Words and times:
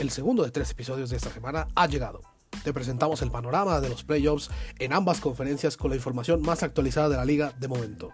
El 0.00 0.08
segundo 0.08 0.42
de 0.44 0.50
tres 0.50 0.70
episodios 0.70 1.10
de 1.10 1.18
esta 1.18 1.28
semana 1.28 1.68
ha 1.74 1.86
llegado. 1.86 2.22
Te 2.64 2.72
presentamos 2.72 3.20
el 3.20 3.30
panorama 3.30 3.82
de 3.82 3.90
los 3.90 4.02
playoffs 4.02 4.48
en 4.78 4.94
ambas 4.94 5.20
conferencias 5.20 5.76
con 5.76 5.90
la 5.90 5.96
información 5.96 6.40
más 6.40 6.62
actualizada 6.62 7.10
de 7.10 7.18
la 7.18 7.26
liga 7.26 7.52
de 7.60 7.68
momento. 7.68 8.08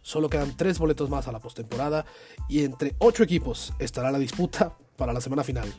Solo 0.00 0.30
quedan 0.30 0.56
tres 0.56 0.78
boletos 0.78 1.10
más 1.10 1.28
a 1.28 1.32
la 1.32 1.40
postemporada 1.40 2.06
y 2.48 2.64
entre 2.64 2.96
ocho 3.00 3.22
equipos 3.22 3.74
estará 3.78 4.10
la 4.10 4.18
disputa 4.18 4.78
para 4.96 5.12
la 5.12 5.20
semana 5.20 5.44
final. 5.44 5.70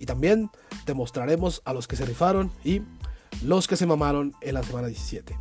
Y 0.00 0.06
también 0.06 0.50
te 0.84 0.94
mostraremos 0.94 1.62
a 1.64 1.72
los 1.72 1.86
que 1.86 1.94
se 1.94 2.06
rifaron 2.06 2.50
y 2.64 2.82
los 3.40 3.68
que 3.68 3.76
se 3.76 3.86
mamaron 3.86 4.34
en 4.40 4.54
la 4.54 4.64
semana 4.64 4.88
17. 4.88 5.38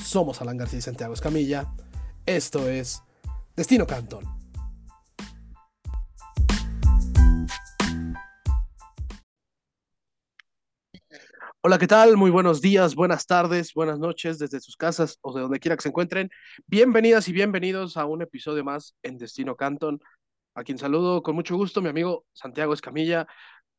Somos 0.00 0.40
Alan 0.42 0.58
García 0.58 0.78
y 0.78 0.82
Santiago 0.82 1.14
Escamilla. 1.14 1.66
Esto 2.24 2.68
es 2.68 3.02
Destino 3.56 3.84
Cantón. 3.84 4.47
Hola, 11.60 11.78
¿qué 11.78 11.88
tal? 11.88 12.16
Muy 12.16 12.30
buenos 12.30 12.60
días, 12.60 12.94
buenas 12.94 13.26
tardes, 13.26 13.74
buenas 13.74 13.98
noches 13.98 14.38
desde 14.38 14.60
sus 14.60 14.76
casas 14.76 15.18
o 15.22 15.34
de 15.34 15.42
donde 15.42 15.58
quiera 15.58 15.76
que 15.76 15.82
se 15.82 15.88
encuentren. 15.88 16.30
Bienvenidas 16.66 17.28
y 17.28 17.32
bienvenidos 17.32 17.96
a 17.96 18.06
un 18.06 18.22
episodio 18.22 18.62
más 18.64 18.94
en 19.02 19.18
Destino 19.18 19.56
Canton. 19.56 20.00
A 20.54 20.62
quien 20.62 20.78
saludo 20.78 21.22
con 21.22 21.34
mucho 21.34 21.56
gusto, 21.56 21.82
mi 21.82 21.88
amigo 21.88 22.24
Santiago 22.32 22.72
Escamilla. 22.74 23.26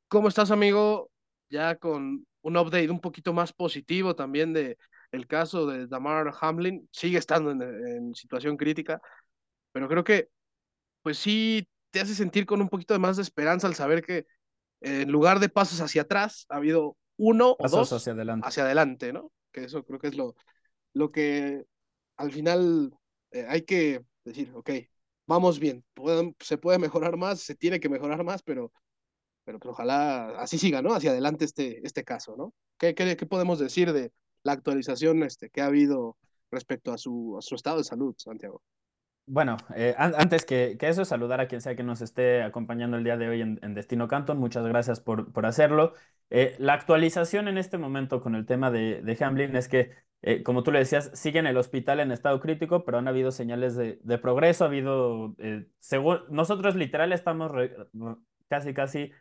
¿Cómo 0.09 0.27
estás, 0.27 0.51
amigo? 0.51 1.09
Ya 1.49 1.75
con 1.77 2.25
un 2.41 2.57
update 2.57 2.89
un 2.89 2.99
poquito 2.99 3.33
más 3.33 3.53
positivo 3.53 4.13
también 4.15 4.53
de 4.53 4.77
el 5.11 5.25
caso 5.25 5.65
de 5.65 5.87
Damar 5.87 6.33
Hamlin. 6.41 6.87
Sigue 6.91 7.17
estando 7.17 7.51
en, 7.51 8.13
situación 8.13 8.57
crítica, 8.57 9.01
pero 9.71 9.87
creo 9.87 10.03
que, 10.03 10.29
pues 11.01 11.17
sí, 11.17 11.67
te 11.91 12.01
hace 12.01 12.15
sentir 12.15 12.45
con 12.45 12.61
un 12.61 12.69
poquito 12.69 12.93
de 12.93 12.99
más 12.99 13.17
de 13.17 13.23
esperanza 13.23 13.67
al 13.67 13.75
saber 13.75 14.03
que 14.03 14.25
en 14.81 15.11
lugar 15.11 15.39
de 15.39 15.49
pasos 15.49 15.81
hacia 15.81 16.03
atrás, 16.03 16.45
ha 16.49 16.57
habido 16.57 16.97
uno 17.19 17.55
o 17.59 17.69
dos 17.69 17.91
hacia 17.93 18.13
adelante. 18.13 18.47
hacia 18.47 18.63
adelante, 18.63 19.13
¿no? 19.13 19.31
Que 19.51 19.65
eso 19.65 19.83
creo 19.83 19.99
que 19.99 20.07
es 20.07 20.15
lo, 20.15 20.35
lo 20.93 21.11
que 21.11 21.65
al 22.17 22.31
final 22.31 22.93
eh, 23.31 23.45
hay 23.47 23.63
que 23.63 24.03
decir, 24.23 24.51
ok, 24.55 24.71
vamos 25.27 25.59
bien, 25.59 25.85
se 26.39 26.57
puede 26.57 26.79
mejorar 26.79 27.17
más, 27.17 27.41
se 27.41 27.55
tiene 27.55 27.79
que 27.79 27.89
mejorar 27.89 28.23
más, 28.23 28.41
pero, 28.41 28.71
pero 29.43 29.59
pues 29.59 29.73
ojalá 29.73 30.39
así 30.39 30.57
siga, 30.57 30.81
¿no? 30.81 30.93
Hacia 30.93 31.11
adelante 31.11 31.45
este, 31.45 31.85
este 31.85 32.03
caso, 32.03 32.35
¿no? 32.37 32.53
¿Qué, 32.77 32.95
qué, 32.95 33.15
qué 33.17 33.25
podemos 33.25 33.59
decir 33.59 33.91
de 33.93 34.11
la 34.43 34.53
actualización 34.53 35.23
este, 35.23 35.49
que 35.49 35.61
ha 35.61 35.65
habido 35.65 36.17
respecto 36.51 36.91
a 36.93 36.97
su, 36.97 37.37
a 37.37 37.41
su 37.41 37.55
estado 37.55 37.77
de 37.77 37.83
salud, 37.83 38.15
Santiago? 38.17 38.61
Bueno, 39.31 39.57
eh, 39.75 39.93
antes 39.95 40.43
que, 40.43 40.75
que, 40.79 40.89
eso, 40.89 41.05
saludar 41.05 41.39
a 41.39 41.47
quien 41.47 41.61
sea 41.61 41.75
que 41.75 41.83
nos 41.83 42.01
esté 42.01 42.41
acompañando 42.41 42.97
el 42.97 43.03
día 43.03 43.15
de 43.15 43.29
hoy 43.29 43.41
en, 43.41 43.59
en 43.61 43.75
Destino 43.75 44.07
Canton. 44.07 44.39
Muchas 44.39 44.65
gracias 44.65 45.01
por, 45.01 45.31
por 45.31 45.45
hacerlo. 45.45 45.93
Eh, 46.31 46.55
la 46.57 46.73
actualización 46.73 47.47
en 47.47 47.59
este 47.59 47.77
momento 47.77 48.21
con 48.21 48.33
el 48.33 48.47
tema 48.47 48.71
de, 48.71 49.03
de 49.03 49.23
Hamlin 49.23 49.55
es 49.55 49.67
que, 49.67 49.91
eh, 50.23 50.41
como 50.41 50.63
tú 50.63 50.71
le 50.71 50.79
decías, 50.79 51.11
sigue 51.13 51.37
en 51.37 51.45
el 51.45 51.57
hospital 51.57 51.99
en 51.99 52.11
estado 52.11 52.39
crítico, 52.39 52.83
pero 52.83 52.97
han 52.97 53.07
habido 53.07 53.31
señales 53.31 53.75
de, 53.75 53.99
de 54.03 54.17
progreso. 54.17 54.63
Ha 54.63 54.67
habido, 54.67 55.35
según 55.79 56.21
nosotros 56.31 56.75
literal 56.75 57.13
estamos 57.13 57.51
casi, 58.47 58.73
casi 58.73 59.11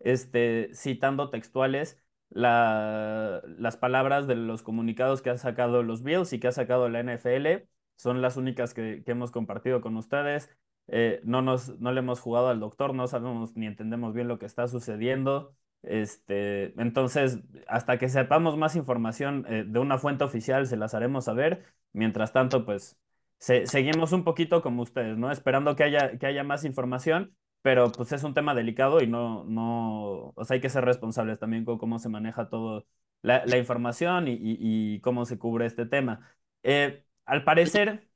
este, 0.00 0.70
citando 0.74 1.30
textuales 1.30 1.98
la, 2.30 3.42
las 3.58 3.76
palabras 3.76 4.26
de 4.26 4.34
los 4.36 4.62
comunicados 4.62 5.22
que 5.22 5.30
han 5.30 5.38
sacado 5.38 5.82
los 5.82 6.02
Bills 6.02 6.32
y 6.32 6.40
que 6.40 6.48
ha 6.48 6.52
sacado 6.52 6.88
la 6.88 7.00
NFL 7.00 7.68
son 8.02 8.20
las 8.20 8.36
únicas 8.36 8.74
que, 8.74 9.02
hemos 9.06 9.30
compartido 9.30 9.80
con 9.80 9.96
ustedes. 9.96 10.50
Eh, 10.88 11.20
no, 11.24 11.40
nos, 11.42 11.78
no 11.80 11.92
le 11.92 12.00
hemos 12.00 12.20
jugado 12.20 12.48
al 12.48 12.58
doctor, 12.60 12.94
no 12.94 13.06
sabemos 13.06 13.56
ni 13.56 13.66
entendemos 13.66 14.12
bien 14.12 14.26
lo 14.28 14.38
que 14.38 14.46
está 14.46 14.66
sucediendo. 14.66 15.54
Este, 15.82 16.74
entonces, 16.80 17.40
hasta 17.68 17.98
que 17.98 18.08
sepamos 18.08 18.56
más 18.56 18.74
información 18.76 19.46
eh, 19.48 19.64
de 19.66 19.78
una 19.78 19.98
fuente 19.98 20.24
oficial, 20.24 20.66
se 20.66 20.76
las 20.76 20.94
haremos 20.94 21.26
saber. 21.26 21.64
Mientras 21.92 22.32
tanto, 22.32 22.64
pues 22.64 22.98
seguimos 23.38 24.12
un 24.12 24.24
poquito 24.24 24.62
como 24.62 24.82
ustedes, 24.82 25.16
¿no? 25.16 25.30
Esperando 25.30 25.76
que 25.76 25.84
haya, 25.84 26.18
que 26.18 26.26
haya 26.26 26.44
más 26.44 26.64
información, 26.64 27.36
pero 27.62 27.92
pues 27.92 28.12
es 28.12 28.24
un 28.24 28.34
tema 28.34 28.54
delicado 28.54 29.00
y 29.02 29.06
no, 29.06 29.44
no, 29.44 30.32
o 30.34 30.44
sea, 30.44 30.54
hay 30.56 30.60
que 30.60 30.68
ser 30.70 30.84
responsables 30.84 31.38
también 31.38 31.64
con 31.64 31.78
cómo 31.78 31.98
se 31.98 32.08
maneja 32.08 32.48
todo 32.48 32.86
la, 33.22 33.44
la 33.46 33.58
información 33.58 34.28
y, 34.28 34.38
y, 34.40 35.00
cómo 35.00 35.24
se 35.24 35.38
cubre 35.38 35.66
este 35.66 35.86
tema. 35.86 36.28
Eh, 36.62 37.04
al 37.24 37.44
parecer, 37.44 38.08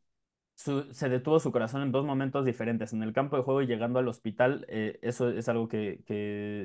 se 0.57 1.09
detuvo 1.09 1.39
su 1.39 1.53
corazón 1.53 1.83
en 1.83 1.93
dos 1.93 2.05
momentos 2.07 2.45
diferentes, 2.47 2.93
en 2.93 3.03
el 3.03 3.13
campo 3.13 3.37
de 3.37 3.43
juego 3.43 3.63
y 3.63 3.67
llegando 3.67 3.99
al 3.99 4.09
hospital. 4.09 4.65
Eh, 4.69 4.99
eso 5.03 5.29
es 5.31 5.49
algo 5.49 5.69
que, 5.69 6.03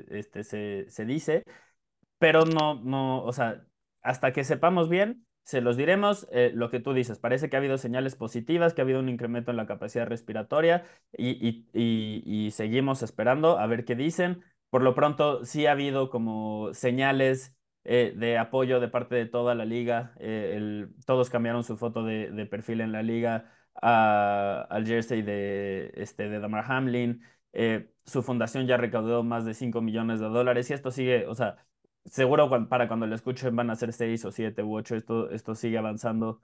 este, 0.09 0.43
se, 0.43 1.05
dice, 1.05 1.43
pero 2.17 2.45
no, 2.45 2.75
no, 2.83 3.23
o 3.23 3.33
sea, 3.33 3.65
hasta 4.01 4.33
que 4.33 4.43
sepamos 4.43 4.89
bien, 4.89 5.25
se 5.43 5.61
los 5.61 5.77
diremos. 5.77 6.27
Eh, 6.31 6.51
lo 6.55 6.69
que 6.69 6.79
tú 6.79 6.93
dices, 6.93 7.19
parece 7.19 7.49
que 7.49 7.57
ha 7.57 7.59
habido 7.59 7.77
señales 7.77 8.15
positivas, 8.15 8.73
que 8.73 8.81
ha 8.81 8.85
habido 8.85 8.99
un 8.99 9.09
incremento 9.09 9.51
en 9.51 9.57
la 9.57 9.67
capacidad 9.67 10.07
respiratoria 10.07 10.85
y, 11.17 11.67
y 11.73 12.51
seguimos 12.51 13.03
esperando 13.03 13.59
a 13.59 13.67
ver 13.67 13.85
qué 13.85 13.95
dicen. 13.95 14.43
Por 14.69 14.83
lo 14.83 14.95
pronto, 14.95 15.43
sí 15.45 15.65
ha 15.65 15.73
habido 15.73 16.09
como 16.09 16.73
señales 16.73 17.55
eh, 17.83 18.13
de 18.15 18.37
apoyo 18.37 18.79
de 18.79 18.87
parte 18.87 19.15
de 19.15 19.25
toda 19.25 19.55
la 19.55 19.65
liga. 19.65 20.13
Eh, 20.19 20.87
todos 21.05 21.29
cambiaron 21.29 21.63
su 21.63 21.77
foto 21.77 22.03
de, 22.03 22.31
de 22.31 22.45
perfil 22.45 22.81
en 22.81 22.91
la 22.91 23.01
liga 23.01 23.51
a, 23.81 24.67
al 24.69 24.85
jersey 24.85 25.21
de, 25.23 25.91
este, 25.95 26.29
de 26.29 26.39
Damar 26.39 26.65
Hamlin. 26.71 27.23
Eh, 27.53 27.91
su 28.05 28.21
fundación 28.23 28.67
ya 28.67 28.77
recaudó 28.77 29.23
más 29.23 29.45
de 29.45 29.53
5 29.53 29.81
millones 29.81 30.19
de 30.19 30.27
dólares 30.27 30.69
y 30.69 30.73
esto 30.73 30.91
sigue, 30.91 31.27
o 31.27 31.35
sea, 31.35 31.57
seguro 32.05 32.49
para 32.69 32.87
cuando 32.87 33.07
lo 33.07 33.15
escuchen 33.15 33.55
van 33.55 33.69
a 33.69 33.75
ser 33.75 33.93
6 33.93 34.25
o 34.25 34.31
7 34.31 34.63
u 34.63 34.75
8, 34.75 34.95
esto, 34.95 35.29
esto 35.31 35.55
sigue 35.55 35.77
avanzando. 35.77 36.41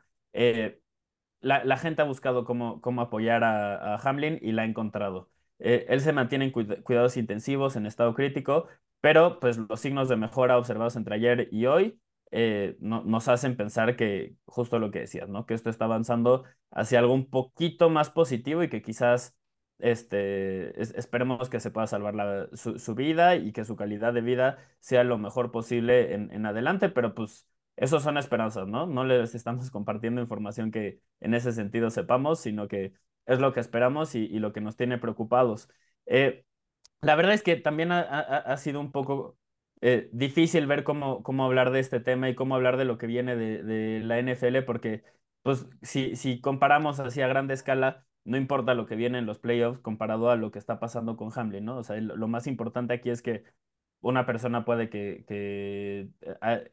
La, 1.41 1.63
la, 1.63 1.77
gente 1.77 2.01
ha 2.01 2.05
buscado 2.05 2.45
cómo, 2.45 2.81
cómo 2.81 3.01
apoyar 3.01 3.43
a 3.43 3.95
Hamlin 3.97 4.39
y 4.41 4.51
la 4.53 4.63
ha 4.63 4.65
encontrado. 4.65 5.29
él 5.59 6.01
se 6.01 6.13
mantiene 6.13 6.45
en 6.45 6.51
cuidados 6.81 7.15
intensivos, 7.17 7.75
en 7.75 7.85
estado 7.85 8.13
crítico, 8.15 8.67
pero 9.02 9.40
pues 9.40 9.58
los 9.58 9.80
signos 9.80 10.09
de 10.09 10.18
mejora 10.18 10.58
observados 10.58 10.96
entre 10.96 11.16
ayer 11.16 11.50
y 11.52 11.66
hoy 11.66 12.00
eh, 12.31 12.75
no, 12.80 13.03
nos 13.03 13.28
hacen 13.28 13.56
pensar 13.56 13.96
que 13.96 14.35
justo 14.46 14.80
lo 14.80 14.91
que 14.91 15.00
decías, 15.00 15.30
¿no? 15.30 15.46
Que 15.46 15.53
esto 15.53 15.69
está 15.69 15.85
avanzando 15.85 16.44
hacia 16.72 17.00
algo 17.00 17.13
un 17.13 17.30
poquito 17.30 17.90
más 17.90 18.09
positivo 18.09 18.63
y 18.63 18.69
que 18.69 18.81
quizás 18.81 19.35
este, 19.80 20.81
esperemos 20.81 21.50
que 21.50 21.59
se 21.59 21.72
pueda 21.72 21.88
salvar 21.88 22.50
su, 22.53 22.80
su, 22.80 22.96
vida 22.96 23.35
y 23.35 23.52
que 23.52 23.63
su 23.63 23.75
calidad 23.75 24.13
de 24.13 24.22
vida 24.22 24.58
sea 24.80 25.03
lo 25.03 25.18
mejor 25.18 25.52
posible 25.52 26.14
en, 26.14 26.31
en 26.31 26.46
adelante, 26.46 26.90
pero 26.90 27.14
pues 27.14 27.47
eso 27.75 28.00
son 28.00 28.18
esperanzas, 28.18 28.68
¿no? 28.68 28.88
No 28.88 29.03
les 29.06 29.35
estamos 29.35 29.72
compartiendo 29.72 30.22
información 30.22 30.72
que 30.72 31.00
en 31.19 31.34
ese 31.34 31.53
sentido 31.53 31.90
sepamos, 31.91 32.40
sino 32.40 32.68
que 32.68 32.94
es 33.25 33.40
lo 33.40 33.53
que 33.53 33.59
esperamos 33.59 34.16
y, 34.16 34.25
y 34.25 34.40
lo 34.40 34.52
que 34.53 34.62
nos 34.62 34.75
tiene 34.75 34.97
preocupados. 34.97 35.69
Eh, 36.08 36.46
la 37.02 37.16
verdad 37.16 37.34
es 37.34 37.44
que 37.44 37.56
también 37.56 37.91
ha, 37.91 38.00
ha, 38.02 38.38
ha 38.38 38.58
sido 38.58 38.80
un 38.80 38.91
poco 38.91 39.38
eh, 39.81 40.09
difícil 40.12 40.66
ver 40.66 40.84
cómo, 40.84 41.22
cómo 41.24 41.46
hablar 41.46 41.72
de 41.72 41.80
este 41.80 42.00
tema 42.00 42.30
y 42.30 42.35
cómo 42.35 42.56
hablar 42.56 42.78
de 42.78 42.85
lo 42.85 42.97
que 42.97 43.08
viene 43.08 43.35
de, 43.35 43.63
de 43.63 44.00
la 44.00 44.19
NFL, 44.19 44.63
porque 44.66 45.03
pues 45.44 45.68
si, 45.81 46.16
si 46.16 46.41
comparamos 46.41 47.00
así 47.00 47.22
a 47.22 47.28
grande 47.28 47.53
escala, 47.53 48.06
no 48.24 48.38
importa 48.38 48.74
lo 48.74 48.85
que 48.85 48.96
viene 48.96 49.19
en 49.19 49.25
los 49.25 49.40
playoffs 49.40 49.80
comparado 49.80 50.30
a 50.30 50.35
lo 50.35 50.52
que 50.52 50.59
está 50.59 50.80
pasando 50.80 51.16
con 51.16 51.30
Hamlin, 51.34 51.63
¿no? 51.66 51.78
O 51.78 51.84
sea, 51.84 51.96
lo, 52.02 52.16
lo 52.18 52.28
más 52.28 52.47
importante 52.47 52.94
aquí 52.94 53.09
es 53.09 53.22
que 53.22 53.44
una 54.02 54.25
persona 54.25 54.66
puede 54.66 54.90
que, 54.90 55.24
que 55.28 56.09
eh, 56.22 56.69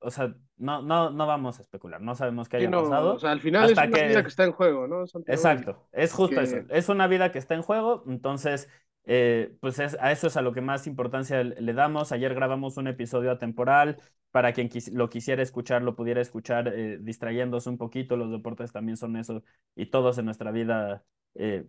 o 0.00 0.10
sea, 0.10 0.34
no, 0.56 0.82
no, 0.82 1.10
no 1.10 1.26
vamos 1.26 1.58
a 1.58 1.62
especular, 1.62 2.00
no 2.00 2.14
sabemos 2.14 2.48
qué 2.48 2.58
haya 2.58 2.70
no, 2.70 2.82
pasado. 2.82 3.14
O 3.14 3.18
sea, 3.18 3.30
al 3.30 3.40
final 3.40 3.70
es 3.70 3.72
una 3.72 3.88
que... 3.88 4.08
vida 4.08 4.22
que 4.22 4.28
está 4.28 4.44
en 4.44 4.52
juego, 4.52 4.86
¿no? 4.86 5.06
Santiago? 5.06 5.36
Exacto, 5.36 5.88
es 5.92 6.12
justo 6.12 6.36
que... 6.36 6.42
eso, 6.42 6.56
es 6.68 6.88
una 6.88 7.06
vida 7.06 7.32
que 7.32 7.38
está 7.38 7.54
en 7.54 7.62
juego, 7.62 8.04
entonces 8.06 8.68
eh, 9.10 9.56
pues 9.60 9.78
es, 9.78 9.96
a 10.00 10.12
eso 10.12 10.26
es 10.26 10.36
a 10.36 10.42
lo 10.42 10.52
que 10.52 10.60
más 10.60 10.86
importancia 10.86 11.42
le 11.42 11.72
damos. 11.72 12.12
Ayer 12.12 12.34
grabamos 12.34 12.76
un 12.76 12.88
episodio 12.88 13.30
atemporal 13.30 13.96
para 14.30 14.52
quien 14.52 14.68
lo 14.92 15.08
quisiera 15.08 15.42
escuchar, 15.42 15.82
lo 15.82 15.96
pudiera 15.96 16.20
escuchar 16.20 16.68
eh, 16.68 16.98
distrayéndose 17.00 17.70
un 17.70 17.78
poquito. 17.78 18.18
Los 18.18 18.30
deportes 18.30 18.70
también 18.70 18.98
son 18.98 19.16
eso 19.16 19.42
y 19.74 19.86
todos 19.86 20.18
en 20.18 20.26
nuestra 20.26 20.50
vida 20.50 21.04
eh, 21.34 21.66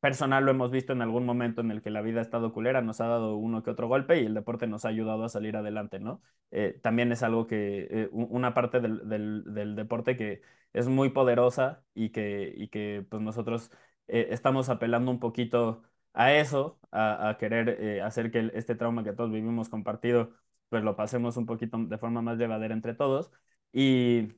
personal 0.00 0.44
lo 0.46 0.50
hemos 0.50 0.70
visto 0.70 0.94
en 0.94 1.02
algún 1.02 1.26
momento 1.26 1.60
en 1.60 1.70
el 1.70 1.82
que 1.82 1.90
la 1.90 2.00
vida 2.00 2.20
ha 2.20 2.22
estado 2.22 2.54
culera, 2.54 2.80
nos 2.80 3.02
ha 3.02 3.06
dado 3.06 3.36
uno 3.36 3.62
que 3.62 3.70
otro 3.70 3.88
golpe 3.88 4.22
y 4.22 4.26
el 4.26 4.32
deporte 4.32 4.66
nos 4.66 4.86
ha 4.86 4.88
ayudado 4.88 5.24
a 5.24 5.28
salir 5.28 5.56
adelante, 5.56 5.98
¿no? 6.00 6.22
Eh, 6.50 6.80
también 6.82 7.12
es 7.12 7.22
algo 7.22 7.46
que, 7.46 8.08
una 8.12 8.54
parte 8.54 8.80
del, 8.80 9.06
del, 9.08 9.44
del, 9.52 9.76
deporte 9.76 10.16
que 10.16 10.40
es 10.72 10.88
muy 10.88 11.10
poderosa 11.10 11.84
y 11.94 12.10
que, 12.10 12.50
y 12.56 12.68
que 12.68 13.04
pues 13.10 13.20
nosotros 13.22 13.70
estamos 14.06 14.70
apelando 14.70 15.10
un 15.10 15.20
poquito 15.20 15.82
a 16.18 16.34
eso, 16.34 16.80
a, 16.90 17.36
querer 17.38 17.68
eh, 17.80 18.02
hacer 18.02 18.32
que 18.32 18.50
este 18.54 18.74
trauma 18.74 19.04
que 19.04 19.12
todos 19.12 19.30
vivimos 19.30 19.68
compartido, 19.68 20.32
pues 20.68 20.82
lo 20.82 20.96
pasemos 20.96 21.36
un 21.36 21.46
poquito 21.46 21.78
de 21.78 21.98
forma 21.98 22.22
más 22.22 22.38
llevadera 22.38 22.74
entre 22.74 22.94
todos. 22.94 23.30
Y 23.72 24.28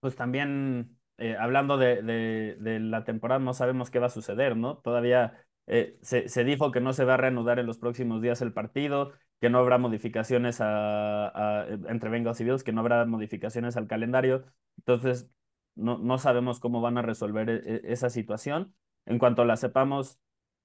pues 0.00 0.16
también 0.16 0.98
eh, 1.18 1.36
hablando 1.36 1.78
de, 1.78 2.60
la 2.80 3.04
temporada, 3.04 3.40
no 3.40 3.54
sabemos 3.54 3.90
qué 3.90 3.98
va 3.98 4.06
a 4.06 4.10
suceder, 4.10 4.56
¿no? 4.56 4.78
Todavía 4.78 5.44
eh, 5.66 5.98
se, 6.02 6.44
dijo 6.44 6.70
que 6.70 6.80
no 6.80 6.92
se 6.92 7.04
va 7.04 7.14
a 7.14 7.16
reanudar 7.16 7.58
en 7.58 7.66
los 7.66 7.78
próximos 7.78 8.22
días 8.22 8.40
el 8.42 8.52
partido. 8.52 9.12
que 9.40 9.50
no 9.50 9.58
habrá 9.58 9.78
modificaciones 9.78 10.60
entre 10.60 12.10
Bengals 12.10 12.40
y 12.40 12.44
Bills, 12.44 12.64
que 12.64 12.72
no 12.72 12.80
habrá 12.82 13.04
modificaciones 13.06 13.76
al 13.76 13.88
calendario. 13.88 14.44
Entonces, 14.78 15.28
no, 15.74 15.98
no 15.98 16.18
sabemos 16.18 16.60
cómo 16.60 16.80
van 16.80 16.98
a 16.98 17.02
resolver 17.02 17.50
e, 17.50 17.80
esa 17.92 18.10
situación. 18.10 18.74
En 19.06 19.18
cuanto 19.18 19.44
la 19.44 19.56
sepamos, 19.56 20.20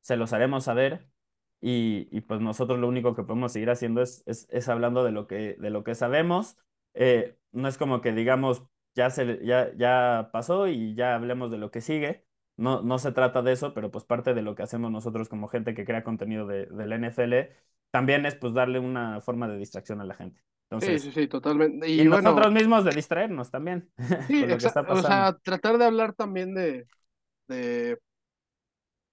se 0.06 0.18
los 0.18 0.34
haremos 0.34 0.66
saber. 0.66 1.10
Y, 1.62 2.07
y, 2.12 2.22
pues 2.22 2.42
nosotros 2.42 2.80
lo 2.80 2.88
único 2.88 3.16
que 3.16 3.24
podemos 3.24 3.52
seguir 3.52 3.72
haciendo 3.72 4.04
es, 4.04 4.22
es, 4.28 4.48
es 4.52 4.69
hablando 4.69 5.04
de 5.04 5.12
lo 5.12 5.25
que, 5.25 5.56
de 5.56 5.69
lo 5.72 5.84
que 5.84 5.96
sabemos. 5.96 6.57
Eh, 6.94 7.40
no 7.52 7.68
es 7.68 7.78
como 7.80 8.02
que 8.02 8.13
digamos, 8.13 8.63
ya, 8.94 9.10
se, 9.10 9.44
ya, 9.44 9.74
ya 9.75 10.30
pasó 10.31 10.68
y 10.68 10.94
ya 10.94 11.16
hablemos 11.16 11.50
de 11.50 11.57
lo 11.57 11.72
que 11.72 11.81
sigue. 11.81 12.24
No, 12.56 12.84
no 12.84 13.00
se 13.00 13.13
trata 13.13 13.42
de 13.42 13.54
eso, 13.54 13.74
pero 13.74 13.90
pues 13.90 14.06
parte 14.06 14.36
de 14.36 14.44
lo 14.44 14.54
que 14.54 14.62
hacemos 14.62 14.92
nosotros 14.92 15.28
como 15.28 15.48
gente 15.48 15.74
que 15.74 15.86
crea 15.86 16.04
contenido 16.04 16.46
de, 16.46 16.68
del 16.68 16.94
NFL 16.94 17.34
también 17.90 18.28
es 18.28 18.36
pues 18.36 18.54
darle 18.54 18.78
una 18.78 19.19
forma 19.22 19.48
de 19.48 19.57
distracción 19.57 20.02
a 20.02 20.06
la 20.06 20.13
gente. 20.13 20.40
Entonces, 20.69 21.02
sí, 21.02 21.12
sí, 21.12 21.22
sí, 21.22 21.28
totalmente. 21.28 21.90
Y, 21.90 22.06
nosotros 22.06 22.52
mismos 22.52 22.86
de 22.86 22.92
distraernos 22.92 23.50
también. 23.50 23.90
Sí, 24.28 24.44
exacto. 24.44 24.94
O 24.94 25.02
sea, 25.02 25.36
tratar 25.42 25.80
de 25.80 25.86
hablar 25.86 26.13
también 26.13 26.54
de, 26.54 26.86
de, 27.48 27.98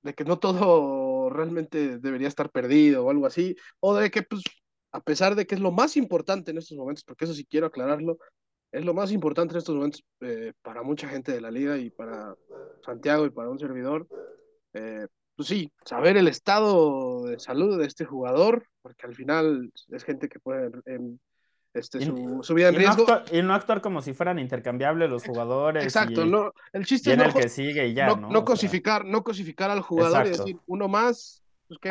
de 0.02 0.14
que 0.14 0.24
no 0.24 0.38
todo 0.38 1.30
realmente 1.30 1.98
debería 1.98 2.28
estar 2.28 2.50
perdido 2.50 3.04
o 3.04 3.10
algo 3.10 3.26
así, 3.26 3.56
o 3.80 3.94
de 3.94 4.10
que 4.10 4.22
pues 4.22 4.42
a 4.92 5.00
pesar 5.00 5.34
de 5.34 5.46
que 5.46 5.54
es 5.54 5.60
lo 5.60 5.72
más 5.72 5.96
importante 5.96 6.50
en 6.50 6.58
estos 6.58 6.76
momentos, 6.76 7.04
porque 7.04 7.24
eso 7.24 7.34
sí 7.34 7.46
quiero 7.46 7.66
aclararlo, 7.66 8.18
es 8.70 8.84
lo 8.84 8.94
más 8.94 9.12
importante 9.12 9.54
en 9.54 9.58
estos 9.58 9.74
momentos 9.74 10.04
eh, 10.20 10.52
para 10.62 10.82
mucha 10.82 11.08
gente 11.08 11.32
de 11.32 11.40
la 11.40 11.50
liga 11.50 11.78
y 11.78 11.90
para 11.90 12.34
Santiago 12.84 13.26
y 13.26 13.30
para 13.30 13.50
un 13.50 13.58
servidor. 13.58 14.06
Eh, 14.74 15.06
pues 15.34 15.48
sí, 15.48 15.72
saber 15.84 16.16
el 16.16 16.28
estado 16.28 17.24
de 17.24 17.38
salud 17.38 17.78
de 17.78 17.86
este 17.86 18.04
jugador, 18.04 18.66
porque 18.82 19.06
al 19.06 19.14
final 19.14 19.72
es 19.88 20.04
gente 20.04 20.28
que 20.28 20.40
puede 20.40 20.70
este, 21.74 22.04
su, 22.04 22.54
vida 22.54 22.68
en 22.68 22.74
riesgo. 22.74 23.06
y 23.30 23.40
no 23.40 23.54
actuar 23.54 23.80
como 23.80 24.02
si 24.02 24.12
fueran 24.12 24.38
intercambiables 24.38 25.08
los 25.08 25.24
jugadores. 25.24 25.82
Exacto, 25.82 26.26
no, 26.26 26.52
el 26.72 26.84
chiste 26.84 27.12
es 27.12 27.18
no, 27.18 27.24
el 27.24 27.32
que 27.32 27.48
sigue 27.48 27.88
y 27.88 27.94
ya, 27.94 28.08
no, 28.08 28.16
no, 28.28 28.44
cosificar, 28.44 29.04
no 29.06 29.24
cosificar 29.24 29.70
al 29.70 29.80
jugador 29.80 30.26
y 30.26 30.30
decir 30.30 30.58
uno 30.66 30.88
más, 30.88 31.42
pues 31.68 31.80
que 31.80 31.90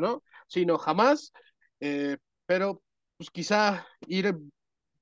¿no? 0.00 0.22
Sino 0.46 0.78
jamás, 0.78 1.32
eh, 1.80 2.16
pero 2.46 2.82
pues 3.18 3.30
quizá 3.30 3.86
ir 4.06 4.34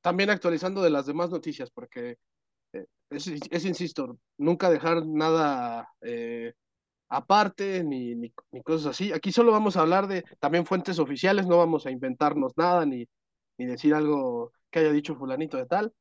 también 0.00 0.30
actualizando 0.30 0.82
de 0.82 0.90
las 0.90 1.06
demás 1.06 1.30
noticias, 1.30 1.70
porque 1.70 2.18
eh, 2.72 2.86
es, 3.10 3.64
insisto, 3.64 4.18
nunca 4.38 4.70
dejar 4.70 5.06
nada 5.06 5.88
eh, 6.00 6.52
aparte 7.08 7.84
ni, 7.84 8.16
ni, 8.16 8.32
cosas 8.64 8.86
así. 8.86 9.12
Aquí 9.12 9.30
solo 9.30 9.52
vamos 9.52 9.76
a 9.76 9.82
hablar 9.82 10.08
de 10.08 10.24
también 10.40 10.66
fuentes 10.66 10.98
oficiales, 10.98 11.46
no 11.46 11.58
vamos 11.58 11.86
a 11.86 11.92
inventarnos 11.92 12.56
nada 12.56 12.84
ni, 12.84 13.06
ni 13.58 13.66
decir 13.66 13.94
algo 13.94 14.52
que 14.70 14.80
haya 14.80 14.92
dicho 14.92 15.14
fulanito 15.14 15.56
de 15.56 15.66
tal. 15.66 15.92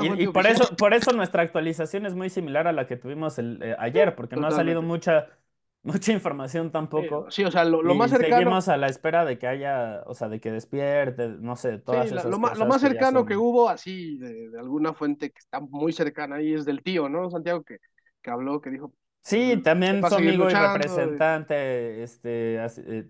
Y, 0.00 0.26
por, 0.28 0.46
eso, 0.46 0.74
por 0.76 0.94
eso 0.94 1.12
nuestra 1.12 1.42
actualización 1.42 2.06
es 2.06 2.14
muy 2.14 2.30
similar 2.30 2.66
a 2.66 2.72
la 2.72 2.86
que 2.86 2.96
tuvimos 2.96 3.38
el, 3.38 3.62
eh, 3.62 3.76
ayer, 3.78 4.14
porque 4.14 4.36
no 4.36 4.46
ha 4.46 4.50
salido 4.50 4.80
mucha 4.80 5.28
mucha 5.82 6.12
información 6.12 6.70
tampoco. 6.70 7.30
Sí, 7.30 7.44
o 7.44 7.50
sea, 7.50 7.64
lo, 7.64 7.82
más 7.94 8.10
cercano. 8.10 8.36
Seguimos 8.36 8.68
a 8.68 8.76
la 8.76 8.86
espera 8.86 9.24
de 9.24 9.38
que 9.38 9.46
haya, 9.46 10.02
o 10.06 10.14
sea, 10.14 10.28
de 10.28 10.40
que 10.40 10.50
despierte, 10.50 11.28
no 11.28 11.56
sé, 11.56 11.78
todas 11.78 12.06
esas 12.06 12.24
lo, 12.24 12.40
cosas 12.40 12.58
lo 12.58 12.66
más 12.66 12.80
cercano 12.80 13.26
que, 13.26 13.36
hubo, 13.36 13.68
así, 13.68 14.16
de, 14.18 14.58
alguna 14.58 14.94
fuente 14.94 15.30
que 15.30 15.38
está 15.38 15.60
muy 15.60 15.92
cercana 15.92 16.36
ahí, 16.36 16.54
es 16.54 16.64
del 16.64 16.82
tío, 16.82 17.08
¿no? 17.08 17.30
Santiago, 17.30 17.62
que, 17.62 17.78
que 18.22 18.30
habló, 18.30 18.60
que 18.60 18.70
dijo. 18.70 18.94
Sí, 19.22 19.50
pues, 19.54 19.62
también 19.62 20.02
su 20.02 20.14
amigo 20.14 20.48
y 20.48 20.54
representante 20.54 22.02
este, 22.02 22.56
eh, 22.64 23.08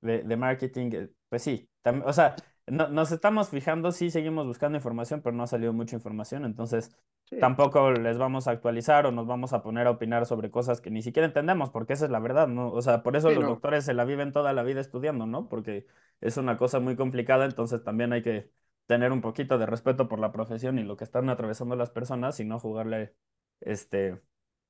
de, 0.00 0.22
de 0.22 0.36
marketing, 0.36 0.90
eh, 0.92 1.08
pues 1.28 1.42
sí, 1.42 1.68
o 2.04 2.12
sea, 2.12 2.36
no, 2.66 2.88
nos 2.88 3.12
estamos 3.12 3.50
fijando, 3.50 3.92
sí 3.92 4.10
seguimos 4.10 4.46
buscando 4.46 4.76
información, 4.76 5.20
pero 5.22 5.36
no 5.36 5.44
ha 5.44 5.46
salido 5.46 5.72
mucha 5.72 5.96
información, 5.96 6.44
entonces 6.44 6.96
tampoco 7.40 7.90
les 7.92 8.18
vamos 8.18 8.48
a 8.48 8.52
actualizar 8.52 9.06
o 9.06 9.12
nos 9.12 9.26
vamos 9.26 9.52
a 9.52 9.62
poner 9.62 9.86
a 9.86 9.90
opinar 9.90 10.26
sobre 10.26 10.50
cosas 10.50 10.80
que 10.80 10.90
ni 10.90 11.02
siquiera 11.02 11.26
entendemos, 11.26 11.70
porque 11.70 11.92
esa 11.92 12.06
es 12.06 12.10
la 12.10 12.18
verdad, 12.18 12.48
¿no? 12.48 12.72
O 12.72 12.82
sea, 12.82 13.02
por 13.02 13.16
eso 13.16 13.30
los 13.30 13.44
doctores 13.44 13.84
se 13.84 13.94
la 13.94 14.04
viven 14.04 14.32
toda 14.32 14.52
la 14.52 14.62
vida 14.62 14.80
estudiando, 14.80 15.26
¿no? 15.26 15.48
Porque 15.48 15.86
es 16.20 16.36
una 16.36 16.56
cosa 16.56 16.80
muy 16.80 16.96
complicada, 16.96 17.44
entonces 17.44 17.82
también 17.84 18.12
hay 18.12 18.22
que 18.22 18.50
tener 18.86 19.12
un 19.12 19.20
poquito 19.20 19.58
de 19.58 19.66
respeto 19.66 20.08
por 20.08 20.18
la 20.18 20.32
profesión 20.32 20.78
y 20.78 20.84
lo 20.84 20.96
que 20.96 21.04
están 21.04 21.28
atravesando 21.28 21.76
las 21.76 21.90
personas 21.90 22.38
y 22.40 22.44
no 22.44 22.58
jugarle 22.58 23.14
este, 23.60 24.20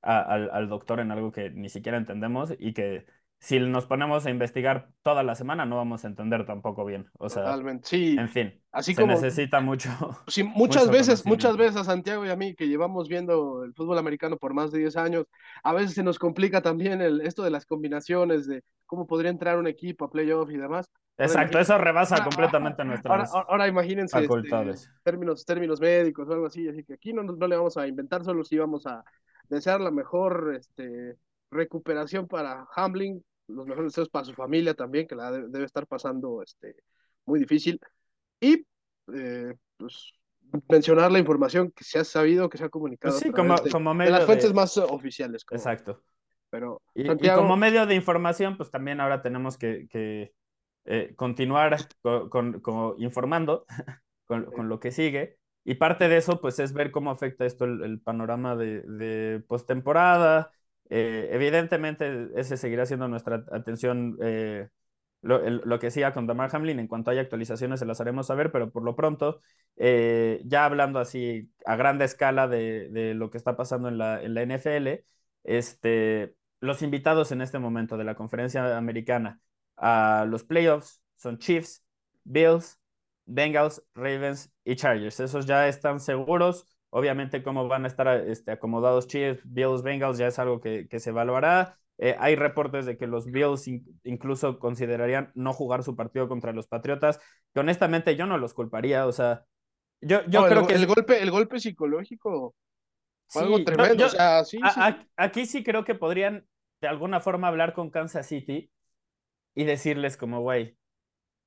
al, 0.02 0.50
al 0.50 0.68
doctor 0.68 1.00
en 1.00 1.10
algo 1.10 1.32
que 1.32 1.50
ni 1.50 1.68
siquiera 1.68 1.98
entendemos 1.98 2.54
y 2.58 2.72
que 2.72 3.06
si 3.38 3.60
nos 3.60 3.86
ponemos 3.86 4.24
a 4.26 4.30
investigar 4.30 4.88
toda 5.02 5.22
la 5.22 5.34
semana, 5.34 5.66
no 5.66 5.76
vamos 5.76 6.04
a 6.04 6.08
entender 6.08 6.46
tampoco 6.46 6.84
bien. 6.84 7.08
O 7.18 7.28
sea, 7.28 7.44
Totalmente, 7.44 7.86
sí. 7.86 8.16
En 8.18 8.28
fin, 8.28 8.60
Así 8.72 8.94
se 8.94 9.02
como, 9.02 9.14
necesita 9.14 9.60
mucho. 9.60 9.90
Sí, 10.28 10.42
muchas 10.42 10.90
veces, 10.90 11.24
muchas 11.26 11.56
veces 11.56 11.76
a 11.76 11.84
Santiago 11.84 12.24
y 12.24 12.30
a 12.30 12.36
mí 12.36 12.54
que 12.54 12.68
llevamos 12.68 13.08
viendo 13.08 13.64
el 13.64 13.74
fútbol 13.74 13.98
americano 13.98 14.36
por 14.36 14.54
más 14.54 14.72
de 14.72 14.80
10 14.80 14.96
años, 14.96 15.26
a 15.62 15.72
veces 15.72 15.94
se 15.94 16.02
nos 16.02 16.18
complica 16.18 16.62
también 16.62 17.00
el, 17.00 17.20
esto 17.20 17.42
de 17.42 17.50
las 17.50 17.66
combinaciones, 17.66 18.46
de 18.46 18.62
cómo 18.86 19.06
podría 19.06 19.30
entrar 19.30 19.58
un 19.58 19.66
equipo 19.66 20.06
a 20.06 20.10
playoff 20.10 20.50
y 20.50 20.56
demás. 20.56 20.90
Exacto, 21.18 21.58
eso 21.58 21.78
rebasa 21.78 22.22
completamente 22.22 22.84
nuestras 22.84 23.32
ahora, 23.32 23.46
ahora 23.48 23.68
imagínense 23.68 24.18
este, 24.18 24.88
términos, 25.02 25.46
términos 25.46 25.80
médicos 25.80 26.28
o 26.28 26.32
algo 26.32 26.46
así, 26.46 26.68
así 26.68 26.84
que 26.84 26.92
aquí 26.94 27.14
no, 27.14 27.22
no 27.22 27.46
le 27.46 27.56
vamos 27.56 27.78
a 27.78 27.86
inventar, 27.86 28.22
solo 28.22 28.44
si 28.44 28.58
vamos 28.58 28.86
a 28.86 29.02
desear 29.48 29.80
la 29.80 29.90
mejor 29.90 30.54
este, 30.58 31.16
recuperación 31.50 32.26
para 32.26 32.66
Hamling, 32.74 33.22
los 33.48 33.66
mejores 33.66 33.92
deseos 33.92 34.08
para 34.08 34.24
su 34.24 34.34
familia 34.34 34.74
también, 34.74 35.06
que 35.06 35.14
la 35.14 35.30
debe 35.30 35.64
estar 35.64 35.86
pasando 35.86 36.42
este, 36.42 36.76
muy 37.24 37.38
difícil. 37.40 37.80
Y 38.40 38.66
eh, 39.14 39.54
pues, 39.76 40.12
mencionar 40.68 41.10
la 41.12 41.18
información 41.18 41.72
que 41.72 41.84
se 41.84 41.98
ha 41.98 42.04
sabido, 42.04 42.48
que 42.48 42.58
se 42.58 42.64
ha 42.64 42.68
comunicado. 42.68 43.14
Pues 43.14 43.22
sí, 43.22 43.30
como, 43.30 43.56
de, 43.56 43.70
como 43.70 43.94
medio 43.94 44.12
de 44.12 44.18
las 44.18 44.26
fuentes 44.26 44.52
más 44.52 44.76
oficiales. 44.76 45.44
Exacto. 45.50 46.02
Pero, 46.50 46.80
y, 46.94 47.06
como 47.34 47.56
medio 47.56 47.86
de 47.86 47.94
información, 47.94 48.56
pues 48.56 48.70
también 48.70 49.00
ahora 49.00 49.20
tenemos 49.20 49.58
que, 49.58 49.88
que 49.90 50.32
eh, 50.84 51.12
continuar 51.16 51.76
con, 52.02 52.60
con, 52.60 52.94
informando 52.98 53.66
con, 54.24 54.44
con, 54.46 54.68
lo 54.68 54.80
que 54.80 54.92
sigue. 54.92 55.38
Y 55.64 55.74
parte 55.74 56.08
de 56.08 56.18
eso, 56.18 56.40
pues, 56.40 56.60
es 56.60 56.72
ver 56.72 56.92
cómo 56.92 57.10
afecta 57.10 57.44
esto 57.44 57.64
el, 57.64 57.82
el 57.82 58.00
panorama 58.00 58.54
de, 58.54 58.82
de 58.82 59.40
postemporada, 59.40 60.52
eh, 60.90 61.28
evidentemente, 61.32 62.28
ese 62.36 62.56
seguirá 62.56 62.86
siendo 62.86 63.08
nuestra 63.08 63.44
atención, 63.52 64.16
eh, 64.22 64.68
lo, 65.22 65.78
que 65.78 65.90
siga 65.90 66.12
con 66.12 66.26
Damar 66.26 66.50
Hamlin. 66.54 66.78
En 66.78 66.88
cuanto 66.88 67.10
haya 67.10 67.20
actualizaciones, 67.22 67.80
se 67.80 67.86
las 67.86 68.00
haremos 68.00 68.26
saber, 68.28 68.52
pero 68.52 68.70
por 68.70 68.82
lo 68.82 68.94
pronto, 68.96 69.40
eh, 69.76 70.40
ya 70.44 70.64
hablando 70.64 70.98
así 70.98 71.50
a 71.64 71.76
gran 71.76 72.00
escala 72.02 72.48
de, 72.48 73.14
lo 73.14 73.30
que 73.30 73.38
está 73.38 73.56
pasando 73.56 73.88
en 73.88 73.98
la, 73.98 74.22
en 74.22 74.34
la 74.34 74.42
NFL, 74.42 75.04
este, 75.44 76.34
los 76.60 76.82
invitados 76.82 77.32
en 77.32 77.40
este 77.42 77.58
momento 77.58 77.96
de 77.96 78.04
la 78.04 78.14
conferencia 78.14 78.76
americana 78.76 79.40
a 79.76 80.26
los 80.28 80.44
playoffs 80.44 81.02
son 81.16 81.38
Chiefs, 81.38 81.84
Bills, 82.24 82.78
Bengals, 83.26 83.82
Ravens 83.94 84.52
y 84.64 84.76
Chargers. 84.76 85.20
Esos 85.20 85.46
ya 85.46 85.68
están 85.68 86.00
seguros. 86.00 86.66
Obviamente, 86.90 87.42
cómo 87.42 87.68
van 87.68 87.84
a 87.84 87.88
estar 87.88 88.08
este, 88.28 88.52
acomodados 88.52 89.06
Chiefs, 89.06 89.42
Bills, 89.44 89.82
Bengals, 89.82 90.18
ya 90.18 90.28
es 90.28 90.38
algo 90.38 90.60
que, 90.60 90.88
se 90.98 91.10
evaluará. 91.10 91.78
Eh, 91.98 92.14
hay 92.18 92.36
reportes 92.36 92.86
de 92.86 92.96
que 92.96 93.06
los 93.06 93.26
Bills 93.26 93.66
incluso 94.04 94.58
considerarían 94.58 95.32
no 95.34 95.52
jugar 95.52 95.82
su 95.82 95.96
partido 95.96 96.28
contra 96.28 96.52
los 96.52 96.68
Patriotas, 96.68 97.18
que 97.54 97.60
honestamente 97.60 98.16
yo 98.16 98.26
no 98.26 98.38
los 98.38 98.54
culparía. 98.54 99.06
O 99.06 99.12
sea, 99.12 99.44
yo, 100.00 100.24
yo 100.26 100.46
creo 100.46 100.66
que. 100.66 100.74
El 100.74 100.86
golpe, 100.86 101.22
el 101.22 101.30
golpe 101.30 101.58
psicológico 101.58 102.54
fue 103.28 103.42
algo 103.42 103.64
tremendo. 103.64 104.06
Aquí 105.16 105.46
sí 105.46 105.64
creo 105.64 105.84
que 105.84 105.94
podrían 105.94 106.46
de 106.80 106.88
alguna 106.88 107.20
forma 107.20 107.48
hablar 107.48 107.72
con 107.74 107.90
Kansas 107.90 108.26
City 108.26 108.70
y 109.54 109.64
decirles, 109.64 110.16
como, 110.16 110.40
güey, 110.40 110.76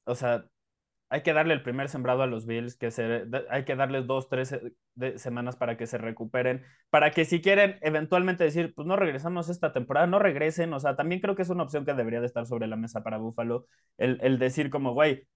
o 0.06 0.16
sea, 0.16 0.46
hay 1.10 1.24
que 1.24 1.34
darle 1.34 1.54
el 1.54 1.64
primer 1.64 1.90
sembrado 1.90 2.22
a 2.24 2.28
los 2.28 2.46
Bills, 2.46 2.76
que 2.76 2.92
se, 2.92 3.26
hay 3.50 3.66
que 3.66 3.76
darles 3.76 4.08
dos, 4.08 4.30
tres 4.30 4.54
eh, 4.54 5.18
semanas 5.18 5.56
para 5.56 5.78
que 5.78 5.88
se 5.88 5.98
recuperen, 5.98 6.64
para 6.90 7.12
que 7.12 7.26
si 7.26 7.42
quieren 7.42 7.78
eventualmente 7.82 8.44
decir, 8.44 8.74
pues 8.76 8.88
no 8.88 8.96
regresamos 8.96 9.50
esta 9.50 9.74
temporada, 9.74 10.08
no 10.08 10.20
regresen, 10.20 10.74
o 10.74 10.80
sea, 10.80 10.96
también 10.96 11.22
creo 11.22 11.36
que 11.36 11.42
es 11.42 11.50
una 11.50 11.64
opción 11.64 11.86
que 11.86 11.94
debería 11.94 12.20
de 12.22 12.28
estar 12.28 12.46
sobre 12.46 12.68
la 12.68 12.76
mesa 12.76 13.04
para 13.04 13.18
Buffalo, 13.18 13.66
el, 13.98 14.20
el 14.22 14.40
decir 14.40 14.70
como, 14.70 14.94
güey, 14.94 15.28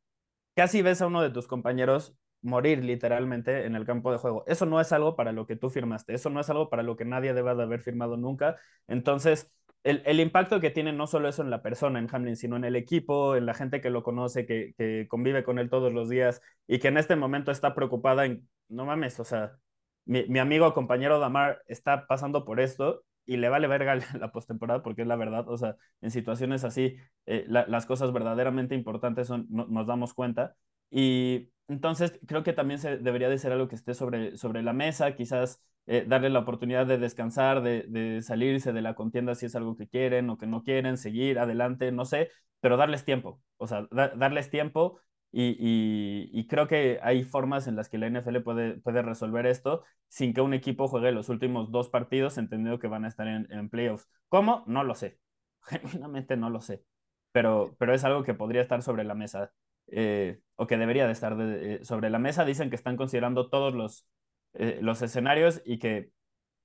casi 0.55 0.81
ves 0.81 1.01
a 1.01 1.07
uno 1.07 1.21
de 1.21 1.29
tus 1.31 1.47
compañeros 1.47 2.15
morir 2.41 2.83
literalmente 2.83 3.65
en 3.65 3.75
el 3.75 3.85
campo 3.85 4.11
de 4.11 4.17
juego. 4.17 4.43
Eso 4.47 4.65
no 4.65 4.81
es 4.81 4.91
algo 4.91 5.15
para 5.15 5.31
lo 5.31 5.47
que 5.47 5.55
tú 5.55 5.69
firmaste, 5.69 6.13
eso 6.13 6.29
no 6.29 6.41
es 6.41 6.49
algo 6.49 6.69
para 6.69 6.83
lo 6.83 6.95
que 6.97 7.05
nadie 7.05 7.33
deba 7.33 7.55
de 7.55 7.63
haber 7.63 7.81
firmado 7.81 8.17
nunca. 8.17 8.57
Entonces, 8.87 9.51
el, 9.83 10.19
impacto 10.19 10.59
que 10.59 10.71
tiene 10.71 10.93
no 10.93 11.07
solo 11.07 11.27
eso 11.27 11.41
en 11.41 11.49
la 11.49 11.61
persona, 11.61 11.99
en 11.99 12.07
Hamlin, 12.11 12.37
sino 12.37 12.55
en 12.55 12.63
el 12.63 12.75
equipo, 12.75 13.35
en 13.35 13.45
la 13.45 13.53
gente 13.53 13.81
que 13.81 13.89
lo 13.89 14.03
conoce, 14.03 14.45
que, 14.45 15.07
convive 15.09 15.43
con 15.43 15.59
él 15.59 15.69
todos 15.69 15.93
los 15.93 16.09
días 16.09 16.41
y 16.67 16.79
que 16.79 16.87
en 16.87 16.97
este 16.97 17.15
momento 17.15 17.51
está 17.51 17.75
preocupada 17.75 18.25
en, 18.25 18.47
no 18.69 18.85
mames, 18.85 19.19
o 19.19 19.25
sea, 19.25 19.57
mi, 20.05 20.39
amigo, 20.39 20.73
compañero 20.73 21.19
Damar 21.19 21.61
está 21.67 22.07
pasando 22.07 22.45
por 22.45 22.59
esto 22.59 23.03
y 23.25 23.37
le 23.37 23.49
vale 23.49 23.67
verga 23.67 23.95
la 24.19 24.31
postemporada 24.31 24.83
porque 24.83 25.03
es 25.03 25.07
la 25.07 25.15
verdad, 25.15 25.47
o 25.49 25.57
sea, 25.57 25.75
en 26.01 26.11
situaciones 26.11 26.63
así, 26.63 26.97
eh, 27.25 27.45
las 27.47 27.85
cosas 27.85 28.11
verdaderamente 28.13 28.75
importantes 28.75 29.27
son, 29.27 29.47
nos 29.49 29.87
damos 29.87 30.13
cuenta. 30.13 30.55
Y 30.91 31.49
entonces 31.67 32.19
creo 32.27 32.43
que 32.43 32.53
también 32.53 32.79
se, 32.79 32.97
debería 32.97 33.29
de 33.29 33.37
ser 33.37 33.51
algo 33.51 33.67
que 33.67 33.75
esté 33.75 33.93
sobre, 33.93 34.37
sobre 34.37 34.61
la 34.61 34.73
mesa, 34.73 35.15
quizás 35.15 35.61
eh, 35.87 36.05
darle 36.07 36.29
la 36.29 36.39
oportunidad 36.39 36.85
de 36.85 36.97
descansar, 36.97 37.61
de, 37.61 37.83
de, 37.87 38.21
salirse 38.21 38.73
de 38.73 38.81
la 38.81 38.95
contienda 38.95 39.35
si 39.35 39.45
es 39.47 39.55
algo 39.55 39.75
que 39.75 39.87
quieren 39.87 40.29
o 40.29 40.37
que 40.37 40.47
no 40.47 40.63
quieren, 40.63 40.97
seguir 40.97 41.39
adelante, 41.39 41.91
no 41.91 42.05
sé, 42.05 42.29
pero 42.59 42.77
darles 42.77 43.05
tiempo, 43.05 43.41
o 43.57 43.67
sea, 43.67 43.87
darles 43.91 44.49
tiempo 44.49 44.99
y, 45.35 46.29
y, 46.31 46.47
creo 46.47 46.67
que 46.67 46.99
hay 47.01 47.23
formas 47.23 47.67
en 47.67 47.75
las 47.75 47.89
que 47.89 47.97
la 47.97 48.05
NFL 48.05 48.41
puede, 48.41 48.77
puede 48.81 49.01
resolver 49.01 49.47
esto 49.47 49.83
sin 50.07 50.31
que 50.31 50.41
un 50.41 50.53
equipo 50.53 50.87
juegue 50.87 51.11
los 51.11 51.27
últimos 51.27 51.71
dos 51.71 51.89
partidos, 51.89 52.37
entendiendo 52.37 52.77
que 52.77 52.87
van 52.87 53.03
a 53.03 53.07
estar 53.07 53.27
en, 53.27 53.51
en 53.51 53.67
playoffs. 53.67 54.07
¿Cómo? 54.29 54.63
No 54.67 54.83
lo 54.83 54.93
sé. 54.93 55.19
Genuinamente 55.63 56.37
no 56.37 56.51
lo 56.51 56.61
sé. 56.61 56.83
Pero, 57.31 57.75
pero 57.79 57.95
es 57.95 58.03
algo 58.03 58.23
que 58.23 58.35
podría 58.35 58.61
estar 58.61 58.83
sobre 58.83 59.03
la 59.05 59.15
mesa. 59.15 59.51
Eh, 59.87 60.39
o 60.55 60.67
que 60.67 60.77
debería 60.77 61.07
de 61.07 61.13
estar 61.13 61.35
eh, 61.39 61.79
sobre 61.83 62.11
la 62.11 62.19
mesa. 62.19 62.45
Dicen 62.45 62.69
que 62.69 62.75
están 62.75 62.95
considerando 62.95 63.49
todos 63.49 63.73
los, 63.73 64.07
eh, 64.53 64.79
los 64.81 65.01
escenarios 65.01 65.61
y 65.65 65.79
que 65.79 66.09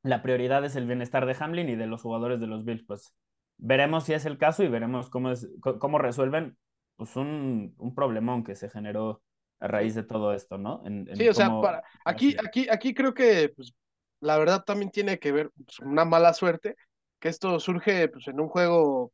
la 0.03 0.23
prioridad 0.23 0.65
es 0.65 0.77
el 0.77 0.87
bienestar 0.87 1.27
de 1.27 1.37
Hamlin 1.39 1.69
y 1.69 1.77
de 1.77 1.87
los 1.87 2.03
jugadores 2.03 2.41
de 2.41 2.47
los 2.47 2.65
Bills. 2.65 2.85
Pues 2.87 3.15
veremos 3.57 4.05
si 4.05 4.13
es 4.13 4.25
el 4.25 4.39
caso 4.39 4.63
y 4.63 4.69
veremos 4.69 5.11
cómo, 5.11 5.31
es, 5.31 5.49
cómo 5.61 5.99
resuelven 5.99 6.57
pues 6.97 7.17
un, 7.17 7.75
un 7.79 7.95
problemón 7.95 8.45
que 8.45 8.55
se 8.55 8.71
generó 8.71 9.23
a 9.61 9.69
raíz 9.69 9.95
de 9.95 10.05
todo 10.05 10.33
esto, 10.35 10.57
¿no? 10.57 10.83
sí, 11.15 11.29
o 11.29 11.35
sea, 11.35 11.61
para, 11.61 11.83
aquí, 12.05 12.37
aquí, 12.39 12.69
aquí 12.71 12.95
creo 12.95 13.13
que 13.13 13.49
pues, 13.49 13.75
la 14.21 14.39
verdad 14.39 14.63
también 14.65 14.91
tiene 14.91 15.19
que 15.19 15.33
ver 15.33 15.51
pues, 15.65 15.81
una 15.81 16.05
mala 16.05 16.33
suerte, 16.33 16.77
que 17.19 17.29
esto 17.29 17.59
surge 17.59 18.09
pues, 18.09 18.29
en 18.29 18.41
un 18.41 18.49
juego 18.49 19.13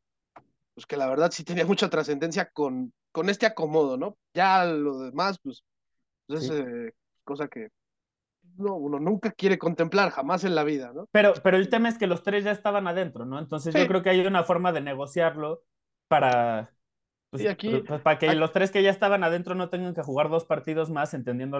pues 0.75 0.85
que 0.85 0.97
la 0.97 1.07
verdad 1.07 1.31
sí 1.31 1.43
tenía 1.43 1.65
mucha 1.65 1.89
trascendencia 1.89 2.49
con, 2.51 2.93
con 3.11 3.29
este 3.29 3.45
acomodo, 3.45 3.97
¿no? 3.97 4.17
Ya 4.33 4.65
lo 4.65 4.99
demás, 4.99 5.39
pues, 5.41 5.63
pues 6.27 6.43
es 6.43 6.51
eh, 6.51 6.93
cosa 7.23 7.47
que 7.47 7.69
no, 8.57 8.75
uno 8.75 8.99
nunca 8.99 9.31
quiere 9.31 9.57
contemplar 9.57 10.11
jamás 10.11 10.43
en 10.43 10.55
la 10.55 10.63
vida, 10.63 10.91
¿no? 10.93 11.07
Pero, 11.11 11.33
pero 11.43 11.57
el 11.57 11.69
tema 11.69 11.89
es 11.89 11.97
que 11.97 12.07
los 12.07 12.23
tres 12.23 12.43
ya 12.43 12.51
estaban 12.51 12.87
adentro, 12.87 13.25
¿no? 13.25 13.39
Entonces 13.39 13.73
yo 13.73 13.87
creo 13.87 14.01
que 14.01 14.09
hay 14.09 14.25
una 14.25 14.43
forma 14.43 14.71
de 14.71 14.81
negociarlo 14.81 15.63
para, 16.07 16.75
pues, 17.29 17.47
aquí, 17.47 17.83
pues, 17.85 18.01
para 18.01 18.17
que 18.17 18.33
los 18.33 18.51
tres 18.51 18.71
que 18.71 18.83
ya 18.83 18.89
estaban 18.89 19.23
adentro 19.23 19.55
no 19.55 19.69
tengan 19.69 19.93
que 19.93 20.03
jugar 20.03 20.29
dos 20.29 20.45
partidos 20.45 20.89
más, 20.89 21.13
entendiendo 21.13 21.59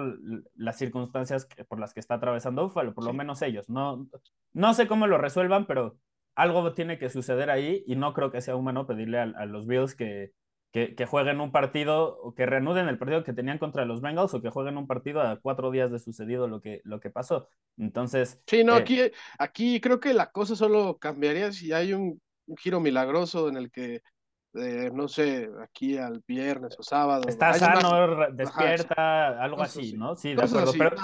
las 0.54 0.78
circunstancias 0.78 1.48
por 1.68 1.78
las 1.78 1.92
que 1.92 2.00
está 2.00 2.14
atravesando 2.14 2.64
Buffalo, 2.64 2.94
por 2.94 3.04
lo 3.04 3.12
menos 3.12 3.42
ellos. 3.42 3.68
No, 3.68 4.06
no 4.52 4.74
sé 4.74 4.86
cómo 4.86 5.06
lo 5.06 5.18
resuelvan, 5.18 5.66
pero 5.66 5.98
algo 6.34 6.72
tiene 6.72 6.98
que 6.98 7.10
suceder 7.10 7.50
ahí 7.50 7.82
y 7.86 7.96
no 7.96 8.12
creo 8.12 8.30
que 8.30 8.40
sea 8.40 8.56
humano 8.56 8.86
pedirle 8.86 9.18
a, 9.18 9.46
los 9.46 9.66
Bills 9.66 9.94
que, 9.94 10.32
que, 10.76 10.94
que, 10.94 11.06
jueguen 11.06 11.40
un 11.40 11.52
partido 11.52 12.18
o 12.20 12.34
que 12.34 12.44
reanuden 12.44 12.86
el 12.88 12.98
partido 12.98 13.24
que 13.24 13.32
tenían 13.32 13.56
contra 13.56 13.86
los 13.86 14.02
Bengals 14.02 14.34
o 14.34 14.42
que 14.42 14.50
jueguen 14.50 14.76
un 14.76 14.86
partido 14.86 15.22
a 15.22 15.40
cuatro 15.40 15.70
días 15.70 15.90
de 15.90 15.98
sucedido 15.98 16.48
lo 16.48 16.60
que, 16.60 16.82
lo 16.84 17.00
que 17.00 17.08
pasó. 17.08 17.48
Entonces. 17.78 18.42
Sí, 18.46 18.62
no, 18.62 18.76
eh, 18.76 18.80
aquí, 18.80 19.00
aquí 19.38 19.80
creo 19.80 20.00
que 20.00 20.12
la 20.12 20.30
cosa 20.32 20.54
solo 20.54 20.98
cambiaría 20.98 21.50
si 21.50 21.72
hay 21.72 21.94
un 21.94 22.20
giro 22.58 22.78
milagroso 22.78 23.48
en 23.48 23.56
el 23.56 23.70
que 23.70 24.02
no 24.92 25.08
sé, 25.08 25.48
aquí 25.62 25.96
al 25.96 26.22
viernes 26.28 26.76
o 26.78 26.82
sábado. 26.82 27.26
Está 27.26 27.54
sano, 27.54 28.30
despierta, 28.32 29.42
algo 29.42 29.62
así, 29.62 29.94
¿no? 29.94 30.14
Sí, 30.14 30.34
de 30.34 30.42
acuerdo. 30.42 30.72
pero, 30.76 30.94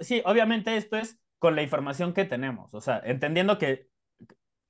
sí, 0.00 0.22
obviamente 0.24 0.76
esto 0.76 0.96
es 0.96 1.20
con 1.38 1.54
la 1.54 1.62
información 1.62 2.12
que 2.12 2.24
tenemos. 2.24 2.74
O 2.74 2.80
sea, 2.80 3.00
entendiendo 3.04 3.58
que 3.58 3.88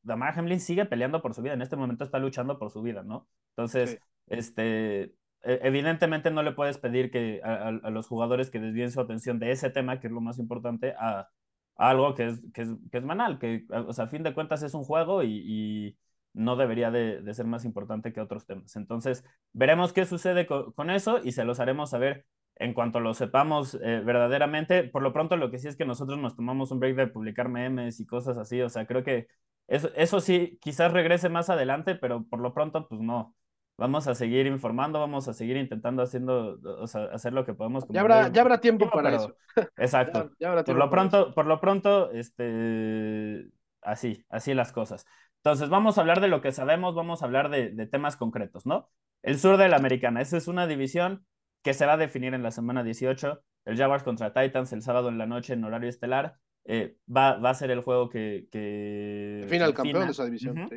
Damar 0.02 0.38
Hamlin 0.38 0.60
sigue 0.60 0.84
peleando 0.84 1.22
por 1.22 1.32
su 1.32 1.40
vida. 1.40 1.54
En 1.54 1.62
este 1.62 1.76
momento 1.76 2.04
está 2.04 2.18
luchando 2.18 2.58
por 2.58 2.70
su 2.70 2.82
vida, 2.82 3.02
¿no? 3.02 3.26
Entonces, 3.56 3.98
este, 4.30 5.02
e, 5.42 5.60
evidentemente 5.62 6.30
no 6.30 6.42
le 6.42 6.52
puedes 6.52 6.78
pedir 6.78 7.10
que 7.10 7.40
a, 7.42 7.70
los 7.90 8.06
jugadores 8.08 8.50
que 8.50 8.60
desvíen 8.60 8.90
su 8.90 9.00
atención 9.00 9.38
de 9.38 9.52
ese 9.52 9.70
tema, 9.70 10.00
que 10.00 10.08
es 10.08 10.12
lo 10.12 10.20
más 10.20 10.38
importante, 10.38 10.94
a, 10.98 11.28
algo 11.76 12.14
que 12.14 12.28
es, 12.28 12.42
que 12.52 12.62
es, 12.62 12.68
que 12.90 13.00
que, 13.38 13.66
o 13.70 13.92
sea, 13.92 14.04
a 14.06 14.08
fin 14.08 14.22
de 14.22 14.34
cuentas 14.34 14.62
es 14.62 14.74
un 14.74 14.84
juego 14.84 15.22
y 15.22 15.96
no 16.38 16.56
debería 16.56 16.90
de, 16.90 17.22
ser 17.34 17.46
más 17.46 17.64
importante 17.64 18.12
que 18.12 18.20
otros 18.20 18.46
temas. 18.46 18.76
Entonces, 18.76 19.24
veremos 19.52 19.92
qué 19.92 20.06
sucede 20.06 20.46
con, 20.46 20.90
eso 20.90 21.20
y 21.22 21.32
se 21.32 21.44
los 21.44 21.60
haremos 21.60 21.90
saber 21.90 22.26
en 22.56 22.74
cuanto 22.74 23.00
lo 23.00 23.14
sepamos 23.14 23.74
eh, 23.74 24.00
verdaderamente. 24.04 24.84
Por 24.84 25.02
lo 25.02 25.12
pronto, 25.12 25.36
lo 25.36 25.50
que 25.50 25.58
sí 25.58 25.68
es 25.68 25.76
que 25.76 25.84
nosotros 25.84 26.18
nos 26.18 26.36
tomamos 26.36 26.70
un 26.70 26.80
break 26.80 26.96
de 26.96 27.06
publicar 27.08 27.48
memes 27.48 28.00
y 28.00 28.06
cosas 28.06 28.38
así. 28.38 28.60
O 28.62 28.68
sea, 28.68 28.86
creo 28.86 29.04
que 29.04 29.28
eso, 29.66 29.90
eso 29.96 30.20
sí, 30.20 30.58
quizás 30.60 30.92
regrese 30.92 31.28
más 31.28 31.50
adelante, 31.50 31.94
pero 31.94 32.24
por 32.24 32.40
lo 32.40 32.54
pronto, 32.54 32.88
pues 32.88 33.00
no. 33.00 33.34
Vamos 33.78 34.08
a 34.08 34.16
seguir 34.16 34.46
informando, 34.48 34.98
vamos 34.98 35.28
a 35.28 35.32
seguir 35.32 35.56
intentando 35.56 36.02
haciendo, 36.02 36.58
o 36.80 36.86
sea, 36.88 37.04
hacer 37.12 37.32
lo 37.32 37.44
que 37.44 37.54
podemos. 37.54 37.86
Ya 37.88 38.00
habrá, 38.00 38.26
ya 38.26 38.40
habrá 38.40 38.60
tiempo 38.60 38.90
para 38.90 39.14
eso. 39.14 39.36
Exacto. 39.76 40.32
por 40.66 40.74
lo 40.74 40.90
pronto, 40.90 41.32
por 41.32 41.46
lo 41.46 41.60
pronto, 41.60 42.10
este, 42.10 43.48
así, 43.80 44.24
así 44.30 44.52
las 44.52 44.72
cosas. 44.72 45.06
Entonces, 45.36 45.68
vamos 45.68 45.96
a 45.96 46.00
hablar 46.00 46.20
de 46.20 46.26
lo 46.26 46.40
que 46.40 46.50
sabemos, 46.50 46.96
vamos 46.96 47.22
a 47.22 47.26
hablar 47.26 47.50
de, 47.50 47.86
temas 47.86 48.16
concretos, 48.16 48.66
¿no? 48.66 48.90
El 49.22 49.38
sur 49.38 49.56
de 49.56 49.68
la 49.68 49.76
americana, 49.76 50.20
esa 50.22 50.36
es 50.36 50.48
una 50.48 50.66
división 50.66 51.24
que 51.62 51.72
se 51.72 51.86
va 51.86 51.92
a 51.92 51.98
definir 51.98 52.34
en 52.34 52.42
la 52.42 52.50
semana 52.50 52.82
18, 52.82 53.40
el 53.64 53.76
Jaguars 53.76 54.02
contra 54.02 54.32
Titans 54.32 54.72
el 54.72 54.82
sábado 54.82 55.08
en 55.08 55.18
la 55.18 55.26
noche 55.26 55.52
en 55.52 55.62
horario 55.62 55.88
estelar, 55.88 56.34
eh, 56.64 56.96
va, 57.08 57.36
va, 57.38 57.50
a 57.50 57.54
ser 57.54 57.70
el 57.70 57.82
juego 57.82 58.08
que... 58.08 58.48
que 58.50 59.38
define 59.42 59.64
al 59.64 59.74
campeón 59.74 60.06
de 60.06 60.10
esa 60.10 60.24
división. 60.24 60.68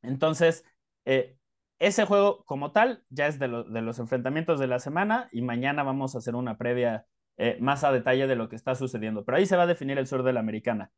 Entonces, 0.00 0.64
eh, 1.04 1.36
ese 1.82 2.06
juego 2.06 2.44
como 2.44 2.70
tal 2.70 3.02
ya 3.10 3.26
es 3.26 3.40
de, 3.40 3.48
los 3.48 3.98
enfrentamientos 3.98 4.60
de 4.60 4.68
la 4.68 4.78
semana 4.78 5.28
y 5.32 5.42
mañana 5.42 5.82
vamos 5.82 6.14
a 6.14 6.18
hacer 6.18 6.36
una 6.36 6.56
previa 6.56 7.06
eh, 7.38 7.58
más 7.60 7.82
a 7.82 7.90
detalle 7.90 8.28
de 8.28 8.36
lo 8.36 8.48
que 8.48 8.56
está 8.56 8.76
sucediendo, 8.76 9.24
pero 9.24 9.38
ahí 9.38 9.46
se 9.46 9.56
va 9.56 9.64
a 9.64 9.66
definir 9.66 9.98
el 9.98 10.06
sur 10.06 10.22
de 10.22 10.32
la 10.32 10.40
americana. 10.40 10.92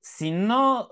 Si 0.00 0.32
no, 0.32 0.88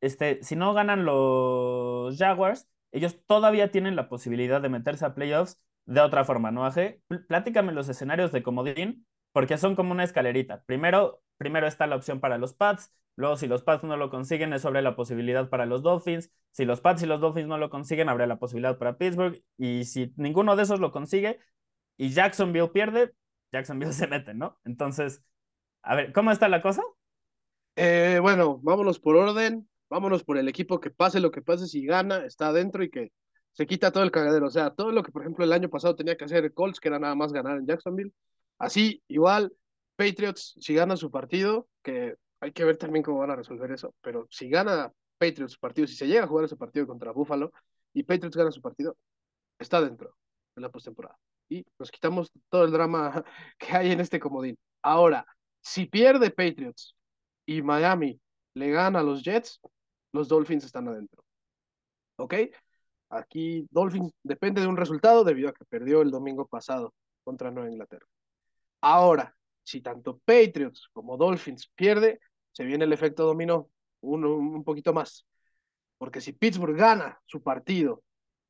este, 0.00 0.42
si 0.42 0.56
no 0.56 0.74
ganan 0.74 1.04
los 1.04 2.18
Jaguars, 2.18 2.68
ellos 2.90 3.18
todavía 3.26 3.70
tienen 3.70 3.96
la 3.96 4.08
posibilidad 4.08 4.60
de 4.60 4.68
meterse 4.68 5.04
a 5.04 5.14
playoffs 5.14 5.62
de 5.86 6.00
otra 6.00 6.24
forma, 6.24 6.50
¿no, 6.50 6.66
Aje? 6.66 7.00
Platícame 7.28 7.72
los 7.72 7.88
escenarios 7.88 8.32
de 8.32 8.42
comodín, 8.42 9.06
porque 9.32 9.56
son 9.56 9.76
como 9.76 9.92
una 9.92 10.04
escalerita. 10.04 10.64
Primero, 10.66 11.22
primero 11.36 11.66
está 11.66 11.86
la 11.86 11.96
opción 11.96 12.20
para 12.20 12.38
los 12.38 12.54
Pats, 12.54 12.92
luego 13.16 13.36
si 13.36 13.46
los 13.46 13.62
Pats 13.62 13.84
no 13.84 13.96
lo 13.96 14.10
consiguen 14.10 14.52
es 14.52 14.62
sobre 14.62 14.82
la 14.82 14.96
posibilidad 14.96 15.48
para 15.48 15.66
los 15.66 15.82
Dolphins, 15.82 16.30
si 16.52 16.64
los 16.64 16.80
Pats 16.80 17.02
y 17.02 17.06
los 17.06 17.20
Dolphins 17.20 17.48
no 17.48 17.58
lo 17.58 17.70
consiguen, 17.70 18.08
habrá 18.08 18.26
la 18.26 18.38
posibilidad 18.38 18.78
para 18.78 18.96
Pittsburgh, 18.98 19.42
y 19.56 19.84
si 19.84 20.12
ninguno 20.16 20.56
de 20.56 20.64
esos 20.64 20.80
lo 20.80 20.92
consigue 20.92 21.40
y 21.96 22.10
Jacksonville 22.10 22.68
pierde, 22.68 23.14
Jacksonville 23.52 23.92
se 23.94 24.06
mete, 24.06 24.34
¿no? 24.34 24.58
Entonces, 24.64 25.22
a 25.82 25.94
ver, 25.96 26.12
¿cómo 26.12 26.30
está 26.30 26.48
la 26.48 26.62
cosa? 26.62 26.82
Eh, 27.76 28.18
bueno, 28.22 28.58
vámonos 28.62 29.00
por 29.00 29.16
orden 29.16 29.68
vámonos 29.94 30.24
por 30.24 30.38
el 30.38 30.48
equipo 30.48 30.80
que 30.80 30.90
pase 30.90 31.20
lo 31.20 31.30
que 31.30 31.40
pase, 31.42 31.66
si 31.68 31.84
gana, 31.86 32.24
está 32.24 32.48
adentro 32.48 32.82
y 32.82 32.90
que 32.90 33.12
se 33.52 33.66
quita 33.66 33.92
todo 33.92 34.02
el 34.02 34.10
cagadero. 34.10 34.46
O 34.46 34.50
sea, 34.50 34.70
todo 34.70 34.90
lo 34.92 35.02
que, 35.04 35.12
por 35.12 35.22
ejemplo, 35.22 35.44
el 35.44 35.52
año 35.52 35.70
pasado 35.70 35.94
tenía 35.96 36.16
que 36.16 36.24
hacer 36.24 36.52
Colts, 36.52 36.80
que 36.80 36.88
era 36.88 36.98
nada 36.98 37.14
más 37.14 37.32
ganar 37.32 37.58
en 37.58 37.66
Jacksonville. 37.66 38.12
Así, 38.58 39.02
igual, 39.08 39.52
Patriots, 39.96 40.54
si 40.60 40.74
gana 40.74 40.96
su 40.96 41.10
partido, 41.10 41.68
que 41.82 42.16
hay 42.40 42.52
que 42.52 42.64
ver 42.64 42.76
también 42.76 43.02
cómo 43.02 43.18
van 43.18 43.30
a 43.30 43.36
resolver 43.36 43.70
eso, 43.72 43.94
pero 44.00 44.26
si 44.30 44.48
gana 44.48 44.92
Patriots 45.18 45.52
su 45.54 45.60
partido, 45.60 45.86
si 45.86 45.94
se 45.94 46.06
llega 46.06 46.24
a 46.24 46.26
jugar 46.26 46.44
ese 46.44 46.56
partido 46.56 46.86
contra 46.86 47.12
Buffalo 47.12 47.52
y 47.92 48.02
Patriots 48.02 48.36
gana 48.36 48.50
su 48.50 48.60
partido, 48.60 48.96
está 49.58 49.80
dentro 49.80 50.16
de 50.54 50.62
la 50.62 50.70
postemporada. 50.70 51.18
Y 51.48 51.64
nos 51.78 51.90
quitamos 51.90 52.30
todo 52.48 52.64
el 52.64 52.72
drama 52.72 53.24
que 53.58 53.76
hay 53.76 53.92
en 53.92 54.00
este 54.00 54.20
comodín. 54.20 54.58
Ahora, 54.82 55.26
si 55.62 55.86
pierde 55.86 56.30
Patriots 56.30 56.96
y 57.46 57.62
Miami 57.62 58.20
le 58.54 58.70
gana 58.70 59.00
a 59.00 59.02
los 59.02 59.22
Jets, 59.22 59.60
los 60.12 60.28
Dolphins 60.28 60.64
están 60.64 60.88
adentro. 60.88 61.24
¿Ok? 62.16 62.34
Aquí 63.10 63.66
Dolphins 63.70 64.12
depende 64.22 64.60
de 64.60 64.66
un 64.66 64.76
resultado 64.76 65.24
debido 65.24 65.48
a 65.48 65.52
que 65.52 65.64
perdió 65.64 66.02
el 66.02 66.10
domingo 66.10 66.46
pasado 66.46 66.94
contra 67.24 67.50
Nueva 67.50 67.70
Inglaterra. 67.70 68.06
Ahora, 68.80 69.34
si 69.64 69.80
tanto 69.80 70.18
Patriots 70.24 70.88
como 70.92 71.16
Dolphins 71.16 71.70
pierde, 71.74 72.20
se 72.52 72.64
viene 72.64 72.84
el 72.84 72.92
efecto 72.92 73.24
dominó 73.24 73.70
un, 74.00 74.24
un 74.24 74.64
poquito 74.64 74.92
más. 74.92 75.26
Porque 75.98 76.20
si 76.20 76.32
Pittsburgh 76.32 76.76
gana 76.76 77.18
su 77.24 77.42
partido, 77.42 78.02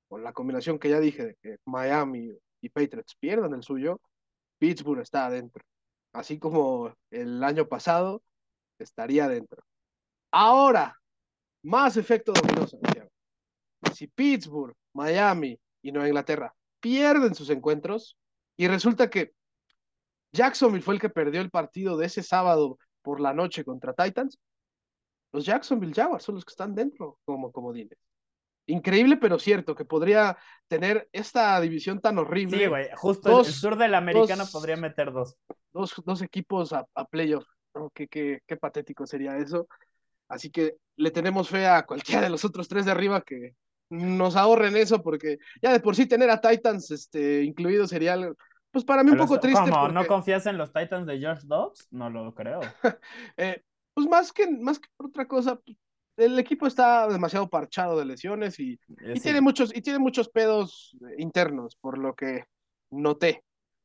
con 0.09 0.23
la 0.23 0.33
combinación 0.33 0.79
que 0.79 0.91
ya 0.91 1.01
dije 1.01 1.25
de 1.25 1.35
que 1.43 1.57
Miami 1.65 2.31
y 2.61 2.69
Patriots 2.69 3.17
pierdan 3.19 3.55
el 3.55 3.63
suyo, 3.63 4.01
Pittsburgh 4.59 5.01
está 5.01 5.27
adentro. 5.27 5.65
Así 6.13 6.39
como 6.39 6.95
el 7.11 7.43
año 7.43 7.67
pasado 7.67 8.23
estaría 8.79 9.25
adentro. 9.25 9.63
Ahora, 10.31 10.97
más 11.63 11.97
efecto 11.97 12.33
dominó, 12.33 12.67
Si 13.93 14.07
Pittsburgh, 14.09 14.75
Miami 14.93 15.59
y 15.83 15.93
Nueva 15.93 16.09
Inglaterra 16.09 16.55
pierden 16.81 17.35
sus 17.35 17.51
encuentros 17.51 18.17
y 18.57 18.69
resulta 18.69 19.11
que 19.11 19.33
Jacksonville 20.35 20.83
fue 20.83 20.95
el 20.95 21.01
que 21.01 21.09
perdió 21.09 21.41
el 21.41 21.51
partido 21.51 21.97
de 21.97 22.07
ese 22.07 22.23
sábado 22.23 22.79
por 23.03 23.21
la 23.21 23.33
noche 23.33 23.65
contra 23.65 23.95
Titans, 23.95 24.39
los 25.33 25.45
Jacksonville 25.45 25.95
Jaguars 25.95 26.25
son 26.25 26.37
los 26.37 26.45
que 26.45 26.51
están 26.51 26.75
dentro 26.75 27.19
como 27.25 27.53
comodines. 27.53 27.99
Increíble, 28.67 29.17
pero 29.19 29.39
cierto, 29.39 29.75
que 29.75 29.85
podría 29.85 30.39
tener 30.69 31.09
esta 31.13 31.61
división 31.61 32.01
tan 32.01 32.19
horrible. 32.19 32.59
Sí, 32.59 32.67
güey, 32.67 32.89
justo 32.97 33.41
el 33.41 33.47
sur 33.47 33.77
de 33.77 33.89
la 33.89 33.99
americana 33.99 34.45
podría 34.47 34.77
meter 34.77 35.13
dos. 35.13 35.37
Dos, 35.73 35.95
dos 36.05 36.23
equipos 36.23 36.73
a, 36.73 36.87
a 36.95 37.05
playoff. 37.05 37.45
qué, 37.93 38.09
qué, 38.09 38.41
qué 38.47 38.57
patético 38.57 39.07
sería 39.07 39.37
eso. 39.37 39.69
Así 40.29 40.51
que 40.51 40.77
le 40.97 41.11
tenemos 41.11 41.49
fe 41.49 41.67
a 41.67 41.85
cualquiera 41.85 42.23
de 42.23 42.31
los 42.31 42.45
otros 42.45 42.69
tres 42.69 42.87
de 42.87 42.93
arriba 42.93 43.21
que 43.23 43.55
nos 43.91 44.35
ahorren 44.35 44.77
eso, 44.77 45.03
porque 45.03 45.39
ya 45.61 45.73
de 45.73 45.81
por 45.81 45.95
sí 45.95 46.07
tener 46.07 46.31
a 46.31 46.41
Titans 46.41 46.91
este, 46.91 47.43
incluido 47.43 47.87
sería, 47.87 48.17
pues 48.75 48.85
para 48.85 49.05
mí 49.05 49.13
un 49.13 49.19
poco 49.19 49.39
triste. 49.39 49.71
¿Cómo? 49.71 49.87
¿No 49.87 50.05
confías 50.05 50.47
en 50.47 50.59
los 50.59 50.73
Titans 50.73 51.07
de 51.07 51.21
George 51.21 51.43
Dobbs? 51.47 51.87
No 51.93 52.11
lo 52.11 52.35
creo. 52.35 52.61
eh, 53.37 53.63
pues 53.95 54.09
más 54.09 54.33
que, 54.33 54.51
más 54.51 54.81
que 54.81 54.89
por 54.97 55.07
otra 55.07 55.29
cosa, 55.29 55.61
el 56.17 56.37
equipo 56.41 56.67
está 56.67 57.07
demasiado 57.07 57.49
parchado 57.49 57.97
de 57.97 58.05
lesiones 58.05 58.59
y, 58.59 58.81
y 59.15 59.21
tiene 59.21 59.41
muchos, 59.41 59.73
y 59.73 59.81
tiene 59.81 60.01
muchos 60.01 60.29
pedos 60.29 60.97
internos, 61.19 61.77
por 61.77 61.99
lo 61.99 62.17
que 62.17 62.47
noté. 62.91 63.45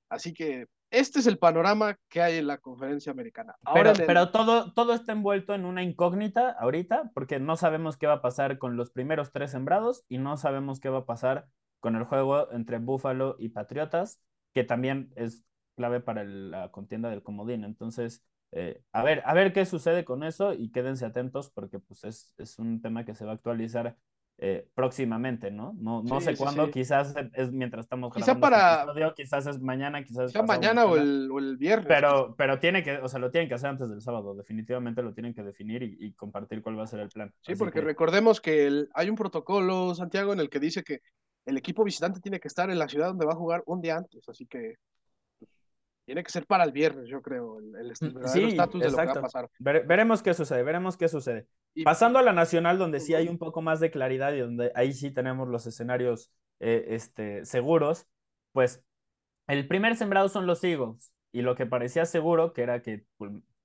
Así 0.10 0.34
que 0.34 0.65
este 0.89 1.19
es 1.19 1.27
el 1.27 1.38
panorama 1.38 1.96
que 2.10 2.24
hay 2.24 2.38
en 2.38 2.48
la 2.48 2.58
conferencia 2.58 3.12
americana. 3.12 3.55
pero, 3.72 3.93
pero 4.08 4.31
todo, 4.31 4.74
todo 4.74 4.96
está 4.96 5.12
envuelto 5.12 5.53
en 5.53 5.65
una 5.65 5.84
incógnita 5.84 6.50
ahorita, 6.50 7.12
porque 7.13 7.39
no 7.39 7.58
sabemos 7.58 7.96
qué 7.96 8.08
va 8.08 8.13
a 8.13 8.22
pasar 8.24 8.58
con 8.58 8.75
los 8.75 8.89
primeros 8.89 9.31
tres 9.31 9.51
sembrados 9.51 10.03
y 10.10 10.17
no 10.17 10.36
sabemos 10.36 10.79
qué 10.79 10.89
va 10.89 11.00
a 11.00 11.05
pasar 11.05 11.46
con 11.79 11.96
el 11.96 12.05
juego 12.05 12.51
entre 12.51 12.79
Buffalo 12.79 13.36
y 13.38 13.50
Patriotas, 13.50 14.19
que 14.53 14.63
también 14.63 15.12
es 15.15 15.46
clave 15.75 16.00
para 16.01 16.24
la 16.24 16.72
contienda 16.72 17.10
del 17.10 17.24
comodín. 17.24 17.63
Entonces, 17.63 18.24
eh, 18.51 18.82
a, 18.91 19.03
ver, 19.03 19.22
a 19.25 19.34
ver 19.34 19.53
qué 19.53 19.65
sucede 19.65 20.03
con 20.03 20.24
eso 20.24 20.53
y 20.53 20.72
quédense 20.72 21.06
atentos 21.06 21.50
porque 21.51 21.79
pues, 21.79 22.03
es, 22.03 22.34
es 22.38 22.60
un 22.60 22.82
tema 22.82 23.06
que 23.06 23.15
se 23.15 23.25
va 23.25 23.32
a 23.32 23.36
actualizar 23.36 23.96
eh, 24.41 24.65
próximamente, 24.74 25.51
¿no? 25.51 25.75
No, 25.77 26.01
no 26.01 26.22
sé 26.22 26.38
cuándo, 26.38 26.72
quizás 26.72 27.13
es 27.34 27.51
mientras 27.51 27.86
estamos 27.86 28.13
quizá 28.13 28.32
este 28.32 28.41
para... 28.41 28.84
episodio, 28.84 29.13
quizás 29.13 29.46
es 29.48 29.60
mañana, 29.60 30.01
quizás 30.01 30.32
quizá 30.32 30.44
mañana 30.44 30.86
o 30.86 30.96
el, 30.96 31.29
o 31.29 31.39
el, 31.39 31.58
viernes. 31.58 31.88
Pero, 31.88 32.36
pero 32.38 32.58
tiene 32.58 32.82
que, 32.82 33.00
o 33.00 33.10
sea, 33.10 33.20
lo 33.20 33.32
tienen 33.32 33.50
que 33.50 33.56
hacer 33.56 33.70
antes 33.70 33.89
del 33.89 34.00
sábado, 34.00 34.36
definitivamente 34.36 35.03
lo 35.03 35.13
tienen 35.13 35.34
que 35.34 35.44
definir 35.44 35.84
y, 35.84 36.13
compartir 36.13 36.62
cuál 36.62 36.79
va 36.79 36.84
a 36.84 36.88
ser 36.88 37.01
el 37.01 37.10
plan. 37.10 37.34
Sí, 37.41 37.56
porque 37.56 37.82
recordemos 37.82 38.39
que 38.39 38.88
hay 38.94 39.10
un 39.10 39.18
protocolo, 39.18 39.94
Santiago, 39.94 40.32
en 40.32 40.39
el 40.39 40.50
que 40.50 40.62
dice 40.62 40.86
que 40.86 41.01
el 41.50 41.58
equipo 41.58 41.84
visitante 41.84 42.20
tiene 42.20 42.39
que 42.39 42.48
estar 42.48 42.70
en 42.70 42.79
la 42.79 42.88
ciudad 42.88 43.08
donde 43.08 43.25
va 43.25 43.34
a 43.34 43.38
jugar 43.38 43.63
un 43.65 43.82
día 43.82 43.98
antes, 43.98 44.27
así 44.29 44.46
que 44.46 44.75
tiene 46.06 46.24
que 46.24 46.32
ser 46.32 46.48
para 46.48 46.63
el 46.63 46.72
viernes, 46.72 47.08
yo 47.08 47.22
creo, 47.22 47.60
el, 47.60 47.75
el 47.75 47.88
mm, 48.00 48.48
estatus 48.48 48.82
de 48.82 48.89
lo 48.89 48.98
que 48.98 49.06
va 49.06 49.12
a 49.12 49.22
pasar. 49.22 49.50
veremos 49.60 50.24
qué 50.24 50.34
sucede, 50.34 50.63
veremos 50.63 50.98
qué 50.98 51.08
sucede. 51.08 51.48
Pasando 51.84 52.18
a 52.18 52.24
la 52.24 52.34
nacional, 52.34 52.79
donde 52.79 53.00
sí 53.00 53.13
hay 53.13 53.27
un 53.27 53.38
poco 53.38 53.62
más 53.62 53.79
de 53.79 53.91
claridad 53.91 54.34
y 54.34 54.39
donde 54.39 54.72
ahí 54.74 54.94
sí 54.94 55.12
tenemos 55.12 55.48
los 55.48 55.68
escenarios 55.68 56.32
eh, 56.60 56.86
este, 56.89 57.46
seguros, 57.46 58.08
pues 58.53 58.84
el 59.48 59.68
primer 59.68 59.96
sembrado 59.96 60.29
son 60.29 60.48
los 60.48 60.63
Eagles, 60.63 61.13
y 61.32 61.41
lo 61.41 61.56
que 61.56 61.65
parecía 61.65 62.06
seguro, 62.06 62.53
que 62.53 62.63
era 62.63 62.82
que 62.82 63.06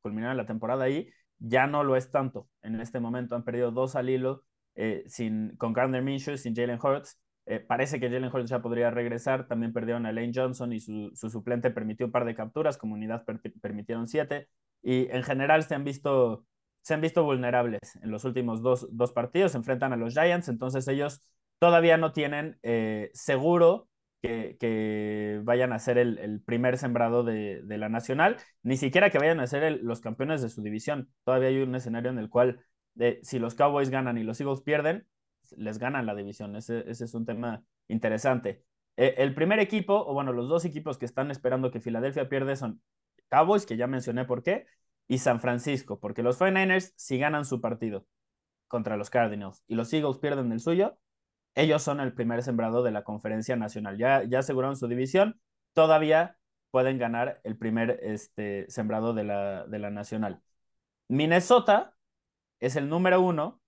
culminara 0.03 0.35
la 0.35 0.47
temporada 0.47 0.85
ahí, 0.85 1.11
ya 1.39 1.67
no 1.67 1.83
lo 1.83 1.97
es 1.97 2.11
tanto. 2.11 2.49
En 2.63 2.81
este 2.81 3.01
momento 3.01 3.37
han 3.37 3.45
perdido 3.45 3.71
dos 3.71 3.97
al 3.97 4.11
hilo 4.11 4.45
eh, 4.75 5.05
sin, 5.07 5.57
con 5.57 5.73
Gardner 5.73 6.03
Minshew, 6.03 6.37
sin 6.37 6.55
Jalen 6.55 6.79
Hurts, 6.83 7.19
eh, 7.47 7.61
parece 7.61 8.01
que 8.01 8.09
Jalen 8.09 8.31
Hurts 8.33 8.51
ya 8.51 8.63
podría 8.63 8.91
regresar. 8.91 9.47
También 9.47 9.73
perdieron 9.73 10.07
a 10.07 10.13
Lane 10.13 10.33
Johnson 10.35 10.73
y 10.73 10.81
su, 10.81 11.11
suplente 11.15 11.71
permitió 11.71 12.07
un 12.07 12.13
par 12.13 12.25
de 12.25 12.35
capturas. 12.35 12.79
Comunidad 12.79 13.25
permitieron 13.61 14.09
siete. 14.09 14.49
Y 14.83 15.09
en 15.11 15.23
general 15.23 15.63
se 15.65 15.75
han 15.75 15.85
visto, 15.85 16.47
se 16.83 16.95
han 16.95 17.01
visto 17.01 17.25
vulnerables 17.25 17.81
en 18.03 18.11
los 18.11 18.25
últimos 18.25 18.63
dos, 18.63 18.89
dos 18.91 19.13
partidos. 19.13 19.53
Se 19.53 19.59
enfrentan 19.59 19.93
a 19.93 19.97
los 19.97 20.15
Giants. 20.15 20.49
Entonces 20.49 20.89
ellos 20.89 21.21
todavía 21.59 21.97
no 21.97 22.13
tienen 22.13 22.59
eh, 22.63 23.11
seguro 23.13 23.89
que, 24.23 24.57
que, 24.59 25.41
vayan 25.45 25.75
a 25.75 25.79
ser 25.79 25.99
el, 25.99 26.43
primer 26.47 26.79
sembrado 26.79 27.25
de, 27.25 27.63
de, 27.63 27.79
la 27.79 27.91
nacional. 27.91 28.39
Ni 28.63 28.79
siquiera 28.79 29.11
que 29.11 29.19
vayan 29.19 29.41
a 29.41 29.47
ser 29.47 29.81
los 29.83 30.01
campeones 30.01 30.41
de 30.41 30.49
su 30.49 30.63
división. 30.63 31.11
Todavía 31.25 31.49
hay 31.49 31.59
un 31.61 31.75
escenario 31.75 32.11
en 32.11 32.19
el 32.19 32.31
cual 32.31 32.65
eh, 32.99 33.21
si 33.23 33.39
los 33.39 33.55
Cowboys 33.55 33.91
ganan 33.91 34.19
y 34.19 34.23
los 34.23 34.41
Eagles 34.41 34.63
pierden, 34.63 35.07
les 35.57 35.79
ganan 35.79 36.07
la 36.07 36.15
división. 36.15 36.57
Ese, 36.57 36.85
es 36.89 37.15
un 37.15 37.27
tema 37.27 37.65
interesante. 37.89 38.65
Eh, 38.97 39.15
el 39.19 39.35
primer 39.35 39.59
equipo, 39.61 39.95
o 40.07 40.15
bueno, 40.15 40.33
los 40.33 40.49
dos 40.49 40.65
equipos 40.65 40.99
que 40.99 41.05
están 41.07 41.31
esperando 41.31 41.71
que 41.71 41.81
Filadelfia 41.81 42.29
pierde 42.29 42.57
son 42.57 42.83
Cowboys, 43.29 43.67
que 43.67 43.77
ya 43.77 43.87
mencioné 43.87 44.25
por 44.25 44.43
qué, 44.43 44.67
y 45.09 45.19
San 45.19 45.41
Francisco, 45.41 46.01
porque 46.01 46.23
los 46.23 46.39
49ers, 46.41 46.93
si 46.97 47.19
ganan 47.19 47.45
su 47.45 47.61
partido 47.61 48.07
contra 48.69 48.97
los 48.97 49.11
Cardinals 49.11 49.63
y 49.67 49.75
los 49.75 49.93
Eagles 49.93 50.19
pierden 50.19 50.53
el 50.53 50.61
suyo, 50.61 50.99
ellos 51.55 51.83
son 51.83 52.01
el 52.01 52.15
primer 52.15 52.43
sembrado 52.43 52.83
de 52.83 52.91
la 52.91 53.05
conferencia 53.05 53.57
nacional. 53.57 53.99
Ya, 53.99 54.25
ya 54.25 54.41
aseguraron 54.41 54.77
su 54.77 54.89
división, 54.89 55.41
todavía 55.73 56.39
pueden 56.71 56.99
ganar 56.99 57.41
el 57.45 57.57
primer 57.57 58.01
este, 58.03 58.67
sembrado 58.69 59.15
de 59.15 59.25
la, 59.25 59.67
de 59.67 59.79
la 59.79 59.91
nacional. 59.91 60.43
Minnesota 61.09 61.97
es 62.61 62.77
el 62.77 62.89
número 62.89 63.21
uno. 63.21 63.61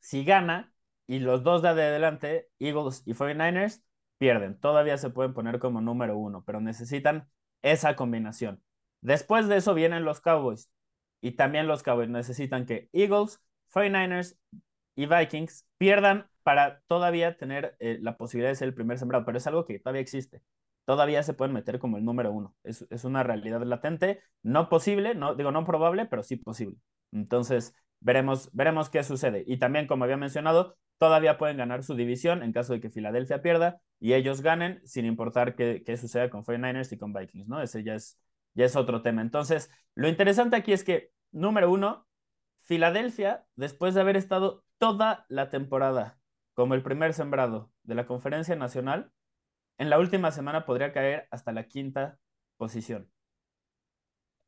Si 0.00 0.24
gana, 0.24 0.74
y 1.06 1.20
los 1.20 1.42
dos 1.42 1.62
de 1.62 1.68
adelante, 1.70 2.48
Eagles 2.58 3.02
y 3.06 3.14
49ers, 3.14 3.82
pierden. 4.18 4.58
Todavía 4.58 4.98
se 4.98 5.10
pueden 5.10 5.34
poner 5.34 5.58
como 5.58 5.80
número 5.80 6.16
uno, 6.16 6.44
pero 6.44 6.60
necesitan 6.60 7.28
esa 7.62 7.96
combinación. 7.96 8.62
Después 9.00 9.48
de 9.48 9.56
eso 9.58 9.74
vienen 9.74 10.04
los 10.04 10.20
Cowboys. 10.20 10.70
Y 11.20 11.32
también 11.32 11.66
los 11.66 11.82
Cowboys 11.82 12.08
necesitan 12.08 12.66
que 12.66 12.88
Eagles, 12.92 13.40
49ers 13.72 14.36
y 14.94 15.06
Vikings 15.06 15.66
pierdan 15.78 16.28
para 16.42 16.80
todavía 16.86 17.36
tener 17.36 17.76
eh, 17.80 17.98
la 18.00 18.16
posibilidad 18.16 18.50
de 18.50 18.56
ser 18.56 18.68
el 18.68 18.74
primer 18.74 18.98
sembrado. 18.98 19.24
Pero 19.24 19.38
es 19.38 19.46
algo 19.46 19.64
que 19.64 19.78
todavía 19.78 20.02
existe. 20.02 20.42
Todavía 20.84 21.22
se 21.22 21.34
pueden 21.34 21.52
meter 21.54 21.78
como 21.78 21.96
el 21.96 22.04
número 22.04 22.32
uno. 22.32 22.54
Es, 22.62 22.86
es 22.90 23.04
una 23.04 23.22
realidad 23.24 23.62
latente, 23.62 24.20
no 24.42 24.68
posible, 24.68 25.14
no 25.14 25.34
digo 25.34 25.50
no 25.50 25.64
probable, 25.64 26.06
pero 26.06 26.22
sí 26.22 26.36
posible. 26.36 26.76
Entonces, 27.12 27.74
veremos, 28.00 28.50
veremos 28.52 28.88
qué 28.90 29.02
sucede. 29.02 29.42
Y 29.46 29.58
también, 29.58 29.86
como 29.88 30.04
había 30.04 30.16
mencionado, 30.16 30.76
todavía 30.98 31.38
pueden 31.38 31.56
ganar 31.56 31.82
su 31.84 31.94
división 31.94 32.42
en 32.42 32.52
caso 32.52 32.72
de 32.72 32.80
que 32.80 32.90
Filadelfia 32.90 33.42
pierda 33.42 33.80
y 34.00 34.14
ellos 34.14 34.42
ganen 34.42 34.80
sin 34.86 35.06
importar 35.06 35.54
qué, 35.54 35.82
qué 35.84 35.96
suceda 35.96 36.30
con 36.30 36.44
49ers 36.44 36.92
y 36.92 36.98
con 36.98 37.12
Vikings, 37.12 37.48
¿no? 37.48 37.62
Ese 37.62 37.82
ya 37.82 37.94
es, 37.94 38.18
ya 38.54 38.64
es 38.64 38.76
otro 38.76 39.02
tema. 39.02 39.22
Entonces, 39.22 39.70
lo 39.94 40.08
interesante 40.08 40.56
aquí 40.56 40.72
es 40.72 40.84
que, 40.84 41.10
número 41.32 41.70
uno, 41.70 42.06
Filadelfia, 42.58 43.46
después 43.54 43.94
de 43.94 44.00
haber 44.00 44.16
estado 44.16 44.64
toda 44.78 45.24
la 45.28 45.50
temporada 45.50 46.18
como 46.54 46.74
el 46.74 46.82
primer 46.82 47.12
sembrado 47.14 47.70
de 47.82 47.94
la 47.94 48.06
conferencia 48.06 48.56
nacional, 48.56 49.12
en 49.78 49.90
la 49.90 49.98
última 49.98 50.30
semana 50.30 50.66
podría 50.66 50.92
caer 50.92 51.28
hasta 51.30 51.52
la 51.52 51.68
quinta 51.68 52.18
posición. 52.56 53.10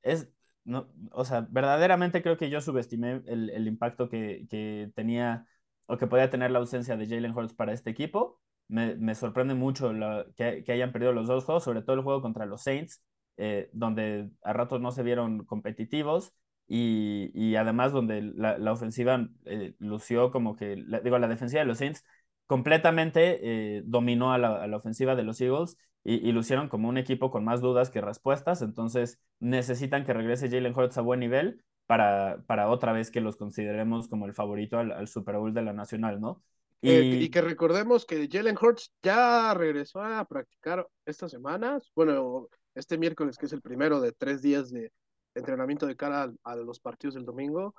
Es, 0.03 0.31
no, 0.65 0.89
o 1.13 1.25
sea, 1.25 1.47
verdaderamente 1.51 2.23
creo 2.23 2.37
que 2.37 2.51
yo 2.51 2.61
subestimé 2.61 3.23
el, 3.27 3.51
el 3.51 3.67
impacto 3.67 4.09
que, 4.09 4.47
que 4.51 4.91
tenía 4.95 5.47
o 5.89 5.97
que 5.99 6.07
podía 6.07 6.31
tener 6.31 6.51
la 6.51 6.61
ausencia 6.61 6.97
de 6.97 7.07
Jalen 7.07 7.37
Hurts 7.37 7.55
para 7.55 7.73
este 7.73 7.91
equipo. 7.91 8.41
Me, 8.69 8.95
me 8.97 9.15
sorprende 9.15 9.55
mucho 9.55 9.91
que, 10.37 10.63
que, 10.65 10.73
hayan 10.73 10.93
perdido 10.93 11.13
los 11.13 11.27
dos 11.27 11.45
juegos, 11.45 11.65
sobre 11.65 11.83
todo 11.83 11.97
el 11.97 12.03
juego 12.03 12.21
contra 12.21 12.45
los 12.47 12.63
Saints, 12.63 13.03
eh, 13.39 13.71
donde 13.73 14.31
a 14.43 14.53
ratos 14.53 14.81
no 14.83 14.93
se 14.93 15.03
vieron 15.03 15.45
competitivos 15.47 16.35
y, 16.67 17.31
y 17.35 17.57
además 17.57 17.93
donde 17.93 18.21
la, 18.21 18.59
la 18.59 18.73
ofensiva 18.73 19.29
eh, 19.47 19.75
lució 19.79 20.31
como 20.31 20.57
que, 20.57 20.85
digo, 21.03 21.19
la 21.19 21.29
defensiva 21.29 21.61
de 21.61 21.67
los 21.67 21.79
Saints 21.79 22.05
completamente 22.47 23.77
eh, 23.79 23.83
dominó 23.87 24.33
a 24.33 24.39
la, 24.39 24.63
a 24.63 24.67
la, 24.67 24.77
ofensiva 24.77 25.17
de 25.17 25.23
los 25.23 25.41
Eagles 25.41 25.79
y, 26.05 26.17
y, 26.17 26.33
lucieron 26.33 26.69
como 26.69 26.89
un 26.89 26.99
equipo 26.99 27.31
con 27.31 27.45
más 27.45 27.63
dudas 27.63 27.91
que 27.91 28.01
respuestas, 28.03 28.61
entonces 28.61 29.21
necesitan 29.41 30.05
que 30.05 30.13
regrese 30.13 30.51
Jalen 30.51 30.75
Hurts 30.77 30.99
a 30.99 31.03
buen 31.03 31.21
nivel 31.21 31.63
para, 31.89 32.45
para 32.47 32.69
otra 32.69 32.93
vez 32.93 33.11
que 33.11 33.23
los 33.23 33.39
consideremos 33.39 34.09
como 34.09 34.27
el 34.27 34.35
favorito 34.35 34.79
al, 34.79 35.09
Super 35.09 35.39
Bowl 35.39 35.55
de 35.55 35.63
la 35.63 35.73
Nacional, 35.73 36.21
¿no? 36.21 36.43
Eh, 36.83 37.21
y, 37.23 37.31
que 37.31 37.41
recordemos 37.41 38.05
que 38.05 38.29
Jalen 38.31 38.59
Hurts 38.61 38.93
ya 39.03 39.55
regresó 39.55 40.03
a 40.03 40.23
practicar 40.27 40.87
estas 41.07 41.31
semanas, 41.31 41.91
bueno, 41.97 42.49
este 42.75 42.99
miércoles 42.99 43.39
que 43.39 43.47
es 43.47 43.55
el 43.55 43.63
primero 43.63 44.03
de 44.03 44.13
tres 44.13 44.43
días 44.43 44.71
de 44.71 44.93
entrenamiento 45.35 45.87
de 45.87 45.97
cara 45.97 46.31
a, 46.45 46.57
los 46.57 46.79
partidos 46.79 47.15
del 47.15 47.25
domingo, 47.25 47.75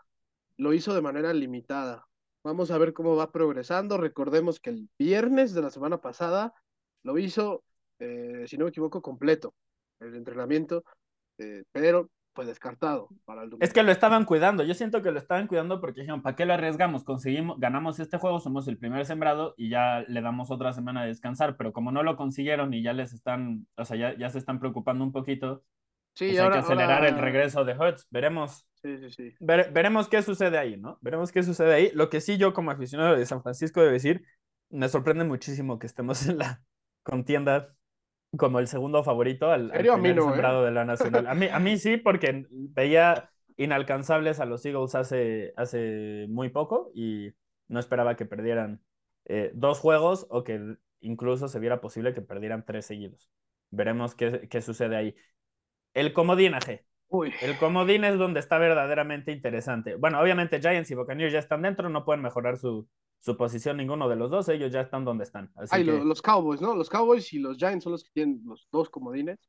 lo 0.57 0.73
hizo 0.73 0.95
de 0.95 1.03
manera 1.03 1.31
limitada. 1.31 2.07
Vamos 2.43 2.71
a 2.71 2.79
ver 2.79 2.93
cómo 2.93 3.15
va 3.15 3.31
progresando. 3.31 3.97
Recordemos 3.99 4.59
que 4.59 4.71
el 4.71 4.89
viernes 4.97 5.53
de 5.53 5.61
la 5.61 5.69
semana 5.69 6.01
pasada 6.01 6.51
lo 7.03 7.19
hizo, 7.19 7.63
eh, 7.99 8.45
si 8.47 8.57
no 8.57 8.65
me 8.65 8.69
equivoco, 8.69 9.03
completo 9.03 9.53
el 9.99 10.15
entrenamiento, 10.15 10.83
eh, 11.37 11.63
pero 11.71 12.09
fue 12.39 12.45
descartado 12.45 13.09
para 13.25 13.43
el 13.43 13.51
Es 13.59 13.73
que 13.73 13.83
lo 13.83 13.91
estaban 13.91 14.23
cuidando. 14.23 14.63
Yo 14.63 14.73
siento 14.73 15.01
que 15.01 15.11
lo 15.11 15.19
estaban 15.19 15.47
cuidando 15.47 15.81
porque 15.81 16.01
dijeron, 16.01 16.21
¿para 16.21 16.37
qué 16.37 16.45
lo 16.45 16.53
arriesgamos? 16.53 17.03
Conseguimos, 17.03 17.59
ganamos 17.59 17.99
este 17.99 18.17
juego, 18.17 18.39
somos 18.39 18.65
el 18.69 18.77
primer 18.77 19.05
sembrado 19.05 19.55
y 19.57 19.69
ya 19.69 20.05
le 20.07 20.21
damos 20.21 20.49
otra 20.49 20.71
semana 20.71 21.01
de 21.01 21.09
descansar. 21.09 21.57
Pero 21.57 21.73
como 21.73 21.91
no 21.91 22.01
lo 22.01 22.15
consiguieron 22.15 22.73
y 22.73 22.81
ya 22.81 22.93
les 22.93 23.11
están, 23.11 23.67
o 23.75 23.83
sea, 23.83 23.97
ya, 23.97 24.17
ya 24.17 24.29
se 24.29 24.37
están 24.37 24.61
preocupando 24.61 25.03
un 25.03 25.11
poquito. 25.11 25.65
Sí, 26.13 26.29
pues 26.29 26.39
hay 26.39 26.49
que 26.49 26.57
acelerar 26.59 27.03
el 27.03 27.17
regreso 27.17 27.65
de 27.65 27.77
Hurts. 27.77 28.07
Veremos. 28.09 28.65
Sí, 28.75 28.97
sí, 28.99 29.11
sí. 29.11 29.35
veremos 29.41 30.07
qué 30.07 30.21
sucede 30.21 30.57
ahí, 30.57 30.77
¿no? 30.77 30.97
Veremos 31.01 31.33
qué 31.33 31.43
sucede 31.43 31.73
ahí. 31.73 31.91
Lo 31.93 32.09
que 32.09 32.21
sí 32.21 32.37
yo 32.37 32.53
como 32.53 32.71
aficionado 32.71 33.17
de 33.17 33.25
San 33.25 33.43
Francisco 33.43 33.81
debo 33.81 33.91
decir, 33.91 34.23
me 34.69 34.87
sorprende 34.87 35.25
muchísimo 35.25 35.77
que 35.77 35.87
estemos 35.87 36.25
en 36.29 36.37
la 36.37 36.63
contienda 37.03 37.75
como 38.37 38.59
el 38.59 38.67
segundo 38.67 39.03
favorito 39.03 39.51
al, 39.51 39.71
al 39.71 39.79
primer 39.79 40.17
¿eh? 40.17 40.21
sembrado 40.21 40.63
de 40.63 40.71
la 40.71 40.85
Nacional. 40.85 41.27
A 41.27 41.33
mí, 41.33 41.47
a 41.47 41.59
mí 41.59 41.77
sí, 41.77 41.97
porque 41.97 42.45
veía 42.49 43.29
inalcanzables 43.57 44.39
a 44.39 44.45
los 44.45 44.65
Eagles 44.65 44.95
hace, 44.95 45.53
hace 45.57 46.27
muy 46.29 46.49
poco 46.49 46.91
y 46.93 47.31
no 47.67 47.79
esperaba 47.79 48.15
que 48.15 48.25
perdieran 48.25 48.81
eh, 49.25 49.51
dos 49.53 49.79
juegos 49.79 50.27
o 50.29 50.43
que 50.43 50.77
incluso 51.01 51.47
se 51.47 51.59
viera 51.59 51.81
posible 51.81 52.13
que 52.13 52.21
perdieran 52.21 52.65
tres 52.65 52.85
seguidos. 52.85 53.29
Veremos 53.71 54.15
qué, 54.15 54.47
qué 54.49 54.61
sucede 54.61 54.95
ahí. 54.95 55.15
El 55.93 56.13
comodinaje. 56.13 56.85
Uy. 57.09 57.33
El 57.41 57.57
comodín 57.57 58.03
es 58.03 58.17
donde 58.17 58.39
está 58.39 58.59
verdaderamente 58.59 59.31
interesante. 59.31 59.95
Bueno, 59.95 60.21
obviamente 60.21 60.61
Giants 60.61 60.91
y 60.91 60.95
Buccaneers 60.95 61.33
ya 61.33 61.39
están 61.39 61.63
dentro, 61.63 61.89
no 61.89 62.05
pueden 62.05 62.21
mejorar 62.21 62.57
su, 62.57 62.87
su 63.19 63.35
posición 63.35 63.77
ninguno 63.77 64.07
de 64.07 64.15
los 64.15 64.31
dos, 64.31 64.49
ellos 64.49 64.71
ya 64.71 64.81
están 64.81 65.05
donde 65.05 65.23
están. 65.23 65.51
Así 65.55 65.83
que... 65.83 65.91
los 65.91 66.21
Cowboys, 66.21 66.61
¿no? 66.61 66.75
Los 66.75 66.89
Cowboys 66.89 67.31
y 67.33 67.39
los 67.39 67.57
Giants 67.57 67.83
son 67.83 67.91
los 67.91 68.03
que 68.03 68.11
tienen 68.11 68.41
los 68.45 68.67
dos 68.71 68.89
comodines. 68.89 69.39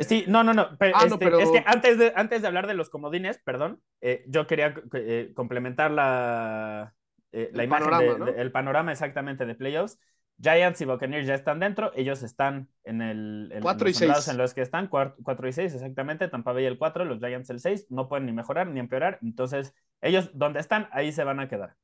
Sí, 0.00 0.24
no, 0.26 0.42
no, 0.42 0.54
no. 0.54 0.76
Pero, 0.78 0.96
ah, 0.96 1.06
este, 1.06 1.42
Es 1.42 1.50
que 1.50 1.62
antes 1.66 1.98
de, 1.98 2.12
antes 2.16 2.42
de 2.42 2.48
hablar 2.48 2.66
de 2.66 2.74
los 2.74 2.90
comodines, 2.90 3.38
perdón, 3.44 3.80
eh, 4.00 4.24
yo 4.26 4.46
quería 4.46 4.74
eh, 4.92 5.32
complementar 5.34 5.90
la, 5.92 6.94
eh, 7.30 7.50
la 7.52 7.64
imagen, 7.64 7.90
panorama, 7.90 8.30
el 8.30 8.52
panorama 8.52 8.92
exactamente 8.92 9.46
de 9.46 9.54
playoffs. 9.54 9.98
Giants 10.40 10.80
y 10.80 10.84
Buccaneers 10.84 11.26
ya 11.26 11.34
están 11.34 11.60
dentro, 11.60 11.92
ellos 11.94 12.24
están 12.24 12.68
en 12.82 13.02
el 13.02 13.50
en, 13.52 13.62
4 13.62 13.88
y 13.88 13.94
6. 13.94 14.28
en 14.28 14.36
los 14.36 14.52
que 14.52 14.62
están, 14.62 14.88
4, 14.88 15.48
y 15.48 15.52
6 15.52 15.74
exactamente, 15.74 16.26
Tampa 16.26 16.52
Bay 16.52 16.64
el 16.64 16.76
4, 16.76 17.04
los 17.04 17.20
Giants 17.20 17.50
el 17.50 17.60
6, 17.60 17.86
no 17.90 18.08
pueden 18.08 18.26
ni 18.26 18.32
mejorar 18.32 18.66
ni 18.66 18.80
empeorar, 18.80 19.20
entonces 19.22 19.76
ellos 20.00 20.30
donde 20.34 20.58
están, 20.58 20.88
ahí 20.90 21.12
se 21.12 21.22
van 21.22 21.38
a 21.38 21.48
quedar. 21.48 21.76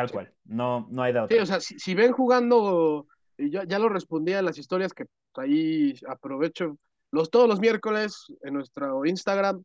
Tal 0.00 0.10
cual, 0.10 0.32
no, 0.44 0.86
no 0.90 1.02
hay 1.02 1.12
otra. 1.12 1.28
Sí, 1.28 1.42
o 1.42 1.46
sea, 1.46 1.60
si, 1.60 1.94
ven 1.94 2.12
jugando, 2.12 3.06
y 3.36 3.50
yo 3.50 3.62
ya 3.64 3.78
lo 3.78 3.88
respondía 3.88 4.38
en 4.38 4.44
las 4.44 4.58
historias 4.58 4.92
que 4.92 5.06
ahí 5.34 5.94
aprovecho, 6.08 6.78
los, 7.10 7.30
todos 7.30 7.48
los 7.48 7.60
miércoles 7.60 8.26
en 8.42 8.54
nuestro 8.54 9.04
Instagram, 9.04 9.62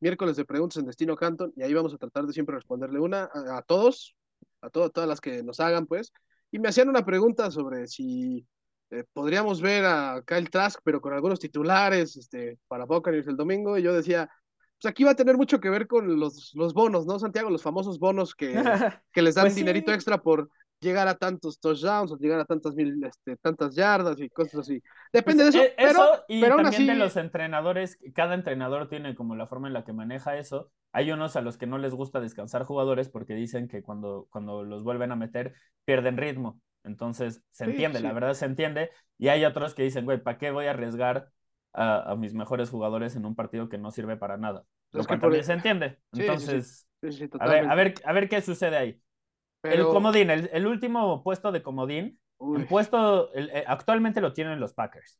miércoles 0.00 0.36
de 0.36 0.44
preguntas 0.44 0.78
en 0.78 0.86
Destino 0.86 1.16
Canton, 1.16 1.52
y 1.56 1.62
ahí 1.62 1.72
vamos 1.74 1.94
a 1.94 1.98
tratar 1.98 2.26
de 2.26 2.32
siempre 2.32 2.54
responderle 2.54 3.00
una 3.00 3.28
a, 3.32 3.62
todos, 3.62 4.14
a 4.60 4.70
todas 4.70 5.08
las 5.08 5.20
que 5.20 5.42
nos 5.42 5.60
hagan, 5.60 5.86
pues, 5.86 6.12
y 6.50 6.58
me 6.58 6.68
hacían 6.68 6.88
una 6.88 7.04
pregunta 7.04 7.50
sobre 7.50 7.86
si 7.86 8.46
eh, 8.90 9.04
podríamos 9.12 9.60
ver 9.60 9.84
a 9.84 10.22
Kyle 10.26 10.50
Trask, 10.50 10.80
pero 10.82 11.00
con 11.00 11.12
algunos 11.12 11.38
titulares 11.38 12.16
este, 12.16 12.58
para 12.68 12.84
Buccaneers 12.84 13.28
el 13.28 13.36
domingo, 13.36 13.76
y 13.78 13.82
yo 13.82 13.92
decía, 13.92 14.30
pues 14.80 14.90
aquí 14.90 15.04
va 15.04 15.12
a 15.12 15.16
tener 15.16 15.36
mucho 15.36 15.60
que 15.60 15.70
ver 15.70 15.86
con 15.86 16.18
los, 16.18 16.54
los 16.54 16.72
bonos, 16.74 17.06
¿no, 17.06 17.18
Santiago? 17.18 17.50
Los 17.50 17.62
famosos 17.62 17.98
bonos 17.98 18.34
que, 18.34 18.52
que 19.12 19.22
les 19.22 19.34
dan 19.34 19.44
pues 19.44 19.56
dinerito 19.56 19.92
extra 19.92 20.18
por 20.18 20.50
llegar 20.80 21.08
a 21.08 21.16
tantos 21.16 21.58
touchdowns 21.58 22.12
o 22.12 22.18
llegar 22.18 22.40
a 22.40 22.44
tantas 22.44 22.74
mil, 22.74 23.02
este, 23.04 23.36
tantas 23.36 23.74
yardas 23.74 24.20
y 24.20 24.28
cosas 24.28 24.60
así. 24.60 24.82
Depende 25.12 25.44
pues, 25.44 25.54
de 25.54 25.60
eso. 25.60 25.68
Eh, 25.68 25.74
pero, 25.76 26.24
y 26.28 26.40
también 26.40 26.86
de 26.86 26.94
los 26.94 27.16
entrenadores, 27.16 27.98
cada 28.14 28.34
entrenador 28.34 28.88
tiene 28.88 29.14
como 29.14 29.34
la 29.34 29.46
forma 29.46 29.68
en 29.68 29.74
la 29.74 29.84
que 29.84 29.92
maneja 29.92 30.36
eso. 30.36 30.70
Hay 30.92 31.10
unos 31.10 31.36
a 31.36 31.40
los 31.40 31.58
que 31.58 31.66
no 31.66 31.78
les 31.78 31.94
gusta 31.94 32.20
descansar 32.20 32.62
jugadores 32.64 33.08
porque 33.08 33.34
dicen 33.34 33.68
que 33.68 33.82
cuando, 33.82 34.26
cuando 34.30 34.62
los 34.62 34.84
vuelven 34.84 35.12
a 35.12 35.16
meter 35.16 35.54
pierden 35.84 36.16
ritmo. 36.16 36.60
Entonces 36.84 37.42
se 37.50 37.64
entiende, 37.64 38.00
la 38.00 38.12
verdad 38.12 38.34
se 38.34 38.46
entiende. 38.46 38.90
Y 39.18 39.28
hay 39.28 39.44
otros 39.44 39.74
que 39.74 39.82
dicen, 39.82 40.04
güey, 40.04 40.22
¿para 40.22 40.38
qué 40.38 40.50
voy 40.50 40.66
a 40.66 40.70
arriesgar 40.70 41.28
a, 41.72 42.16
mis 42.16 42.34
mejores 42.34 42.70
jugadores 42.70 43.16
en 43.16 43.24
un 43.24 43.34
partido 43.34 43.68
que 43.68 43.78
no 43.78 43.90
sirve 43.90 44.16
para 44.16 44.36
nada. 44.36 44.64
Lo 44.92 45.04
que 45.04 45.18
también 45.18 45.44
se 45.44 45.52
entiende. 45.52 45.98
Entonces, 46.12 46.88
a, 47.38 47.48
ver, 47.48 47.68
a, 47.68 47.74
ver, 47.74 47.94
a 48.04 48.12
ver 48.12 48.28
qué 48.28 48.40
sucede 48.40 48.76
ahí. 48.76 49.02
El 49.62 49.84
comodín, 49.84 50.30
el, 50.30 50.66
último 50.66 51.22
puesto 51.22 51.50
de 51.52 51.62
comodín, 51.62 52.18
el 52.56 52.66
puesto, 52.66 53.34
eh, 53.34 53.64
actualmente 53.66 54.20
lo 54.20 54.32
tienen 54.32 54.60
los 54.60 54.72
Packers. 54.72 55.18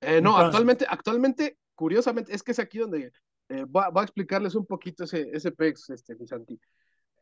Eh, 0.00 0.20
no, 0.20 0.36
actualmente, 0.36 0.86
actualmente, 0.88 1.58
curiosamente, 1.74 2.34
es 2.34 2.42
que 2.42 2.52
es 2.52 2.58
aquí 2.58 2.78
donde 2.78 3.12
eh, 3.48 3.64
va, 3.64 3.90
a 3.94 4.02
explicarles 4.02 4.54
un 4.54 4.66
poquito 4.66 5.04
ese, 5.04 5.30
ese 5.32 5.52
PEX, 5.52 5.90
este, 5.90 6.16
Santi. 6.26 6.58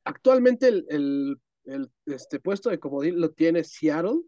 Actualmente 0.04 0.68
el, 0.68 0.86
el, 0.88 1.40
el, 1.64 1.90
este 2.06 2.40
puesto 2.40 2.70
de 2.70 2.78
comodín 2.78 3.20
lo 3.20 3.30
tiene 3.30 3.64
Seattle, 3.64 4.20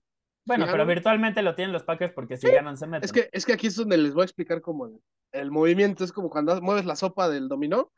bueno, 0.56 0.66
pero 0.68 0.84
virtualmente 0.84 1.42
lo 1.42 1.54
tienen 1.54 1.72
los 1.72 1.84
Packers 1.84 2.12
porque 2.12 2.36
si 2.36 2.50
ganan 2.50 2.76
se 2.76 2.88
meten. 2.88 3.04
Es 3.04 3.12
que, 3.12 3.30
es 3.30 3.46
que 3.46 3.52
aquí 3.52 3.68
es 3.68 3.76
donde 3.76 3.96
les 3.96 4.12
voy 4.12 4.22
a 4.22 4.24
explicar 4.24 4.60
como 4.60 4.90
el, 5.30 5.50
movimiento, 5.52 6.02
es 6.02 6.10
como 6.10 6.28
cuando 6.28 6.60
mueves 6.60 6.84
la 6.84 6.96
sopa 6.96 7.28
del 7.28 7.48
dominó. 7.48 7.92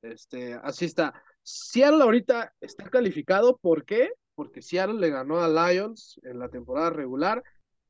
Este, 0.00 0.54
así 0.62 0.86
está. 0.86 1.12
Seattle 1.42 2.02
ahorita 2.02 2.54
está 2.58 2.88
calificado, 2.88 3.58
¿por 3.58 3.84
qué? 3.84 4.12
Porque 4.34 4.62
Seattle 4.62 4.98
le 4.98 5.10
ganó 5.10 5.40
a 5.40 5.48
Lions 5.48 6.18
en 6.22 6.38
la 6.38 6.48
temporada 6.48 6.88
regular 6.88 7.42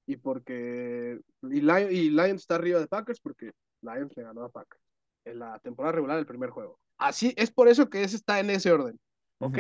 y 0.07 0.16
porque 0.16 1.20
y, 1.42 1.61
Lions 1.61 2.40
está 2.40 2.57
arriba 2.57 2.81
de 2.81 2.88
Packers 2.88 3.20
porque 3.20 3.53
Lions 3.81 4.12
le 4.16 4.25
ganó 4.25 4.42
a 4.42 4.49
Packers 4.49 4.83
en 5.25 5.38
la 5.38 5.57
temporada 5.61 5.92
regular 5.92 6.16
del 6.16 6.27
primer 6.27 6.51
juego. 6.51 6.81
Así 6.99 7.33
es 7.37 7.53
por 7.53 7.68
eso 7.68 7.88
que 7.88 8.03
ese 8.03 8.16
está 8.16 8.40
en 8.40 8.51
ese 8.51 8.73
orden, 8.73 8.99
¿ok? 9.38 9.59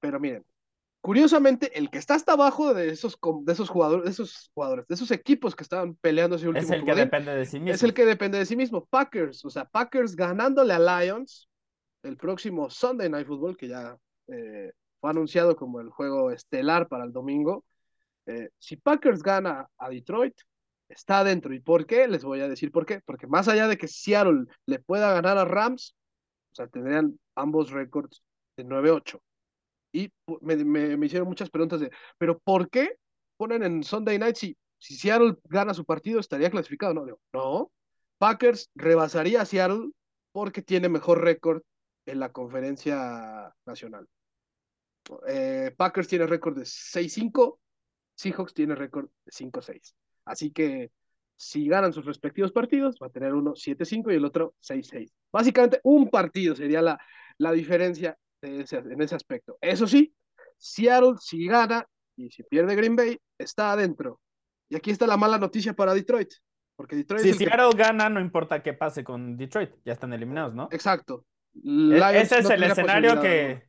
Pero 0.00 0.18
miren, 0.18 0.46
Curiosamente, 1.00 1.78
el 1.78 1.88
que 1.88 1.98
está 1.98 2.14
hasta 2.14 2.32
abajo 2.32 2.74
de 2.74 2.90
esos, 2.90 3.18
de 3.44 3.52
esos 3.52 3.68
jugadores, 3.68 4.04
de 4.04 4.10
esos 4.10 4.50
jugadores, 4.54 4.86
de 4.88 4.94
esos 4.96 5.10
equipos 5.12 5.54
que 5.54 5.62
estaban 5.62 5.94
peleando 5.94 6.36
ese 6.36 6.48
último 6.48 6.66
Es 6.66 6.70
el 6.72 6.84
que 6.84 6.94
depende 6.94 7.34
de 7.36 7.46
sí 7.46 7.60
mismo. 7.60 7.74
Es 7.74 7.82
el 7.84 7.94
que 7.94 8.04
depende 8.04 8.38
de 8.38 8.46
sí 8.46 8.56
mismo. 8.56 8.84
Packers, 8.86 9.44
o 9.44 9.50
sea, 9.50 9.66
Packers 9.66 10.16
ganándole 10.16 10.74
a 10.74 10.78
Lions 10.80 11.48
el 12.02 12.16
próximo 12.16 12.70
Sunday 12.70 13.08
Night 13.08 13.26
Football, 13.26 13.56
que 13.56 13.68
ya 13.68 13.96
eh, 14.28 14.72
fue 15.00 15.10
anunciado 15.10 15.54
como 15.54 15.80
el 15.80 15.90
juego 15.90 16.32
estelar 16.32 16.88
para 16.88 17.04
el 17.04 17.12
domingo. 17.12 17.64
Eh, 18.26 18.50
si 18.58 18.76
Packers 18.76 19.22
gana 19.22 19.68
a 19.78 19.88
Detroit, 19.88 20.34
está 20.88 21.20
adentro. 21.20 21.54
¿Y 21.54 21.60
por 21.60 21.86
qué? 21.86 22.08
Les 22.08 22.24
voy 22.24 22.40
a 22.40 22.48
decir 22.48 22.72
por 22.72 22.84
qué. 22.84 23.00
Porque 23.04 23.28
más 23.28 23.46
allá 23.46 23.68
de 23.68 23.76
que 23.76 23.86
Seattle 23.86 24.46
le 24.66 24.78
pueda 24.80 25.12
ganar 25.12 25.38
a 25.38 25.44
Rams, 25.44 25.94
o 26.52 26.54
sea, 26.56 26.66
tendrían 26.66 27.18
ambos 27.36 27.70
récords 27.70 28.22
de 28.56 28.64
9-8 28.64 29.20
y 29.92 30.10
me, 30.40 30.56
me, 30.96 31.06
hicieron 31.06 31.28
muchas 31.28 31.50
preguntas 31.50 31.80
de, 31.80 31.90
pero 32.18 32.38
¿por 32.38 32.68
qué 32.68 32.96
ponen 33.36 33.62
en 33.62 33.82
Sunday 33.82 34.18
Night 34.18 34.36
si, 34.36 34.56
si 34.78 34.94
Seattle 34.96 35.36
gana 35.44 35.74
su 35.74 35.84
partido 35.84 36.20
estaría 36.20 36.50
clasificado? 36.50 36.94
No, 36.94 37.06
no, 37.32 37.70
Packers 38.18 38.70
rebasaría 38.74 39.42
a 39.42 39.46
Seattle 39.46 39.90
porque 40.32 40.62
tiene 40.62 40.88
mejor 40.88 41.22
récord 41.22 41.62
en 42.06 42.20
la 42.20 42.32
conferencia 42.32 43.54
nacional. 43.64 44.06
Eh, 45.28 45.72
Packers 45.76 46.08
tiene 46.08 46.26
récord 46.26 46.56
de 46.56 46.64
6-5, 46.64 47.58
Seahawks 48.14 48.54
tiene 48.54 48.74
récord 48.74 49.08
de 49.24 49.32
5-6. 49.32 49.94
Así 50.24 50.50
que 50.50 50.90
si 51.36 51.68
ganan 51.68 51.92
sus 51.92 52.06
respectivos 52.06 52.52
partidos, 52.52 52.96
va 53.02 53.08
a 53.08 53.10
tener 53.10 53.34
uno 53.34 53.54
7-5 53.54 54.12
y 54.12 54.16
el 54.16 54.24
otro 54.24 54.54
6-6. 54.60 55.12
Básicamente 55.32 55.80
un 55.84 56.08
partido 56.08 56.54
sería 56.54 56.82
la, 56.82 56.98
la 57.38 57.52
diferencia 57.52 58.18
en 58.46 59.02
ese 59.02 59.14
aspecto. 59.14 59.58
Eso 59.60 59.86
sí, 59.86 60.14
Seattle 60.56 61.14
si 61.20 61.46
gana 61.46 61.86
y 62.16 62.30
si 62.30 62.42
pierde 62.42 62.74
Green 62.74 62.96
Bay, 62.96 63.18
está 63.38 63.72
adentro. 63.72 64.20
Y 64.68 64.76
aquí 64.76 64.90
está 64.90 65.06
la 65.06 65.16
mala 65.16 65.38
noticia 65.38 65.74
para 65.74 65.94
Detroit. 65.94 66.32
Porque 66.74 66.96
Detroit 66.96 67.22
si 67.22 67.32
Seattle 67.34 67.70
gana, 67.76 68.08
no 68.08 68.20
importa 68.20 68.62
qué 68.62 68.74
pase 68.74 69.04
con 69.04 69.36
Detroit, 69.36 69.70
ya 69.84 69.92
están 69.92 70.12
eliminados, 70.12 70.54
¿no? 70.54 70.68
Exacto. 70.70 71.24
E-, 71.54 72.20
ese 72.20 72.38
es 72.38 72.50
el 72.50 72.62
escenario 72.64 73.20
que 73.20 73.66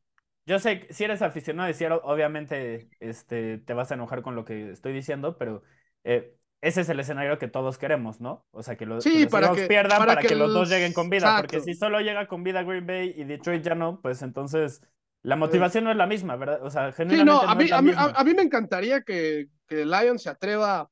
yo 0.47 0.59
sé, 0.59 0.87
si 0.91 1.03
eres 1.03 1.21
aficionado 1.21 1.67
de 1.67 1.73
Seattle, 1.73 1.99
obviamente 2.03 2.89
este, 3.01 3.57
te 3.57 3.73
vas 3.73 3.91
a 3.91 3.95
enojar 3.95 4.21
con 4.21 4.33
lo 4.33 4.45
que 4.45 4.71
estoy 4.71 4.93
diciendo, 4.93 5.37
pero 5.37 5.61
eh, 6.05 6.37
ese 6.61 6.81
es 6.81 6.89
el 6.89 6.99
escenario 6.99 7.37
que 7.37 7.47
todos 7.47 7.77
queremos, 7.77 8.19
¿no? 8.19 8.45
O 8.51 8.63
sea, 8.63 8.75
que, 8.75 8.85
los 8.85 9.05
para 9.29 9.53
pierdan 9.53 9.99
para, 9.99 10.21
que, 10.21 10.35
los 10.35 10.53
dos 10.53 10.69
lleguen 10.69 10.93
con 10.93 11.09
vida, 11.09 11.37
porque 11.37 11.61
si 11.61 11.75
solo 11.75 11.99
llega 12.01 12.27
con 12.27 12.43
vida 12.43 12.63
Green 12.63 12.87
Bay 12.87 13.13
y 13.15 13.23
Detroit 13.25 13.63
ya 13.63 13.75
no, 13.75 14.01
pues 14.01 14.21
entonces 14.21 14.81
la 15.21 15.35
motivación 15.35 15.83
no 15.83 15.91
es 15.91 15.97
la 15.97 16.07
misma, 16.07 16.35
¿verdad? 16.35 16.63
O 16.63 16.69
sea, 16.69 16.91
genuinamente 16.91 17.31
sí, 17.31 17.45
no, 17.45 17.51
a, 17.51 17.55
mí, 17.55 17.69
a, 17.71 17.81
mí, 17.81 17.91
a, 17.95 18.23
mí, 18.23 18.33
me 18.33 18.41
encantaría 18.41 19.01
que, 19.01 19.49
que 19.67 19.85
Lions 19.85 20.23
se 20.23 20.29
atreva, 20.29 20.89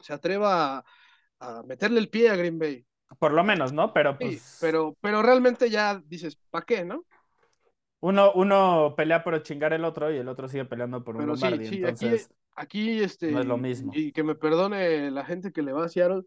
se 0.00 0.12
atreva 0.12 0.84
a, 1.38 1.62
meterle 1.64 2.00
el 2.00 2.08
pie 2.08 2.30
a 2.30 2.36
Green 2.36 2.58
Bay. 2.58 2.86
Por 3.18 3.32
lo 3.32 3.44
menos, 3.44 3.72
¿no? 3.72 3.92
Pero 3.92 4.16
pues... 4.16 4.58
pero, 4.60 4.96
pero 5.00 5.22
realmente 5.22 5.68
ya 5.68 6.00
dices, 6.06 6.38
¿para 6.50 6.64
qué, 6.64 6.84
no? 6.84 7.04
Uno, 8.02 8.32
uno 8.34 8.94
pelea 8.96 9.22
por 9.22 9.40
chingar 9.44 9.72
el 9.72 9.84
otro 9.84 10.12
y 10.12 10.16
el 10.16 10.28
otro 10.28 10.48
sigue 10.48 10.64
peleando 10.64 11.04
por 11.04 11.16
un 11.16 11.24
Lombardi, 11.24 11.68
entonces 11.76 12.28
aquí, 12.56 13.00
este, 13.00 13.30
no 13.30 13.38
es 13.40 13.46
lo 13.46 13.56
mismo. 13.56 13.92
Y, 13.94 14.10
que 14.10 14.24
me 14.24 14.34
perdone 14.34 15.08
la 15.12 15.24
gente 15.24 15.52
que 15.52 15.62
le 15.62 15.72
va 15.72 15.84
a 15.84 15.88
Seattle, 15.88 16.22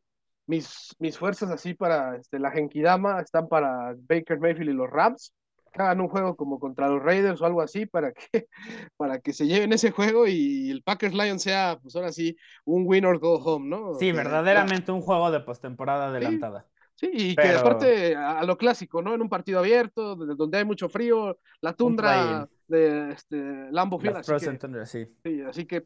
mis, 0.48 0.96
mis 1.00 1.18
fuerzas 1.18 1.52
así 1.52 1.74
para 1.74 2.16
este, 2.16 2.40
la 2.40 2.52
Genkidama 2.52 3.20
están 3.20 3.50
para 3.50 3.94
Baker 4.08 4.40
Mayfield 4.40 4.70
y 4.70 4.74
los 4.74 4.90
Rams. 4.90 5.34
Hagan 5.74 6.00
un 6.00 6.08
juego 6.08 6.38
como 6.38 6.60
contra 6.62 6.88
los 6.88 7.04
Raiders 7.04 7.42
o 7.42 7.46
algo 7.46 7.62
así 7.62 7.86
para 7.86 8.14
que, 8.14 8.48
para 8.96 9.20
que 9.20 9.34
se 9.34 9.46
lleven 9.46 9.74
ese 9.74 9.92
juego 9.92 10.28
y 10.28 10.72
el 10.72 10.82
Packers 10.82 11.14
Lions 11.14 11.44
sea, 11.44 11.78
pues 11.82 11.94
ahora 11.98 12.14
sí, 12.14 12.38
un 12.64 12.84
win 12.88 13.04
or 13.04 13.20
go 13.20 13.36
home, 13.36 13.68
¿no? 13.68 13.96
Sí, 13.96 14.14
verdaderamente 14.14 14.94
un 14.94 15.02
juego 15.02 15.30
de 15.30 15.42
postemporada 15.42 16.08
adelantada. 16.08 16.66
Sí, 16.70 16.75
y 17.02 17.36
que 17.36 17.42
Pero 17.42 17.60
aparte 17.60 18.16
a, 18.16 18.44
lo 18.44 18.58
clásico, 18.58 19.02
¿no? 19.02 19.14
En 19.14 19.22
un 19.22 19.30
partido 19.30 19.60
abierto, 19.60 20.16
de- 20.16 20.36
donde 20.36 20.58
hay 20.58 20.66
mucho 20.66 20.90
frío, 20.90 21.40
la 21.62 21.72
un 21.72 21.76
tundra 21.76 22.48
de 22.68 23.12
este, 23.12 23.38
Lambeau 23.72 24.02
la 24.02 24.24
Field, 24.24 24.36
así 24.36 24.46
que, 24.46 24.58
Thunder, 24.58 24.88
sí. 24.88 25.08
sí, 25.24 25.42
así 25.42 25.66
que 25.66 25.86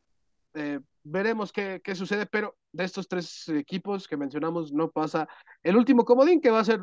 eh, 0.54 0.80
veremos 1.04 1.52
qué, 1.52 1.82
qué 1.84 1.96
sucede, 1.96 2.26
pero 2.26 2.56
de 2.72 2.84
estos 2.84 3.08
tres 3.08 3.48
equipos 3.50 4.08
que 4.08 4.18
mencionamos 4.18 4.72
no 4.72 4.90
pasa 4.92 5.28
el 5.64 5.76
último 5.76 6.06
comodín 6.06 6.42
que 6.42 6.52
va 6.52 6.60
a 6.60 6.66
ser, 6.66 6.80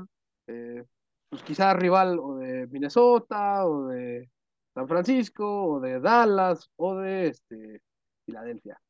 eh, 0.48 0.84
pues 1.28 1.42
quizá 1.42 1.72
rival 1.74 2.18
o 2.18 2.36
de 2.36 2.66
Minnesota 2.68 3.66
o 3.66 3.88
de 3.88 4.28
San 4.74 4.88
Francisco 4.88 5.64
o 5.64 5.80
de 5.80 6.00
Dallas 6.00 6.68
o 6.76 6.96
de 6.96 7.28
este, 7.28 7.80
Filadelfia. 8.24 8.80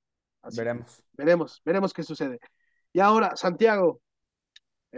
Así 0.42 0.57
que 0.57 0.64
Veremos. 0.64 1.03
veremos, 1.12 1.62
veremos 1.64 1.92
qué 1.92 2.03
sucede. 2.03 2.38
Y 2.92 3.01
ahora, 3.01 3.37
Santiago, 3.37 4.01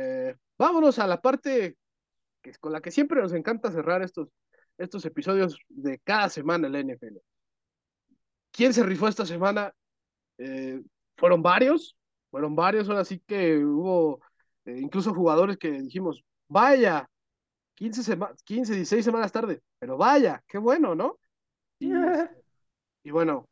eh, 0.01 0.37
vámonos 0.57 1.01
a 1.01 1.09
la 1.09 1.21
parte 1.21 1.77
que 2.41 2.51
es 2.51 2.59
con 2.59 2.73
la 2.73 2.81
que 2.81 2.93
siempre 2.93 3.21
nos 3.21 3.33
encanta 3.33 3.73
cerrar 3.73 4.03
estos, 4.03 4.29
estos 4.79 5.05
episodios 5.05 5.59
de 5.69 5.99
cada 5.99 6.29
semana 6.29 6.69
en 6.69 6.73
la 6.73 6.81
NFL. 6.81 7.17
¿Quién 8.53 8.73
se 8.73 8.85
rifó 8.85 9.09
esta 9.09 9.27
semana? 9.27 9.73
Eh, 10.39 10.81
fueron 11.17 11.43
varios, 11.43 11.97
fueron 12.31 12.55
varios, 12.55 12.89
ahora 12.89 13.05
sí 13.05 13.21
que 13.27 13.59
hubo 13.59 14.21
eh, 14.67 14.79
incluso 14.81 15.13
jugadores 15.13 15.57
que 15.57 15.71
dijimos, 15.71 16.25
vaya, 16.47 17.11
15, 17.75 18.03
sema 18.05 18.33
15, 18.45 18.75
16 18.75 19.05
semanas 19.05 19.33
tarde, 19.33 19.63
pero 19.81 19.97
vaya, 19.97 20.45
qué 20.47 20.59
bueno, 20.59 20.95
¿no? 20.95 21.19
Y, 21.81 21.91
y 23.03 23.11
bueno, 23.11 23.49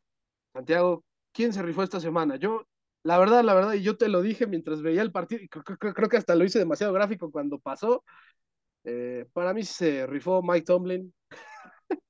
Santiago, 0.53 1.03
¿quién 1.33 1.51
se 1.51 1.61
rifó 1.61 1.83
esta 1.83 1.99
semana? 1.99 2.37
Yo, 2.37 2.65
la 3.07 3.17
verdad, 3.17 3.41
la 3.41 3.53
verdad, 3.53 3.73
y 3.73 3.83
yo 3.83 3.95
te 3.95 4.09
lo 4.09 4.21
dije 4.21 4.47
mientras 4.47 4.81
veía 4.81 5.01
el 5.01 5.13
partido, 5.13 5.41
y 5.41 5.47
creo, 5.47 5.63
creo, 5.63 5.93
creo 5.93 6.09
que 6.09 6.17
hasta 6.17 6.35
lo 6.35 6.43
hice 6.43 6.59
demasiado 6.59 6.91
gráfico 6.91 7.31
cuando 7.31 7.57
pasó, 7.57 8.03
eh, 8.83 9.25
para 9.31 9.53
mí 9.53 9.63
se 9.63 10.05
rifó 10.05 10.43
Mike 10.43 10.65
Tomlin. 10.65 11.13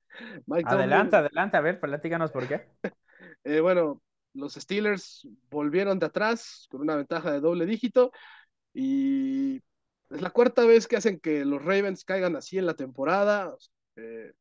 Mike 0.47 0.67
Adelante, 0.67 1.11
Tomlin, 1.11 1.27
adelante, 1.27 1.57
a 1.57 1.61
ver, 1.61 1.79
platícanos 1.79 2.31
por 2.31 2.47
qué. 2.47 2.65
eh, 3.43 3.59
bueno, 3.59 4.01
los 4.33 4.55
Steelers 4.55 5.27
volvieron 5.51 5.99
de 5.99 6.07
atrás 6.07 6.65
con 6.67 6.81
una 6.81 6.95
ventaja 6.95 7.31
de 7.31 7.41
doble 7.41 7.67
dígito 7.67 8.11
y 8.73 9.57
es 10.09 10.21
la 10.21 10.31
cuarta 10.31 10.65
vez 10.65 10.87
que 10.87 10.97
hacen 10.97 11.19
que 11.19 11.45
los 11.45 11.63
Ravens 11.63 12.05
caigan 12.05 12.35
así 12.35 12.57
en 12.57 12.65
la 12.65 12.73
temporada. 12.73 13.55
Eh, 13.97 14.33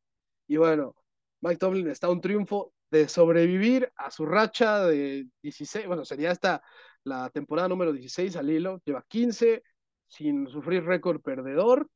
y 0.47 0.57
bueno, 0.57 0.95
Mike 1.43 1.59
Tomlin 1.59 1.89
está 1.89 2.09
un 2.09 2.23
triunfo 2.23 2.73
de 2.97 3.09
sobrevivir 3.09 3.93
a 3.97 4.11
su 4.11 4.27
racha 4.27 4.85
de 4.87 5.27
16, 5.43 5.87
bueno, 5.87 6.05
sería 6.05 6.31
esta 6.31 6.63
la 7.05 7.31
temporada 7.31 7.69
número 7.69 7.93
16 7.93 8.37
al 8.37 8.51
hilo, 8.51 8.81
lleva 8.85 9.05
15 9.09 9.63
sin 10.09 10.49
sufrir 10.49 10.85
récord 10.85 11.21
perdedor 11.21 11.89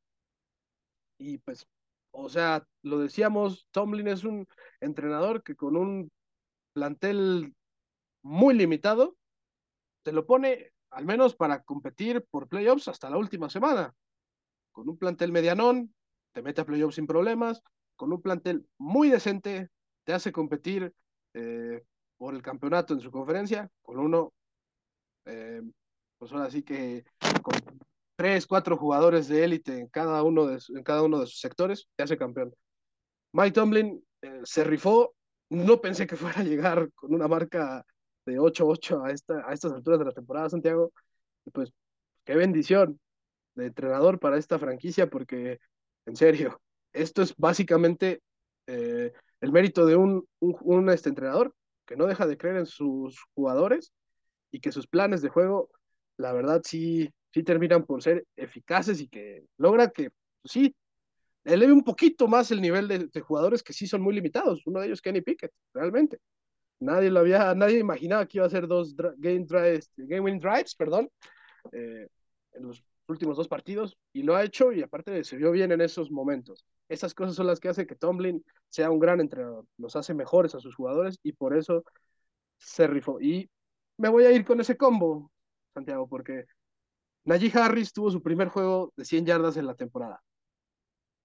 y 1.17 1.37
pues, 1.39 1.67
o 2.11 2.29
sea, 2.29 2.65
lo 2.81 2.99
decíamos, 2.99 3.67
Tomlin 3.71 4.07
es 4.07 4.23
un 4.23 4.47
entrenador 4.79 5.43
que 5.43 5.55
con 5.55 5.75
un 5.77 6.11
plantel 6.73 7.53
muy 8.23 8.53
limitado, 8.53 9.17
te 10.03 10.11
lo 10.11 10.25
pone 10.25 10.71
al 10.89 11.05
menos 11.05 11.35
para 11.35 11.63
competir 11.63 12.25
por 12.29 12.47
playoffs 12.47 12.87
hasta 12.87 13.09
la 13.09 13.17
última 13.17 13.49
semana. 13.49 13.93
Con 14.71 14.89
un 14.89 14.97
plantel 14.97 15.31
medianón, 15.31 15.93
te 16.33 16.41
mete 16.41 16.61
a 16.61 16.65
playoffs 16.65 16.95
sin 16.95 17.07
problemas. 17.07 17.61
Con 17.95 18.11
un 18.11 18.21
plantel 18.21 18.67
muy 18.77 19.09
decente, 19.09 19.69
te 20.03 20.13
hace 20.13 20.31
competir 20.31 20.93
eh, 21.33 21.83
por 22.17 22.35
el 22.35 22.41
campeonato 22.41 22.93
en 22.93 22.99
su 22.99 23.11
conferencia. 23.11 23.69
Con 23.81 23.99
uno, 23.99 24.33
eh, 25.25 25.61
pues 26.17 26.31
ahora 26.31 26.49
sí 26.49 26.63
que 26.63 27.03
con 27.41 27.55
tres, 28.15 28.45
cuatro 28.45 28.77
jugadores 28.77 29.27
de 29.27 29.43
élite 29.43 29.79
en 29.79 29.87
cada 29.87 30.23
uno 30.23 30.45
de, 30.45 30.59
en 30.75 30.83
cada 30.83 31.03
uno 31.03 31.19
de 31.19 31.27
sus 31.27 31.39
sectores, 31.39 31.87
te 31.95 32.03
hace 32.03 32.17
campeón. 32.17 32.53
Mike 33.33 33.53
Tomlin 33.53 34.03
eh, 34.21 34.41
se 34.43 34.63
rifó. 34.63 35.13
No 35.49 35.81
pensé 35.81 36.07
que 36.07 36.15
fuera 36.15 36.41
a 36.41 36.43
llegar 36.43 36.91
con 36.93 37.13
una 37.13 37.27
marca 37.27 37.85
de 38.25 38.39
8-8 38.39 39.05
a, 39.05 39.11
esta, 39.11 39.43
a 39.47 39.53
estas 39.53 39.73
alturas 39.73 39.99
de 39.99 40.05
la 40.05 40.11
temporada, 40.11 40.49
Santiago. 40.49 40.93
Y 41.45 41.51
pues, 41.51 41.73
qué 42.25 42.35
bendición 42.35 42.99
de 43.55 43.67
entrenador 43.67 44.19
para 44.19 44.37
esta 44.37 44.59
franquicia, 44.59 45.09
porque, 45.09 45.59
en 46.05 46.15
serio, 46.15 46.61
esto 46.93 47.21
es 47.21 47.35
básicamente 47.35 48.21
eh, 48.67 49.11
el 49.41 49.51
mérito 49.51 49.85
de 49.85 49.95
un, 49.95 50.27
este 50.89 51.09
entrenador 51.09 51.53
que 51.85 51.95
no 51.95 52.05
deja 52.05 52.25
de 52.25 52.37
creer 52.37 52.57
en 52.57 52.65
sus 52.65 53.21
jugadores 53.33 53.91
y 54.51 54.59
que 54.59 54.71
sus 54.71 54.87
planes 54.87 55.21
de 55.21 55.29
juego, 55.29 55.69
la 56.17 56.31
verdad, 56.31 56.61
sí, 56.63 57.11
sí 57.33 57.43
terminan 57.43 57.85
por 57.85 58.01
ser 58.03 58.25
eficaces 58.35 59.01
y 59.01 59.07
que 59.07 59.45
logra 59.57 59.89
que, 59.89 60.11
pues, 60.41 60.51
sí, 60.51 60.75
eleve 61.43 61.73
un 61.73 61.83
poquito 61.83 62.27
más 62.27 62.51
el 62.51 62.61
nivel 62.61 62.87
de, 62.87 63.21
jugadores 63.21 63.63
que 63.63 63.73
sí 63.73 63.87
son 63.87 64.01
muy 64.01 64.13
limitados. 64.13 64.65
Uno 64.67 64.79
de 64.79 64.87
ellos, 64.87 65.01
Kenny 65.01 65.21
Pickett, 65.21 65.51
realmente. 65.73 66.19
Nadie 66.79 67.09
lo 67.09 67.19
había, 67.19 67.53
nadie 67.55 67.79
imaginaba 67.79 68.25
que 68.25 68.37
iba 68.37 68.45
a 68.45 68.47
hacer 68.47 68.67
dos 68.67 68.95
game, 68.95 69.45
drives, 69.45 69.91
game 69.97 70.21
winning 70.21 70.39
drives, 70.39 70.75
perdón, 70.75 71.09
eh, 71.71 72.07
en 72.53 72.63
los 72.63 72.83
últimos 73.07 73.37
dos 73.37 73.47
partidos 73.47 73.97
y 74.13 74.23
lo 74.23 74.35
ha 74.35 74.43
hecho 74.43 74.71
y 74.71 74.81
aparte 74.81 75.23
se 75.23 75.37
vio 75.37 75.51
bien 75.51 75.71
en 75.71 75.81
esos 75.81 76.11
momentos. 76.11 76.65
Esas 76.91 77.13
cosas 77.13 77.35
son 77.35 77.47
las 77.47 77.59
que 77.61 77.69
hace 77.69 77.87
que 77.87 77.95
Tomlin 77.95 78.43
sea 78.69 78.91
un 78.91 78.99
gran 78.99 79.21
entrenador, 79.21 79.65
los 79.77 79.95
hace 79.95 80.13
mejores 80.13 80.55
a 80.55 80.59
sus 80.59 80.75
jugadores 80.75 81.19
y 81.23 81.31
por 81.31 81.55
eso 81.55 81.85
se 82.57 82.87
rifó. 82.87 83.21
Y 83.21 83.49
me 83.97 84.09
voy 84.09 84.25
a 84.25 84.31
ir 84.31 84.45
con 84.45 84.59
ese 84.59 84.75
combo, 84.75 85.31
Santiago, 85.73 86.07
porque 86.07 86.45
Najee 87.25 87.51
Harris 87.57 87.93
tuvo 87.93 88.11
su 88.11 88.21
primer 88.21 88.49
juego 88.49 88.93
de 88.97 89.05
100 89.05 89.25
yardas 89.25 89.57
en 89.57 89.67
la 89.67 89.75
temporada, 89.75 90.21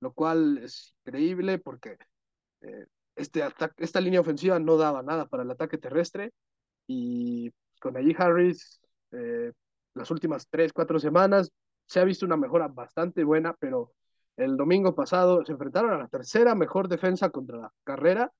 lo 0.00 0.12
cual 0.12 0.58
es 0.58 0.94
increíble 1.04 1.58
porque 1.58 1.96
eh, 2.60 2.86
este 3.16 3.42
esta 3.78 4.00
línea 4.00 4.20
ofensiva 4.20 4.58
no 4.60 4.76
daba 4.76 5.02
nada 5.02 5.26
para 5.26 5.42
el 5.42 5.50
ataque 5.50 5.78
terrestre 5.78 6.32
y 6.86 7.50
con 7.80 7.94
Najee 7.94 8.14
Harris 8.18 8.80
eh, 9.12 9.52
las 9.94 10.10
últimas 10.12 10.46
tres, 10.48 10.72
cuatro 10.72 11.00
semanas 11.00 11.50
se 11.86 12.00
ha 12.00 12.04
visto 12.04 12.26
una 12.26 12.36
mejora 12.36 12.68
bastante 12.68 13.24
buena, 13.24 13.54
pero 13.58 13.92
el 14.36 14.56
domingo 14.56 14.94
pasado 14.94 15.44
se 15.44 15.52
enfrentaron 15.52 15.92
a 15.92 15.98
la 15.98 16.08
tercera 16.08 16.54
mejor 16.54 16.88
defensa 16.88 17.30
contra 17.30 17.58
la 17.58 17.72
carrera 17.84 18.32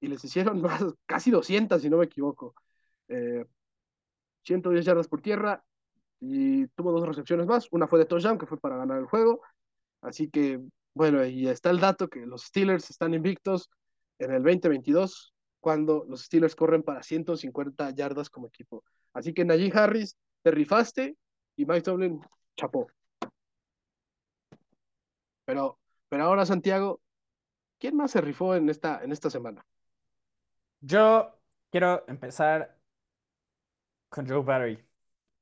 y 0.00 0.08
les 0.08 0.24
hicieron 0.24 0.60
más, 0.62 0.84
casi 1.06 1.30
200, 1.30 1.80
si 1.80 1.90
no 1.90 1.98
me 1.98 2.06
equivoco. 2.06 2.54
Eh, 3.08 3.44
110 4.44 4.84
yardas 4.84 5.08
por 5.08 5.20
tierra 5.20 5.62
y 6.20 6.66
tuvo 6.68 6.92
dos 6.92 7.06
recepciones 7.06 7.46
más. 7.46 7.68
Una 7.70 7.86
fue 7.86 7.98
de 7.98 8.06
touchdown, 8.06 8.38
que 8.38 8.46
fue 8.46 8.58
para 8.58 8.76
ganar 8.76 8.98
el 8.98 9.06
juego. 9.06 9.42
Así 10.00 10.28
que, 10.30 10.60
bueno, 10.94 11.24
y 11.24 11.48
está 11.48 11.70
el 11.70 11.80
dato 11.80 12.08
que 12.08 12.26
los 12.26 12.42
Steelers 12.44 12.90
están 12.90 13.14
invictos 13.14 13.70
en 14.18 14.32
el 14.32 14.42
2022 14.42 15.34
cuando 15.60 16.04
los 16.08 16.22
Steelers 16.24 16.56
corren 16.56 16.82
para 16.82 17.02
150 17.02 17.90
yardas 17.90 18.30
como 18.30 18.48
equipo. 18.48 18.84
Así 19.12 19.32
que 19.32 19.44
Najee 19.44 19.72
Harris, 19.72 20.16
te 20.42 20.50
rifaste 20.50 21.16
y 21.56 21.64
Mike 21.64 21.82
Tomlin 21.82 22.20
chapó. 22.56 22.88
Pero, 25.44 25.78
pero 26.08 26.24
ahora, 26.24 26.46
Santiago, 26.46 27.00
¿quién 27.78 27.96
más 27.96 28.10
se 28.12 28.20
rifó 28.20 28.54
en 28.54 28.68
esta, 28.68 29.02
en 29.02 29.12
esta 29.12 29.30
semana? 29.30 29.64
Yo 30.80 31.38
quiero 31.70 32.04
empezar 32.08 32.76
con 34.08 34.28
Joe 34.28 34.42
Barry. 34.42 34.84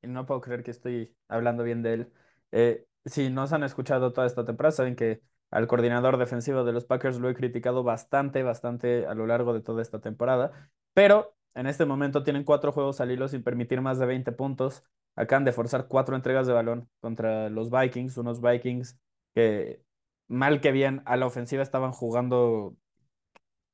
Y 0.01 0.07
no 0.07 0.25
puedo 0.25 0.41
creer 0.41 0.63
que 0.63 0.71
estoy 0.71 1.15
hablando 1.27 1.63
bien 1.63 1.83
de 1.83 1.93
él. 1.93 2.13
Eh, 2.51 2.87
si 3.05 3.29
nos 3.29 3.53
han 3.53 3.63
escuchado 3.63 4.13
toda 4.13 4.27
esta 4.27 4.45
temporada, 4.45 4.71
saben 4.71 4.95
que 4.95 5.21
al 5.51 5.67
coordinador 5.67 6.17
defensivo 6.17 6.63
de 6.63 6.73
los 6.73 6.85
Packers 6.85 7.19
lo 7.19 7.29
he 7.29 7.35
criticado 7.35 7.83
bastante, 7.83 8.43
bastante 8.43 9.05
a 9.05 9.13
lo 9.13 9.27
largo 9.27 9.53
de 9.53 9.61
toda 9.61 9.81
esta 9.81 9.99
temporada. 10.01 10.71
Pero 10.93 11.35
en 11.55 11.67
este 11.67 11.85
momento 11.85 12.23
tienen 12.23 12.43
cuatro 12.43 12.71
juegos 12.71 13.01
al 13.01 13.11
hilo 13.11 13.27
sin 13.27 13.43
permitir 13.43 13.81
más 13.81 13.99
de 13.99 14.05
20 14.05 14.31
puntos. 14.31 14.83
Acaban 15.15 15.45
de 15.45 15.51
forzar 15.51 15.87
cuatro 15.87 16.15
entregas 16.15 16.47
de 16.47 16.53
balón 16.53 16.89
contra 17.01 17.49
los 17.49 17.69
Vikings, 17.69 18.17
unos 18.17 18.41
Vikings 18.41 18.97
que 19.35 19.83
mal 20.31 20.61
que 20.61 20.71
bien 20.71 21.01
a 21.05 21.17
la 21.17 21.27
ofensiva 21.27 21.63
estaban 21.63 21.91
jugando 21.91 22.77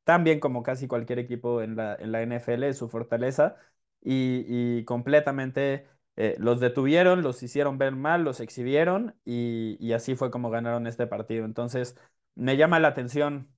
tan 0.03 0.23
bien 0.23 0.39
como 0.39 0.63
casi 0.63 0.87
cualquier 0.87 1.19
equipo 1.19 1.61
en 1.61 1.75
la, 1.75 1.95
en 1.95 2.11
la 2.11 2.21
NFL, 2.21 2.73
su 2.73 2.87
fortaleza, 2.89 3.57
y, 4.01 4.45
y 4.79 4.85
completamente 4.85 5.87
eh, 6.15 6.35
los 6.39 6.59
detuvieron, 6.59 7.21
los 7.23 7.43
hicieron 7.43 7.77
ver 7.77 7.95
mal, 7.95 8.23
los 8.23 8.39
exhibieron, 8.39 9.15
y, 9.25 9.77
y, 9.79 9.93
así 9.93 10.15
fue 10.15 10.31
como 10.31 10.49
ganaron 10.49 10.87
este 10.87 11.07
partido. 11.07 11.45
Entonces, 11.45 11.97
me 12.35 12.57
llama 12.57 12.79
la 12.79 12.89
atención 12.89 13.49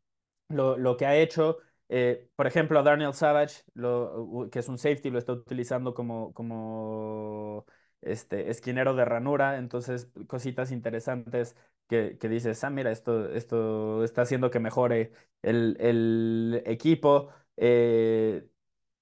lo, 0.49 0.77
lo 0.77 0.97
que 0.97 1.05
ha 1.05 1.15
hecho. 1.17 1.57
Eh, 1.89 2.29
por 2.35 2.47
ejemplo, 2.47 2.83
Darnell 2.83 3.13
Savage, 3.13 3.63
que 4.51 4.59
es 4.59 4.69
un 4.69 4.77
safety, 4.77 5.09
lo 5.09 5.19
está 5.19 5.33
utilizando 5.33 5.93
como, 5.93 6.33
como 6.33 7.65
este, 8.01 8.49
esquinero 8.49 8.95
de 8.95 9.05
ranura, 9.05 9.57
entonces 9.57 10.09
cositas 10.27 10.71
interesantes 10.71 11.55
que, 11.87 12.17
que, 12.19 12.29
dices, 12.29 12.63
ah, 12.63 12.69
mira, 12.69 12.91
esto, 12.91 13.29
esto 13.33 14.03
está 14.03 14.21
haciendo 14.21 14.51
que 14.51 14.59
mejore 14.59 15.11
el, 15.41 15.77
el 15.79 16.61
equipo. 16.65 17.29
Eh, 17.57 18.47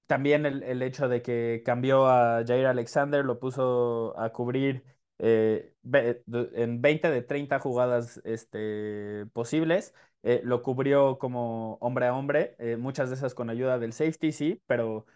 también 0.06 0.46
el, 0.46 0.62
el, 0.62 0.82
hecho 0.82 1.08
de 1.08 1.22
que 1.22 1.62
cambió 1.64 2.06
a 2.08 2.44
Jair 2.46 2.66
Alexander, 2.66 3.24
lo 3.24 3.38
puso 3.38 4.18
a 4.18 4.32
cubrir 4.32 4.84
eh, 5.18 5.74
en 5.84 6.80
20 6.80 7.10
de 7.10 7.22
30 7.22 7.58
jugadas 7.60 8.20
este, 8.24 9.26
posibles. 9.32 9.94
Eh, 10.22 10.40
lo 10.44 10.62
cubrió 10.62 11.18
como 11.18 11.74
hombre 11.80 12.06
a 12.06 12.14
hombre, 12.14 12.56
muchas 12.78 13.10
de 13.10 13.16
esas 13.16 13.34
con 13.34 13.50
ayuda 13.50 13.78
del 13.78 13.92
safety, 13.92 14.32
sí, 14.32 14.62
pero 14.66 15.06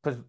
pues 0.00 0.22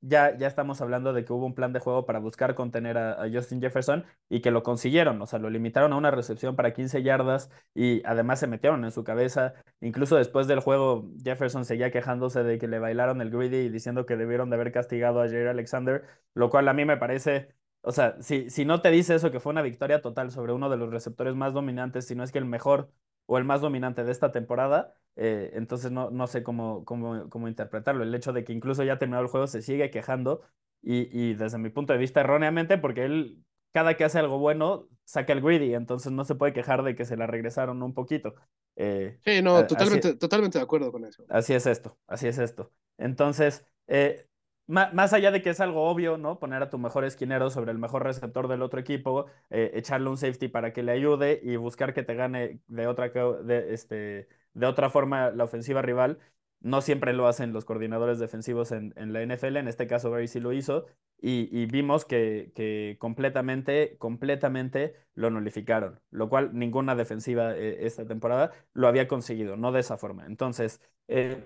ya, 0.00 0.36
ya 0.36 0.46
estamos 0.46 0.80
hablando 0.80 1.12
de 1.12 1.24
que 1.24 1.32
hubo 1.32 1.46
un 1.46 1.54
plan 1.54 1.72
de 1.72 1.80
juego 1.80 2.06
para 2.06 2.18
buscar 2.18 2.54
contener 2.54 2.98
a, 2.98 3.28
Justin 3.32 3.60
Jefferson 3.60 4.04
y 4.28 4.40
que 4.40 4.50
lo 4.50 4.62
consiguieron, 4.62 5.20
o 5.22 5.26
sea, 5.26 5.38
lo 5.38 5.50
limitaron 5.50 5.92
a 5.92 5.96
una 5.96 6.10
recepción 6.10 6.56
para 6.56 6.72
15 6.72 7.02
yardas 7.02 7.50
y 7.74 8.02
además 8.04 8.40
se 8.40 8.46
metieron 8.46 8.84
en 8.84 8.90
su 8.90 9.04
cabeza. 9.04 9.54
Incluso 9.80 10.16
después 10.16 10.46
del 10.46 10.60
juego, 10.60 11.08
Jefferson 11.22 11.64
seguía 11.64 11.90
quejándose 11.90 12.42
de 12.42 12.58
que 12.58 12.68
le 12.68 12.78
bailaron 12.78 13.20
el 13.20 13.30
greedy 13.30 13.66
y 13.66 13.68
diciendo 13.68 14.06
que 14.06 14.16
debieron 14.16 14.50
de 14.50 14.56
haber 14.56 14.72
castigado 14.72 15.22
a 15.22 15.28
Jair 15.28 15.48
Alexander, 15.48 16.04
lo 16.34 16.50
cual 16.50 16.68
a 16.68 16.72
mí 16.72 16.84
me 16.84 16.96
parece 16.96 17.54
o 17.82 17.92
sea, 17.92 18.20
si, 18.20 18.50
si 18.50 18.64
no 18.64 18.82
te 18.82 18.90
dice 18.90 19.14
eso, 19.14 19.30
que 19.30 19.40
fue 19.40 19.52
una 19.52 19.62
victoria 19.62 20.02
total 20.02 20.30
sobre 20.30 20.52
uno 20.52 20.68
de 20.68 20.76
los 20.76 20.90
receptores 20.90 21.34
más 21.34 21.54
dominantes, 21.54 22.06
si 22.06 22.14
no 22.14 22.22
es 22.24 22.30
que 22.32 22.38
el 22.38 22.44
mejor 22.44 22.92
o 23.30 23.38
el 23.38 23.44
más 23.44 23.60
dominante 23.60 24.02
de 24.02 24.10
esta 24.10 24.32
temporada, 24.32 24.92
eh, 25.14 25.52
entonces 25.54 25.92
no, 25.92 26.10
no 26.10 26.26
sé 26.26 26.42
cómo, 26.42 26.84
cómo, 26.84 27.28
cómo, 27.28 27.46
interpretarlo. 27.46 28.02
El 28.02 28.12
hecho 28.12 28.32
de 28.32 28.42
que 28.42 28.52
incluso 28.52 28.82
ya 28.82 28.98
terminado 28.98 29.22
el 29.22 29.30
juego 29.30 29.46
se 29.46 29.62
sigue 29.62 29.92
quejando 29.92 30.42
y, 30.82 31.06
y, 31.16 31.34
desde 31.34 31.56
mi 31.58 31.70
punto 31.70 31.92
de 31.92 32.00
vista 32.00 32.22
erróneamente, 32.22 32.76
porque 32.76 33.04
él 33.04 33.44
cada 33.72 33.96
que 33.96 34.02
hace 34.02 34.18
algo 34.18 34.40
bueno 34.40 34.88
saca 35.04 35.32
el 35.32 35.42
greedy, 35.42 35.74
entonces 35.74 36.10
no 36.10 36.24
se 36.24 36.34
puede 36.34 36.52
quejar 36.52 36.82
de 36.82 36.96
que 36.96 37.04
se 37.04 37.16
la 37.16 37.28
regresaron 37.28 37.84
un 37.84 37.94
poquito. 37.94 38.34
Eh, 38.74 39.20
sí, 39.24 39.42
no, 39.42 39.64
totalmente, 39.64 40.16
totalmente 40.16 40.58
de 40.58 40.64
acuerdo 40.64 40.90
con 40.90 41.04
eso. 41.04 41.24
Así 41.28 41.54
es 41.54 41.66
esto, 41.66 41.98
así 42.08 42.26
es 42.26 42.38
esto. 42.38 42.72
Entonces, 42.98 43.64
eh, 43.86 44.26
más 44.70 45.12
allá 45.12 45.30
de 45.30 45.42
que 45.42 45.50
es 45.50 45.60
algo 45.60 45.88
obvio, 45.88 46.16
¿no? 46.16 46.38
Poner 46.38 46.62
a 46.62 46.70
tu 46.70 46.78
mejor 46.78 47.04
esquinero 47.04 47.50
sobre 47.50 47.72
el 47.72 47.78
mejor 47.78 48.04
receptor 48.04 48.48
del 48.48 48.62
otro 48.62 48.80
equipo, 48.80 49.26
eh, 49.50 49.72
echarle 49.74 50.08
un 50.08 50.16
safety 50.16 50.48
para 50.48 50.72
que 50.72 50.82
le 50.82 50.92
ayude 50.92 51.40
y 51.42 51.56
buscar 51.56 51.92
que 51.92 52.02
te 52.02 52.14
gane 52.14 52.60
de 52.68 52.86
otra, 52.86 53.08
de, 53.10 53.74
este, 53.74 54.28
de 54.54 54.66
otra 54.66 54.90
forma 54.90 55.30
la 55.30 55.44
ofensiva 55.44 55.82
rival. 55.82 56.18
No 56.60 56.82
siempre 56.82 57.12
lo 57.14 57.26
hacen 57.26 57.52
los 57.52 57.64
coordinadores 57.64 58.18
defensivos 58.18 58.70
en, 58.72 58.92
la 58.94 59.22
NFL, 59.22 59.56
en 59.56 59.68
este 59.68 59.86
caso 59.86 60.10
Barry 60.10 60.28
sí 60.28 60.40
lo 60.40 60.52
hizo, 60.52 60.86
y, 61.22 61.66
vimos 61.66 62.04
que, 62.04 62.52
que, 62.54 62.96
completamente, 62.98 63.96
completamente 63.98 64.94
lo 65.14 65.30
nulificaron, 65.30 66.00
lo 66.10 66.28
cual 66.28 66.50
ninguna 66.54 66.94
defensiva 66.94 67.56
eh, 67.56 67.86
esta 67.86 68.06
temporada 68.06 68.52
lo 68.74 68.88
había 68.88 69.08
conseguido, 69.08 69.56
no 69.56 69.72
de 69.72 69.80
esa 69.80 69.96
forma. 69.96 70.26
Entonces, 70.26 70.80
eh, 71.08 71.44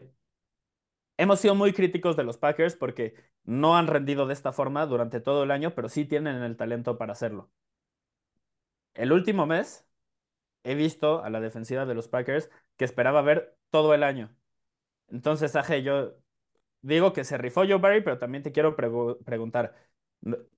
hemos 1.16 1.40
sido 1.40 1.54
muy 1.54 1.72
críticos 1.72 2.16
de 2.16 2.24
los 2.24 2.38
Packers 2.38 2.76
porque 2.76 3.14
no 3.44 3.76
han 3.76 3.86
rendido 3.86 4.26
de 4.26 4.34
esta 4.34 4.52
forma 4.52 4.86
durante 4.86 5.20
todo 5.20 5.42
el 5.44 5.50
año, 5.50 5.74
pero 5.74 5.88
sí 5.88 6.04
tienen 6.04 6.42
el 6.42 6.56
talento 6.56 6.98
para 6.98 7.12
hacerlo. 7.12 7.50
El 8.94 9.12
último 9.12 9.46
mes 9.46 9.86
he 10.64 10.74
visto 10.74 11.24
a 11.24 11.30
la 11.30 11.40
defensiva 11.40 11.86
de 11.86 11.94
los 11.94 12.08
Packers 12.08 12.50
que 12.76 12.84
esperaba 12.84 13.22
ver 13.22 13.56
todo 13.70 13.94
el 13.94 14.02
año. 14.02 14.36
Entonces, 15.08 15.56
Aje, 15.56 15.82
yo 15.82 16.14
digo 16.82 17.12
que 17.12 17.24
se 17.24 17.38
rifó 17.38 17.62
Joe 17.62 17.78
Barry, 17.78 18.02
pero 18.02 18.18
también 18.18 18.42
te 18.44 18.52
quiero 18.52 18.76
preguntar, 18.76 19.76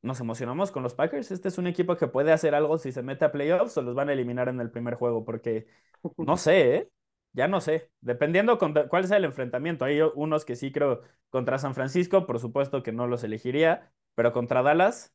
¿nos 0.03 0.21
emocionamos 0.21 0.73
con 0.73 0.83
los 0.83 0.95
Packers? 0.95 1.31
Este 1.31 1.49
es 1.49 1.59
un 1.59 1.67
equipo 1.67 1.97
que 1.97 2.09
puede 2.09 2.33
hacer 2.33 2.55
algo 2.55 2.79
si 2.79 2.93
se 2.93 3.03
mete 3.03 3.25
a 3.25 3.33
playoffs 3.33 3.77
o 3.79 3.83
los 3.83 3.95
van 3.95 4.09
a 4.11 4.13
eliminar 4.15 4.49
en 4.49 4.61
el 4.61 4.71
primer 4.71 4.95
juego, 4.95 5.25
porque 5.25 5.67
no 6.19 6.37
sé, 6.37 6.77
¿eh? 6.77 6.93
Ya 7.37 7.49
no 7.49 7.61
sé, 7.61 7.91
dependiendo 8.01 8.59
cuál 8.59 9.07
sea 9.07 9.19
el 9.19 9.27
enfrentamiento. 9.27 9.85
Hay 9.85 10.01
unos 10.15 10.47
que 10.47 10.57
sí 10.57 10.73
creo 10.73 11.03
contra 11.29 11.59
San 11.59 11.75
Francisco, 11.75 12.27
por 12.27 12.41
supuesto 12.41 12.83
que 12.83 12.93
no 12.93 13.07
los 13.07 13.25
elegiría, 13.25 13.93
pero 14.15 14.33
contra 14.33 14.63
Dallas 14.63 15.13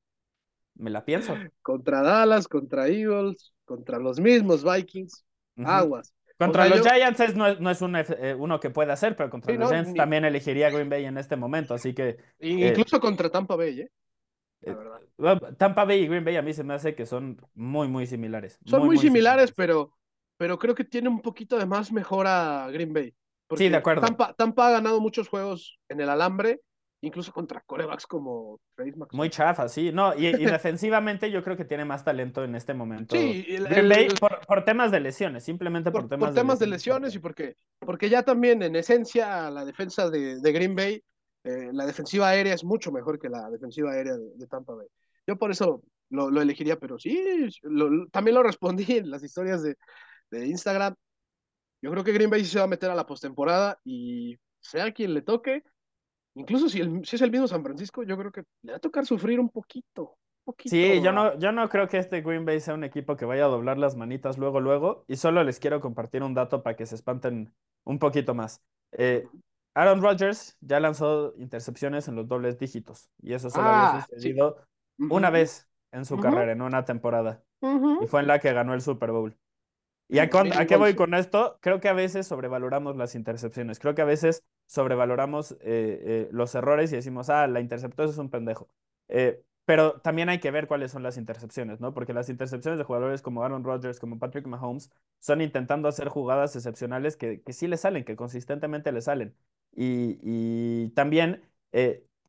me 0.76 0.92
la 0.92 1.04
pienso. 1.04 1.36
Contra 1.64 2.04
Dallas, 2.04 2.48
contra 2.48 2.88
Eagles, 2.88 3.56
contra 3.66 3.98
los 3.98 4.20
mismos 4.20 4.64
Vikings, 4.64 5.26
aguas. 5.66 6.14
Contra 6.38 6.68
los 6.68 6.82
Giants 6.82 7.36
no 7.36 7.72
es, 7.72 8.10
eh, 8.12 8.36
uno 8.38 8.60
que 8.60 8.70
puede 8.70 8.92
hacer, 8.92 9.16
pero 9.16 9.32
contra 9.32 9.56
los 9.56 9.70
Giants 9.72 9.96
también 9.96 10.24
elegiría 10.24 10.70
Green 10.70 10.90
Bay 10.90 11.06
en 11.06 11.18
este 11.18 11.36
momento, 11.36 11.74
así 11.74 11.96
que... 11.96 12.18
Incluso 12.40 13.00
contra 13.00 13.32
Tampa 13.32 13.56
Bay, 13.56 13.82
¿eh? 13.82 13.92
eh 14.62 14.76
Tampa 15.58 15.86
Bay 15.86 16.04
y 16.04 16.08
Green 16.08 16.24
Bay 16.24 16.36
a 16.36 16.44
mí 16.44 16.54
se 16.54 16.64
me 16.64 16.76
hace 16.76 16.94
que 16.94 17.08
son 17.08 17.42
muy, 17.56 17.88
muy 17.88 18.06
similares. 18.06 18.60
Son 18.66 18.86
muy, 18.86 19.00
similares, 19.00 19.52
pero 19.52 19.92
pero 20.42 20.58
creo 20.58 20.74
que 20.74 20.86
tiene 20.86 21.08
un 21.08 21.22
poquito 21.22 21.56
de 21.60 21.68
más 21.68 21.92
mejora 21.92 22.68
Green 22.72 22.92
Bay. 22.92 23.14
sí, 23.56 23.70
de 23.70 23.76
acuerdo. 23.76 24.02
Tampa, 24.36 24.68
ha 24.68 24.72
ganado 24.72 25.00
muchos 25.00 25.28
juegos 25.28 25.78
en 25.88 26.02
el 26.02 26.10
alambre, 26.10 26.62
incluso 27.02 27.32
contra 27.32 27.62
corebacks 27.62 28.08
como 28.08 28.60
Trace 28.74 28.96
Muy 29.12 29.30
chafa, 29.30 29.70
sí. 29.70 29.92
No, 29.92 30.16
y, 30.16 30.32
defensivamente 30.60 31.30
yo 31.30 31.44
creo 31.44 31.56
que 31.56 31.66
tiene 31.66 31.86
más 31.86 32.04
talento 32.04 32.44
en 32.44 32.56
este 32.56 32.74
momento. 32.74 33.16
Sí, 33.16 33.46
Green 33.70 33.88
Bay 33.88 34.08
por, 34.48 34.66
temas 34.66 34.90
de 34.90 35.02
lesiones, 35.02 35.44
simplemente 35.44 35.92
por, 35.92 36.10
temas, 36.10 36.30
por 36.30 36.36
temas 36.36 36.58
de, 36.58 36.66
lesiones. 36.66 37.14
y 37.14 37.20
porque, 37.20 37.56
porque 37.78 38.10
ya 38.10 38.24
también 38.24 38.64
en 38.64 38.76
esencia 38.76 39.48
la 39.52 39.64
defensa 39.64 40.10
de, 40.10 40.40
Green 40.42 40.76
Bay, 40.76 41.04
eh, 41.44 41.70
la 41.72 41.86
defensiva 41.86 42.30
aérea 42.30 42.56
es 42.56 42.64
mucho 42.64 42.92
mejor 42.92 43.20
que 43.20 43.30
la 43.30 43.48
defensiva 43.52 43.92
aérea 43.92 44.14
de, 44.18 44.48
Tampa 44.48 44.74
Bay. 44.74 44.88
Yo 45.28 45.36
por 45.36 45.52
eso 45.52 45.84
lo, 46.10 46.42
elegiría, 46.42 46.80
pero 46.80 46.98
sí, 46.98 47.48
también 48.12 48.34
lo 48.34 48.42
respondí 48.42 48.98
en 48.98 49.12
las 49.12 49.24
historias 49.24 49.62
de, 49.62 49.78
de 50.32 50.48
Instagram. 50.48 50.96
Yo 51.82 51.92
creo 51.92 52.04
que 52.04 52.14
Green 52.14 52.30
Bay 52.30 52.44
se 52.46 52.58
va 52.58 52.66
a 52.66 52.68
meter 52.68 52.90
a 52.90 52.96
la 52.96 53.06
postemporada 53.06 53.80
y 53.84 54.38
sea 54.60 54.92
quien 54.92 55.14
le 55.14 55.22
toque, 55.22 55.64
incluso 56.36 56.70
si, 56.70 56.80
si 57.04 57.16
es 57.16 57.22
el 57.22 57.32
mismo 57.32 57.48
San 57.48 57.64
Francisco, 57.64 58.04
yo 58.04 58.18
creo 58.18 58.32
que 58.32 58.44
le 58.64 58.74
va 58.74 58.78
a 58.78 58.82
tocar 58.82 59.06
sufrir 59.06 59.40
un 59.40 59.50
poquito. 59.50 60.18
Sí, 60.66 61.02
yo 61.02 61.12
no, 61.12 61.38
yo 61.38 61.52
no 61.52 61.70
creo 61.70 61.88
que 61.88 61.98
este 61.98 62.22
Green 62.22 62.46
Bay 62.46 62.60
sea 62.60 62.74
un 62.74 62.84
equipo 62.84 63.16
que 63.16 63.26
vaya 63.26 63.46
a 63.46 63.50
doblar 63.50 63.78
las 63.78 63.96
manitas 63.96 64.38
luego, 64.38 64.60
luego. 64.60 65.06
Y 65.08 65.16
solo 65.16 65.44
les 65.44 65.60
quiero 65.60 65.80
compartir 65.80 66.24
un 66.24 66.34
dato 66.34 66.64
para 66.64 66.76
que 66.76 66.86
se 66.86 66.96
espanten 66.96 67.54
un 67.84 68.00
poquito 68.00 68.34
más. 68.34 68.62
Eh, 68.92 69.28
Aaron 69.76 70.02
Rodgers 70.02 70.58
ya 70.60 70.80
lanzó 70.80 71.34
intercepciones 71.38 72.08
en 72.08 72.16
los 72.16 72.28
dobles 72.28 72.58
dígitos. 72.58 73.10
Y 73.22 73.34
eso 73.34 73.50
solo 73.50 73.68
había 73.70 74.00
ah, 74.00 74.06
sucedido 74.10 74.58
una 74.98 75.30
vez 75.30 75.70
en 75.92 76.06
su 76.06 76.18
carrera, 76.18 76.52
en 76.52 76.62
una 76.62 76.86
temporada. 76.86 77.44
Y 78.02 78.08
fue 78.08 78.22
en 78.22 78.28
la 78.28 78.40
que 78.40 78.52
ganó 78.52 78.74
el 78.74 78.82
Super 78.82 79.12
Bowl. 79.12 79.38
¿Y 80.12 80.20
a, 80.20 80.30
qué 80.30 80.76
voy 80.76 80.94
con 80.94 81.14
esto? 81.14 81.58
Creo 81.62 81.80
que 81.80 81.88
a 81.88 81.94
veces 81.94 82.28
sobrevaloramos 82.28 82.98
las 82.98 83.16
intercepciones. 83.16 83.80
Creo 83.80 83.96
que 83.96 84.02
a 84.02 84.06
veces 84.06 84.44
sobrevaloramos 84.66 85.54
eh, 85.54 85.58
eh, 85.62 86.30
los 86.32 86.54
errores 86.54 86.92
y 86.92 86.98
decimos, 86.98 87.30
ah, 87.30 87.48
la 87.48 87.62
interceptó, 87.62 88.04
eso 88.04 88.12
es 88.12 88.18
un 88.18 88.30
pendejo. 88.30 88.68
Eh, 89.08 89.42
pero 89.64 90.02
también 90.02 90.28
hay 90.28 90.40
que 90.42 90.52
ver 90.52 90.68
cuáles 90.68 90.92
son 90.92 91.02
las 91.02 91.16
intercepciones, 91.16 91.80
¿no? 91.80 91.94
Porque 91.94 92.14
las 92.14 92.28
intercepciones 92.28 92.78
de 92.78 92.84
jugadores 92.84 93.22
como 93.22 93.42
Aaron 93.42 93.64
Rodgers, 93.64 94.02
como 94.02 94.20
Patrick 94.20 94.46
Mahomes, 94.48 94.92
son 95.20 95.40
intentando 95.40 95.88
hacer 95.88 96.10
jugadas 96.10 96.58
excepcionales 96.58 97.16
que, 97.16 97.42
que 97.42 97.54
sí 97.54 97.68
le 97.68 97.78
salen, 97.78 98.04
que 98.04 98.18
consistentemente 98.18 98.92
le 98.92 99.00
salen. 99.02 99.34
Y, 99.74 100.20
y 100.24 100.90
también 100.90 101.42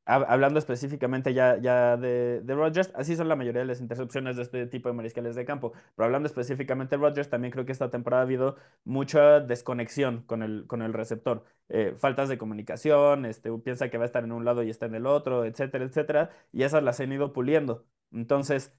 hablando 0.05 0.59
específicamente 0.59 1.33
ya, 1.33 1.59
ya 1.59 1.97
de, 1.97 2.41
de 2.43 2.55
Rodgers, 2.55 2.91
así 2.95 3.15
son 3.17 3.29
la 3.29 3.37
mayoría 3.37 3.61
de 3.61 3.67
las 3.67 3.81
intercepciones 3.81 4.37
de 4.37 4.43
este 4.43 4.67
tipo 4.67 4.89
de 4.89 4.95
mariscales 4.95 5.37
de 5.37 5.45
campo, 5.45 5.73
pero 5.95 6.07
hablando 6.07 6.27
específicamente 6.27 6.97
de 6.97 7.03
Rodgers, 7.03 7.31
también 7.31 7.53
creo 7.53 7.65
que 7.65 7.73
esta 7.73 7.91
temporada 7.91 8.23
ha 8.23 8.27
habido 8.27 8.57
mucha 8.85 9.41
desconexión 9.41 10.23
con 10.23 10.43
el, 10.43 10.67
con 10.67 10.83
el 10.83 10.93
receptor, 10.93 11.45
eh, 11.69 11.95
faltas 11.97 12.29
de 12.29 12.39
comunicación, 12.39 13.27
este, 13.27 13.51
piensa 13.59 13.91
que 13.91 13.99
va 13.99 14.05
a 14.05 14.07
estar 14.07 14.25
en 14.25 14.33
un 14.33 14.45
lado 14.45 14.63
y 14.63 14.71
está 14.71 14.87
en 14.87 14.97
el 14.97 15.07
otro, 15.07 15.45
etcétera, 15.45 15.85
etcétera, 15.85 16.31
y 16.53 16.65
esas 16.65 16.83
las 16.83 16.99
han 17.01 17.13
ido 17.13 17.33
puliendo. 17.33 17.87
Entonces, 18.13 18.75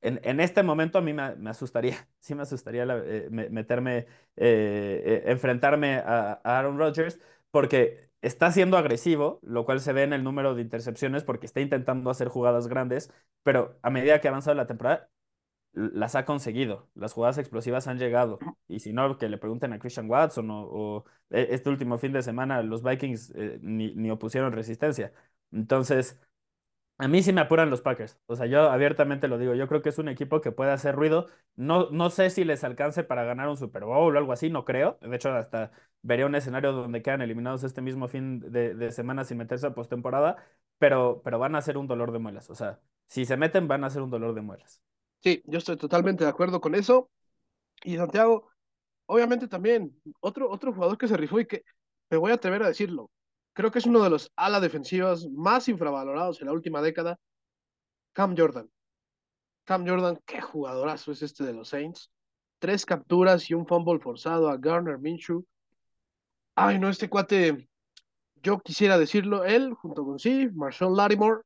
en, 0.00 0.20
en, 0.24 0.40
este 0.40 0.62
momento 0.62 0.98
a 0.98 1.02
mí 1.02 1.12
me, 1.12 1.50
asustaría, 1.50 2.08
sí 2.20 2.34
me 2.34 2.42
asustaría 2.42 2.84
eh, 2.88 3.28
meterme, 3.30 4.06
eh, 4.36 5.24
enfrentarme 5.26 5.96
a, 5.96 6.40
a 6.44 6.58
Aaron 6.58 6.78
Rodgers, 6.78 7.20
porque 7.50 8.07
está 8.22 8.50
siendo 8.52 8.76
agresivo, 8.76 9.40
lo 9.42 9.64
cual 9.64 9.80
se 9.80 9.92
ve 9.92 10.02
en 10.02 10.12
el 10.12 10.24
número 10.24 10.54
de 10.54 10.62
intercepciones 10.62 11.24
porque 11.24 11.46
está 11.46 11.60
intentando 11.60 12.10
hacer 12.10 12.28
jugadas 12.28 12.68
grandes, 12.68 13.12
pero 13.42 13.78
a 13.82 13.90
medida 13.90 14.20
que 14.20 14.28
ha 14.28 14.30
avanzado 14.30 14.56
la 14.56 14.66
temporada, 14.66 15.08
las 15.72 16.14
ha 16.16 16.24
conseguido. 16.24 16.90
Las 16.94 17.12
jugadas 17.12 17.38
explosivas 17.38 17.86
han 17.88 17.98
llegado. 17.98 18.38
Y 18.68 18.80
si 18.80 18.92
no, 18.92 19.18
que 19.18 19.28
le 19.28 19.38
pregunten 19.38 19.72
a 19.72 19.78
Christian 19.78 20.10
Watson 20.10 20.48
o, 20.50 21.04
e, 21.30 21.48
este 21.50 21.70
último 21.70 21.98
fin 21.98 22.12
de 22.12 22.22
semana 22.22 22.62
los 22.62 22.82
Vikings 22.82 23.32
eh, 23.36 23.58
ni, 23.62 23.94
ni 23.94 24.10
opusieron 24.10 24.52
resistencia. 24.52 25.12
Entonces, 25.52 26.18
a 26.98 27.06
mí 27.06 27.22
sí 27.22 27.32
me 27.32 27.40
apuran 27.40 27.70
los 27.70 27.80
Packers. 27.80 28.18
O 28.26 28.34
sea, 28.34 28.46
yo 28.46 28.70
abiertamente 28.70 29.28
lo 29.28 29.38
digo. 29.38 29.54
Yo 29.54 29.68
creo 29.68 29.82
que 29.82 29.88
es 29.88 29.98
un 29.98 30.08
equipo 30.08 30.40
que 30.40 30.50
puede 30.50 30.72
hacer 30.72 30.96
ruido. 30.96 31.28
No, 31.54 31.88
no 31.90 32.10
sé 32.10 32.28
si 32.30 32.44
les 32.44 32.64
alcance 32.64 33.04
para 33.04 33.22
ganar 33.24 33.48
un 33.48 33.56
Super 33.56 33.84
Bowl 33.84 34.14
o 34.16 34.18
algo 34.18 34.32
así, 34.32 34.50
no 34.50 34.64
creo. 34.64 34.98
De 35.00 35.14
hecho, 35.14 35.30
hasta 35.32 35.70
vería 36.02 36.26
un 36.26 36.34
escenario 36.34 36.72
donde 36.72 37.00
quedan 37.00 37.22
eliminados 37.22 37.62
este 37.62 37.82
mismo 37.82 38.08
fin 38.08 38.40
de, 38.40 38.90
semana 38.90 39.22
sin 39.24 39.38
meterse 39.38 39.68
a 39.68 39.74
postemporada. 39.74 40.36
Pero, 40.78 41.22
pero 41.24 41.38
van 41.38 41.54
a 41.54 41.62
ser 41.62 41.78
un 41.78 41.86
dolor 41.86 42.10
de 42.10 42.18
muelas. 42.18 42.50
O 42.50 42.56
sea, 42.56 42.80
si 43.06 43.24
se 43.24 43.36
meten, 43.36 43.68
van 43.68 43.84
a 43.84 43.90
ser 43.90 44.02
un 44.02 44.10
dolor 44.10 44.34
de 44.34 44.42
muelas. 44.42 44.82
Sí, 45.22 45.42
yo 45.46 45.58
estoy 45.58 45.76
totalmente 45.76 46.24
de 46.24 46.30
acuerdo 46.30 46.60
con 46.60 46.74
eso. 46.74 47.10
Y 47.84 47.96
Santiago, 47.96 48.50
obviamente 49.06 49.46
también, 49.46 49.96
otro, 50.20 50.50
otro 50.50 50.72
jugador 50.72 50.98
que 50.98 51.06
se 51.06 51.16
rifó 51.16 51.38
y 51.38 51.46
que 51.46 51.64
me 52.10 52.16
voy 52.16 52.32
a 52.32 52.36
atrever 52.36 52.64
a 52.64 52.68
decirlo, 52.68 53.10
creo 53.58 53.72
que 53.72 53.80
es 53.80 53.86
uno 53.86 54.04
de 54.04 54.10
los 54.10 54.30
ala 54.36 54.60
defensivas 54.60 55.26
más 55.26 55.68
infravalorados 55.68 56.40
en 56.40 56.46
la 56.46 56.52
última 56.52 56.80
década, 56.80 57.18
Cam 58.12 58.36
Jordan. 58.38 58.70
Cam 59.64 59.84
Jordan, 59.84 60.16
qué 60.24 60.40
jugadorazo 60.40 61.10
es 61.10 61.22
este 61.22 61.42
de 61.42 61.54
los 61.54 61.70
Saints. 61.70 62.08
Tres 62.60 62.86
capturas 62.86 63.50
y 63.50 63.54
un 63.54 63.66
fumble 63.66 63.98
forzado 63.98 64.48
a 64.48 64.56
Garner 64.56 64.98
Minshew. 64.98 65.44
Ay, 66.54 66.78
no, 66.78 66.88
este 66.88 67.08
cuate, 67.08 67.68
yo 68.44 68.60
quisiera 68.60 68.96
decirlo, 68.96 69.42
él 69.42 69.74
junto 69.74 70.04
con 70.04 70.20
sí, 70.20 70.48
Marshawn 70.54 70.94
Lattimore, 70.94 71.42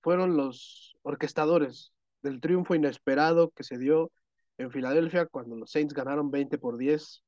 fueron 0.00 0.34
los 0.34 0.96
orquestadores 1.02 1.92
del 2.22 2.40
triunfo 2.40 2.74
inesperado 2.74 3.50
que 3.50 3.64
se 3.64 3.76
dio 3.76 4.10
en 4.56 4.70
Filadelfia 4.70 5.26
cuando 5.26 5.56
los 5.56 5.70
Saints 5.70 5.92
ganaron 5.92 6.30
20 6.30 6.56
por 6.56 6.78
10. 6.78 7.22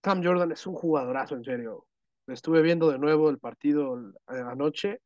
Cam 0.00 0.24
Jordan 0.24 0.52
es 0.52 0.66
un 0.66 0.74
jugadorazo, 0.76 1.34
en 1.34 1.44
serio. 1.44 1.86
Estuve 2.32 2.62
viendo 2.62 2.90
de 2.90 2.98
nuevo 2.98 3.30
el 3.30 3.38
partido 3.38 3.98
eh, 4.28 4.42
anoche 4.50 5.00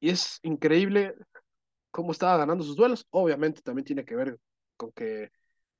y 0.00 0.10
es 0.10 0.38
increíble 0.42 1.14
cómo 1.90 2.12
estaba 2.12 2.36
ganando 2.38 2.64
sus 2.64 2.76
duelos. 2.76 3.06
Obviamente 3.10 3.62
también 3.62 3.84
tiene 3.84 4.04
que 4.04 4.16
ver 4.16 4.38
con 4.76 4.92
que 4.92 5.30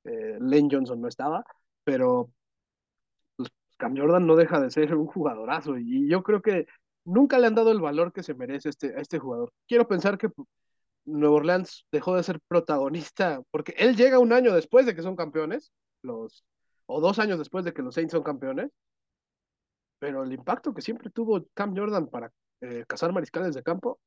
eh, 0.04 0.38
Lane 0.40 0.68
Johnson 0.70 1.00
no 1.00 1.08
estaba, 1.08 1.44
pero 1.84 2.30
pues, 3.36 3.50
Cam 3.78 3.96
Jordan 3.96 4.26
no 4.26 4.36
deja 4.36 4.60
de 4.60 4.70
ser 4.70 4.94
un 4.94 5.06
jugadorazo 5.06 5.78
y 5.78 6.08
yo 6.08 6.22
creo 6.22 6.42
que 6.42 6.66
nunca 7.04 7.38
le 7.38 7.46
han 7.46 7.54
dado 7.54 7.72
el 7.72 7.80
valor 7.80 8.12
que 8.12 8.22
se 8.22 8.34
merece 8.34 8.70
este, 8.70 8.96
a 8.96 9.00
este 9.00 9.18
jugador. 9.18 9.52
Quiero 9.68 9.88
pensar 9.88 10.18
que 10.18 10.28
Nueva 11.04 11.36
Orleans 11.36 11.86
dejó 11.92 12.16
de 12.16 12.22
ser 12.22 12.40
protagonista 12.48 13.42
porque 13.50 13.74
él 13.78 13.96
llega 13.96 14.18
un 14.18 14.32
año 14.32 14.54
después 14.54 14.86
de 14.86 14.94
que 14.94 15.02
son 15.02 15.16
campeones, 15.16 15.72
los, 16.02 16.44
o 16.86 17.00
dos 17.00 17.18
años 17.18 17.38
después 17.38 17.64
de 17.64 17.72
que 17.72 17.82
los 17.82 17.94
Saints 17.94 18.12
son 18.12 18.22
campeones, 18.22 18.70
pero 20.00 20.24
el 20.24 20.32
impacto 20.32 20.74
que 20.74 20.82
siempre 20.82 21.10
tuvo 21.10 21.46
Cam 21.54 21.76
Jordan 21.76 22.08
para 22.08 22.32
eh, 22.62 22.84
cazar 22.88 23.12
mariscales 23.12 23.54
de 23.54 23.62
campo, 23.62 24.00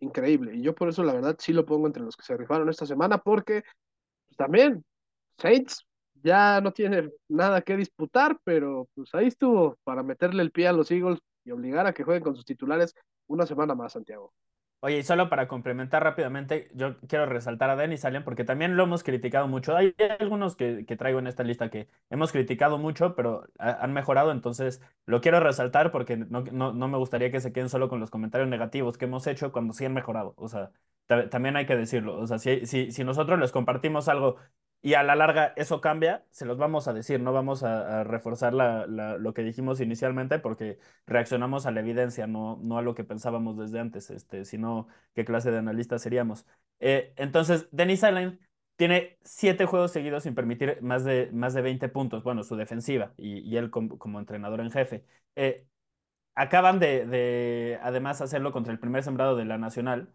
increíble. 0.00 0.54
Y 0.54 0.62
yo 0.62 0.74
por 0.74 0.90
eso 0.90 1.02
la 1.04 1.14
verdad 1.14 1.36
sí 1.38 1.52
lo 1.54 1.64
pongo 1.64 1.86
entre 1.86 2.02
los 2.02 2.16
que 2.16 2.24
se 2.24 2.36
rifaron 2.36 2.68
esta 2.68 2.84
semana 2.84 3.18
porque 3.18 3.62
pues, 4.28 4.36
también 4.36 4.84
Saints 5.38 5.86
ya 6.22 6.60
no 6.60 6.72
tiene 6.72 7.10
nada 7.28 7.62
que 7.62 7.76
disputar, 7.76 8.38
pero 8.44 8.88
pues 8.94 9.14
ahí 9.14 9.28
estuvo 9.28 9.78
para 9.84 10.02
meterle 10.02 10.42
el 10.42 10.50
pie 10.50 10.68
a 10.68 10.72
los 10.72 10.90
Eagles 10.90 11.20
y 11.44 11.52
obligar 11.52 11.86
a 11.86 11.94
que 11.94 12.04
jueguen 12.04 12.24
con 12.24 12.36
sus 12.36 12.44
titulares 12.44 12.94
una 13.28 13.46
semana 13.46 13.74
más, 13.74 13.92
Santiago. 13.92 14.34
Oye, 14.82 14.98
y 14.98 15.02
solo 15.02 15.28
para 15.28 15.46
complementar 15.46 16.02
rápidamente, 16.02 16.70
yo 16.74 16.98
quiero 17.06 17.26
resaltar 17.26 17.68
a 17.68 17.76
Denis 17.76 18.06
Allen 18.06 18.24
porque 18.24 18.44
también 18.44 18.76
lo 18.78 18.84
hemos 18.84 19.02
criticado 19.04 19.46
mucho. 19.46 19.76
Hay 19.76 19.94
algunos 20.18 20.56
que, 20.56 20.86
que 20.86 20.96
traigo 20.96 21.18
en 21.18 21.26
esta 21.26 21.42
lista 21.42 21.68
que 21.70 21.86
hemos 22.08 22.32
criticado 22.32 22.78
mucho, 22.78 23.14
pero 23.14 23.46
han 23.58 23.92
mejorado, 23.92 24.32
entonces 24.32 24.80
lo 25.04 25.20
quiero 25.20 25.38
resaltar 25.40 25.92
porque 25.92 26.16
no, 26.16 26.40
no, 26.50 26.72
no, 26.72 26.88
me 26.88 26.96
gustaría 26.96 27.30
que 27.30 27.40
se 27.40 27.52
queden 27.52 27.68
solo 27.68 27.90
con 27.90 28.00
los 28.00 28.10
comentarios 28.10 28.48
negativos 28.48 28.96
que 28.96 29.04
hemos 29.04 29.26
hecho 29.26 29.52
cuando 29.52 29.74
sí 29.74 29.84
han 29.84 29.92
mejorado. 29.92 30.32
O 30.38 30.48
sea, 30.48 30.70
también 31.28 31.56
hay 31.56 31.66
que 31.66 31.76
decirlo. 31.76 32.16
O 32.18 32.26
sea, 32.26 32.38
si, 32.38 32.64
si, 32.66 32.90
si 32.90 33.04
nosotros 33.04 33.38
les 33.38 33.52
compartimos 33.52 34.08
algo 34.08 34.36
y 34.82 34.94
a 34.94 35.02
la 35.02 35.14
larga 35.14 35.52
eso 35.56 35.80
cambia, 35.80 36.24
se 36.30 36.46
los 36.46 36.56
vamos 36.58 36.88
a 36.88 36.92
decir, 36.94 37.20
no 37.20 37.32
vamos 37.32 37.62
a, 37.62 38.04
reforzar 38.04 38.54
lo 38.54 39.34
que 39.34 39.42
dijimos 39.42 39.80
inicialmente 39.80 40.38
porque 40.38 40.78
reaccionamos 41.06 41.66
a 41.66 41.70
la 41.70 41.80
evidencia, 41.80 42.26
no, 42.26 42.58
no 42.62 42.78
a 42.78 42.82
lo 42.82 42.94
que 42.94 43.04
pensábamos 43.04 43.58
desde 43.58 43.80
antes, 43.80 44.10
este, 44.10 44.44
sino 44.44 44.88
qué 45.14 45.24
clase 45.24 45.50
de 45.50 45.58
analistas 45.58 46.02
seríamos. 46.02 46.46
Eh, 46.80 47.12
entonces, 47.16 47.68
Denis 47.72 48.04
Allen 48.04 48.40
tiene 48.76 49.18
siete 49.22 49.66
juegos 49.66 49.92
seguidos 49.92 50.22
sin 50.22 50.34
permitir 50.34 50.78
más 50.80 51.04
de, 51.04 51.30
más 51.32 51.52
de 51.54 51.62
20 51.62 51.88
puntos, 51.90 52.24
bueno, 52.24 52.42
su 52.42 52.56
defensiva 52.56 53.12
y, 53.18 53.56
él 53.56 53.70
como, 53.70 54.18
entrenador 54.18 54.60
en 54.60 54.70
jefe. 54.70 55.04
Eh, 55.36 55.66
acaban 56.34 56.78
de, 56.80 57.78
además, 57.82 58.20
hacerlo 58.22 58.52
contra 58.52 58.72
el 58.72 58.78
primer 58.80 59.02
sembrado 59.04 59.36
de 59.36 59.44
la 59.44 59.58
Nacional, 59.58 60.14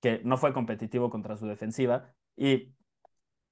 que 0.00 0.20
no 0.24 0.36
fue 0.36 0.52
competitivo 0.52 1.10
contra 1.10 1.36
su 1.36 1.46
defensiva, 1.46 2.14
y 2.36 2.74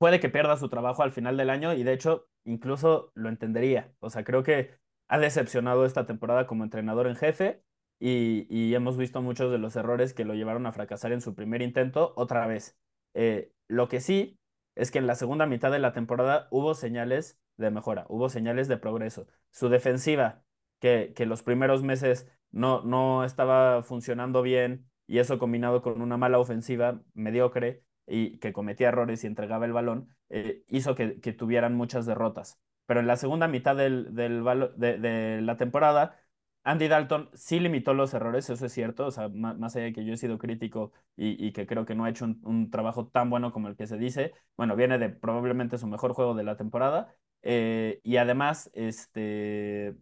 puede 0.00 0.18
que 0.18 0.30
pierda 0.30 0.56
su 0.56 0.70
trabajo 0.70 1.02
al 1.02 1.12
final 1.12 1.36
del 1.36 1.50
año 1.50 1.74
y 1.74 1.82
de 1.82 1.92
hecho 1.92 2.26
incluso 2.44 3.12
lo 3.14 3.28
entendería. 3.28 3.92
O 4.00 4.08
sea, 4.08 4.24
creo 4.24 4.42
que 4.42 4.70
ha 5.08 5.18
decepcionado 5.18 5.84
esta 5.84 6.06
temporada 6.06 6.46
como 6.46 6.64
entrenador 6.64 7.06
en 7.06 7.16
jefe 7.16 7.62
y, 8.00 8.74
hemos 8.74 8.96
visto 8.96 9.20
muchos 9.20 9.52
de 9.52 9.58
los 9.58 9.76
errores 9.76 10.14
que 10.14 10.24
lo 10.24 10.34
llevaron 10.34 10.64
a 10.66 10.72
fracasar 10.72 11.12
en 11.12 11.20
su 11.20 11.34
primer 11.34 11.60
intento 11.60 12.14
otra 12.16 12.46
vez. 12.46 12.78
Eh, 13.12 13.52
lo 13.68 13.88
que 13.88 14.00
sí 14.00 14.40
es 14.74 14.90
que 14.90 14.98
en 14.98 15.06
la 15.06 15.16
segunda 15.16 15.44
mitad 15.44 15.70
de 15.70 15.80
la 15.80 15.92
temporada 15.92 16.48
hubo 16.50 16.72
señales 16.74 17.38
de 17.58 17.70
mejora, 17.70 18.06
hubo 18.08 18.30
señales 18.30 18.68
de 18.68 18.78
progreso. 18.78 19.26
Su 19.50 19.68
defensiva, 19.68 20.42
que, 20.80 21.12
que 21.14 21.26
los 21.26 21.42
primeros 21.42 21.82
meses 21.82 22.26
no, 22.52 22.82
no 22.84 23.24
estaba 23.24 23.82
funcionando 23.82 24.40
bien 24.40 24.90
y 25.06 25.18
eso 25.18 25.38
combinado 25.38 25.82
con 25.82 26.00
una 26.00 26.16
mala 26.16 26.38
ofensiva 26.38 27.02
mediocre, 27.12 27.84
y 28.10 28.38
que 28.38 28.52
cometía 28.52 28.88
errores 28.88 29.24
y 29.24 29.26
entregaba 29.28 29.66
el 29.66 29.72
balón, 29.72 30.08
eh, 30.28 30.64
hizo 30.68 30.94
que, 30.94 31.08
tuvieran 31.32 31.74
muchas 31.74 32.06
derrotas. 32.06 32.58
Pero 32.86 33.00
en 33.00 33.06
la 33.06 33.16
segunda 33.16 33.48
mitad 33.48 33.76
de, 33.76 35.40
la 35.42 35.56
temporada, 35.56 36.18
Andy 36.64 36.88
Dalton 36.88 37.30
sí 37.34 37.60
limitó 37.60 37.94
los 37.94 38.12
errores, 38.14 38.50
eso 38.50 38.66
es 38.66 38.72
cierto, 38.72 39.06
o 39.06 39.10
sea, 39.10 39.28
más, 39.28 39.76
allá 39.76 39.86
de 39.86 39.92
que 39.92 40.04
yo 40.04 40.12
he 40.14 40.16
sido 40.16 40.38
crítico 40.38 40.92
y, 41.16 41.52
que 41.52 41.66
creo 41.66 41.86
que 41.86 41.94
no 41.94 42.04
ha 42.04 42.10
hecho 42.10 42.24
un, 42.24 42.70
trabajo 42.70 43.06
tan 43.08 43.30
bueno 43.30 43.52
como 43.52 43.68
el 43.68 43.76
que 43.76 43.86
se 43.86 43.96
dice, 43.96 44.32
bueno, 44.56 44.76
viene 44.76 44.98
de 44.98 45.08
probablemente 45.10 45.78
su 45.78 45.86
mejor 45.86 46.12
juego 46.12 46.34
de 46.34 46.44
la 46.44 46.56
temporada 46.56 47.14
eh, 47.42 48.00
y 48.02 48.16
además 48.16 48.70
este, 48.74 49.96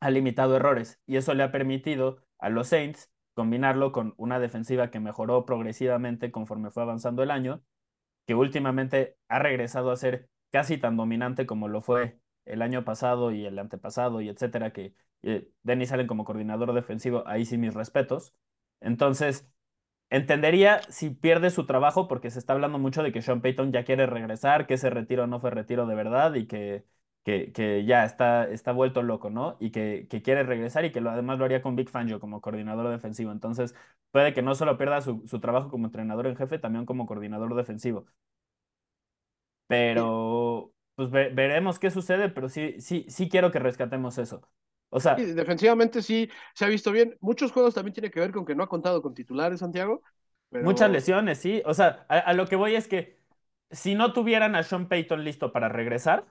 ha 0.00 0.10
limitado 0.10 0.56
errores 0.56 1.00
y 1.06 1.16
eso 1.16 1.34
le 1.34 1.42
ha 1.42 1.52
permitido 1.52 2.22
a 2.38 2.48
los 2.48 2.68
Saints 2.68 3.09
combinarlo 3.34 3.92
con 3.92 4.14
una 4.16 4.38
defensiva 4.40 4.90
que 4.90 5.00
mejoró 5.00 5.44
progresivamente 5.46 6.30
conforme 6.30 6.70
fue 6.70 6.82
avanzando 6.82 7.22
el 7.22 7.30
año, 7.30 7.62
que 8.26 8.34
últimamente 8.34 9.16
ha 9.28 9.38
regresado 9.38 9.90
a 9.90 9.96
ser 9.96 10.28
casi 10.50 10.78
tan 10.78 10.96
dominante 10.96 11.46
como 11.46 11.68
lo 11.68 11.82
fue 11.82 12.20
el 12.44 12.62
año 12.62 12.84
pasado 12.84 13.32
y 13.32 13.46
el 13.46 13.58
antepasado 13.58 14.20
y 14.20 14.28
etcétera, 14.28 14.72
que 14.72 14.94
eh, 15.22 15.48
Dennis 15.62 15.92
Allen 15.92 16.06
como 16.06 16.24
coordinador 16.24 16.72
defensivo, 16.74 17.26
ahí 17.26 17.44
sí 17.44 17.58
mis 17.58 17.74
respetos. 17.74 18.34
Entonces, 18.80 19.48
entendería 20.10 20.82
si 20.90 21.10
pierde 21.10 21.50
su 21.50 21.66
trabajo 21.66 22.08
porque 22.08 22.30
se 22.30 22.38
está 22.38 22.52
hablando 22.54 22.78
mucho 22.78 23.02
de 23.02 23.12
que 23.12 23.22
Sean 23.22 23.42
Payton 23.42 23.72
ya 23.72 23.84
quiere 23.84 24.06
regresar, 24.06 24.66
que 24.66 24.74
ese 24.74 24.90
retiro 24.90 25.26
no 25.26 25.38
fue 25.40 25.50
retiro 25.50 25.86
de 25.86 25.94
verdad 25.94 26.34
y 26.34 26.46
que 26.46 26.84
que, 27.24 27.52
que 27.52 27.84
ya 27.84 28.04
está, 28.04 28.48
está 28.48 28.72
vuelto 28.72 29.02
loco, 29.02 29.30
¿no? 29.30 29.56
Y 29.60 29.70
que, 29.70 30.06
que 30.08 30.22
quiere 30.22 30.42
regresar 30.42 30.84
y 30.84 30.92
que 30.92 31.00
lo, 31.00 31.10
además 31.10 31.38
lo 31.38 31.44
haría 31.44 31.62
con 31.62 31.76
Big 31.76 31.90
Fangio 31.90 32.20
como 32.20 32.40
coordinador 32.40 32.88
defensivo. 32.90 33.32
Entonces, 33.32 33.74
puede 34.10 34.32
que 34.34 34.42
no 34.42 34.54
solo 34.54 34.78
pierda 34.78 35.00
su, 35.02 35.22
su 35.26 35.40
trabajo 35.40 35.70
como 35.70 35.86
entrenador 35.86 36.26
en 36.26 36.36
jefe, 36.36 36.58
también 36.58 36.86
como 36.86 37.06
coordinador 37.06 37.54
defensivo. 37.54 38.06
Pero, 39.66 40.72
pues 40.96 41.10
veremos 41.10 41.78
qué 41.78 41.90
sucede, 41.90 42.28
pero 42.28 42.48
sí, 42.48 42.80
sí, 42.80 43.06
sí 43.08 43.28
quiero 43.28 43.52
que 43.52 43.60
rescatemos 43.60 44.18
eso. 44.18 44.40
O 44.88 44.98
sea, 44.98 45.14
defensivamente 45.14 46.02
sí 46.02 46.28
se 46.54 46.64
ha 46.64 46.68
visto 46.68 46.90
bien. 46.90 47.16
Muchos 47.20 47.52
juegos 47.52 47.74
también 47.74 47.94
tiene 47.94 48.10
que 48.10 48.18
ver 48.18 48.32
con 48.32 48.44
que 48.44 48.56
no 48.56 48.64
ha 48.64 48.68
contado 48.68 49.00
con 49.00 49.14
titulares, 49.14 49.60
Santiago. 49.60 50.02
Muchas 50.50 50.90
lesiones, 50.90 51.38
sí. 51.38 51.62
O 51.64 51.74
sea, 51.74 52.04
a, 52.08 52.18
a, 52.18 52.32
lo 52.32 52.46
que 52.48 52.56
voy 52.56 52.74
es 52.74 52.88
que 52.88 53.20
si 53.70 53.94
no 53.94 54.12
tuvieran 54.12 54.56
a 54.56 54.64
Sean 54.64 54.88
Payton 54.88 55.22
listo 55.22 55.52
para 55.52 55.68
regresar, 55.68 56.26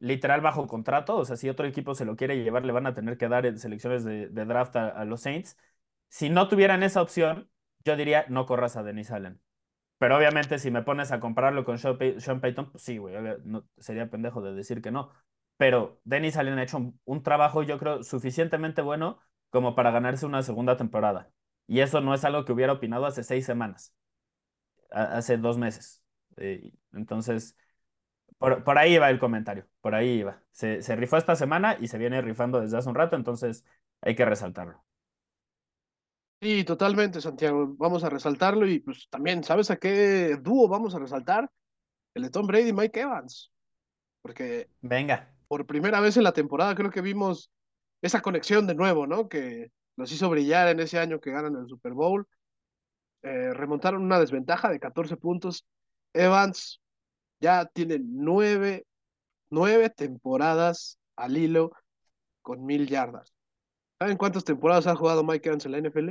literal 0.00 0.40
bajo 0.40 0.66
contrato, 0.66 1.16
o 1.18 1.24
sea, 1.24 1.36
si 1.36 1.48
otro 1.48 1.66
equipo 1.66 1.94
se 1.94 2.04
lo 2.04 2.16
quiere 2.16 2.42
llevar, 2.42 2.64
le 2.64 2.72
van 2.72 2.86
a 2.86 2.94
tener 2.94 3.18
que 3.18 3.28
dar 3.28 3.46
en 3.46 3.58
selecciones 3.58 4.04
de, 4.04 4.28
draft 4.28 4.76
a, 4.76 5.04
los 5.04 5.20
Saints. 5.22 5.56
Si 6.08 6.30
no 6.30 6.48
tuvieran 6.48 6.82
esa 6.82 7.02
opción, 7.02 7.50
yo 7.84 7.96
diría, 7.96 8.26
no 8.28 8.46
corras 8.46 8.76
a 8.76 8.82
Denis 8.82 9.10
Allen. 9.10 9.40
Pero 9.98 10.16
obviamente 10.16 10.58
si 10.58 10.70
me 10.70 10.82
pones 10.82 11.12
a 11.12 11.20
compararlo 11.20 11.64
con 11.64 11.78
Sean, 11.78 12.40
Payton, 12.40 12.70
pues 12.72 12.82
sí, 12.82 12.98
güey, 12.98 13.14
no, 13.44 13.66
sería 13.78 14.10
pendejo 14.10 14.40
de 14.42 14.54
decir 14.54 14.82
que 14.82 14.90
no. 14.90 15.10
Pero 15.58 16.00
Denis 16.04 16.36
Allen 16.38 16.58
ha 16.58 16.62
hecho 16.62 16.94
un, 17.04 17.22
trabajo, 17.22 17.62
yo 17.62 17.78
creo, 17.78 18.02
suficientemente 18.02 18.82
bueno 18.82 19.20
como 19.50 19.74
para 19.74 19.90
ganarse 19.90 20.26
una 20.26 20.42
segunda 20.42 20.76
temporada. 20.78 21.30
Y 21.66 21.80
eso 21.80 22.00
no 22.00 22.14
es 22.14 22.24
algo 22.24 22.44
que 22.44 22.52
hubiera 22.52 22.72
opinado 22.72 23.06
hace 23.06 23.22
seis 23.22 23.44
semanas, 23.46 23.94
hace 24.90 25.36
dos 25.36 25.58
meses. 25.58 26.02
Eh, 26.38 26.72
entonces, 26.92 27.56
por, 28.40 28.78
ahí 28.78 28.96
va 28.96 29.10
el 29.10 29.18
comentario, 29.18 29.66
por 29.82 29.94
ahí 29.94 30.22
va. 30.22 30.42
Se, 30.50 30.82
se 30.82 30.96
rifó 30.96 31.18
esta 31.18 31.36
semana 31.36 31.76
y 31.78 31.88
se 31.88 31.98
viene 31.98 32.22
rifando 32.22 32.60
desde 32.60 32.78
hace 32.78 32.88
un 32.88 32.94
rato, 32.94 33.14
entonces 33.14 33.66
hay 34.00 34.14
que 34.14 34.24
resaltarlo. 34.24 34.82
Sí, 36.40 36.64
totalmente, 36.64 37.20
Santiago. 37.20 37.74
Vamos 37.76 38.02
a 38.02 38.08
resaltarlo 38.08 38.66
y 38.66 38.78
pues 38.78 39.08
también, 39.10 39.44
¿sabes 39.44 39.70
a 39.70 39.76
qué 39.76 40.38
dúo 40.40 40.68
vamos 40.68 40.94
a 40.94 40.98
resaltar? 40.98 41.50
El 42.14 42.22
de 42.22 42.30
Tom 42.30 42.46
Brady 42.46 42.70
y 42.70 42.72
Mike 42.72 43.00
Evans. 43.00 43.52
Porque 44.22 44.70
Venga. 44.80 45.34
por 45.46 45.66
primera 45.66 46.00
vez 46.00 46.16
en 46.16 46.24
la 46.24 46.32
temporada 46.32 46.74
creo 46.74 46.90
que 46.90 47.02
vimos 47.02 47.50
esa 48.00 48.22
conexión 48.22 48.66
de 48.66 48.74
nuevo, 48.74 49.06
¿no? 49.06 49.28
Que 49.28 49.70
nos 49.96 50.10
hizo 50.12 50.30
brillar 50.30 50.68
en 50.68 50.80
ese 50.80 50.98
año 50.98 51.20
que 51.20 51.30
ganan 51.30 51.56
el 51.56 51.68
Super 51.68 51.92
Bowl. 51.92 52.26
Eh, 53.22 53.52
remontaron 53.52 54.02
una 54.02 54.18
desventaja 54.18 54.70
de 54.70 54.80
14 54.80 55.18
puntos. 55.18 55.66
Evans 56.14 56.80
ya 57.40 57.66
tiene 57.66 57.98
nueve, 58.00 58.86
nueve 59.50 59.90
temporadas 59.90 60.98
al 61.16 61.36
hilo 61.36 61.72
con 62.42 62.64
mil 62.64 62.88
yardas. 62.88 63.32
¿Saben 63.98 64.16
cuántas 64.16 64.44
temporadas 64.44 64.86
ha 64.86 64.96
jugado 64.96 65.24
Mike 65.24 65.48
Evans 65.48 65.66
en 65.66 65.72
la 65.72 65.78
NFL? 65.78 66.10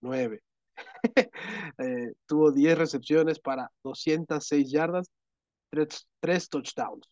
Nueve. 0.00 0.42
eh, 1.78 2.12
tuvo 2.26 2.52
10 2.52 2.78
recepciones 2.78 3.38
para 3.38 3.70
206 3.82 4.70
yardas, 4.70 5.10
3, 5.70 6.08
3 6.20 6.48
touchdowns. 6.48 7.08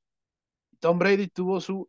Tom 0.81 0.99
Brady 0.99 1.29
tuvo 1.29 1.61
su 1.61 1.89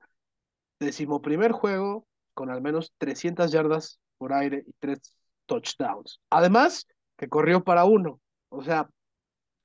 decimoprimer 0.80 1.52
juego 1.52 2.06
con 2.34 2.50
al 2.50 2.62
menos 2.62 2.94
300 2.98 3.52
yardas 3.52 4.00
por 4.18 4.34
aire 4.34 4.64
y 4.66 4.74
3 4.80 5.00
touchdowns. 5.46 6.20
Además, 6.30 6.88
que 7.18 7.30
corrió 7.30 7.64
para 7.64 7.86
uno. 7.86 8.20
O 8.50 8.64
sea, 8.64 8.90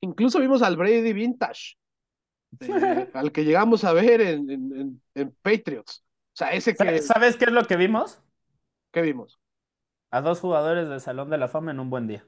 incluso 0.00 0.40
vimos 0.40 0.62
al 0.62 0.76
Brady 0.76 1.12
Vintage, 1.12 1.76
al 3.14 3.32
que 3.32 3.44
llegamos 3.44 3.84
a 3.84 3.92
ver 3.92 4.20
en, 4.20 4.51
en, 4.51 5.03
en, 5.14 5.36
Patriots. 5.42 6.05
O 6.32 6.36
sea, 6.38 6.49
ese 6.51 6.74
que... 6.74 6.99
¿Sabes 7.01 7.36
qué 7.36 7.46
es 7.46 7.53
lo 7.53 7.64
que 7.66 7.76
vimos? 7.76 8.20
¿Qué 8.92 9.03
vimos? 9.03 9.38
A 10.11 10.20
dos 10.20 10.40
jugadores 10.40 10.88
del 10.88 11.01
Salón 11.01 11.30
de 11.30 11.38
la 11.38 11.49
Fama 11.49 11.70
en 11.70 11.80
un 11.80 11.90
buen 11.90 12.07
día. 12.07 12.24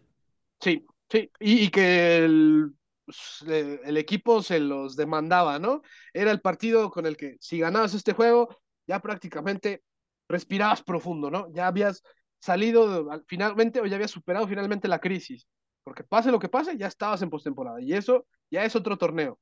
Sí, 0.61 0.87
sí, 1.09 1.31
y, 1.39 1.64
y 1.64 1.71
que 1.71 2.18
el, 2.25 2.75
el, 3.47 3.97
equipo 3.97 4.43
se 4.43 4.61
los 4.61 4.97
demandaba, 4.97 5.59
¿no? 5.59 5.83
Era 6.12 6.31
el 6.31 6.41
partido 6.41 6.91
con 6.91 7.07
el 7.07 7.16
que 7.16 7.37
si 7.41 7.59
ganabas 7.59 7.95
este 7.95 8.12
juego, 8.12 8.57
ya 8.87 9.01
prácticamente 9.01 9.83
respirabas 10.29 10.83
profundo, 10.83 11.31
¿no? 11.31 11.51
Ya 11.53 11.66
habías 11.66 12.03
salido 12.39 13.09
finalmente 13.27 13.81
o 13.81 13.87
ya 13.87 13.97
habías 13.97 14.11
superado 14.11 14.47
finalmente 14.47 14.89
la 14.89 15.01
crisis. 15.01 15.47
Porque 15.83 16.05
pase 16.05 16.31
lo 16.31 16.39
que 16.39 16.49
pase, 16.49 16.77
ya 16.77 16.87
estabas 16.87 17.23
en 17.23 17.31
postemporada. 17.31 17.81
Y 17.81 17.93
eso 17.93 18.27
ya 18.51 18.64
es 18.64 18.77
otro 18.77 18.97
torneo. 18.99 19.39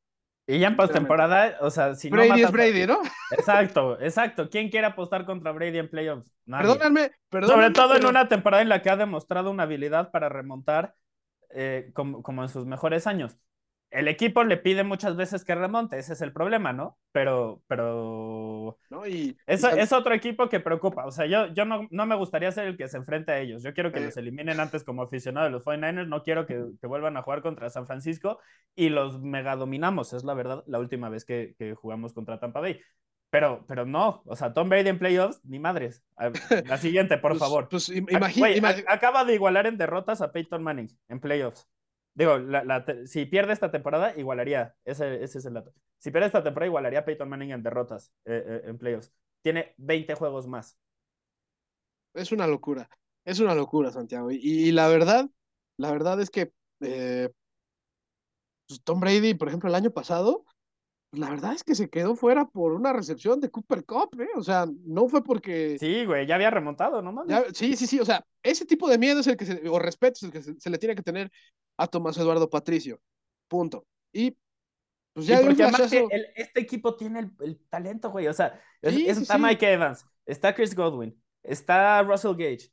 Y 0.51 0.61
ya 0.61 0.69
en 0.69 0.77
postemporada, 0.77 1.59
o 1.61 1.69
sea, 1.69 1.95
si 1.95 2.09
Brady 2.09 2.43
es 2.43 2.51
Brady, 2.51 2.87
¿no? 2.87 3.03
Exacto, 3.31 4.01
exacto. 4.01 4.49
¿Quién 4.49 4.71
quiere 4.71 4.87
apostar 4.87 5.27
contra 5.27 5.53
Brady 5.53 5.77
en 5.77 5.91
playoffs? 5.91 6.33
Perdóname, 6.47 7.11
Sobre 7.31 7.71
todo 7.71 7.97
en 7.97 8.07
una 8.07 8.29
temporada 8.29 8.63
en 8.63 8.71
la 8.71 8.81
que 8.81 8.89
ha 8.89 8.97
demostrado 8.97 9.51
una 9.51 9.65
habilidad 9.65 10.11
para 10.11 10.31
remontar 10.31 10.95
eh, 11.51 11.91
como, 11.93 12.23
como, 12.23 12.43
en 12.43 12.49
sus 12.49 12.65
mejores 12.65 13.07
años 13.07 13.39
el 13.91 14.09
equipo 14.09 14.45
le 14.45 14.59
pide 14.59 14.85
muchas 14.85 15.17
veces 15.17 15.45
que 15.45 15.55
remonte, 15.55 15.99
ese 15.99 16.13
es 16.13 16.21
el 16.21 16.33
problema, 16.33 16.73
¿no? 16.73 16.99
Pero, 17.13 17.63
pero 17.67 18.79
¿No? 18.91 19.07
Y, 19.07 19.37
eso, 19.47 19.71
es 19.71 19.93
otro 19.93 20.15
equipo 20.15 20.49
que 20.49 20.61
preocupa. 20.61 21.07
O 21.07 21.11
sea, 21.11 21.27
yo, 21.27 21.47
yo 21.55 21.65
no, 21.65 21.89
no, 21.91 22.07
me 22.07 22.17
gustaría 22.17 22.53
ser 22.53 22.67
el 22.67 22.77
que 22.77 22.89
se 22.89 22.99
enfrente 22.99 23.33
a 23.33 23.39
ellos. 23.39 23.63
Yo 23.63 23.73
quiero 23.73 23.91
que 23.91 24.01
eh. 24.01 24.05
los 24.05 24.17
eliminen 24.17 24.61
antes 24.61 24.85
como 24.85 25.03
aficionado 25.03 25.47
de 25.47 25.53
los 25.53 25.65
49ers. 25.65 26.07
No 26.07 26.23
quiero 26.23 26.47
que, 26.47 26.63
que, 26.81 26.87
vuelvan 26.87 27.17
a 27.17 27.23
jugar 27.23 27.41
contra 27.41 27.71
San 27.71 27.87
Francisco 27.87 28.39
y 28.75 28.91
los 28.91 29.23
mega 29.23 29.57
dominamos. 29.57 30.13
Es 30.13 30.25
la 30.25 30.35
verdad, 30.35 30.65
la 30.67 30.79
última 30.79 31.09
vez 31.09 31.25
que, 31.25 31.55
que 31.59 31.75
jugamos 31.75 32.13
contra 32.13 32.39
Tampa 32.39 32.61
Bay. 32.61 32.81
Pero, 33.31 33.65
pero 33.69 33.85
no, 33.85 34.23
o 34.25 34.37
sea, 34.37 34.55
Tom 34.55 34.71
Brady 34.71 34.89
en 34.89 34.99
playoffs, 34.99 35.45
ni 35.45 35.59
madres. 35.59 36.03
La 36.67 36.79
siguiente, 36.79 37.19
por 37.19 37.33
pues, 37.33 37.41
favor. 37.41 37.69
Pues 37.69 37.91
imagínate. 37.91 38.85
Acaba 38.89 39.25
de 39.25 39.35
igualar 39.35 39.67
en 39.67 39.77
derrotas 39.77 40.23
a 40.23 40.33
Peyton 40.33 40.63
Manning 40.63 40.89
en 41.09 41.21
playoffs. 41.21 41.69
Digo, 42.19 42.37
la, 42.37 42.85
si 43.07 43.27
pierde 43.27 43.53
esta 43.53 43.71
temporada, 43.71 44.13
igualaría. 44.17 44.75
Ese, 44.85 45.23
ese, 45.23 45.39
es 45.39 45.45
el 45.45 45.55
dato. 45.55 45.73
Si 45.99 46.11
pierde 46.11 46.27
esta 46.27 46.43
temporada, 46.43 46.67
igualaría 46.67 46.99
a 46.99 47.05
Peyton 47.05 47.29
Manning 47.29 47.53
en 47.53 47.63
derrotas 47.63 48.13
eh, 48.25 48.43
eh, 48.45 48.61
en 48.65 48.77
playoffs. 48.77 49.15
Tiene 49.41 49.73
20 49.77 50.17
juegos 50.17 50.49
más. 50.49 50.77
Es 52.15 52.33
una 52.33 52.49
locura. 52.49 52.91
Es 53.25 53.39
una 53.39 53.55
locura, 53.55 53.93
Santiago. 53.93 54.33
Y, 54.33 54.73
la 54.73 54.89
verdad, 54.89 55.31
la 55.77 55.93
verdad 55.93 56.21
es 56.21 56.29
que 56.31 56.53
eh, 56.81 57.31
pues, 58.67 58.83
Tom 58.83 58.99
Brady, 58.99 59.35
por 59.35 59.47
ejemplo, 59.47 59.69
el 59.69 59.77
año 59.77 59.93
pasado, 59.93 60.45
la 61.13 61.31
verdad 61.31 61.53
es 61.55 61.63
que 61.63 61.77
se 61.77 61.89
quedó 61.89 62.17
fuera 62.17 62.47
por 62.47 62.73
una 62.73 62.93
recepción 62.93 63.41
de 63.41 63.51
Cooper 63.51 63.85
Cup, 63.85 64.21
¿eh? 64.21 64.29
O 64.35 64.43
sea, 64.43 64.67
no 64.85 65.09
fue 65.09 65.23
porque. 65.23 65.79
Sí, 65.79 66.05
güey, 66.05 66.27
ya 66.27 66.35
había 66.35 66.51
remontado, 66.51 67.01
¿no 67.01 67.13
mames? 67.13 67.45
sí, 67.55 67.77
sí, 67.77 67.87
sí. 67.87 68.01
O 68.01 68.05
sea, 68.05 68.27
ese 68.43 68.67
tipo 68.67 68.89
de 68.89 68.99
miedo 68.99 69.21
es 69.21 69.27
el 69.29 69.37
que 69.37 69.47
se, 69.47 69.69
o 69.69 69.79
respeto 69.79 70.15
es 70.15 70.23
el 70.25 70.33
que 70.33 70.43
se, 70.43 70.71
le 70.71 70.79
tiene 70.79 70.97
que 70.97 71.03
tener 71.03 71.31
a 71.79 71.87
Tomás 71.87 72.19
Eduardo 72.19 72.51
Patricio. 72.51 73.01
Punto. 73.49 73.87
Y 74.13 74.37
pues 75.15 75.27
ya. 75.27 75.41
porque 75.41 75.63
además 75.63 75.93
este 76.35 76.61
equipo 76.61 76.95
tiene 76.97 77.31
el, 77.41 77.59
talento, 77.71 78.11
güey. 78.11 78.27
O 78.29 78.35
sea, 78.35 78.61
está 78.83 79.39
Mike 79.39 79.73
Evans, 79.73 80.05
está 80.27 80.55
Chris 80.55 80.75
Godwin, 80.75 81.19
está 81.43 82.03
Russell 82.03 82.33
Gage. 82.33 82.71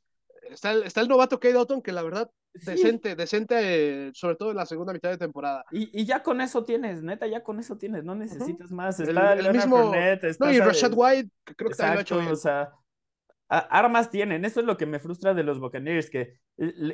Está 0.50 0.72
el, 0.72 0.82
está 0.84 1.00
el 1.00 1.08
novato 1.08 1.40
Kate 1.40 1.56
Otton, 1.56 1.82
que 1.82 1.90
la 1.90 2.02
verdad 2.02 2.30
decente, 2.64 3.16
decente, 3.16 4.10
sobre 4.14 4.36
todo 4.36 4.50
en 4.50 4.56
la 4.56 4.66
segunda 4.66 4.92
mitad 4.92 5.10
de 5.10 5.18
temporada. 5.18 5.64
Y, 5.70 6.04
ya 6.04 6.22
con 6.22 6.40
eso 6.40 6.64
tienes, 6.64 7.02
neta, 7.02 7.26
ya 7.26 7.42
con 7.42 7.58
eso 7.58 7.76
tienes, 7.76 8.04
no 8.04 8.14
necesitas 8.14 8.70
más. 8.70 9.00
Está 9.00 9.32
el, 9.34 9.52
mismo. 9.52 9.92
no, 10.38 10.52
y 10.52 10.60
Rashad 10.60 10.92
White, 10.94 11.30
que 11.44 11.54
creo 11.54 11.70
que 11.70 11.82
lo 11.82 11.88
ha 11.88 12.00
hecho 12.00 12.18
O 12.18 12.36
sea, 12.36 12.72
armas 13.48 14.10
tienen, 14.10 14.44
eso 14.44 14.60
es 14.60 14.66
lo 14.66 14.76
que 14.76 14.86
me 14.86 14.98
frustra 14.98 15.34
de 15.34 15.44
los 15.44 15.60
Buccaneers, 15.60 16.10
que 16.10 16.38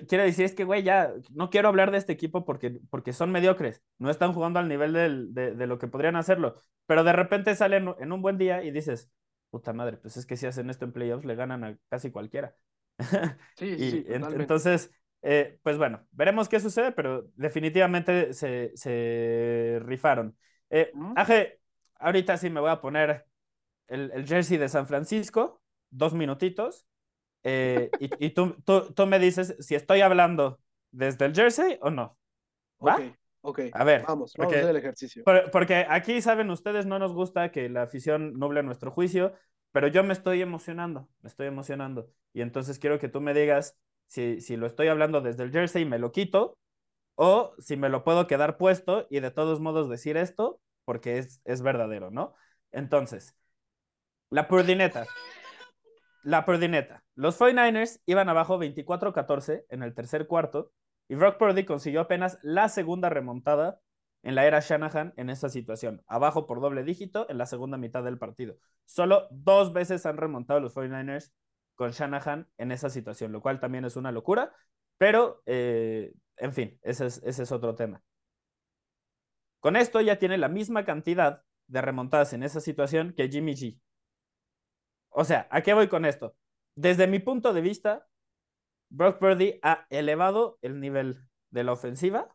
quiero 0.09 0.25
decir, 0.25 0.45
es 0.45 0.55
que, 0.55 0.65
güey, 0.65 0.83
ya 0.83 1.13
no 1.31 1.51
quiero 1.51 1.69
hablar 1.69 1.91
de 1.91 1.99
este 1.99 2.13
equipo 2.13 2.45
porque, 2.45 2.79
porque 2.91 3.13
son 3.13 3.31
mediocres, 3.31 3.83
no 3.99 4.11
están 4.11 4.33
jugando 4.33 4.59
al 4.59 4.69
nivel 4.69 4.93
de, 4.93 5.55
de, 5.55 5.67
lo 5.67 5.79
que 5.79 5.89
podrían 5.89 6.17
hacerlo, 6.17 6.57
pero 6.87 7.05
de 7.05 7.13
repente 7.13 7.55
salen 7.55 7.95
en 7.99 8.13
un 8.13 8.23
buen 8.23 8.39
día 8.39 8.63
y 8.63 8.71
dices, 8.71 9.11
puta 9.51 9.73
madre, 9.73 9.97
pues 9.97 10.17
es 10.17 10.27
que 10.27 10.37
si 10.37 10.47
hacen 10.47 10.69
esto 10.69 10.85
en 10.85 10.93
playoffs 10.93 11.25
le 11.25 11.35
ganan 11.35 11.65
a 11.65 11.79
casi 11.89 12.11
cualquiera. 12.11 12.55
Sí, 13.57 13.79
sí, 13.79 14.05
entonces, 14.09 14.91
eh, 15.23 15.59
pues 15.63 15.79
bueno, 15.79 16.07
veremos 16.11 16.49
qué 16.49 16.61
sucede, 16.61 16.93
pero 16.93 17.29
definitivamente 17.35 18.35
se, 18.35 18.73
se 18.75 19.81
rifaron. 19.83 20.37
Eh, 20.69 20.93
Aje, 21.17 21.61
ahorita 21.97 22.37
sí 22.37 22.51
me 22.51 22.61
voy 22.61 22.71
a 22.71 22.81
poner 22.81 23.25
el, 23.89 24.11
el, 24.13 24.27
jersey 24.27 24.59
de 24.59 24.69
San 24.69 24.87
Francisco, 24.87 25.62
dos 25.93 26.15
minutitos, 26.15 26.85
eh, 27.45 27.91
y, 28.01 28.27
y 28.27 28.31
tú, 28.31 28.57
tú, 28.65 28.93
tú, 28.93 29.07
me 29.07 29.21
dices 29.21 29.55
si 29.61 29.77
estoy 29.77 30.01
hablando 30.01 30.59
desde 30.91 31.27
el 31.27 31.35
jersey 31.35 31.79
o 31.81 31.91
no. 31.91 32.19
¿Va? 32.85 32.99
Ok, 33.45 33.61
A 33.73 33.83
ver, 33.83 34.05
vamos, 34.07 34.35
vamos 34.37 34.55
a 34.55 34.57
hacer 34.57 34.71
el 34.71 34.77
ejercicio. 34.77 35.25
Porque 35.51 35.85
aquí, 35.89 36.23
saben 36.23 36.49
ustedes, 36.51 36.87
no 36.87 37.01
nos 37.01 37.13
gusta 37.13 37.51
que 37.51 37.69
la 37.69 37.83
afición 37.83 38.35
nuble 38.39 38.63
nuestro 38.63 38.93
juicio, 38.93 39.33
pero 39.73 39.89
yo 39.89 40.05
me 40.05 40.13
estoy 40.13 40.43
emocionando, 40.43 41.09
me 41.23 41.29
estoy 41.29 41.49
emocionando. 41.49 42.09
Y 42.33 42.43
entonces 42.43 42.79
quiero 42.79 43.01
que 43.01 43.09
tú 43.09 43.21
me 43.21 43.35
digas 43.35 43.77
si, 44.07 44.39
lo 44.57 44.67
estoy 44.67 44.89
hablando 44.89 45.21
desde 45.23 45.43
el 45.43 45.51
jersey, 45.51 45.85
me 45.85 45.99
lo 45.99 46.13
quito, 46.13 46.57
o 47.17 47.55
si 47.59 47.77
me 47.77 47.89
lo 47.89 48.05
puedo 48.05 48.29
quedar 48.29 48.59
puesto 48.59 49.09
y 49.11 49.19
de 49.19 49.33
todos 49.33 49.59
modos 49.59 49.89
decir 49.89 50.17
esto, 50.17 50.61
porque 50.85 51.19
es, 51.19 51.41
es 51.45 51.63
verdadero, 51.63 52.13
¿no? 52.13 52.35
Entonces, 52.71 53.35
la 54.31 54.47
purdineta. 54.47 55.07
La 56.23 56.45
purdineta. 56.45 57.03
Los 57.15 57.39
49ers 57.41 58.01
iban 58.07 58.29
abajo 58.29 58.59
24-14 58.59 59.65
en 59.69 59.83
el 59.83 59.95
tercer 59.95 60.27
cuarto 60.27 60.73
y 61.09 61.17
Brock 61.17 61.37
Purdy 61.37 61.65
consiguió 61.65 62.01
apenas 62.01 62.39
la 62.43 62.69
segunda 62.69 63.09
remontada 63.09 63.81
en 64.23 64.37
la 64.37 64.47
era 64.47 64.61
Shanahan 64.61 65.13
en 65.17 65.31
esa 65.31 65.49
situación, 65.49 66.03
abajo 66.07 66.47
por 66.47 66.61
doble 66.61 66.85
dígito 66.85 67.29
en 67.29 67.39
la 67.39 67.47
segunda 67.47 67.77
mitad 67.77 68.05
del 68.05 68.19
partido. 68.19 68.57
Solo 68.85 69.27
dos 69.31 69.73
veces 69.73 70.07
han 70.07 70.17
remontado 70.17 70.61
los 70.61 70.75
49ers 70.75 71.33
con 71.75 71.91
Shanahan 71.91 72.49
en 72.57 72.71
esa 72.71 72.89
situación, 72.89 73.33
lo 73.33 73.41
cual 73.41 73.59
también 73.59 73.85
es 73.85 73.97
una 73.97 74.13
locura, 74.13 74.53
pero 74.99 75.43
eh, 75.47 76.13
en 76.37 76.53
fin, 76.53 76.79
ese 76.83 77.07
es, 77.07 77.21
ese 77.25 77.43
es 77.43 77.51
otro 77.53 77.75
tema. 77.75 78.01
Con 79.59 79.77
esto 79.77 80.01
ya 80.01 80.19
tiene 80.19 80.39
la 80.39 80.49
misma 80.49 80.85
cantidad 80.85 81.43
de 81.67 81.81
remontadas 81.81 82.33
en 82.33 82.43
esa 82.43 82.61
situación 82.61 83.13
que 83.17 83.29
Jimmy 83.29 83.55
G. 83.55 83.81
O 85.13 85.25
sea, 85.25 85.49
¿a 85.51 85.63
qué 85.63 85.75
voy 85.75 85.89
con 85.89 86.05
esto? 86.05 86.35
Desde 86.75 87.07
mi 87.07 87.19
punto 87.19 87.53
de 87.53 87.61
vista, 87.61 88.07
Brock 88.91 89.19
Purdy 89.19 89.59
ha 89.63 89.87
elevado 89.91 90.59
el 90.63 90.81
nivel 90.81 91.21
de 91.51 91.65
la 91.65 91.73
ofensiva. 91.73 92.35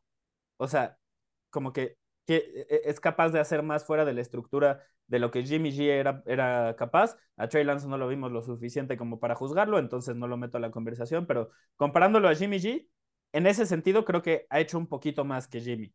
O 0.58 0.68
sea, 0.68 0.98
como 1.50 1.74
que, 1.74 1.98
que 2.26 2.66
e, 2.70 2.82
es 2.86 3.00
capaz 3.00 3.30
de 3.30 3.40
hacer 3.40 3.64
más 3.64 3.86
fuera 3.86 4.06
de 4.06 4.14
la 4.14 4.22
estructura 4.22 4.84
de 5.08 5.20
lo 5.20 5.32
que 5.32 5.44
Jimmy 5.44 5.72
G 5.72 5.90
era, 5.90 6.24
era 6.26 6.76
capaz. 6.76 7.18
A 7.38 7.48
Trey 7.48 7.64
Lance 7.64 7.88
no 7.88 7.98
lo 7.98 8.08
vimos 8.08 8.32
lo 8.32 8.42
suficiente 8.42 8.98
como 8.98 9.20
para 9.20 9.36
juzgarlo, 9.36 9.80
entonces 9.80 10.16
no 10.16 10.28
lo 10.28 10.38
meto 10.38 10.58
a 10.58 10.62
la 10.62 10.72
conversación, 10.72 11.26
pero 11.28 11.52
comparándolo 11.78 12.28
a 12.30 12.36
Jimmy 12.36 12.58
G, 12.60 12.90
en 13.34 13.48
ese 13.48 13.66
sentido 13.66 14.06
creo 14.06 14.22
que 14.22 14.48
ha 14.50 14.60
hecho 14.60 14.78
un 14.78 14.88
poquito 14.88 15.26
más 15.26 15.48
que 15.48 15.62
Jimmy. 15.62 15.94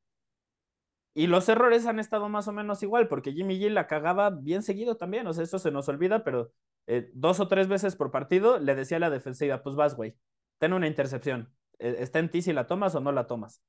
Y 1.15 1.27
los 1.27 1.49
errores 1.49 1.87
han 1.87 1.99
estado 1.99 2.29
más 2.29 2.49
o 2.49 2.53
menos 2.53 2.83
igual, 2.83 3.09
porque 3.09 3.33
Jimmy 3.33 3.59
G 3.61 3.69
la 3.69 3.87
cagaba 3.87 4.31
bien 4.31 4.63
seguido 4.63 4.97
también, 4.97 5.27
o 5.27 5.33
sea, 5.35 5.45
eso 5.45 5.59
se 5.59 5.71
nos 5.71 5.89
olvida, 5.89 6.25
pero 6.25 6.53
eh, 6.87 7.11
dos 7.15 7.41
o 7.41 7.49
tres 7.49 7.69
veces 7.69 7.97
por 7.97 8.11
partido 8.11 8.59
le 8.59 8.75
decía 8.75 8.97
a 8.99 9.01
la 9.01 9.11
defensiva, 9.11 9.63
pues 9.63 9.77
vas, 9.77 9.97
güey, 9.97 10.17
ten 10.59 10.73
una 10.73 10.87
intercepción, 10.87 11.53
e, 11.79 11.97
está 12.03 12.19
en 12.19 12.31
ti 12.31 12.43
si 12.43 12.53
la 12.53 12.67
tomas 12.67 12.95
o 12.95 13.01
no 13.01 13.13
la 13.13 13.27
tomas. 13.27 13.63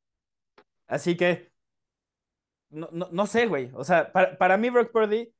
Así 0.87 1.17
que 1.17 1.51
no, 2.69 2.89
no, 2.91 3.27
sé, 3.27 3.47
güey. 3.47 3.71
O 3.75 3.83
sea, 3.83 4.11
para, 4.11 4.37
para, 4.37 4.57
mí 4.57 4.69
Brock 4.69 4.91
Purdy 4.91 5.33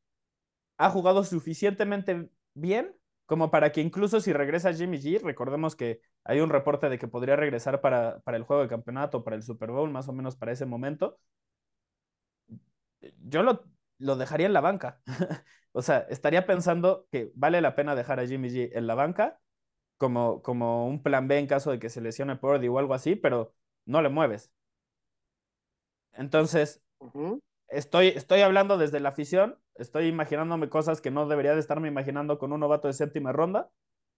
ha 0.78 0.89
jugado 0.89 1.24
suficientemente 1.24 2.30
bien 2.53 2.95
como 3.26 3.51
para 3.51 3.71
que 3.71 3.82
incluso 3.82 4.21
si 4.21 4.34
regresa 4.34 4.74
Jimmy 4.74 4.99
G, 4.99 5.21
recordemos 5.21 5.76
que 5.76 6.01
hay 6.24 6.39
un 6.41 6.49
reporte 6.49 6.89
de 6.89 6.99
que 6.99 7.07
podría 7.07 7.36
regresar 7.36 7.82
para, 7.82 8.19
para 8.21 8.38
el 8.38 8.43
juego 8.43 8.61
de 8.63 8.69
campeonato, 8.69 9.24
para 9.24 9.36
el 9.36 9.43
Super 9.43 9.71
Bowl, 9.71 9.89
más 9.89 10.07
o 10.09 10.13
menos 10.13 10.36
para 10.36 10.51
ese 10.51 10.65
momento. 10.65 11.17
Yo 13.26 13.43
lo, 13.43 13.63
lo 14.04 14.16
dejaría 14.16 14.47
en 14.47 14.54
la 14.54 14.62
banca. 14.62 15.01
o 15.72 15.82
sea, 15.82 15.99
estaría 16.10 16.45
pensando 16.45 17.08
que 17.12 17.32
vale 17.36 17.62
la 17.62 17.76
pena 17.76 17.95
dejar 17.95 18.20
a 18.20 18.28
Jimmy 18.28 18.49
G 18.49 18.72
en 18.74 18.88
la 18.88 18.95
banca 18.95 19.39
como, 19.97 20.41
como 20.43 20.88
un 20.88 21.04
plan 21.04 21.28
B 21.28 21.39
en 21.39 21.47
caso 21.47 21.72
de 21.72 21.80
que 21.80 21.89
se 21.89 22.01
lesione 22.01 22.38
Purdy 22.38 22.68
o 22.70 22.80
algo 22.80 22.93
así, 22.93 23.16
pero 23.16 23.56
no 23.86 24.01
le 24.01 24.10
mueves. 24.10 24.51
Entonces, 26.14 26.82
estoy, 27.68 28.08
estoy 28.10 28.41
hablando 28.41 28.78
desde 28.78 28.99
la 28.99 29.10
afición, 29.10 29.60
estoy 29.76 30.08
imaginándome 30.08 30.70
cosas 30.70 31.01
que 31.01 31.12
no 31.12 31.28
debería 31.28 31.54
de 31.54 31.60
estarme 31.60 31.88
imaginando 31.88 32.39
con 32.39 32.54
un 32.54 32.60
novato 32.60 32.88
de 32.88 32.93
séptima 32.93 33.32
ronda, 33.32 33.72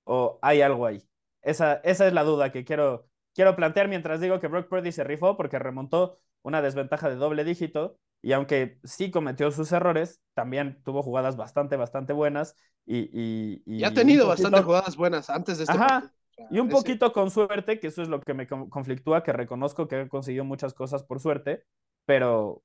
o 0.05 0.39
hay 0.41 0.61
algo 0.61 0.85
ahí. 0.85 1.07
Esa, 1.41 1.75
esa 1.83 2.07
es 2.07 2.13
la 2.13 2.23
duda 2.23 2.51
que 2.51 2.65
quiero, 2.65 3.09
quiero 3.33 3.55
plantear 3.55 3.87
mientras 3.87 4.19
digo 4.21 4.39
que 4.39 4.47
Brock 4.47 4.69
Purdy 4.69 4.91
se 4.91 5.03
rifó 5.03 5.37
porque 5.37 5.59
remontó 5.59 6.19
una 6.43 6.61
desventaja 6.61 7.09
de 7.09 7.15
doble 7.15 7.43
dígito 7.43 7.99
y 8.21 8.33
aunque 8.33 8.79
sí 8.83 9.11
cometió 9.11 9.51
sus 9.51 9.71
errores, 9.71 10.21
también 10.33 10.81
tuvo 10.83 11.03
jugadas 11.03 11.37
bastante, 11.37 11.75
bastante 11.75 12.13
buenas 12.13 12.55
y... 12.85 13.09
Y, 13.13 13.63
y, 13.65 13.83
ha 13.83 13.93
tenido 13.93 14.27
bastante 14.27 14.61
jugadas 14.61 14.95
buenas 14.95 15.29
antes 15.29 15.57
de 15.57 15.63
este 15.65 15.75
Ajá, 15.75 16.11
y 16.49 16.59
un 16.59 16.69
poquito 16.69 17.13
con 17.13 17.31
suerte, 17.31 17.79
que 17.79 17.87
eso 17.87 18.01
es 18.01 18.09
lo 18.09 18.19
que 18.19 18.33
me 18.33 18.47
conflictúa, 18.47 19.23
que 19.23 19.31
reconozco 19.31 19.87
que 19.87 20.01
he 20.01 20.09
conseguido 20.09 20.43
muchas 20.43 20.73
cosas 20.73 21.03
por 21.03 21.19
suerte, 21.19 21.63
pero... 22.05 22.63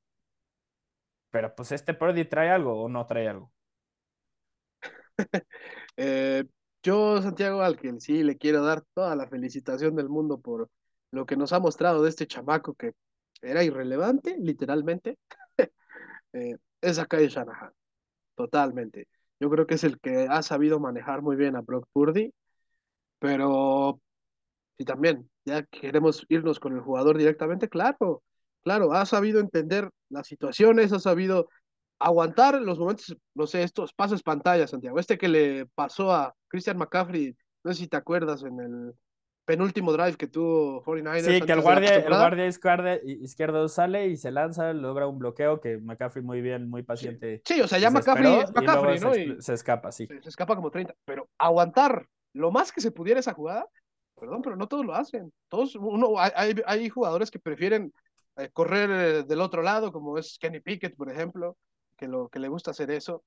Pero 1.30 1.54
pues 1.54 1.70
este 1.70 1.94
Purdy 1.94 2.24
trae 2.24 2.50
algo 2.50 2.82
o 2.82 2.88
no 2.88 3.06
trae 3.06 3.28
algo. 3.28 3.52
eh, 5.96 6.44
yo, 6.82 7.22
Santiago, 7.22 7.62
al 7.62 7.78
que 7.78 8.00
sí 8.00 8.22
le 8.24 8.36
quiero 8.36 8.64
dar 8.64 8.82
toda 8.94 9.14
la 9.14 9.28
felicitación 9.28 9.94
del 9.94 10.08
mundo 10.08 10.40
por 10.40 10.68
lo 11.12 11.26
que 11.26 11.36
nos 11.36 11.52
ha 11.52 11.60
mostrado 11.60 12.02
de 12.02 12.08
este 12.08 12.26
chamaco 12.26 12.74
que 12.74 12.94
era 13.42 13.62
irrelevante, 13.62 14.36
literalmente, 14.38 15.18
eh, 16.32 16.56
es 16.80 16.98
Akai 16.98 17.28
Shanahan. 17.28 17.72
Totalmente. 18.34 19.08
Yo 19.40 19.50
creo 19.50 19.66
que 19.66 19.74
es 19.74 19.84
el 19.84 20.00
que 20.00 20.26
ha 20.28 20.42
sabido 20.42 20.80
manejar 20.80 21.22
muy 21.22 21.36
bien 21.36 21.56
a 21.56 21.62
Brock 21.62 21.86
Purdy, 21.92 22.32
pero 23.18 24.00
si 24.78 24.84
también 24.84 25.30
ya 25.44 25.62
queremos 25.64 26.24
irnos 26.28 26.60
con 26.60 26.74
el 26.74 26.80
jugador 26.80 27.18
directamente, 27.18 27.68
claro, 27.68 28.22
claro, 28.62 28.92
ha 28.92 29.06
sabido 29.06 29.40
entender 29.40 29.90
las 30.08 30.26
situaciones, 30.26 30.92
ha 30.92 31.00
sabido 31.00 31.48
aguantar 31.98 32.60
los 32.62 32.78
momentos, 32.78 33.16
no 33.34 33.46
sé, 33.46 33.62
estos 33.62 33.92
pasos 33.92 34.22
pantalla, 34.22 34.66
Santiago. 34.66 34.98
Este 34.98 35.18
que 35.18 35.28
le 35.28 35.66
pasó 35.74 36.12
a 36.12 36.34
Christian 36.48 36.78
McCaffrey, 36.78 37.36
no 37.62 37.72
sé 37.72 37.80
si 37.80 37.88
te 37.88 37.96
acuerdas, 37.96 38.42
en 38.42 38.60
el 38.60 38.94
penúltimo 39.50 39.92
drive 39.92 40.16
que 40.16 40.28
tuvo 40.28 40.80
49ers. 40.84 41.22
Sí, 41.22 41.42
que 41.42 41.50
el 41.50 41.60
guardia, 41.60 41.96
el 41.96 42.08
guardia 42.08 42.46
izquierdo, 42.46 43.68
sale 43.68 44.06
y 44.06 44.16
se 44.16 44.30
lanza, 44.30 44.72
logra 44.72 45.08
un 45.08 45.18
bloqueo 45.18 45.60
que 45.60 45.76
McCaffrey 45.76 46.24
muy 46.24 46.40
bien, 46.40 46.70
muy 46.70 46.84
paciente. 46.84 47.42
Sí, 47.44 47.60
o 47.60 47.66
sea, 47.66 47.80
ya 47.80 47.90
McCaffrey, 47.90 48.44
McCaffrey 48.54 49.00
¿no? 49.00 49.12
Se, 49.12 49.42
se, 49.42 49.54
escapa, 49.54 49.90
sí. 49.90 50.06
Se, 50.22 50.28
escapa 50.28 50.54
como 50.54 50.70
30, 50.70 50.94
pero 51.04 51.28
aguantar 51.36 52.06
lo 52.32 52.52
más 52.52 52.70
que 52.70 52.80
se 52.80 52.92
pudiera 52.92 53.18
esa 53.18 53.34
jugada, 53.34 53.66
perdón, 54.14 54.40
pero 54.40 54.54
no 54.54 54.68
todos 54.68 54.86
lo 54.86 54.94
hacen. 54.94 55.32
Todos, 55.48 55.74
uno, 55.74 56.14
hay, 56.16 56.54
hay 56.64 56.88
jugadores 56.88 57.28
que 57.32 57.40
prefieren 57.40 57.92
eh, 58.36 58.50
correr 58.52 58.90
eh, 58.92 59.22
del 59.24 59.40
otro 59.40 59.62
lado, 59.62 59.90
como 59.90 60.16
es 60.16 60.38
Kenny 60.38 60.60
Pickett, 60.60 60.94
por 60.94 61.10
ejemplo, 61.10 61.56
que, 61.96 62.06
lo, 62.06 62.28
que 62.28 62.38
le 62.38 62.46
gusta 62.46 62.70
hacer 62.70 62.92
eso. 62.92 63.24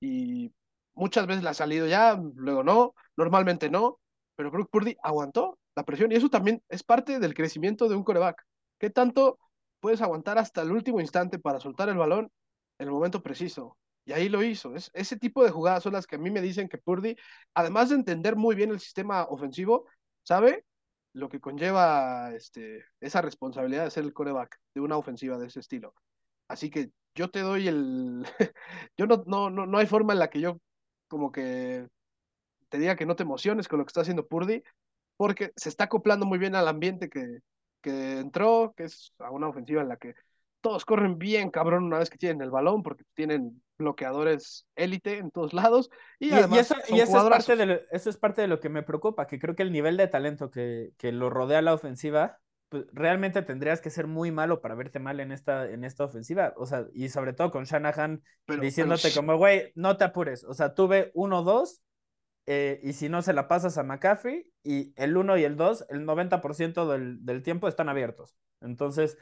Y 0.00 0.50
muchas 0.94 1.26
veces 1.26 1.42
le 1.42 1.50
ha 1.50 1.54
salido 1.54 1.86
ya, 1.86 2.18
luego 2.34 2.64
no, 2.64 2.94
normalmente 3.14 3.68
no, 3.68 4.00
pero 4.36 4.50
Brook 4.50 4.70
Purdy 4.70 4.96
aguantó 5.02 5.58
la 5.76 5.84
presión 5.84 6.10
y 6.10 6.16
eso 6.16 6.30
también 6.30 6.62
es 6.68 6.82
parte 6.82 7.20
del 7.20 7.34
crecimiento 7.34 7.88
de 7.88 7.94
un 7.94 8.02
coreback. 8.02 8.42
¿Qué 8.78 8.90
tanto 8.90 9.38
puedes 9.80 10.00
aguantar 10.00 10.38
hasta 10.38 10.62
el 10.62 10.72
último 10.72 11.00
instante 11.00 11.38
para 11.38 11.60
soltar 11.60 11.88
el 11.90 11.98
balón 11.98 12.30
en 12.78 12.88
el 12.88 12.92
momento 12.92 13.22
preciso? 13.22 13.76
Y 14.06 14.12
ahí 14.12 14.28
lo 14.28 14.42
hizo. 14.42 14.74
Es, 14.74 14.90
ese 14.94 15.16
tipo 15.18 15.44
de 15.44 15.50
jugadas 15.50 15.82
son 15.82 15.92
las 15.92 16.06
que 16.06 16.16
a 16.16 16.18
mí 16.18 16.30
me 16.30 16.40
dicen 16.40 16.68
que 16.68 16.78
Purdy, 16.78 17.16
además 17.54 17.90
de 17.90 17.96
entender 17.96 18.36
muy 18.36 18.56
bien 18.56 18.70
el 18.70 18.80
sistema 18.80 19.24
ofensivo, 19.24 19.86
sabe 20.22 20.64
lo 21.12 21.28
que 21.28 21.40
conlleva 21.40 22.32
este, 22.34 22.84
esa 23.00 23.20
responsabilidad 23.20 23.84
de 23.84 23.90
ser 23.90 24.04
el 24.04 24.12
coreback 24.12 24.58
de 24.74 24.80
una 24.80 24.96
ofensiva 24.96 25.38
de 25.38 25.46
ese 25.48 25.60
estilo. 25.60 25.94
Así 26.48 26.70
que 26.70 26.90
yo 27.14 27.30
te 27.30 27.40
doy 27.40 27.68
el... 27.68 28.24
yo 28.96 29.06
no, 29.06 29.24
no, 29.26 29.50
no, 29.50 29.66
no 29.66 29.78
hay 29.78 29.86
forma 29.86 30.12
en 30.14 30.20
la 30.20 30.30
que 30.30 30.40
yo 30.40 30.58
como 31.08 31.32
que 31.32 31.88
te 32.68 32.78
diga 32.78 32.96
que 32.96 33.06
no 33.06 33.16
te 33.16 33.22
emociones 33.24 33.68
con 33.68 33.78
lo 33.78 33.84
que 33.84 33.90
está 33.90 34.02
haciendo 34.02 34.26
Purdy, 34.26 34.62
porque 35.16 35.52
se 35.56 35.68
está 35.68 35.84
acoplando 35.84 36.26
muy 36.26 36.38
bien 36.38 36.54
al 36.54 36.68
ambiente 36.68 37.08
que, 37.08 37.38
que 37.80 38.18
entró, 38.18 38.74
que 38.76 38.84
es 38.84 39.12
a 39.18 39.30
una 39.30 39.48
ofensiva 39.48 39.82
en 39.82 39.88
la 39.88 39.96
que 39.96 40.14
todos 40.60 40.84
corren 40.84 41.18
bien, 41.18 41.50
cabrón, 41.50 41.84
una 41.84 41.98
vez 41.98 42.10
que 42.10 42.18
tienen 42.18 42.42
el 42.42 42.50
balón, 42.50 42.82
porque 42.82 43.04
tienen 43.14 43.62
bloqueadores 43.78 44.66
élite 44.74 45.18
en 45.18 45.30
todos 45.30 45.52
lados. 45.52 45.90
Y, 46.18 46.32
además, 46.32 46.72
eso, 46.72 46.76
es 46.90 47.10
parte 47.10 47.56
de 47.56 47.86
eso 47.92 48.10
es 48.10 48.16
parte 48.16 48.42
de 48.42 48.48
lo 48.48 48.58
que 48.58 48.68
me 48.68 48.82
preocupa, 48.82 49.26
que 49.26 49.38
creo 49.38 49.54
que 49.54 49.62
el 49.62 49.72
nivel 49.72 49.96
de 49.96 50.08
talento 50.08 50.50
que, 50.50 50.92
que 50.98 51.12
lo 51.12 51.30
rodea 51.30 51.62
la 51.62 51.74
ofensiva 51.74 52.40
pues, 52.68 52.84
realmente 52.92 53.42
tendrías 53.42 53.80
que 53.80 53.90
ser 53.90 54.06
muy 54.06 54.32
malo 54.32 54.60
para 54.60 54.74
verte 54.74 54.98
mal 54.98 55.20
en 55.20 55.30
esta, 55.30 55.70
en 55.70 55.84
esta 55.84 56.04
ofensiva. 56.04 56.52
O 56.56 56.66
sea, 56.66 56.86
y 56.92 57.08
sobre 57.10 57.32
todo 57.32 57.50
con 57.50 57.64
Shanahan 57.64 58.22
diciéndote 58.60 59.12
como, 59.14 59.36
güey, 59.36 59.72
no 59.76 59.96
te 59.96 60.04
apures. 60.04 60.44
O 60.44 60.54
sea, 60.54 60.74
tuve 60.74 61.12
uno, 61.14 61.42
dos, 61.42 61.80
eh, 62.46 62.80
y 62.82 62.92
si 62.92 63.08
no 63.08 63.22
se 63.22 63.32
la 63.32 63.48
pasas 63.48 63.78
a 63.78 63.82
McCaffrey, 63.82 64.50
y 64.62 64.92
el 64.96 65.16
uno 65.16 65.36
y 65.36 65.44
el 65.44 65.56
dos, 65.56 65.84
el 65.88 66.04
90% 66.04 66.88
del, 66.88 67.24
del 67.24 67.42
tiempo 67.42 67.68
están 67.68 67.88
abiertos. 67.88 68.36
Entonces, 68.60 69.18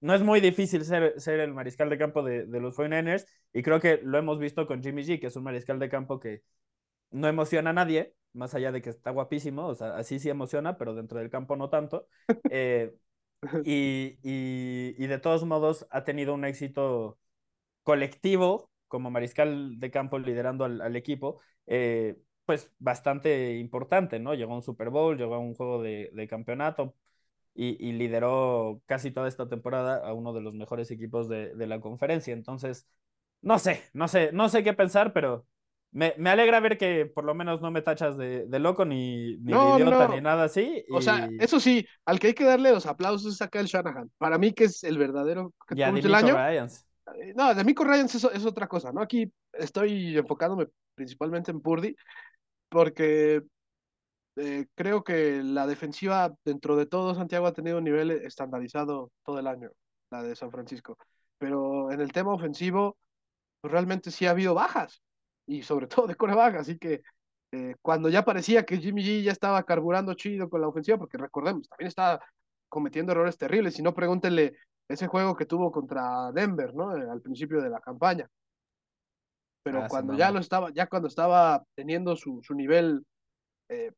no 0.00 0.14
es 0.14 0.22
muy 0.22 0.40
difícil 0.40 0.84
ser, 0.84 1.20
ser 1.20 1.40
el 1.40 1.54
mariscal 1.54 1.90
de 1.90 1.98
campo 1.98 2.22
de, 2.22 2.46
de 2.46 2.60
los 2.60 2.76
49ers, 2.76 3.26
y 3.52 3.62
creo 3.62 3.80
que 3.80 4.00
lo 4.02 4.18
hemos 4.18 4.38
visto 4.38 4.66
con 4.66 4.82
Jimmy 4.82 5.02
G, 5.02 5.20
que 5.20 5.28
es 5.28 5.36
un 5.36 5.44
mariscal 5.44 5.78
de 5.78 5.88
campo 5.88 6.20
que 6.20 6.42
no 7.10 7.28
emociona 7.28 7.70
a 7.70 7.72
nadie, 7.72 8.14
más 8.32 8.54
allá 8.54 8.72
de 8.72 8.82
que 8.82 8.90
está 8.90 9.10
guapísimo, 9.10 9.66
o 9.66 9.74
sea, 9.74 9.96
así 9.96 10.18
sí 10.18 10.28
emociona, 10.30 10.76
pero 10.78 10.94
dentro 10.94 11.18
del 11.18 11.30
campo 11.30 11.56
no 11.56 11.68
tanto. 11.70 12.06
Eh, 12.50 12.94
y, 13.64 14.18
y, 14.22 15.06
de 15.06 15.18
todos 15.18 15.44
modos 15.44 15.86
ha 15.90 16.02
tenido 16.02 16.34
un 16.34 16.44
éxito 16.44 17.18
colectivo 17.84 18.70
como 18.88 19.10
mariscal 19.10 19.78
de 19.78 19.90
campo 19.90 20.18
liderando 20.18 20.64
al, 20.64 20.96
equipo, 20.96 21.40
eh, 21.66 22.16
pues 22.48 22.72
bastante 22.78 23.58
importante, 23.58 24.18
¿no? 24.18 24.32
Llegó 24.32 24.54
a 24.54 24.56
un 24.56 24.62
Super 24.62 24.88
Bowl, 24.88 25.18
llegó 25.18 25.34
a 25.34 25.38
un 25.38 25.54
juego 25.54 25.82
de, 25.82 26.26
campeonato 26.30 26.94
y, 27.54 27.76
y, 27.86 27.92
lideró 27.92 28.80
casi 28.86 29.10
toda 29.10 29.28
esta 29.28 29.50
temporada 29.50 29.98
a 29.98 30.14
uno 30.14 30.32
de 30.32 30.40
los 30.40 30.54
mejores 30.54 30.90
equipos 30.90 31.28
de, 31.28 31.54
de 31.54 31.66
la 31.66 31.78
conferencia. 31.78 32.32
Entonces, 32.32 32.88
no 33.42 33.58
sé, 33.58 33.82
no 33.92 34.08
sé, 34.08 34.30
no 34.32 34.48
sé 34.48 34.64
qué 34.64 34.72
pensar, 34.72 35.12
pero 35.12 35.44
me, 35.90 36.14
me, 36.16 36.30
alegra 36.30 36.58
ver 36.60 36.78
que 36.78 37.04
por 37.04 37.24
lo 37.24 37.34
menos 37.34 37.60
no 37.60 37.70
me 37.70 37.82
tachas 37.82 38.16
de, 38.16 38.46
de 38.46 38.58
loco 38.58 38.86
ni, 38.86 39.36
ni 39.36 39.52
de 39.52 39.74
idiota 39.76 40.08
ni 40.08 40.22
nada 40.22 40.44
así. 40.44 40.86
O 40.90 41.02
sea, 41.02 41.28
eso 41.40 41.60
sí, 41.60 41.86
al 42.06 42.18
que 42.18 42.28
hay 42.28 42.34
que 42.34 42.44
darle 42.44 42.72
los 42.72 42.86
aplausos 42.86 43.34
es 43.34 43.42
acá 43.42 43.60
el 43.60 43.66
Shanahan. 43.66 44.10
Para 44.16 44.38
mí, 44.38 44.54
que 44.54 44.64
es 44.64 44.84
el 44.84 44.96
verdadero 44.96 45.52
ya, 45.72 45.92
del 45.92 46.14
año. 46.14 46.34
Ryans. 46.34 46.86
Eh, 47.14 47.34
no, 47.36 47.54
de 47.54 47.62
Mico 47.62 47.84
Ryans 47.84 48.14
es, 48.14 48.24
es, 48.24 48.46
otra 48.46 48.68
cosa, 48.68 48.90
¿no? 48.90 49.02
Aquí 49.02 49.30
estoy 49.52 50.16
enfocándome 50.16 50.68
principalmente 50.94 51.50
en 51.50 51.60
Purdy, 51.60 51.96
porque 52.68 53.42
eh, 54.36 54.66
creo 54.74 55.02
que 55.04 55.42
la 55.42 55.66
defensiva, 55.66 56.34
dentro 56.44 56.76
de 56.76 56.86
todo, 56.86 57.14
Santiago 57.14 57.46
ha 57.46 57.52
tenido 57.52 57.78
un 57.78 57.84
nivel 57.84 58.10
estandarizado 58.10 59.10
todo 59.24 59.38
el 59.40 59.46
año, 59.46 59.70
la 60.10 60.22
de 60.22 60.36
San 60.36 60.50
Francisco. 60.50 60.96
Pero 61.38 61.90
en 61.92 62.00
el 62.00 62.12
tema 62.12 62.32
ofensivo, 62.34 62.96
pues 63.60 63.72
realmente 63.72 64.10
sí 64.10 64.26
ha 64.26 64.30
habido 64.30 64.54
bajas 64.54 65.02
y 65.46 65.62
sobre 65.62 65.86
todo 65.88 66.06
de 66.06 66.16
coreback, 66.16 66.56
así 66.56 66.78
que 66.78 67.02
eh, 67.52 67.76
cuando 67.82 68.08
ya 68.10 68.24
parecía 68.24 68.64
que 68.64 68.78
Jimmy 68.78 69.02
G 69.02 69.22
ya 69.22 69.32
estaba 69.32 69.62
carburando 69.64 70.14
chido 70.14 70.48
con 70.50 70.60
la 70.60 70.68
ofensiva, 70.68 70.98
porque 70.98 71.18
recordemos, 71.18 71.68
también 71.68 71.88
estaba 71.88 72.20
cometiendo 72.68 73.12
errores 73.12 73.38
terribles, 73.38 73.74
si 73.74 73.82
no 73.82 73.94
pregúntenle 73.94 74.54
ese 74.88 75.06
juego 75.06 75.36
que 75.36 75.46
tuvo 75.46 75.72
contra 75.72 76.30
Denver, 76.32 76.74
¿no? 76.74 76.96
Eh, 76.96 77.08
al 77.10 77.22
principio 77.22 77.60
de 77.62 77.70
la 77.70 77.80
campaña. 77.80 78.28
Pero 79.70 79.84
ah, 79.84 79.86
cuando 79.88 80.14
ya 80.14 80.30
lo 80.30 80.40
estaba, 80.40 80.70
ya 80.72 80.86
cuando 80.86 81.08
estaba 81.08 81.62
teniendo 81.74 82.16
su, 82.16 82.40
su 82.42 82.54
nivel 82.54 83.04
eh, 83.68 83.92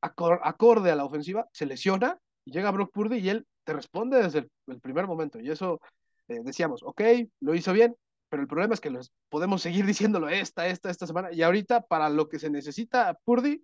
acorde 0.00 0.90
a 0.90 0.96
la 0.96 1.04
ofensiva, 1.04 1.46
se 1.52 1.64
lesiona 1.64 2.18
y 2.44 2.50
llega 2.50 2.72
Brock 2.72 2.92
Purdy 2.92 3.18
y 3.18 3.28
él 3.28 3.46
te 3.64 3.72
responde 3.72 4.20
desde 4.20 4.48
el, 4.66 4.80
primer 4.80 5.06
momento. 5.06 5.38
Y 5.38 5.48
eso 5.48 5.80
decíamos, 6.26 6.82
ok, 6.82 7.02
lo 7.40 7.54
hizo 7.54 7.72
bien, 7.72 7.94
pero 8.28 8.42
el 8.42 8.48
problema 8.48 8.74
es 8.74 8.80
que 8.80 8.90
los, 8.90 9.12
podemos 9.28 9.62
seguir 9.62 9.86
diciéndolo 9.86 10.28
esta, 10.28 10.66
esta, 10.66 10.90
esta 10.90 11.06
semana, 11.06 11.32
y 11.32 11.42
ahorita 11.42 11.82
para 11.82 12.08
lo 12.08 12.28
que 12.28 12.38
se 12.38 12.50
necesita, 12.50 13.16
Purdy 13.24 13.62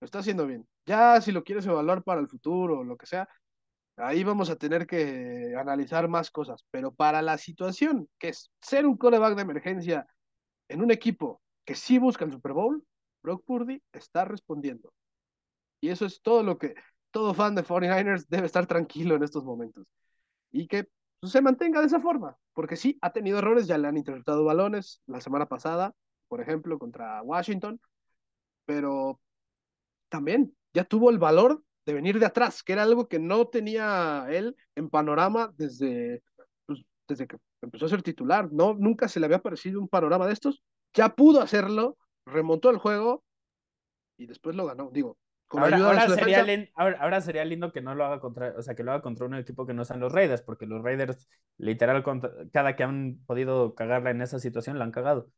lo 0.00 0.04
está 0.04 0.18
haciendo 0.18 0.46
bien. 0.46 0.66
Ya 0.84 1.20
si 1.20 1.32
lo 1.32 1.44
quieres 1.44 1.64
evaluar 1.64 2.02
para 2.02 2.20
el 2.20 2.28
futuro 2.28 2.80
o 2.80 2.84
lo 2.84 2.96
que 2.96 3.06
sea, 3.06 3.28
ahí 3.96 4.24
vamos 4.24 4.50
a 4.50 4.56
tener 4.56 4.86
que 4.86 5.54
analizar 5.56 6.08
más 6.08 6.30
cosas, 6.30 6.64
pero 6.70 6.92
para 6.92 7.22
la 7.22 7.38
situación 7.38 8.08
que 8.18 8.28
es 8.28 8.50
ser 8.60 8.86
un 8.86 8.96
coreback 8.96 9.36
de 9.36 9.42
emergencia 9.42 10.06
en 10.72 10.82
un 10.82 10.90
equipo 10.90 11.40
que 11.64 11.74
sí 11.74 11.98
busca 11.98 12.24
el 12.24 12.32
Super 12.32 12.52
Bowl, 12.52 12.84
Brock 13.22 13.44
Purdy 13.44 13.82
está 13.92 14.24
respondiendo. 14.24 14.92
Y 15.80 15.90
eso 15.90 16.06
es 16.06 16.22
todo 16.22 16.42
lo 16.42 16.58
que 16.58 16.74
todo 17.10 17.34
fan 17.34 17.54
de 17.54 17.62
49ers 17.62 18.26
debe 18.28 18.46
estar 18.46 18.66
tranquilo 18.66 19.14
en 19.14 19.22
estos 19.22 19.44
momentos. 19.44 19.86
Y 20.50 20.66
que 20.66 20.88
pues, 21.20 21.32
se 21.32 21.42
mantenga 21.42 21.80
de 21.80 21.86
esa 21.86 22.00
forma, 22.00 22.36
porque 22.54 22.76
sí, 22.76 22.98
ha 23.02 23.12
tenido 23.12 23.38
errores, 23.38 23.66
ya 23.66 23.78
le 23.78 23.88
han 23.88 23.96
interceptado 23.96 24.44
balones 24.44 25.02
la 25.06 25.20
semana 25.20 25.46
pasada, 25.46 25.94
por 26.28 26.40
ejemplo, 26.40 26.78
contra 26.78 27.22
Washington, 27.22 27.80
pero 28.64 29.20
también 30.08 30.56
ya 30.72 30.84
tuvo 30.84 31.10
el 31.10 31.18
valor 31.18 31.62
de 31.84 31.94
venir 31.94 32.18
de 32.18 32.26
atrás, 32.26 32.62
que 32.62 32.72
era 32.72 32.82
algo 32.82 33.08
que 33.08 33.18
no 33.18 33.46
tenía 33.48 34.26
él 34.30 34.56
en 34.74 34.88
panorama 34.88 35.52
desde, 35.56 36.22
pues, 36.66 36.80
desde 37.08 37.26
que 37.26 37.36
empezó 37.62 37.86
a 37.86 37.88
ser 37.88 38.02
titular. 38.02 38.50
No, 38.52 38.74
nunca 38.74 39.08
se 39.08 39.20
le 39.20 39.26
había 39.26 39.38
parecido 39.40 39.80
un 39.80 39.88
panorama 39.88 40.26
de 40.26 40.32
estos. 40.34 40.62
Ya 40.94 41.14
pudo 41.14 41.40
hacerlo, 41.40 41.96
remontó 42.26 42.70
el 42.70 42.78
juego 42.78 43.24
y 44.16 44.26
después 44.26 44.54
lo 44.56 44.66
ganó. 44.66 44.90
Digo, 44.92 45.16
con 45.48 45.62
Ahora, 45.62 45.76
ayuda 45.76 45.88
ahora 45.88 46.08
sería 46.08 46.44
defensa. 46.44 46.72
ahora, 46.74 46.98
ahora 47.00 47.20
sería 47.20 47.44
lindo 47.44 47.72
que 47.72 47.80
no 47.80 47.94
lo 47.94 48.04
haga 48.04 48.20
contra, 48.20 48.54
o 48.56 48.62
sea, 48.62 48.74
que 48.74 48.82
lo 48.84 48.92
haga 48.92 49.02
contra 49.02 49.26
un 49.26 49.34
equipo 49.34 49.66
que 49.66 49.74
no 49.74 49.84
sean 49.84 50.00
los 50.00 50.12
Raiders, 50.12 50.42
porque 50.42 50.66
los 50.66 50.82
Raiders, 50.82 51.28
literal, 51.58 52.02
contra- 52.02 52.32
cada 52.52 52.76
que 52.76 52.82
han 52.84 53.18
podido 53.26 53.74
cagarla 53.74 54.10
en 54.10 54.22
esa 54.22 54.38
situación, 54.38 54.78
la 54.78 54.84
han 54.84 54.92
cagado. 54.92 55.28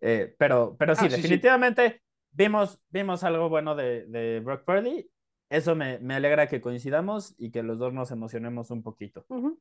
Eh, 0.00 0.34
pero, 0.38 0.76
pero 0.78 0.94
sí, 0.94 1.04
Ah, 1.04 1.10
sí, 1.10 1.16
sí. 1.16 1.18
definitivamente 1.22 2.02
vimos, 2.32 2.80
vimos 2.90 3.24
algo 3.24 3.48
bueno 3.48 3.74
de, 3.74 4.06
de 4.06 4.40
Brock 4.40 4.64
Purdy. 4.64 5.10
Eso 5.50 5.74
me, 5.74 5.98
me 6.00 6.14
alegra 6.14 6.46
que 6.46 6.60
coincidamos 6.60 7.34
y 7.38 7.50
que 7.50 7.62
los 7.62 7.78
dos 7.78 7.92
nos 7.94 8.10
emocionemos 8.10 8.70
un 8.70 8.82
poquito. 8.82 9.24
Ujú. 9.28 9.58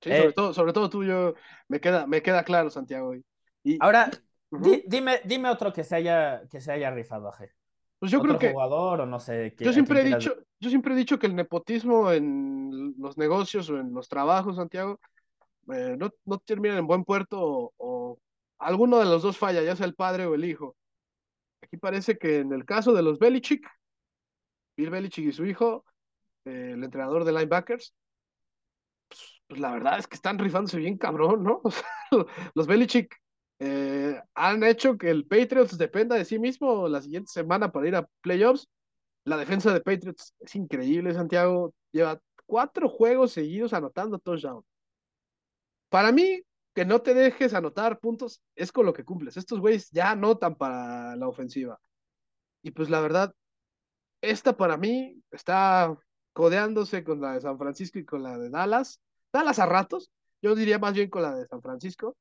Sí, 0.00 0.10
Eh, 0.10 0.16
sobre 0.18 0.32
todo, 0.32 0.54
sobre 0.54 0.72
todo 0.72 0.90
tú, 0.90 1.04
yo, 1.04 1.34
me 1.68 1.80
queda, 1.80 2.06
me 2.06 2.22
queda 2.22 2.42
claro, 2.42 2.70
Santiago. 2.70 3.14
Y, 3.14 3.22
y- 3.64 3.78
Ahora, 3.80 4.10
di- 4.50 4.82
dime, 4.86 5.20
dime 5.24 5.50
otro 5.50 5.72
que 5.72 5.84
se 5.84 5.96
haya, 5.96 6.42
que 6.48 6.60
se 6.60 6.72
haya 6.72 6.90
rifado, 6.90 7.28
Aje. 7.28 7.52
pues 7.98 8.10
yo 8.10 8.18
Otro 8.18 8.30
creo 8.30 8.38
que 8.38 8.52
jugador 8.52 9.02
o 9.02 9.06
no 9.06 9.20
sé. 9.20 9.54
que- 9.56 9.64
yo 9.64 9.72
siempre 9.72 10.00
he 10.00 10.02
quieras- 10.04 10.24
dicho, 10.24 10.34
yo 10.58 10.70
siempre 10.70 10.94
he 10.94 10.96
dicho 10.96 11.18
que 11.18 11.26
el 11.26 11.36
nepotismo 11.36 12.10
en 12.12 12.94
los 12.98 13.18
negocios 13.18 13.68
o 13.68 13.78
en 13.78 13.92
los 13.92 14.08
trabajos, 14.08 14.56
Santiago, 14.56 14.98
eh, 15.72 15.96
no, 15.98 16.10
no 16.24 16.38
termina 16.38 16.78
en 16.78 16.86
buen 16.86 17.04
puerto 17.04 17.38
o, 17.40 17.72
o 17.76 18.18
alguno 18.58 18.98
de 18.98 19.04
los 19.04 19.22
dos 19.22 19.36
falla, 19.36 19.62
ya 19.62 19.76
sea 19.76 19.86
el 19.86 19.94
padre 19.94 20.24
o 20.26 20.34
el 20.34 20.44
hijo. 20.46 20.76
Aquí 21.62 21.76
parece 21.76 22.16
que 22.16 22.38
en 22.38 22.52
el 22.54 22.64
caso 22.64 22.94
de 22.94 23.02
los 23.02 23.18
Belichick, 23.18 23.66
Bill 24.76 24.90
Belichick 24.90 25.26
y 25.26 25.32
su 25.32 25.44
hijo, 25.44 25.84
eh, 26.46 26.70
el 26.74 26.82
entrenador 26.82 27.24
de 27.24 27.32
linebackers, 27.32 27.94
pues 29.50 29.60
la 29.60 29.72
verdad 29.72 29.98
es 29.98 30.06
que 30.06 30.14
están 30.14 30.38
rifándose 30.38 30.78
bien 30.78 30.96
cabrón, 30.96 31.42
¿no? 31.42 31.60
Los 32.54 32.68
Belichick 32.68 33.12
eh, 33.58 34.18
han 34.34 34.62
hecho 34.62 34.96
que 34.96 35.10
el 35.10 35.26
Patriots 35.26 35.76
dependa 35.76 36.14
de 36.14 36.24
sí 36.24 36.38
mismo 36.38 36.88
la 36.88 37.02
siguiente 37.02 37.32
semana 37.32 37.72
para 37.72 37.88
ir 37.88 37.96
a 37.96 38.06
playoffs. 38.20 38.68
La 39.24 39.36
defensa 39.36 39.72
de 39.74 39.80
Patriots 39.80 40.34
es 40.38 40.54
increíble, 40.54 41.12
Santiago. 41.12 41.74
Lleva 41.90 42.20
cuatro 42.46 42.88
juegos 42.88 43.32
seguidos 43.32 43.72
anotando 43.72 44.20
touchdown. 44.20 44.64
Para 45.88 46.12
mí, 46.12 46.42
que 46.72 46.84
no 46.84 47.02
te 47.02 47.12
dejes 47.12 47.52
anotar 47.52 47.98
puntos 47.98 48.40
es 48.54 48.70
con 48.70 48.86
lo 48.86 48.92
que 48.92 49.04
cumples. 49.04 49.36
Estos 49.36 49.58
güeyes 49.58 49.90
ya 49.90 50.12
anotan 50.12 50.54
para 50.54 51.16
la 51.16 51.26
ofensiva. 51.26 51.80
Y 52.62 52.70
pues 52.70 52.88
la 52.88 53.00
verdad, 53.00 53.34
esta 54.20 54.56
para 54.56 54.76
mí 54.76 55.20
está 55.32 55.98
codeándose 56.32 57.02
con 57.02 57.20
la 57.20 57.32
de 57.32 57.40
San 57.40 57.58
Francisco 57.58 57.98
y 57.98 58.04
con 58.04 58.22
la 58.22 58.38
de 58.38 58.48
Dallas. 58.48 59.00
Dallas 59.32 59.58
a 59.58 59.66
ratos, 59.66 60.10
yo 60.42 60.54
diría 60.54 60.78
más 60.78 60.94
bien 60.94 61.10
con 61.10 61.22
la 61.22 61.34
de 61.34 61.46
San 61.46 61.62
Francisco, 61.62 62.16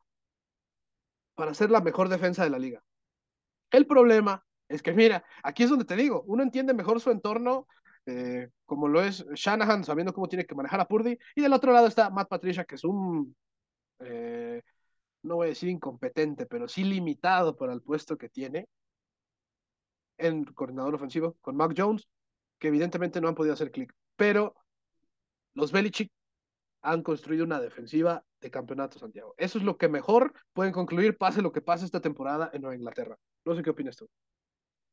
para 1.36 1.54
ser 1.54 1.72
la 1.72 1.82
mejor 1.82 2.10
defensa 2.10 2.44
de 2.44 2.50
la 2.50 2.60
liga. 2.60 2.84
El 3.72 3.88
problema 3.88 4.46
es 4.68 4.82
que, 4.82 4.94
mira, 4.94 5.24
aquí 5.44 5.64
es 5.64 5.70
donde 5.70 5.86
te 5.86 5.96
digo, 5.96 6.24
uno 6.28 6.44
entiende 6.44 6.74
mejor 6.74 7.00
su 7.00 7.12
entorno, 7.12 7.68
eh, 8.06 8.50
como 8.66 8.88
lo 8.88 9.02
es 9.02 9.26
Shanahan, 9.34 9.84
sabiendo 9.84 10.14
cómo 10.14 10.28
tiene 10.28 10.46
que 10.46 10.56
manejar 10.56 10.80
a 10.80 10.88
Purdy, 10.88 11.18
y 11.36 11.42
del 11.42 11.54
otro 11.54 11.72
lado 11.72 11.88
está 11.88 12.10
Matt 12.10 12.30
Patricia, 12.30 12.66
que 12.66 12.76
es 12.76 12.84
un, 12.84 13.36
eh, 14.00 14.62
no 15.24 15.36
voy 15.36 15.48
a 15.48 15.50
decir 15.50 15.70
incompetente, 15.70 16.46
pero 16.46 16.68
sí 16.68 16.84
limitado 16.84 17.56
para 17.56 17.74
el 17.74 17.82
puesto 17.82 18.18
que 18.18 18.30
tiene 18.30 18.68
en 20.18 20.44
coordinador 20.46 20.96
ofensivo, 20.96 21.38
con 21.42 21.56
Mac 21.56 21.74
Jones, 21.76 22.08
que 22.60 22.68
evidentemente 22.68 23.22
no 23.22 23.30
han 23.30 23.36
podido 23.36 23.54
hacer 23.54 23.72
clic. 23.72 23.94
Pero 24.16 24.56
los 25.54 25.72
Belichick 25.72 26.12
han 26.82 27.04
construido 27.04 27.46
una 27.46 27.60
defensiva 27.60 28.24
de 28.42 28.52
campeonato, 28.52 29.00
Santiago. 29.00 29.34
Eso 29.38 29.58
es 29.58 29.64
lo 29.64 29.78
que 29.78 29.90
mejor 29.90 30.34
pueden 30.54 30.74
concluir, 30.74 31.18
pase 31.18 31.42
lo 31.42 31.52
que 31.52 31.62
pase 31.62 31.86
esta 31.86 32.02
temporada 32.02 32.50
en 32.54 32.62
Nueva 32.62 32.76
Inglaterra. 32.76 33.18
No 33.46 33.56
sé 33.56 33.64
qué 33.64 33.70
opinas 33.70 33.96
tú. 33.96 34.08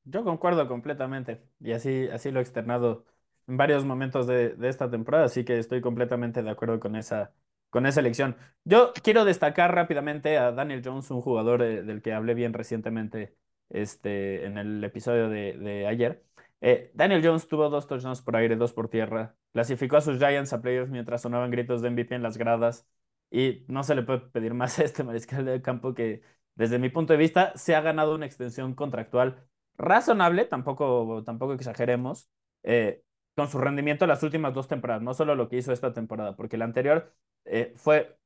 Yo 0.05 0.25
concuerdo 0.25 0.69
completamente 0.69 1.43
y 1.61 1.73
así, 1.73 2.09
así 2.09 2.31
lo 2.31 2.39
he 2.39 2.43
externado 2.43 3.05
en 3.49 3.57
varios 3.57 3.85
momentos 3.85 4.27
de, 4.27 4.51
de 4.51 4.69
esta 4.69 4.91
temporada, 4.91 5.25
así 5.25 5.45
que 5.45 5.59
estoy 5.59 5.81
completamente 5.81 6.43
de 6.43 6.51
acuerdo 6.51 6.79
con 6.81 6.97
esa, 6.97 7.35
con 7.71 7.87
esa 7.87 8.01
elección. 8.01 8.37
Yo 8.65 8.93
quiero 9.03 9.25
destacar 9.25 9.75
rápidamente 9.75 10.39
a 10.39 10.53
Daniel 10.53 10.83
Jones, 10.85 11.11
un 11.11 11.23
jugador 11.23 11.63
eh, 11.63 11.83
del 11.83 12.03
que 12.03 12.13
hablé 12.13 12.35
bien 12.35 12.53
recientemente 12.53 13.37
este, 13.69 14.45
en 14.47 14.59
el 14.59 14.83
episodio 14.85 15.29
de, 15.29 15.57
de 15.59 15.87
ayer. 15.87 16.25
Eh, 16.61 16.91
Daniel 16.95 17.23
Jones 17.25 17.47
tuvo 17.49 17.69
dos 17.69 17.87
touchdowns 17.87 18.23
por 18.23 18.37
aire, 18.37 18.57
dos 18.57 18.73
por 18.73 18.89
tierra, 18.89 19.37
clasificó 19.57 19.97
a 19.97 20.03
sus 20.03 20.19
Giants 20.19 20.53
a 20.53 20.61
playoffs 20.61 20.91
mientras 20.91 21.23
sonaban 21.23 21.51
gritos 21.51 21.81
de 21.81 21.89
MVP 21.89 22.15
en 22.15 22.23
las 22.23 22.37
gradas 22.37 22.87
y 23.31 23.65
no 23.69 23.83
se 23.85 23.95
le 23.95 24.03
puede 24.03 24.21
pedir 24.21 24.53
más 24.53 24.79
a 24.79 24.85
este 24.85 25.03
mariscal 25.03 25.47
de 25.47 25.63
campo 25.63 25.95
que 25.95 26.21
desde 26.57 26.79
mi 26.79 26.91
punto 26.91 27.15
de 27.15 27.19
vista 27.19 27.57
se 27.57 27.75
ha 27.75 27.81
ganado 27.81 28.15
una 28.15 28.27
extensión 28.27 28.75
contractual 28.75 29.49
razonable, 29.79 30.45
tampoco, 30.45 31.23
tampoco 31.25 31.55
exageremos, 31.55 32.29
eh, 32.65 33.03
con 33.35 33.49
su 33.49 33.59
rendimiento 33.59 34.05
en 34.05 34.11
las 34.11 34.23
últimas 34.23 34.53
dos 34.53 34.69
temporadas, 34.69 35.03
no 35.03 35.15
solo 35.15 35.35
lo 35.35 35.49
que 35.49 35.57
hizo 35.57 35.73
esta 35.73 35.95
temporada, 35.95 36.37
porque 36.37 36.59
la 36.59 36.67
anterior 36.67 37.15
eh, 37.47 37.73
fue 37.77 38.19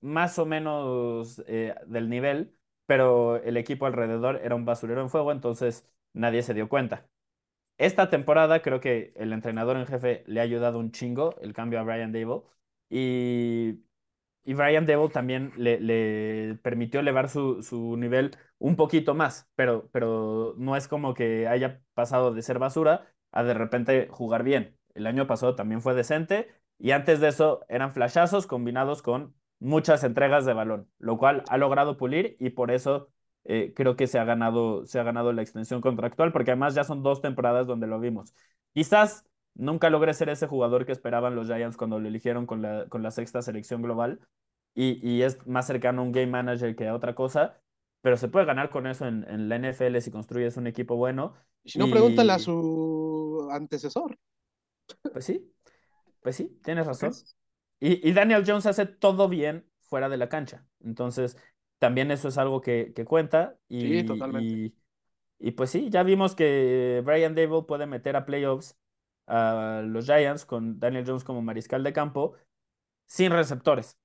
más 0.00 0.38
o 0.38 0.46
menos 0.46 1.42
eh, 1.48 1.74
del 1.88 2.08
nivel, 2.08 2.56
pero 2.86 3.36
el 3.42 3.56
equipo 3.56 3.86
alrededor 3.86 4.40
era 4.44 4.54
un 4.54 4.64
basurero 4.64 5.00
en 5.02 5.10
fuego, 5.10 5.32
entonces 5.32 5.88
nadie 6.12 6.42
se 6.44 6.54
dio 6.54 6.68
cuenta. 6.68 7.08
Esta 7.78 8.08
temporada 8.08 8.62
creo 8.62 8.80
que 8.80 9.12
el 9.16 9.32
entrenador 9.32 9.76
en 9.76 9.86
jefe 9.86 10.24
le 10.26 10.40
ha 10.40 10.42
ayudado 10.44 10.78
un 10.78 10.92
chingo 10.92 11.36
el 11.42 11.52
cambio 11.52 11.78
a 11.78 11.82
Brian 11.82 12.10
Dable 12.12 12.42
y, 12.88 13.80
y 14.44 14.54
Brian 14.54 14.86
Dable 14.86 15.10
también 15.10 15.52
le, 15.56 15.78
le 15.80 16.56
permitió 16.62 17.00
elevar 17.00 17.28
su, 17.28 17.62
su 17.62 17.96
nivel 17.98 18.36
un 18.58 18.76
poquito 18.76 19.14
más, 19.14 19.50
pero, 19.56 19.90
pero 19.92 20.54
no 20.58 20.76
es 20.76 20.88
como 20.88 21.12
que 21.14 21.48
haya 21.48 21.82
pasado 21.94 22.32
de 22.32 22.42
ser 22.42 22.58
basura 22.58 23.12
a 23.32 23.42
de 23.44 23.54
repente 23.54 24.08
jugar 24.10 24.42
bien. 24.42 24.78
El 24.94 25.06
año 25.06 25.26
pasado 25.26 25.54
también 25.54 25.82
fue 25.82 25.94
decente 25.94 26.48
y 26.78 26.92
antes 26.92 27.20
de 27.20 27.28
eso 27.28 27.64
eran 27.68 27.92
flashazos 27.92 28.46
combinados 28.46 29.02
con 29.02 29.34
muchas 29.58 30.02
entregas 30.04 30.46
de 30.46 30.54
balón, 30.54 30.90
lo 30.98 31.18
cual 31.18 31.42
ha 31.48 31.58
logrado 31.58 31.96
pulir 31.98 32.36
y 32.40 32.50
por 32.50 32.70
eso 32.70 33.10
eh, 33.48 33.72
creo 33.74 33.96
que 33.96 34.06
se 34.06 34.18
ha 34.18 34.24
ganado, 34.24 34.86
se 34.86 34.98
ha 35.00 35.02
ganado 35.04 35.32
la 35.32 35.42
extensión 35.42 35.80
contractual, 35.80 36.32
porque 36.32 36.50
además 36.52 36.74
ya 36.74 36.84
son 36.84 37.02
dos 37.02 37.20
temporadas 37.22 37.66
donde 37.66 37.86
lo 37.86 38.00
vimos. 38.00 38.34
Quizás 38.74 39.24
nunca 39.54 39.90
logré 39.90 40.14
ser 40.14 40.28
ese 40.28 40.46
jugador 40.46 40.86
que 40.86 40.92
esperaban 40.92 41.34
los 41.34 41.46
Giants 41.48 41.76
cuando 41.76 41.98
lo 42.00 42.08
eligieron 42.08 42.46
con 42.46 42.62
la, 42.62 42.86
con 42.88 43.02
la 43.02 43.10
sexta 43.10 43.42
selección 43.42 43.82
global 43.82 44.20
y, 44.74 44.98
y 45.08 45.22
es 45.22 45.46
más 45.46 45.66
cercano 45.66 46.02
a 46.02 46.04
un 46.04 46.12
game 46.12 46.26
manager 46.28 46.76
que 46.76 46.88
a 46.88 46.94
otra 46.94 47.14
cosa, 47.14 47.60
pero 48.02 48.16
se 48.16 48.28
puede 48.28 48.46
ganar 48.46 48.70
con 48.70 48.86
eso 48.86 49.06
en, 49.06 49.24
en 49.28 49.48
la 49.48 49.56
NFL 49.56 50.00
si 50.00 50.10
construyes 50.10 50.56
un 50.56 50.66
equipo 50.66 50.96
bueno. 50.96 51.34
Si 51.64 51.78
no, 51.78 51.86
Y- 51.86 51.90
pregúntale 51.90 52.32
a 52.32 52.38
su 52.38 53.48
antecesor. 53.50 54.18
Pues 55.12 55.24
sí, 55.24 55.52
pues 56.22 56.36
sí, 56.36 56.60
tienes 56.64 56.86
razón. 56.86 57.10
¿ves? 57.10 57.36
Y, 57.80 58.08
y 58.08 58.12
Daniel 58.12 58.44
Jones 58.46 58.66
hace 58.66 58.86
todo 58.86 59.28
bien 59.28 59.70
fuera 59.82 60.08
de 60.08 60.16
la 60.18 60.28
cancha. 60.28 60.66
Entonces, 60.80 61.36
también 61.78 62.10
eso 62.10 62.28
es 62.28 62.38
algo 62.38 62.60
que, 62.60 62.92
que 62.94 63.04
cuenta. 63.04 63.58
Y, 63.68 64.00
Sí, 64.00 64.04
totalmente. 64.04 64.54
y, 64.54 64.74
y 65.38 65.52
pues 65.52 65.70
sí, 65.70 65.90
ya 65.90 66.02
vimos 66.02 66.34
que 66.34 67.02
Brian 67.04 67.34
Dable 67.34 67.62
puede 67.66 67.86
meter 67.86 68.16
a 68.16 68.26
playoffs 68.26 68.76
a 69.26 69.82
los 69.86 70.06
Giants 70.06 70.44
con 70.46 70.78
Daniel 70.80 71.04
Jones 71.06 71.24
como 71.24 71.42
mariscal 71.42 71.82
de 71.84 71.92
campo 71.92 72.34
sin 73.06 73.32
receptores. 73.32 73.98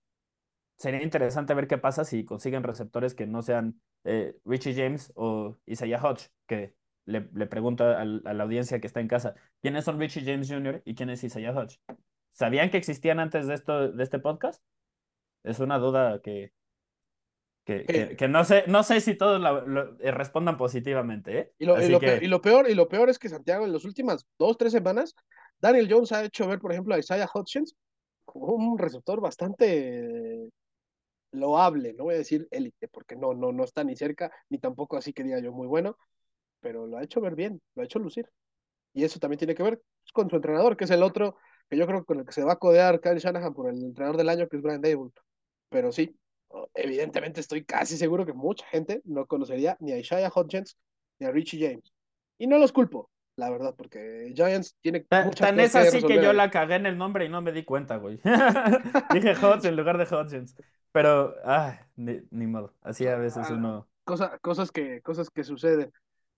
Sería 0.78 1.04
interesante 1.04 1.54
ver 1.54 1.68
qué 1.68 1.78
pasa 1.78 2.06
si 2.06 2.26
consiguen 2.26 2.64
receptores 2.64 3.14
que 3.14 3.28
no 3.28 3.42
sean 3.44 3.82
eh, 4.04 4.36
Richie 4.46 4.74
James 4.76 5.12
o 5.16 5.58
Isaiah 5.68 6.02
Hodge, 6.04 6.30
que 6.48 6.76
le, 7.06 7.30
le 7.34 7.46
pregunto 7.48 7.84
a, 7.86 8.02
a 8.02 8.06
la 8.06 8.44
audiencia 8.44 8.80
que 8.82 8.88
está 8.88 9.00
en 9.00 9.08
casa, 9.08 9.36
¿quiénes 9.62 9.86
son 9.86 10.00
Richie 10.00 10.24
James 10.26 10.50
Jr. 10.50 10.82
y 10.86 10.96
quién 10.96 11.10
es 11.12 11.24
Isaiah 11.24 11.52
Hodge? 11.54 11.80
¿Sabían 12.32 12.72
que 12.72 12.78
existían 12.78 13.20
antes 13.20 13.48
de, 13.48 13.54
esto, 13.54 13.92
de 13.92 14.04
este 14.04 14.20
podcast? 14.20 14.64
Es 15.44 15.60
una 15.60 15.78
duda 15.80 16.22
que, 16.22 16.54
que, 17.64 17.86
que, 17.86 18.02
Eh, 18.02 18.16
que 18.16 18.28
no, 18.28 18.44
sé, 18.44 18.64
no 18.68 18.84
sé 18.84 19.02
si 19.02 19.16
todos 19.16 19.40
la- 19.40 19.62
lo- 19.62 20.00
eh, 20.00 20.12
respondan 20.12 20.58
positivamente, 20.58 21.38
¿eh? 21.38 21.52
Y 21.60 21.66
lo, 21.66 21.82
y 21.82 21.90
lo 21.90 22.00
que- 22.00 22.08
peor, 22.08 22.24
y 22.24 22.28
lo 22.28 22.42
peor, 22.42 22.70
y 22.70 22.76
lo 22.76 22.88
peor 22.88 23.10
es 23.10 23.20
que 23.20 23.30
Santiago, 23.30 23.66
en 23.66 23.74
las 23.74 23.86
últimas 23.86 24.26
dos, 24.38 24.58
tres 24.58 24.72
semanas, 24.72 25.16
Daniel 25.60 25.88
Jones 25.90 26.12
ha 26.12 26.24
hecho 26.24 26.48
ver, 26.48 26.60
por 26.60 26.72
ejemplo, 26.72 26.96
a 26.96 27.00
Isaiah 27.00 27.30
Hodgins 27.32 27.76
como 28.26 28.46
un 28.56 28.78
receptor 28.78 29.22
bastante 29.22 30.50
loable, 31.32 31.94
no 31.94 32.06
voy 32.06 32.16
a 32.16 32.18
decir 32.20 32.48
élite, 32.52 32.88
porque 32.88 33.16
no, 33.16 33.34
no, 33.34 33.52
no 33.52 33.64
está 33.64 33.84
ni 33.84 33.96
cerca, 33.96 34.32
ni 34.50 34.58
tampoco 34.58 34.98
así 34.98 35.14
que 35.14 35.24
diga 35.24 35.40
yo 35.40 35.52
muy 35.54 35.68
bueno, 35.68 35.98
pero 36.60 36.88
lo 36.88 36.98
ha 36.98 37.04
hecho 37.04 37.22
ver 37.22 37.36
bien, 37.36 37.62
lo 37.76 37.82
ha 37.82 37.86
hecho 37.86 38.00
lucir. 38.00 38.30
Y 38.94 39.04
eso 39.06 39.20
también 39.20 39.40
tiene 39.40 39.56
que 39.56 39.64
ver 39.64 39.82
con 40.14 40.30
su 40.30 40.36
entrenador, 40.36 40.76
que 40.76 40.84
es 40.86 40.92
el 40.92 41.04
otro, 41.04 41.38
que 41.70 41.78
yo 41.78 41.88
creo 41.88 42.00
que 42.02 42.06
con 42.06 42.20
el 42.20 42.26
que 42.26 42.34
se 42.34 42.44
va 42.44 42.54
a 42.54 42.58
codear 42.58 43.00
Kyle 43.00 43.20
Shanahan 43.20 43.54
por 43.54 43.70
el 43.70 43.82
entrenador 43.84 44.18
del 44.18 44.30
año, 44.30 44.48
que 44.50 44.58
es 44.58 44.64
Brian 44.64 44.82
Dable. 44.82 45.12
Pero 45.70 45.92
sí, 45.94 46.14
evidentemente 46.74 47.40
estoy 47.42 47.64
casi 47.64 47.98
seguro 47.98 48.26
que 48.26 48.34
mucha 48.34 48.66
gente 48.68 49.02
no 49.06 49.26
conocería 49.26 49.78
ni 49.80 49.92
a 49.92 49.98
Isaiah 49.98 50.32
Hodgins 50.34 50.78
ni 51.20 51.28
a 51.28 51.32
Richie 51.32 51.60
James. 51.60 51.92
Y 52.38 52.48
no 52.48 52.58
los 52.58 52.72
culpo, 52.72 53.10
la 53.36 53.50
verdad, 53.50 53.76
porque 53.78 54.32
Giants 54.36 54.76
tiene 54.82 55.02
Tan 55.02 55.30
cosas 55.30 55.58
es 55.58 55.76
así 55.76 56.02
que 56.04 56.22
yo 56.22 56.34
la 56.34 56.50
cagué 56.50 56.76
en 56.76 56.86
el 56.88 56.98
nombre 56.98 57.26
y 57.26 57.30
no 57.30 57.42
me 57.42 57.52
di 57.52 57.64
cuenta, 57.64 57.98
güey. 57.98 58.20
Dije 59.14 59.36
Hodge 59.36 59.66
en 59.68 59.76
lugar 59.76 59.98
de 59.98 60.06
Hodgins. 60.16 60.56
Pero, 60.92 61.36
ay, 61.46 61.76
ni, 61.96 62.20
ni 62.32 62.48
modo. 62.48 62.74
Así 62.82 63.08
a 63.08 63.16
veces 63.16 63.48
Ah, 63.50 63.54
uno. 63.54 63.88
cosa- 64.04 64.38
cosas 64.40 64.72
que, 64.72 65.02
cosas 65.02 65.30
que 65.30 65.44
suceden, 65.44 65.92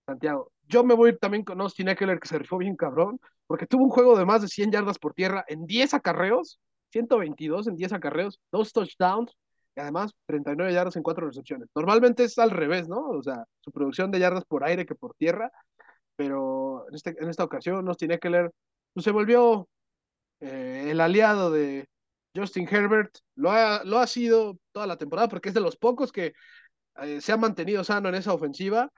Santiago. 0.06 0.52
Yo 0.68 0.84
me 0.84 0.94
voy 0.94 1.16
también 1.18 1.42
con 1.44 1.60
Austin 1.60 1.88
Eckler, 1.88 2.20
que 2.20 2.28
se 2.28 2.38
rifó 2.38 2.58
bien 2.58 2.76
cabrón, 2.76 3.18
porque 3.46 3.66
tuvo 3.66 3.84
un 3.84 3.90
juego 3.90 4.16
de 4.16 4.24
más 4.24 4.42
de 4.42 4.48
100 4.48 4.70
yardas 4.70 4.98
por 4.98 5.12
tierra 5.14 5.44
en 5.48 5.66
10 5.66 5.94
acarreos, 5.94 6.60
122 6.92 7.66
en 7.66 7.76
10 7.76 7.92
acarreos, 7.94 8.40
dos 8.52 8.72
touchdowns, 8.72 9.32
además 9.76 10.12
39 10.26 10.72
yardas 10.72 10.96
en 10.96 11.02
4 11.02 11.26
recepciones. 11.26 11.68
Normalmente 11.74 12.24
es 12.24 12.38
al 12.38 12.50
revés, 12.50 12.88
¿no? 12.88 13.08
O 13.08 13.22
sea, 13.22 13.44
su 13.60 13.72
producción 13.72 14.10
de 14.10 14.20
yardas 14.20 14.44
por 14.44 14.64
aire 14.64 14.86
que 14.86 14.94
por 14.94 15.14
tierra, 15.14 15.50
pero 16.16 16.86
en, 16.88 16.94
este, 16.94 17.16
en 17.18 17.28
esta 17.28 17.44
ocasión 17.44 17.88
Eckler 18.00 18.50
pues, 18.92 19.04
se 19.04 19.10
volvió 19.10 19.68
eh, 20.40 20.88
el 20.90 21.00
aliado 21.00 21.50
de 21.50 21.88
Justin 22.34 22.68
Herbert, 22.70 23.16
lo 23.36 23.50
ha, 23.52 23.84
lo 23.84 23.98
ha 23.98 24.06
sido 24.06 24.58
toda 24.72 24.86
la 24.86 24.98
temporada, 24.98 25.28
porque 25.28 25.48
es 25.50 25.54
de 25.54 25.60
los 25.60 25.76
pocos 25.76 26.12
que 26.12 26.34
eh, 27.02 27.20
se 27.20 27.32
ha 27.32 27.36
mantenido 27.36 27.84
sano 27.84 28.08
en 28.08 28.16
esa 28.16 28.32
ofensiva 28.34 28.90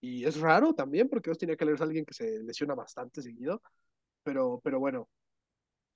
y 0.00 0.24
es 0.24 0.40
raro 0.40 0.74
también 0.74 1.08
porque 1.08 1.30
Austin 1.30 1.50
Eckler 1.50 1.74
es 1.74 1.80
alguien 1.80 2.04
que 2.04 2.14
se 2.14 2.42
lesiona 2.42 2.74
bastante 2.74 3.22
seguido, 3.22 3.62
pero, 4.22 4.60
pero 4.64 4.80
bueno, 4.80 5.08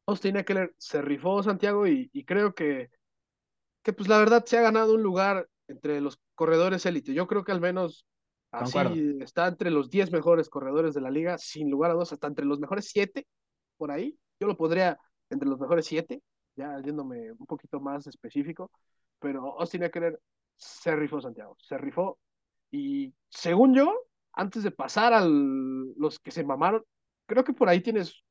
Austin 0.07 0.37
Eckler 0.37 0.75
se 0.79 1.03
rifó 1.03 1.43
Santiago 1.43 1.87
y, 1.87 2.11
y 2.13 2.25
creo 2.25 2.55
que, 2.55 2.91
que 3.85 3.93
pues 3.93 4.09
la 4.09 4.19
verdad 4.19 4.45
se 4.45 4.59
ha 4.59 4.63
ganado 4.63 4.95
un 4.95 5.03
lugar 5.03 5.47
entre 5.69 6.01
los 6.01 6.19
corredores 6.35 6.85
élite. 6.87 7.15
Yo 7.15 7.27
creo 7.27 7.45
que 7.45 7.53
al 7.53 7.61
menos 7.61 8.07
Concuerdo. 8.51 8.91
así 8.91 9.19
está 9.21 9.47
entre 9.47 9.71
los 9.71 9.91
10 9.91 10.11
mejores 10.11 10.49
corredores 10.49 10.95
de 10.95 11.03
la 11.03 11.11
liga, 11.11 11.39
sin 11.39 11.71
lugar 11.71 11.91
a 11.91 11.95
dos, 11.95 12.13
hasta 12.13 12.27
entre 12.27 12.47
los 12.47 12.59
mejores 12.59 12.89
7 12.89 13.27
por 13.77 13.91
ahí. 13.91 14.19
Yo 14.41 14.47
lo 14.47 14.57
podría 14.57 14.99
entre 15.31 15.49
los 15.49 15.61
mejores 15.61 15.87
7, 15.87 16.23
ya 16.57 16.81
yéndome 16.81 17.31
un 17.33 17.47
poquito 17.47 17.79
más 17.79 18.07
específico, 18.07 18.71
pero 19.19 19.61
Austin 19.61 19.85
Eckler 19.85 20.19
se 20.57 20.97
rifó 20.97 21.21
Santiago, 21.21 21.57
se 21.61 21.77
rifó 21.77 22.19
y 22.71 23.13
según 23.29 23.75
yo, 23.75 23.93
antes 24.33 24.63
de 24.63 24.71
pasar 24.71 25.13
a 25.13 25.25
los 25.25 26.19
que 26.21 26.31
se 26.31 26.45
mamaron, 26.45 26.83
creo 27.27 27.45
que 27.45 27.53
por 27.53 27.69
ahí 27.69 27.81
tienes 27.81 28.25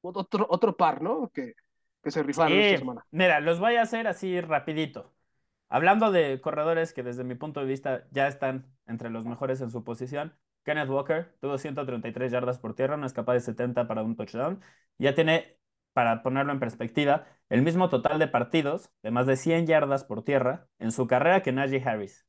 otro, 0.00 0.46
otro 0.50 0.76
par, 0.76 1.00
¿no? 1.00 1.30
Que, 1.32 1.54
que 2.06 2.12
se 2.12 2.22
rifaron 2.22 2.56
esta 2.56 2.78
semana. 2.78 3.04
mira, 3.10 3.40
los 3.40 3.58
voy 3.58 3.74
a 3.74 3.82
hacer 3.82 4.06
así 4.06 4.40
rapidito. 4.40 5.12
Hablando 5.68 6.12
de 6.12 6.40
corredores 6.40 6.92
que 6.92 7.02
desde 7.02 7.24
mi 7.24 7.34
punto 7.34 7.58
de 7.58 7.66
vista 7.66 8.06
ya 8.12 8.28
están 8.28 8.72
entre 8.86 9.10
los 9.10 9.26
mejores 9.26 9.60
en 9.60 9.72
su 9.72 9.82
posición, 9.82 10.32
Kenneth 10.62 10.88
Walker 10.88 11.34
tuvo 11.40 11.58
133 11.58 12.30
yardas 12.30 12.60
por 12.60 12.76
tierra, 12.76 12.94
una 12.94 13.06
escapada 13.06 13.34
de 13.34 13.40
70 13.40 13.88
para 13.88 14.04
un 14.04 14.14
touchdown. 14.14 14.60
Ya 14.98 15.16
tiene, 15.16 15.58
para 15.94 16.22
ponerlo 16.22 16.52
en 16.52 16.60
perspectiva, 16.60 17.26
el 17.48 17.62
mismo 17.62 17.88
total 17.88 18.20
de 18.20 18.28
partidos 18.28 18.92
de 19.02 19.10
más 19.10 19.26
de 19.26 19.34
100 19.34 19.66
yardas 19.66 20.04
por 20.04 20.22
tierra 20.22 20.68
en 20.78 20.92
su 20.92 21.08
carrera 21.08 21.42
que 21.42 21.50
Najee 21.50 21.82
Harris. 21.84 22.24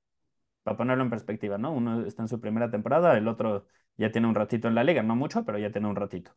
Para 0.64 0.76
ponerlo 0.76 1.04
en 1.04 1.12
perspectiva, 1.12 1.60
¿no? 1.60 1.72
Uno 1.72 2.04
está 2.04 2.24
en 2.24 2.30
su 2.30 2.42
primera 2.42 2.72
temporada, 2.72 3.16
el 3.16 3.28
otro 3.28 3.68
ya 3.96 4.12
tiene 4.12 4.28
un 4.28 4.34
ratito 4.34 4.68
en 4.68 4.74
la 4.74 4.84
liga, 4.84 5.04
no 5.04 5.16
mucho, 5.16 5.46
pero 5.46 5.60
ya 5.60 5.72
tiene 5.72 5.88
un 5.88 5.96
ratito. 5.96 6.32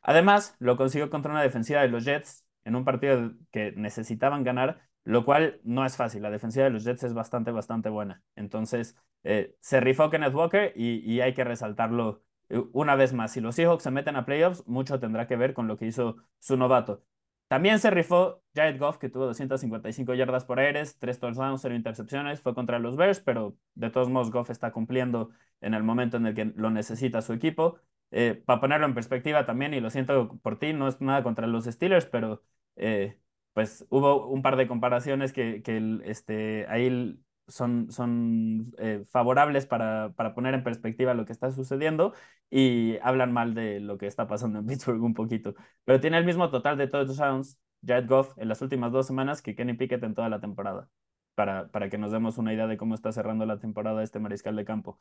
Además, 0.00 0.54
lo 0.60 0.76
consiguió 0.76 1.10
contra 1.10 1.32
una 1.32 1.42
defensiva 1.42 1.80
de 1.80 1.88
los 1.88 2.04
Jets 2.04 2.43
en 2.64 2.76
un 2.76 2.84
partido 2.84 3.32
que 3.50 3.72
necesitaban 3.72 4.44
ganar, 4.44 4.80
lo 5.04 5.24
cual 5.24 5.60
no 5.64 5.84
es 5.84 5.96
fácil. 5.96 6.22
La 6.22 6.30
defensiva 6.30 6.64
de 6.64 6.70
los 6.70 6.84
Jets 6.84 7.04
es 7.04 7.14
bastante, 7.14 7.50
bastante 7.50 7.88
buena. 7.90 8.22
Entonces, 8.36 8.96
eh, 9.22 9.54
se 9.60 9.80
rifó 9.80 10.10
Kenneth 10.10 10.34
Walker 10.34 10.72
y, 10.76 11.20
hay 11.20 11.34
que 11.34 11.44
resaltarlo 11.44 12.22
eh, 12.48 12.62
una 12.72 12.94
vez 12.96 13.12
más. 13.12 13.32
Si 13.32 13.40
los 13.40 13.54
Seahawks 13.56 13.82
se 13.82 13.90
meten 13.90 14.16
a 14.16 14.24
playoffs, 14.24 14.66
mucho 14.66 15.00
tendrá 15.00 15.26
que 15.26 15.36
ver 15.36 15.54
con 15.54 15.66
lo 15.68 15.76
que 15.76 15.86
hizo 15.86 16.16
su 16.38 16.56
novato. 16.56 17.04
También 17.48 17.78
se 17.78 17.90
rifó 17.90 18.42
Jared 18.54 18.78
Goff, 18.78 18.98
que 18.98 19.08
tuvo 19.08 19.26
255 19.26 20.14
yardas 20.14 20.44
por 20.44 20.58
aires, 20.58 20.98
3 20.98 21.20
touchdowns, 21.20 21.60
0 21.62 21.74
intercepciones. 21.74 22.40
Fue 22.40 22.54
contra 22.54 22.78
los 22.78 22.96
Bears, 22.96 23.20
pero 23.20 23.56
de 23.74 23.90
todos 23.90 24.08
modos 24.08 24.30
Goff 24.30 24.50
está 24.50 24.72
cumpliendo 24.72 25.30
en 25.60 25.74
el 25.74 25.82
momento 25.82 26.16
en 26.16 26.26
el 26.26 26.34
que 26.34 26.46
lo 26.56 26.70
necesita 26.70 27.22
su 27.22 27.32
equipo. 27.32 27.78
Eh, 28.10 28.42
para 28.46 28.60
ponerlo 28.60 28.86
en 28.86 28.94
perspectiva 28.94 29.44
también, 29.46 29.74
y 29.74 29.80
lo 29.80 29.90
siento 29.90 30.38
por 30.42 30.58
ti, 30.58 30.72
no 30.72 30.88
es 30.88 31.00
nada 31.00 31.22
contra 31.22 31.46
los 31.46 31.64
Steelers, 31.64 32.06
pero 32.06 32.42
eh, 32.76 33.18
pues 33.52 33.86
hubo 33.90 34.26
un 34.28 34.42
par 34.42 34.56
de 34.56 34.68
comparaciones 34.68 35.32
que, 35.32 35.62
que 35.62 36.00
este, 36.04 36.66
ahí 36.68 37.18
son, 37.48 37.90
son 37.90 38.64
eh, 38.78 39.04
favorables 39.10 39.66
para, 39.66 40.12
para, 40.16 40.34
poner 40.34 40.54
en 40.54 40.64
perspectiva 40.64 41.14
lo 41.14 41.24
que 41.24 41.32
está 41.32 41.50
sucediendo 41.50 42.14
y 42.50 42.98
hablan 43.02 43.32
mal 43.32 43.54
de 43.54 43.80
lo 43.80 43.98
que 43.98 44.06
está 44.06 44.26
pasando 44.26 44.58
en 44.60 44.66
Pittsburgh 44.66 45.02
un 45.02 45.14
poquito. 45.14 45.54
Pero 45.84 46.00
tiene 46.00 46.18
el 46.18 46.24
mismo 46.24 46.50
total 46.50 46.78
de 46.78 46.88
touchdowns 46.88 47.58
Jared 47.86 48.08
Goff 48.08 48.36
en 48.38 48.48
las 48.48 48.62
últimas 48.62 48.92
dos 48.92 49.06
semanas 49.06 49.42
que 49.42 49.54
Kenny 49.54 49.74
Pickett 49.74 50.02
en 50.04 50.14
toda 50.14 50.28
la 50.28 50.40
temporada, 50.40 50.88
para, 51.34 51.68
para 51.68 51.90
que 51.90 51.98
nos 51.98 52.12
demos 52.12 52.38
una 52.38 52.52
idea 52.54 52.66
de 52.66 52.76
cómo 52.76 52.94
está 52.94 53.12
cerrando 53.12 53.46
la 53.46 53.58
temporada 53.58 54.02
este 54.02 54.18
mariscal 54.18 54.56
de 54.56 54.64
campo. 54.64 54.98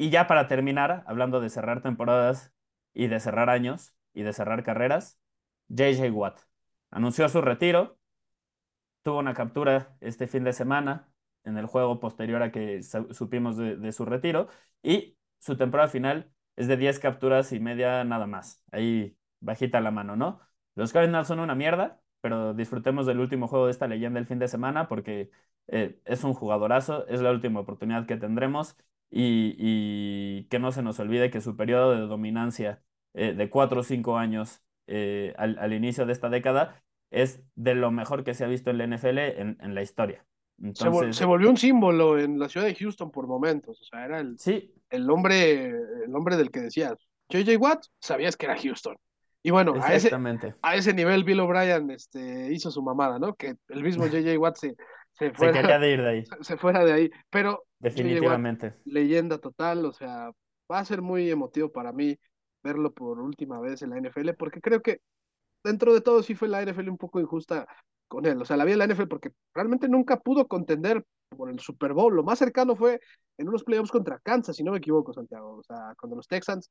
Y 0.00 0.08
ya 0.08 0.26
para 0.26 0.48
terminar, 0.48 1.04
hablando 1.06 1.42
de 1.42 1.50
cerrar 1.50 1.82
temporadas 1.82 2.54
y 2.94 3.08
de 3.08 3.20
cerrar 3.20 3.50
años 3.50 3.94
y 4.14 4.22
de 4.22 4.32
cerrar 4.32 4.62
carreras, 4.62 5.20
JJ 5.68 6.10
Watt 6.10 6.40
anunció 6.90 7.28
su 7.28 7.42
retiro, 7.42 7.98
tuvo 9.02 9.18
una 9.18 9.34
captura 9.34 9.98
este 10.00 10.26
fin 10.26 10.42
de 10.42 10.54
semana 10.54 11.12
en 11.44 11.58
el 11.58 11.66
juego 11.66 12.00
posterior 12.00 12.42
a 12.42 12.50
que 12.50 12.82
supimos 12.82 13.58
de, 13.58 13.92
su 13.92 14.06
retiro 14.06 14.48
y 14.82 15.18
su 15.38 15.58
temporada 15.58 15.90
final 15.90 16.32
es 16.56 16.66
de 16.66 16.78
10 16.78 16.98
capturas 16.98 17.52
y 17.52 17.60
media 17.60 18.02
nada 18.04 18.26
más. 18.26 18.64
Ahí 18.72 19.18
bajita 19.40 19.82
la 19.82 19.90
mano, 19.90 20.16
¿no? 20.16 20.40
Los 20.76 20.94
Cardinals 20.94 21.28
son 21.28 21.40
una 21.40 21.54
mierda, 21.54 22.00
pero 22.22 22.54
disfrutemos 22.54 23.04
del 23.04 23.20
último 23.20 23.48
juego 23.48 23.66
de 23.66 23.72
esta 23.72 23.86
leyenda 23.86 24.18
el 24.18 24.26
fin 24.26 24.38
de 24.38 24.48
semana 24.48 24.88
porque 24.88 25.30
eh, 25.66 26.00
es 26.06 26.24
un 26.24 26.32
jugadorazo, 26.32 27.06
es 27.08 27.20
la 27.20 27.32
última 27.32 27.60
oportunidad 27.60 28.06
que 28.06 28.16
tendremos 28.16 28.78
y, 29.10 29.56
y 29.58 30.44
que 30.44 30.58
no 30.58 30.72
se 30.72 30.82
nos 30.82 31.00
olvide 31.00 31.30
que 31.30 31.40
su 31.40 31.56
periodo 31.56 31.92
de 31.92 32.06
dominancia 32.06 32.82
eh, 33.14 33.32
de 33.34 33.50
4 33.50 33.80
o 33.80 33.82
5 33.82 34.16
años 34.16 34.62
eh, 34.86 35.34
al, 35.36 35.58
al, 35.58 35.72
inicio 35.72 36.06
de 36.06 36.12
esta 36.12 36.28
década 36.28 36.82
es 37.10 37.42
de 37.56 37.74
lo 37.74 37.90
mejor 37.90 38.22
que 38.22 38.34
se 38.34 38.44
ha 38.44 38.48
visto 38.48 38.70
en 38.70 38.78
la 38.78 38.86
NFL 38.86 39.18
en, 39.18 39.58
en 39.60 39.74
la 39.74 39.82
historia. 39.82 40.24
Entonces, 40.58 40.84
se, 40.84 40.88
vol 40.88 41.14
se, 41.14 41.24
volvió 41.24 41.50
un 41.50 41.56
símbolo 41.56 42.18
en 42.18 42.38
la 42.38 42.48
ciudad 42.48 42.66
de 42.66 42.74
Houston 42.74 43.10
por 43.10 43.26
momentos, 43.26 43.80
o 43.80 43.84
sea, 43.84 44.04
era 44.04 44.20
el, 44.20 44.38
sí. 44.38 44.74
el, 44.90 45.08
hombre, 45.10 45.70
el 46.04 46.14
hombre 46.14 46.36
del 46.36 46.50
que 46.50 46.60
decías, 46.60 46.94
JJ 47.30 47.56
Watt, 47.56 47.84
sabías 47.98 48.36
que 48.36 48.46
era 48.46 48.56
Houston. 48.56 48.96
Y 49.42 49.50
bueno, 49.50 49.72
a 49.82 49.94
ese, 49.94 50.10
a 50.60 50.76
ese 50.76 50.92
nivel 50.92 51.24
Bill 51.24 51.40
O'Brien 51.40 51.90
este, 51.90 52.52
hizo 52.52 52.70
su 52.70 52.82
mamada, 52.82 53.18
¿no? 53.18 53.34
Que 53.34 53.56
el 53.68 53.82
mismo 53.82 54.06
JJ 54.06 54.36
Watt 54.36 54.56
se, 54.56 54.76
se, 55.20 55.32
fuera, 55.32 55.52
se 55.52 55.60
quería 55.60 55.78
de 55.78 55.92
ir 55.92 56.00
de 56.00 56.08
ahí. 56.08 56.24
Se, 56.40 56.56
fuera 56.56 56.82
de 56.82 56.92
ahí. 56.92 57.10
Pero 57.28 57.64
definitivamente. 57.78 58.74
Leyenda 58.84 59.38
total, 59.38 59.84
o 59.84 59.92
sea, 59.92 60.32
va 60.70 60.78
a 60.78 60.84
ser 60.84 61.02
muy 61.02 61.30
emotivo 61.30 61.70
para 61.70 61.92
mí 61.92 62.18
verlo 62.62 62.92
por 62.92 63.20
última 63.20 63.60
vez 63.60 63.82
en 63.82 63.90
la 63.90 63.98
NFL, 63.98 64.30
porque 64.38 64.60
creo 64.60 64.80
que 64.80 65.00
dentro 65.62 65.92
de 65.92 66.00
todo 66.00 66.22
sí 66.22 66.34
fue 66.34 66.48
la 66.48 66.62
NFL 66.62 66.88
un 66.88 66.96
poco 66.96 67.20
injusta 67.20 67.66
con 68.08 68.24
él. 68.24 68.40
O 68.40 68.46
sea, 68.46 68.56
la 68.56 68.64
vi 68.64 68.72
en 68.72 68.78
la 68.78 68.86
NFL 68.86 69.08
porque 69.08 69.30
realmente 69.54 69.88
nunca 69.88 70.18
pudo 70.18 70.48
contender 70.48 71.04
por 71.28 71.50
el 71.50 71.60
Super 71.60 71.92
Bowl. 71.92 72.16
Lo 72.16 72.24
más 72.24 72.38
cercano 72.38 72.74
fue 72.74 72.98
en 73.36 73.48
unos 73.48 73.62
playoffs 73.62 73.90
contra 73.90 74.20
Kansas, 74.20 74.56
si 74.56 74.64
no 74.64 74.72
me 74.72 74.78
equivoco, 74.78 75.12
Santiago. 75.12 75.56
O 75.58 75.62
sea, 75.62 75.94
cuando 76.00 76.16
los 76.16 76.28
Texans 76.28 76.70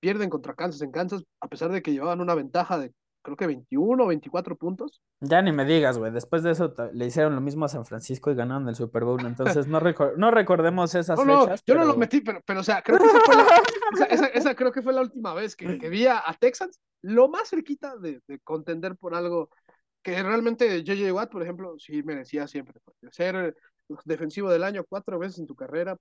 pierden 0.00 0.30
contra 0.30 0.54
Kansas 0.54 0.80
en 0.80 0.90
Kansas, 0.90 1.22
a 1.40 1.48
pesar 1.48 1.70
de 1.70 1.82
que 1.82 1.92
llevaban 1.92 2.22
una 2.22 2.34
ventaja 2.34 2.78
de 2.78 2.92
creo 3.22 3.36
que 3.36 3.46
21 3.46 4.02
o 4.02 4.06
24 4.06 4.56
puntos. 4.56 5.02
Ya 5.20 5.42
ni 5.42 5.52
me 5.52 5.64
digas, 5.64 5.98
güey. 5.98 6.12
Después 6.12 6.42
de 6.42 6.52
eso 6.52 6.74
le 6.92 7.06
hicieron 7.06 7.34
lo 7.34 7.40
mismo 7.40 7.64
a 7.64 7.68
San 7.68 7.84
Francisco 7.84 8.30
y 8.30 8.34
ganaron 8.34 8.68
el 8.68 8.74
Super 8.74 9.04
Bowl. 9.04 9.24
Entonces 9.24 9.66
no, 9.66 9.80
recor 9.80 10.18
no 10.18 10.30
recordemos 10.30 10.94
esas 10.94 11.18
no, 11.18 11.24
no, 11.24 11.40
fechas. 11.42 11.60
Yo 11.60 11.74
pero... 11.74 11.80
no 11.80 11.92
lo 11.92 11.96
metí, 11.96 12.20
pero, 12.20 12.40
pero 12.44 12.60
o 12.60 12.64
sea, 12.64 12.82
creo 12.82 12.98
que 12.98 13.06
esa, 13.06 13.20
fue 13.20 13.34
la, 13.36 13.42
esa, 13.92 14.04
esa, 14.06 14.26
esa, 14.26 14.54
creo 14.54 14.72
que 14.72 14.82
fue 14.82 14.92
la 14.92 15.02
última 15.02 15.34
vez 15.34 15.56
que, 15.56 15.78
que 15.78 15.88
vi 15.88 16.06
a, 16.06 16.22
a, 16.24 16.34
Texans 16.34 16.80
lo 17.02 17.28
más 17.28 17.48
cerquita 17.48 17.96
de, 17.96 18.20
de, 18.26 18.38
contender 18.40 18.96
por 18.96 19.14
algo 19.14 19.50
que 20.02 20.22
realmente 20.22 20.82
JJ 20.82 21.12
Watt, 21.12 21.30
por 21.30 21.42
ejemplo, 21.42 21.78
sí 21.78 22.02
merecía 22.02 22.46
siempre. 22.46 22.80
Ser 23.10 23.54
defensivo 24.04 24.50
del 24.50 24.64
año 24.64 24.84
cuatro 24.88 25.18
veces 25.18 25.38
en 25.38 25.46
tu 25.46 25.54
carrera, 25.54 25.96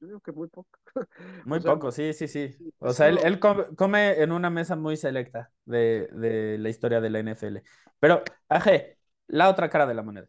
yo 0.00 0.06
digo 0.06 0.20
que 0.20 0.32
muy 0.32 0.48
poco. 0.48 0.78
Muy 1.44 1.58
o 1.58 1.60
sea, 1.60 1.74
poco, 1.74 1.92
sí, 1.92 2.12
sí, 2.12 2.28
sí. 2.28 2.56
O 2.78 2.92
sea, 2.92 3.08
él, 3.08 3.18
él, 3.22 3.38
come 3.38 4.20
en 4.22 4.32
una 4.32 4.50
mesa 4.50 4.76
muy 4.76 4.96
selecta 4.96 5.50
de, 5.64 6.08
de, 6.12 6.58
la 6.58 6.68
historia 6.68 7.00
de 7.00 7.10
la 7.10 7.20
NFL. 7.20 7.58
Pero, 7.98 8.22
Aje, 8.48 8.98
la 9.26 9.48
otra 9.50 9.68
cara 9.68 9.86
de 9.86 9.94
la 9.94 10.02
moneda. 10.02 10.28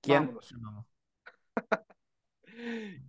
¿Quién 0.00 0.26
Vámonos. 0.26 0.46
se 0.46 0.56
mamó? 0.56 0.86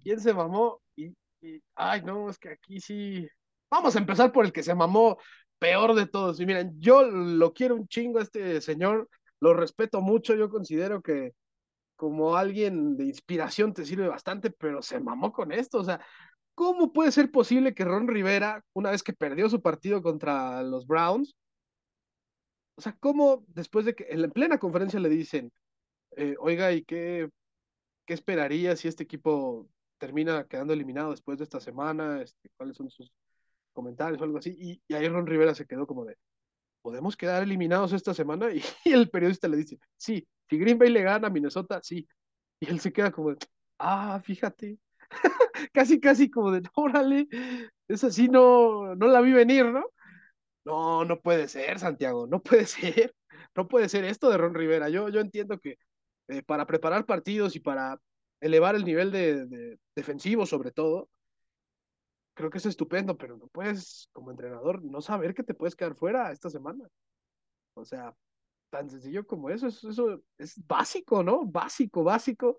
¿Quién 0.03 0.19
se 0.19 0.33
mamó? 0.33 0.81
Y, 0.95 1.15
y, 1.41 1.61
ay, 1.75 2.01
no, 2.03 2.29
es 2.29 2.37
que 2.37 2.49
aquí 2.49 2.79
sí. 2.79 3.27
Vamos 3.69 3.95
a 3.95 3.99
empezar 3.99 4.31
por 4.31 4.45
el 4.45 4.51
que 4.51 4.63
se 4.63 4.73
mamó 4.73 5.17
peor 5.59 5.93
de 5.93 6.07
todos. 6.07 6.39
Y 6.39 6.45
miren, 6.45 6.73
yo 6.79 7.03
lo 7.03 7.53
quiero 7.53 7.75
un 7.75 7.87
chingo 7.87 8.19
a 8.19 8.23
este 8.23 8.61
señor, 8.61 9.09
lo 9.39 9.53
respeto 9.53 10.01
mucho, 10.01 10.35
yo 10.35 10.49
considero 10.49 11.01
que 11.01 11.33
como 11.99 12.37
alguien 12.37 12.95
de 12.95 13.03
inspiración 13.05 13.73
te 13.73 13.85
sirve 13.85 14.07
bastante, 14.07 14.51
pero 14.51 14.81
se 14.81 15.01
mamó 15.01 15.33
con 15.33 15.51
esto, 15.51 15.79
o 15.79 15.83
sea, 15.83 15.99
¿cómo 16.55 16.93
puede 16.93 17.11
ser 17.11 17.29
posible 17.29 17.73
que 17.73 17.83
Ron 17.83 18.07
Rivera, 18.07 18.63
una 18.73 18.91
vez 18.91 19.03
que 19.03 19.11
perdió 19.13 19.49
su 19.49 19.61
partido 19.61 20.01
contra 20.01 20.63
los 20.63 20.87
Browns, 20.87 21.35
o 22.75 22.81
sea, 22.81 22.95
cómo 23.01 23.43
después 23.49 23.85
de 23.85 23.95
que 23.95 24.07
en 24.09 24.31
plena 24.31 24.59
conferencia 24.59 24.99
le 25.01 25.09
dicen, 25.09 25.51
eh, 26.17 26.35
oiga, 26.39 26.71
¿y 26.71 26.83
qué, 26.85 27.29
qué 28.05 28.13
esperaría 28.13 28.77
si 28.77 28.87
este 28.87 29.03
equipo 29.03 29.67
termina 29.97 30.45
quedando 30.47 30.73
eliminado 30.73 31.11
después 31.11 31.37
de 31.37 31.43
esta 31.45 31.59
semana? 31.59 32.21
Este, 32.21 32.49
¿Cuáles 32.57 32.77
son 32.77 32.89
sus 32.89 33.11
comentarios 33.73 34.21
o 34.21 34.25
algo 34.25 34.37
así? 34.37 34.55
Y, 34.57 34.81
y 34.87 34.93
ahí 34.95 35.09
Ron 35.09 35.27
Rivera 35.27 35.55
se 35.55 35.65
quedó 35.65 35.85
como 35.87 36.05
de, 36.05 36.17
¿podemos 36.81 37.17
quedar 37.17 37.43
eliminados 37.43 37.93
esta 37.93 38.13
semana? 38.13 38.49
Y, 38.85 38.91
el 38.91 39.09
periodista 39.09 39.47
le 39.47 39.57
dice, 39.57 39.79
sí, 39.97 40.27
si 40.49 40.57
Green 40.57 40.77
Bay 40.77 40.89
le 40.89 41.03
gana 41.03 41.27
a 41.27 41.31
Minnesota, 41.31 41.79
sí. 41.83 42.07
Y 42.59 42.69
él 42.69 42.79
se 42.79 42.91
queda 42.91 43.11
como 43.11 43.35
ah, 43.79 44.21
fíjate, 44.23 44.77
casi, 45.73 45.99
casi 45.99 46.29
como 46.29 46.51
de, 46.51 46.61
órale, 46.75 47.27
es 47.87 48.03
así, 48.03 48.27
no, 48.27 48.95
no 48.95 49.07
la 49.07 49.21
vi 49.21 49.33
venir, 49.33 49.65
¿no? 49.65 49.85
No, 50.65 51.05
no 51.05 51.19
puede 51.19 51.47
ser, 51.47 51.79
Santiago, 51.79 52.27
no 52.27 52.41
puede 52.41 52.65
ser, 52.67 53.15
no 53.55 53.67
puede 53.67 53.89
ser 53.89 54.05
esto 54.05 54.29
de 54.29 54.37
Ron 54.37 54.53
Rivera. 54.53 54.89
Yo, 54.89 55.09
yo 55.09 55.19
entiendo 55.19 55.59
que 55.59 55.77
eh, 56.27 56.43
para 56.43 56.67
preparar 56.67 57.05
partidos 57.05 57.55
y 57.55 57.59
para 57.59 57.99
elevar 58.41 58.75
el 58.75 58.85
nivel 58.85 59.11
de, 59.11 59.77
defensivo 59.95 60.45
sobre 60.45 60.71
todo, 60.71 61.09
creo 62.39 62.49
que 62.49 62.59
es 62.59 62.65
estupendo, 62.65 63.17
pero 63.17 63.35
no 63.35 63.47
puedes, 63.47 64.07
como 64.13 64.31
entrenador, 64.31 64.81
no 64.81 65.01
saber 65.01 65.33
que 65.33 65.43
te 65.43 65.53
puedes 65.53 65.75
quedar 65.75 65.93
fuera 65.93 66.31
esta 66.31 66.49
semana. 66.49 66.87
O 67.73 67.83
sea, 67.83 68.15
tan 68.69 68.89
sencillo 68.89 69.27
como 69.27 69.49
eso, 69.49 69.67
eso, 69.67 69.89
eso 69.89 70.23
es 70.37 70.65
básico, 70.65 71.21
¿no? 71.21 71.43
Básico, 71.45 72.01
básico. 72.01 72.57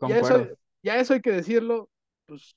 Ya 0.00 0.18
eso, 0.18 0.46
ya 0.82 0.98
eso 0.98 1.14
hay 1.14 1.22
que 1.22 1.32
decirlo, 1.32 1.88
pues 2.26 2.54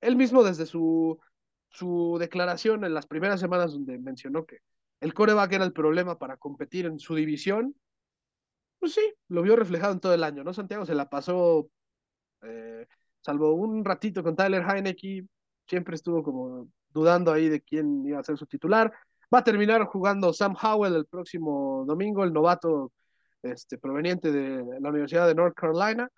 él 0.00 0.16
mismo 0.16 0.42
desde 0.42 0.64
su, 0.64 1.20
su 1.68 2.16
declaración 2.18 2.86
en 2.86 2.94
las 2.94 3.06
primeras 3.06 3.38
semanas 3.38 3.72
donde 3.72 3.98
mencionó 3.98 4.46
que 4.46 4.60
el 5.00 5.12
coreback 5.12 5.52
era 5.52 5.66
el 5.66 5.74
problema 5.74 6.18
para 6.18 6.38
competir 6.38 6.86
en 6.86 6.98
su 6.98 7.14
división, 7.14 7.76
pues 8.78 8.94
sí, 8.94 9.12
lo 9.28 9.42
vio 9.42 9.54
reflejado 9.54 9.92
en 9.92 10.00
todo 10.00 10.14
el 10.14 10.24
año, 10.24 10.44
¿no? 10.44 10.54
Santiago 10.54 10.86
se 10.86 10.94
la 10.94 11.10
pasó, 11.10 11.68
eh, 12.40 12.86
salvo 13.20 13.52
un 13.52 13.84
ratito 13.84 14.22
con 14.22 14.34
Tyler 14.34 14.64
Heineke, 14.66 15.26
siempre 15.70 15.94
estuvo 15.94 16.22
como 16.22 16.68
dudando 16.90 17.32
ahí 17.32 17.48
de 17.48 17.60
quién 17.62 18.04
iba 18.04 18.18
a 18.18 18.24
ser 18.24 18.36
su 18.36 18.46
titular. 18.46 18.92
Va 19.32 19.38
a 19.38 19.44
terminar 19.44 19.84
jugando 19.86 20.32
Sam 20.32 20.56
Howell 20.60 20.96
el 20.96 21.06
próximo 21.06 21.84
domingo, 21.86 22.24
el 22.24 22.32
novato 22.32 22.92
este, 23.42 23.78
proveniente 23.78 24.32
de 24.32 24.80
la 24.80 24.90
Universidad 24.90 25.28
de 25.28 25.36
North 25.36 25.54
Carolina, 25.54 26.10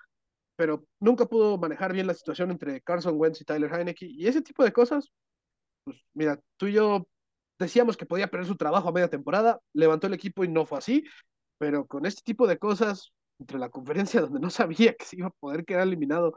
pero 0.57 0.85
nunca 1.01 1.27
pudo 1.27 1.59
manejar 1.59 1.93
bien 1.93 2.07
la 2.07 2.15
situación 2.15 2.51
entre 2.51 2.81
Carson 2.81 3.15
Wentz 3.17 3.43
y 3.43 3.45
Tyler 3.45 3.73
Heineke. 3.73 4.07
Y 4.07 4.27
ese 4.27 4.43
tipo 4.43 4.65
de 4.65 4.73
cosas, 4.73 5.13
pues 5.85 5.99
mira, 6.15 6.41
tú 6.57 6.67
y 6.69 6.73
yo 6.75 7.07
decíamos 7.59 7.97
que 7.97 8.07
podía 8.07 8.29
perder 8.29 8.47
su 8.47 8.57
trabajo 8.57 8.89
a 8.89 8.93
media 8.93 9.09
temporada, 9.11 9.61
levantó 9.75 10.07
el 10.07 10.15
equipo 10.15 10.45
y 10.45 10.49
no 10.49 10.65
fue 10.67 10.79
así, 10.79 11.05
pero 11.59 11.87
con 11.87 12.07
este 12.07 12.23
tipo 12.25 12.47
de 12.47 12.59
cosas, 12.59 13.13
entre 13.39 13.59
la 13.59 13.69
conferencia 13.71 14.21
donde 14.23 14.41
no 14.41 14.51
sabía 14.51 14.95
que 14.95 15.05
se 15.05 15.17
iba 15.19 15.29
a 15.29 15.31
poder 15.31 15.65
quedar 15.65 15.83
eliminado 15.83 16.35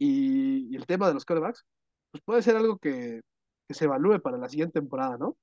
y, 0.00 0.74
el 0.76 0.86
tema 0.86 1.08
de 1.08 1.14
los 1.14 1.24
quarterbacks, 1.24 1.64
pues 2.10 2.22
puede 2.24 2.42
ser 2.42 2.56
algo 2.56 2.78
que, 2.78 3.20
que 3.68 3.74
se 3.74 3.84
evalúe 3.86 4.20
para 4.20 4.38
la 4.38 4.48
siguiente 4.48 4.80
temporada, 4.80 5.16
¿no? 5.18 5.36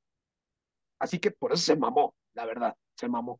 Así 1.00 1.20
que 1.20 1.32
por 1.32 1.54
eso 1.54 1.64
se 1.64 1.76
mamó, 1.76 2.16
la 2.36 2.46
verdad, 2.46 2.76
se 2.96 3.08
mamó. 3.10 3.40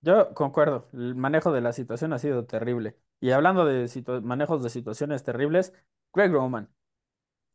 Yo 0.00 0.34
concuerdo, 0.34 0.88
el 0.92 1.14
manejo 1.14 1.52
de 1.52 1.60
la 1.60 1.72
situación 1.72 2.12
ha 2.12 2.18
sido 2.18 2.44
terrible. 2.46 2.96
Y 3.20 3.30
hablando 3.30 3.64
de 3.64 3.88
manejos 4.22 4.62
de 4.62 4.70
situaciones 4.70 5.22
terribles, 5.22 5.72
Greg 6.12 6.32
Roman, 6.32 6.68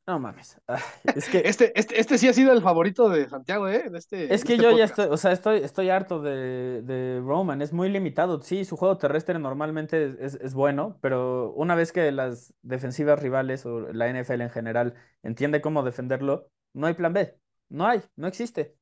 no 0.08 0.20
mames. 0.20 0.60
es 1.16 1.30
que. 1.30 1.40
Este, 1.46 1.78
este, 1.78 2.00
este 2.00 2.18
sí 2.18 2.28
ha 2.28 2.34
sido 2.34 2.54
el 2.54 2.62
favorito 2.62 3.10
de 3.10 3.28
Santiago, 3.30 3.68
¿eh? 3.68 3.90
este, 3.94 4.34
es 4.34 4.44
que 4.44 4.54
este 4.54 4.64
yo 4.64 4.76
ya 4.76 4.86
estoy, 4.86 5.08
o 5.10 5.18
sea, 5.18 5.34
estoy, 5.34 5.60
estoy 5.60 5.90
harto 5.90 6.22
de, 6.22 6.82
de, 6.82 7.20
Roman. 7.20 7.62
Es 7.62 7.74
muy 7.74 7.90
limitado. 7.90 8.42
Sí, 8.42 8.66
su 8.66 8.78
juego 8.78 8.98
terrestre 8.98 9.38
normalmente 9.38 10.16
es, 10.20 10.36
es, 10.36 10.54
bueno, 10.54 10.98
pero 11.02 11.52
una 11.52 11.76
vez 11.76 11.92
que 11.92 12.12
las 12.12 12.54
defensivas 12.62 13.22
rivales 13.22 13.66
o 13.66 13.82
la 13.92 14.08
NFL 14.10 14.42
en 14.42 14.50
general 14.50 14.94
entiende 15.24 15.62
cómo 15.62 15.84
defenderlo, 15.84 16.50
no 16.74 16.88
hay 16.88 16.94
plan 16.94 17.14
B. 17.14 17.38
No 17.70 17.86
hay, 17.86 18.02
no 18.16 18.28
existe. 18.28 18.76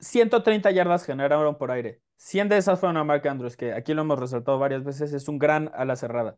130 0.00 0.70
yardas 0.70 1.04
generaron 1.04 1.56
por 1.56 1.70
aire. 1.70 2.00
100 2.16 2.48
de 2.48 2.56
esas 2.56 2.80
fueron 2.80 2.96
a 2.96 3.04
Mark 3.04 3.26
Andrews, 3.28 3.56
que 3.56 3.72
aquí 3.72 3.94
lo 3.94 4.02
hemos 4.02 4.18
resaltado 4.18 4.58
varias 4.58 4.84
veces, 4.84 5.12
es 5.12 5.28
un 5.28 5.38
gran 5.38 5.70
ala 5.74 5.96
cerrada. 5.96 6.36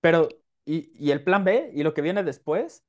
Pero, 0.00 0.28
y, 0.64 0.90
y 0.94 1.12
el 1.12 1.22
plan 1.24 1.44
B 1.44 1.70
y 1.74 1.82
lo 1.82 1.94
que 1.94 2.02
viene 2.02 2.22
después 2.24 2.84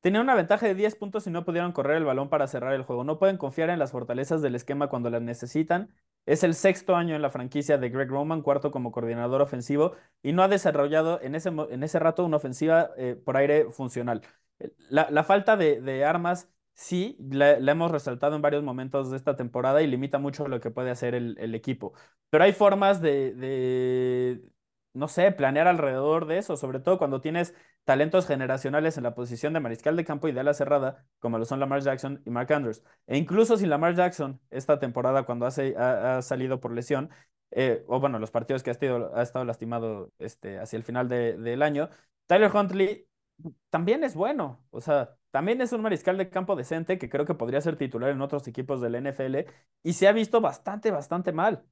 Tenían 0.00 0.22
una 0.22 0.34
ventaja 0.34 0.66
de 0.66 0.74
10 0.74 0.96
puntos 0.96 1.26
y 1.26 1.30
no 1.30 1.44
pudieron 1.44 1.72
correr 1.72 1.98
el 1.98 2.04
balón 2.04 2.30
para 2.30 2.46
cerrar 2.46 2.72
el 2.74 2.82
juego. 2.82 3.04
No 3.04 3.18
pueden 3.18 3.36
confiar 3.36 3.68
en 3.68 3.78
las 3.78 3.92
fortalezas 3.92 4.40
del 4.40 4.54
esquema 4.54 4.88
cuando 4.88 5.10
las 5.10 5.20
necesitan. 5.20 5.90
Es 6.26 6.42
el 6.42 6.54
sexto 6.54 6.96
año 6.96 7.14
en 7.14 7.22
la 7.22 7.30
franquicia 7.30 7.76
de 7.76 7.90
Greg 7.90 8.08
Roman, 8.08 8.42
cuarto 8.42 8.70
como 8.70 8.92
coordinador 8.92 9.42
ofensivo, 9.42 9.94
y 10.22 10.32
no 10.32 10.42
ha 10.42 10.48
desarrollado 10.48 11.20
en 11.20 11.34
ese, 11.34 11.50
en 11.50 11.82
ese 11.82 11.98
rato 11.98 12.24
una 12.24 12.38
ofensiva 12.38 12.90
eh, 12.96 13.14
por 13.14 13.36
aire 13.36 13.70
funcional. 13.70 14.22
La, 14.90 15.24
falta 15.24 15.56
de, 15.56 16.04
armas 16.04 16.50
sí, 16.74 17.16
la, 17.30 17.56
hemos 17.56 17.90
resaltado 17.90 18.36
en 18.36 18.42
varios 18.42 18.62
momentos 18.62 19.10
de 19.10 19.16
esta 19.16 19.36
temporada 19.36 19.82
y 19.82 19.86
limita 19.86 20.18
mucho 20.18 20.48
lo 20.48 20.60
que 20.60 20.70
puede 20.70 20.90
hacer 20.90 21.14
el, 21.14 21.54
equipo. 21.54 21.94
Pero 22.28 22.44
hay 22.44 22.52
formas 22.52 23.00
de, 23.00 24.42
no 24.92 25.08
sé, 25.08 25.30
planear 25.32 25.68
alrededor 25.68 26.26
de 26.26 26.38
eso, 26.38 26.56
sobre 26.56 26.80
todo 26.80 26.98
cuando 26.98 27.20
tienes 27.20 27.54
talentos 27.84 28.26
generacionales 28.26 28.96
en 28.96 29.04
la 29.04 29.14
posición 29.14 29.52
de 29.52 29.60
mariscal 29.60 29.96
de 29.96 30.04
campo 30.04 30.28
y 30.28 30.32
de 30.32 30.40
ala 30.40 30.54
cerrada, 30.54 31.04
como 31.18 31.38
lo 31.38 31.44
son 31.44 31.60
Lamar 31.60 31.82
Jackson 31.82 32.22
y 32.24 32.30
Mark 32.30 32.52
Andrews. 32.52 32.82
E 33.06 33.16
incluso 33.16 33.56
sin 33.56 33.70
Lamar 33.70 33.94
Jackson, 33.94 34.40
esta 34.50 34.78
temporada, 34.78 35.24
cuando 35.24 35.46
ha, 35.46 36.22
salido 36.22 36.60
por 36.60 36.72
lesión, 36.72 37.10
eh, 37.52 37.84
o 37.88 38.00
bueno, 38.00 38.18
los 38.18 38.30
partidos 38.30 38.62
que 38.62 38.70
ha 38.70 38.72
estado, 38.72 39.14
ha 39.16 39.22
estado 39.22 39.44
lastimado 39.44 40.12
este, 40.18 40.58
hacia 40.58 40.76
el 40.76 40.84
final 40.84 41.08
del 41.08 41.62
año, 41.62 41.88
Tyler 42.26 42.50
Huntley 42.54 43.06
también 43.70 44.04
es 44.04 44.14
bueno, 44.14 44.64
o 44.70 44.80
sea, 44.80 45.16
también 45.30 45.60
es 45.60 45.72
un 45.72 45.82
mariscal 45.82 46.18
de 46.18 46.28
campo 46.30 46.56
decente 46.56 46.98
que 46.98 47.08
creo 47.08 47.24
que 47.24 47.34
podría 47.34 47.60
ser 47.60 47.76
titular 47.76 48.10
en 48.10 48.20
otros 48.20 48.46
equipos 48.48 48.80
del 48.80 48.96
NFL 48.96 49.50
y 49.82 49.92
se 49.94 50.08
ha 50.08 50.12
visto 50.12 50.40
bastante, 50.40 50.90
bastante 50.90 51.32
mal. 51.32 51.64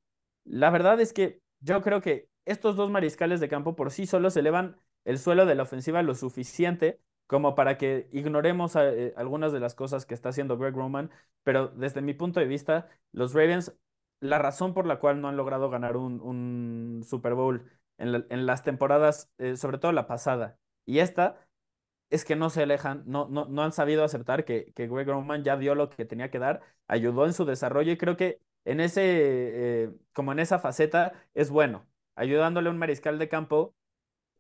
La 0.45 0.71
verdad 0.71 1.01
es 1.01 1.13
que 1.13 1.41
yo 1.61 1.83
creo 1.83 2.01
que 2.01 2.29
estos 2.51 2.77
dos 2.77 2.91
mariscales 2.91 3.41
de 3.41 3.49
campo 3.49 3.77
por 3.77 3.91
sí 3.91 4.07
solos 4.07 4.37
elevan 4.37 4.77
el 5.05 5.19
suelo 5.19 5.47
de 5.47 5.55
la 5.55 5.65
ofensiva 5.65 6.03
lo 6.03 6.15
suficiente 6.15 7.01
como 7.29 7.55
para 7.55 7.77
que 7.79 8.09
ignoremos 8.13 8.75
eh, 8.77 9.13
algunas 9.17 9.53
de 9.53 9.61
las 9.61 9.75
cosas 9.75 10.07
que 10.07 10.15
está 10.15 10.31
haciendo 10.31 10.57
Greg 10.59 10.75
Roman, 10.75 11.11
pero 11.45 11.69
desde 11.69 12.01
mi 12.01 12.15
punto 12.15 12.41
de 12.41 12.47
vista, 12.47 12.89
los 13.13 13.35
Ravens, 13.35 13.75
la 14.21 14.39
razón 14.39 14.75
por 14.75 14.87
la 14.87 14.99
cual 14.99 15.21
no 15.21 15.29
han 15.29 15.37
logrado 15.37 15.71
ganar 15.71 15.97
un, 15.97 17.05
Super 17.07 17.35
Bowl 17.35 17.71
en, 17.99 18.47
las 18.47 18.65
temporadas, 18.65 19.31
eh, 19.39 19.57
sobre 19.57 19.79
todo 19.79 19.93
la 19.93 20.07
pasada 20.07 20.59
y 20.87 21.01
esta, 21.01 21.47
es 22.11 22.25
que 22.25 22.37
no 22.37 22.51
se 22.51 22.63
alejan, 22.63 23.03
no, 23.07 23.29
no, 23.29 23.47
no 23.47 23.63
han 23.63 23.73
sabido 23.73 24.05
aceptar 24.05 24.45
que, 24.45 24.73
que 24.75 24.89
Greg 24.89 25.09
Roman 25.09 25.45
ya 25.45 25.57
dio 25.57 25.75
lo 25.75 25.91
que 25.91 26.05
tenía 26.07 26.31
que 26.31 26.39
dar, 26.39 26.63
ayudó 26.89 27.27
en 27.27 27.35
su 27.35 27.45
desarrollo 27.45 27.93
y 27.93 27.99
creo 27.99 28.17
que 28.17 28.41
en 28.65 28.81
ese, 28.81 29.03
eh, 29.85 29.91
como 30.13 30.33
en 30.33 30.39
esa 30.41 30.59
faceta, 30.59 31.13
es 31.35 31.51
bueno, 31.51 31.87
ayudándole 32.19 32.69
a 32.69 32.73
un 32.73 32.79
mariscal 32.79 33.19
de 33.19 33.29
campo 33.29 33.75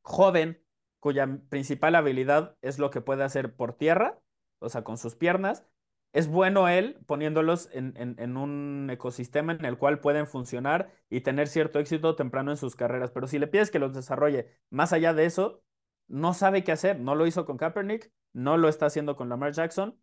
joven, 0.02 0.62
cuya 1.00 1.40
principal 1.48 1.94
habilidad 1.94 2.56
es 2.60 2.78
lo 2.78 2.90
que 2.90 3.00
puede 3.00 3.24
hacer 3.24 3.54
por 3.54 3.74
tierra, 3.74 4.20
o 4.58 4.68
sea, 4.68 4.82
con 4.82 4.98
sus 4.98 5.14
piernas. 5.14 5.64
Es 6.12 6.26
bueno 6.26 6.68
él 6.68 6.98
poniéndolos 7.06 7.68
en, 7.72 7.94
en, 7.96 8.36
un 8.36 8.88
ecosistema 8.90 9.52
en 9.52 9.64
el 9.66 9.76
cual 9.76 10.00
pueden 10.00 10.26
funcionar 10.26 10.90
y 11.10 11.20
tener 11.20 11.48
cierto 11.48 11.78
éxito 11.78 12.16
temprano 12.16 12.50
en 12.50 12.56
sus 12.56 12.76
carreras. 12.76 13.10
Pero 13.10 13.26
si 13.28 13.38
le 13.38 13.46
pides 13.46 13.70
que 13.70 13.78
los 13.78 13.94
desarrolle 13.94 14.48
más 14.70 14.92
allá 14.92 15.12
de 15.12 15.26
eso, 15.26 15.62
no 16.08 16.32
sabe 16.32 16.64
qué 16.64 16.72
hacer. 16.72 16.98
No 16.98 17.14
lo 17.14 17.26
hizo 17.26 17.44
con 17.44 17.58
Kaepernick, 17.58 18.10
no 18.32 18.56
lo 18.56 18.68
está 18.68 18.86
haciendo 18.86 19.16
con 19.16 19.28
Lamar 19.28 19.52
Jackson. 19.52 20.00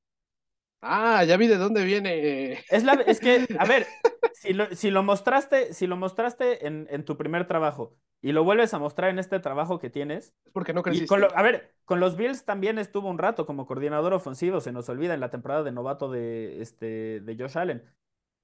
Ah, 0.87 1.23
ya 1.23 1.35
vi 1.37 1.47
de 1.47 1.57
dónde 1.57 1.83
viene. 1.83 2.63
Es, 2.69 2.83
la, 2.83 2.93
es 2.93 3.19
que, 3.19 3.47
a 3.59 3.65
ver, 3.65 3.87
si 4.33 4.53
lo, 4.53 4.67
si 4.75 4.91
lo 4.91 5.01
mostraste, 5.01 5.73
si 5.73 5.87
lo 5.87 5.97
mostraste 5.97 6.67
en, 6.67 6.87
en, 6.91 7.03
tu 7.03 7.17
primer 7.17 7.47
trabajo 7.47 7.97
y 8.21 8.33
lo 8.33 8.43
vuelves 8.43 8.73
a 8.75 8.79
mostrar 8.79 9.09
en 9.09 9.17
este 9.17 9.39
trabajo 9.39 9.79
que 9.79 9.89
tienes. 9.89 10.35
Es 10.45 10.51
porque 10.53 10.73
no 10.73 10.83
creciste. 10.83 11.15
a 11.33 11.41
ver, 11.41 11.73
con 11.85 11.99
los 11.99 12.15
Bills 12.15 12.45
también 12.45 12.77
estuvo 12.77 13.09
un 13.09 13.17
rato 13.17 13.47
como 13.47 13.65
coordinador 13.65 14.13
ofensivo, 14.13 14.61
se 14.61 14.71
nos 14.71 14.87
olvida 14.87 15.15
en 15.15 15.21
la 15.21 15.31
temporada 15.31 15.63
de 15.63 15.71
novato 15.71 16.11
de, 16.11 16.61
este, 16.61 17.19
de 17.21 17.35
Josh 17.37 17.57
Allen. 17.57 17.83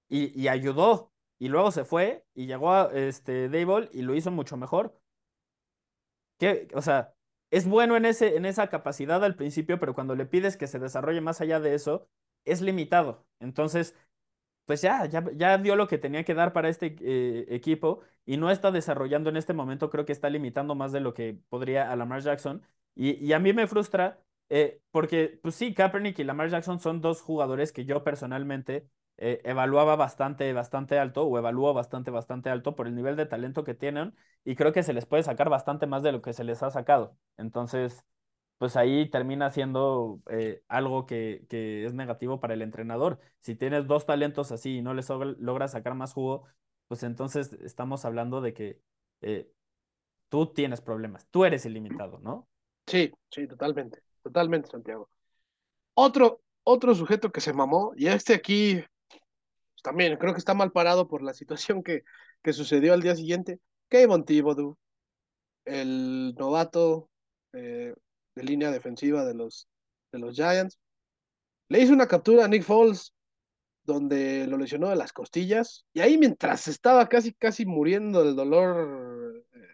Y, 0.10 0.40
y 0.40 0.48
ayudó. 0.48 1.14
Y 1.38 1.48
luego 1.48 1.72
se 1.72 1.86
fue 1.86 2.26
y 2.34 2.48
llegó 2.48 2.72
a 2.74 2.90
este, 2.94 3.50
Dable 3.50 3.90
y 3.94 4.02
lo 4.02 4.16
hizo 4.16 4.32
mucho 4.32 4.58
mejor. 4.58 5.00
¿Qué? 6.40 6.68
O 6.74 6.82
sea, 6.82 7.14
es 7.52 7.68
bueno 7.68 7.96
en, 7.98 8.06
ese, 8.06 8.36
en 8.36 8.46
esa 8.46 8.68
capacidad 8.68 9.24
al 9.24 9.36
principio, 9.36 9.80
pero 9.80 9.94
cuando 9.94 10.16
le 10.16 10.26
pides 10.26 10.58
que 10.58 10.68
se 10.68 10.80
desarrolle 10.80 11.22
más 11.22 11.42
allá 11.42 11.60
de 11.60 11.76
eso, 11.76 12.08
es 12.46 12.62
limitado. 12.62 13.26
Entonces, 13.40 13.96
pues 14.66 14.82
ya, 14.82 15.06
ya, 15.08 15.58
dio 15.58 15.76
lo 15.76 15.88
que 15.88 15.98
tenía 15.98 16.24
que 16.24 16.34
dar 16.34 16.54
para 16.54 16.70
este 16.70 16.96
eh, 17.02 17.46
equipo 17.50 18.02
y 18.26 18.38
no 18.38 18.52
está 18.52 18.72
desarrollando 18.72 19.30
en 19.30 19.38
este 19.38 19.54
momento, 19.54 19.90
creo 19.90 20.06
que 20.06 20.14
está 20.14 20.30
limitando 20.30 20.76
más 20.76 20.92
de 20.92 21.02
lo 21.02 21.14
que 21.14 21.38
podría 21.50 21.92
a 21.92 21.96
Lamar 21.96 22.22
Jackson. 22.22 22.62
Y, 22.96 23.34
a 23.34 23.40
mí 23.40 23.54
me 23.54 23.68
frustra 23.68 24.22
eh, 24.50 24.82
porque, 24.92 25.40
pues 25.42 25.56
sí, 25.56 25.74
Kaepernick 25.74 26.20
y 26.20 26.24
Lamar 26.24 26.50
Jackson 26.50 26.80
son 26.80 27.02
dos 27.02 27.22
jugadores 27.22 27.72
que 27.72 27.86
yo 27.86 28.04
personalmente 28.04 28.88
eh, 29.18 29.42
evaluaba 29.44 29.96
bastante, 29.96 30.52
bastante 30.54 31.00
alto, 31.00 31.24
o 31.26 31.38
evalúo 31.38 31.74
bastante, 31.74 32.12
bastante 32.12 32.50
alto 32.50 32.76
por 32.76 32.88
el 32.88 32.96
nivel 32.96 33.16
de 33.16 33.26
talento 33.26 33.64
que 33.64 33.74
tienen, 33.74 34.16
y 34.44 34.56
creo 34.56 34.74
que 34.74 34.84
se 34.84 34.94
les 34.94 35.06
puede 35.06 35.24
sacar 35.24 35.50
bastante 35.50 35.88
más 35.88 36.04
de 36.04 36.12
lo 36.12 36.22
que 36.22 36.34
se 36.34 36.44
les 36.44 36.64
ha 36.64 36.72
sacado. 36.72 37.18
Entonces, 37.38 38.06
pues 38.62 38.76
ahí 38.76 39.10
termina 39.10 39.50
siendo 39.50 40.22
eh, 40.30 40.62
algo 40.68 41.08
que, 41.08 41.48
que, 41.50 41.84
es 41.84 41.96
negativo 41.96 42.40
para 42.40 42.54
el 42.54 42.62
entrenador. 42.62 43.20
Si 43.40 43.56
tienes 43.56 43.88
dos 43.88 44.06
talentos 44.06 44.52
así 44.52 44.78
y 44.78 44.82
no 44.84 44.94
les 44.94 45.10
logras 45.10 45.72
sacar 45.72 45.96
más 45.96 46.14
jugo, 46.14 46.44
pues 46.88 47.02
entonces 47.02 47.54
estamos 47.54 48.06
hablando 48.06 48.40
de 48.40 48.54
que 48.54 48.80
eh, 49.22 49.52
tú 50.30 50.54
tienes 50.54 50.80
problemas, 50.80 51.26
tú 51.32 51.44
eres 51.44 51.66
ilimitado, 51.66 52.20
¿no? 52.20 52.48
Sí, 52.86 53.12
sí, 53.32 53.48
totalmente, 53.48 54.04
totalmente, 54.22 54.70
Santiago. 54.70 55.10
Otro, 55.96 56.44
otro 56.62 56.94
sujeto 56.94 57.32
que 57.32 57.42
se 57.42 57.54
mamó, 57.54 57.94
y 57.96 58.10
este 58.10 58.36
aquí 58.36 58.76
pues, 59.08 59.82
también 59.82 60.18
creo 60.18 60.34
que 60.34 60.40
está 60.40 60.54
mal 60.54 60.72
parado 60.72 61.08
por 61.08 61.24
la 61.24 61.34
situación 61.34 61.82
que, 61.82 62.04
que 62.44 62.54
sucedió 62.54 62.94
al 62.94 63.02
día 63.02 63.16
siguiente. 63.16 63.60
Kevin 63.90 64.24
Thibodeau, 64.24 64.78
el 65.66 66.36
novato 66.36 67.10
eh, 67.54 67.96
de 68.36 68.44
línea 68.44 68.72
defensiva 68.72 69.26
de 69.26 69.34
los, 69.34 69.68
de 70.12 70.20
los 70.20 70.36
Giants. 70.36 70.80
Le 71.70 71.80
hizo 71.80 71.94
una 71.94 72.08
captura 72.08 72.46
a 72.46 72.48
Nick 72.48 72.64
Foles 72.64 73.14
donde 73.84 74.46
lo 74.48 74.58
lesionó 74.58 74.90
de 74.90 74.96
las 74.96 75.14
costillas 75.14 75.86
y 75.94 76.02
ahí 76.02 76.18
mientras 76.18 76.68
estaba 76.68 77.10
casi 77.10 77.34
casi 77.34 77.66
muriendo 77.66 78.24
del 78.24 78.36
dolor 78.36 79.44
eh, 79.54 79.68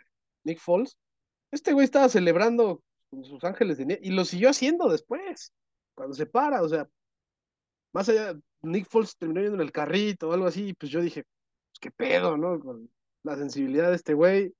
Nick 0.44 0.60
Foles, 0.60 0.98
este 1.52 1.74
güey 1.74 1.86
estaba 1.86 2.10
celebrando 2.10 2.84
con 3.10 3.24
sus 3.24 3.44
ángeles 3.44 3.78
de 3.78 3.86
nieve 3.86 4.02
y 4.04 4.12
lo 4.12 4.26
siguió 4.26 4.50
haciendo 4.50 4.90
después, 4.90 5.54
cuando 5.96 6.16
se 6.16 6.26
para, 6.26 6.62
o 6.62 6.70
sea, 6.70 6.88
más 7.94 8.10
allá, 8.10 8.38
Nick 8.62 8.88
Foles 8.88 9.18
terminó 9.18 9.42
yendo 9.42 9.56
en 9.56 9.62
el 9.62 9.72
carrito 9.72 10.30
o 10.30 10.34
algo 10.34 10.48
así, 10.48 10.74
pues 10.74 10.92
yo 10.92 11.02
dije, 11.02 11.24
pues 11.24 11.80
qué 11.80 11.92
pedo, 11.92 12.38
¿no? 12.38 12.60
Con 12.60 12.90
la 13.24 13.36
sensibilidad 13.36 13.90
de 13.90 13.96
este 13.96 14.14
güey, 14.14 14.54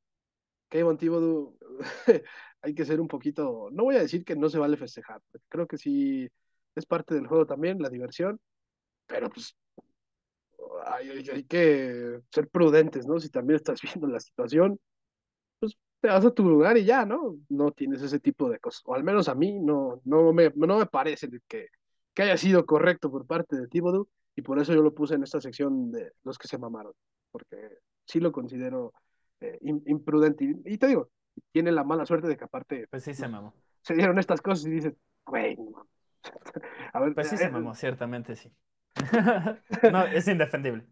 qué 0.70 0.84
motivo 0.84 1.58
hay 2.68 2.76
que 2.76 2.86
ser 2.86 3.00
un 3.00 3.08
poquito, 3.08 3.70
no 3.72 3.86
voy 3.86 3.96
a 3.96 4.02
decir 4.02 4.26
que 4.26 4.36
no 4.36 4.50
se 4.50 4.60
vale 4.60 4.76
festejar, 4.76 5.22
creo 5.48 5.68
que 5.68 5.78
sí 5.78 6.30
es 6.76 6.86
parte 6.86 7.16
del 7.16 7.28
juego 7.28 7.46
también, 7.46 7.82
la 7.82 7.90
diversión, 7.90 8.40
pero 9.08 9.30
pues 9.30 9.56
hay, 10.86 11.44
que 11.46 12.20
ser 12.30 12.50
prudentes, 12.50 13.08
¿no? 13.08 13.20
Si 13.20 13.30
también 13.30 13.56
estás 13.56 13.82
viendo 13.82 14.08
la 14.08 14.20
situación, 14.20 14.80
pues 15.60 15.78
te 16.02 16.10
vas 16.10 16.26
a 16.26 16.32
tu 16.32 16.44
lugar 16.44 16.78
y 16.78 16.84
ya, 16.84 17.06
¿no? 17.06 17.38
No 17.48 17.72
tienes 17.72 18.02
ese 18.02 18.20
tipo 18.20 18.50
de 18.50 18.60
cosas, 18.60 18.84
o 18.86 18.96
al 18.96 19.04
menos 19.06 19.30
a 19.30 19.36
mí 19.36 19.60
no, 19.60 20.02
no, 20.04 20.34
me, 20.34 20.52
no 20.56 20.78
me 20.80 20.88
parece 20.88 21.30
que, 21.48 21.70
que 22.14 22.22
haya 22.22 22.38
sido 22.38 22.66
correcto 22.66 23.10
por 23.10 23.26
parte 23.26 23.56
de 23.56 23.68
Thibodeau, 23.70 24.10
y 24.36 24.42
por 24.42 24.60
eso 24.60 24.74
yo 24.74 24.82
lo 24.84 24.94
puse 24.94 25.16
en 25.16 25.24
esta 25.24 25.40
sección 25.40 25.90
de 25.92 26.12
los 26.24 26.38
que 26.38 26.50
se 26.50 26.58
mamaron, 26.58 26.94
porque 27.32 27.80
sí 28.06 28.20
lo 28.20 28.34
considero 28.34 28.94
eh, 29.40 29.58
imprudente. 29.62 30.54
y, 30.66 30.78
te 30.78 30.88
digo, 30.88 31.10
tiene 31.52 31.72
la 31.72 31.84
mala 31.84 32.06
suerte 32.06 32.28
de 32.28 32.38
que 32.38 32.44
aparte. 32.44 32.88
Pues 32.90 33.04
sí 33.04 33.14
se 33.14 33.28
mamó. 33.28 33.54
Se 33.82 33.94
dieron 33.94 34.20
estas 34.20 34.42
cosas 34.42 34.66
y 34.66 34.72
dices, 34.72 34.94
güey, 35.26 35.58
A 36.94 37.00
ver, 37.00 37.14
pues 37.14 37.30
sí 37.30 37.36
eh, 37.36 37.40
se 37.40 37.46
eh, 37.46 37.52
mamó, 37.52 37.74
ciertamente 37.76 38.36
sí. 38.36 38.52
no, 39.92 40.06
es 40.06 40.28
indefendible. 40.28 40.86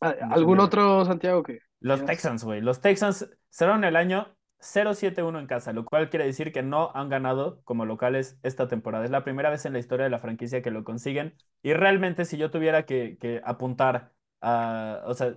Ah, 0.00 0.14
¿Algún 0.30 0.60
otro, 0.60 1.04
Santiago, 1.04 1.42
que. 1.42 1.60
Los 1.80 2.04
Texans, 2.04 2.44
güey. 2.44 2.60
Los 2.60 2.80
Texans 2.80 3.30
cerraron 3.50 3.84
el 3.84 3.96
año 3.96 4.34
0-7-1 4.60 5.38
en 5.38 5.46
casa, 5.46 5.72
lo 5.72 5.84
cual 5.84 6.10
quiere 6.10 6.24
decir 6.24 6.52
que 6.52 6.62
no 6.62 6.90
han 6.94 7.08
ganado 7.08 7.62
como 7.64 7.84
locales 7.84 8.38
esta 8.42 8.66
temporada. 8.68 9.04
Es 9.04 9.10
la 9.10 9.24
primera 9.24 9.50
vez 9.50 9.66
en 9.66 9.72
la 9.72 9.78
historia 9.78 10.04
de 10.04 10.10
la 10.10 10.18
franquicia 10.18 10.62
que 10.62 10.70
lo 10.70 10.84
consiguen. 10.84 11.36
Y 11.62 11.74
realmente, 11.74 12.24
si 12.24 12.38
yo 12.38 12.50
tuviera 12.50 12.86
que, 12.86 13.18
que 13.18 13.40
apuntar 13.44 14.12
a, 14.40 15.02
o 15.06 15.14
sea, 15.14 15.34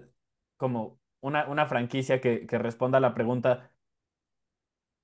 como 0.57 0.99
una, 1.21 1.47
una 1.47 1.65
franquicia 1.65 2.21
que, 2.21 2.47
que 2.47 2.57
responda 2.57 2.97
a 2.97 3.01
la 3.01 3.13
pregunta, 3.13 3.71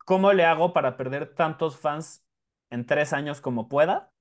¿cómo 0.06 0.34
le 0.34 0.46
hago 0.46 0.72
para 0.74 0.96
perder 0.98 1.34
tantos 1.34 1.78
fans 1.78 2.24
en 2.70 2.86
tres 2.86 3.12
años 3.14 3.42
como 3.42 3.68
pueda? 3.68 4.14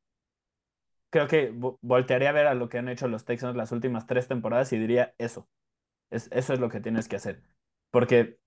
Creo 1.11 1.29
que 1.29 1.55
voltearía 1.81 2.31
a 2.31 2.33
ver 2.33 2.49
a 2.49 2.55
lo 2.55 2.69
que 2.69 2.79
han 2.79 2.89
hecho 2.89 3.07
los 3.07 3.25
Texans 3.25 3.55
las 3.55 3.71
últimas 3.71 4.07
tres 4.07 4.27
temporadas 4.27 4.73
y 4.73 4.79
diría 4.79 5.15
eso. 5.19 5.49
Es, 6.11 6.29
eso 6.33 6.55
es 6.55 6.61
lo 6.61 6.69
que 6.69 6.81
tienes 6.81 7.09
que 7.09 7.17
hacer. 7.17 7.43
Porque 7.93 8.39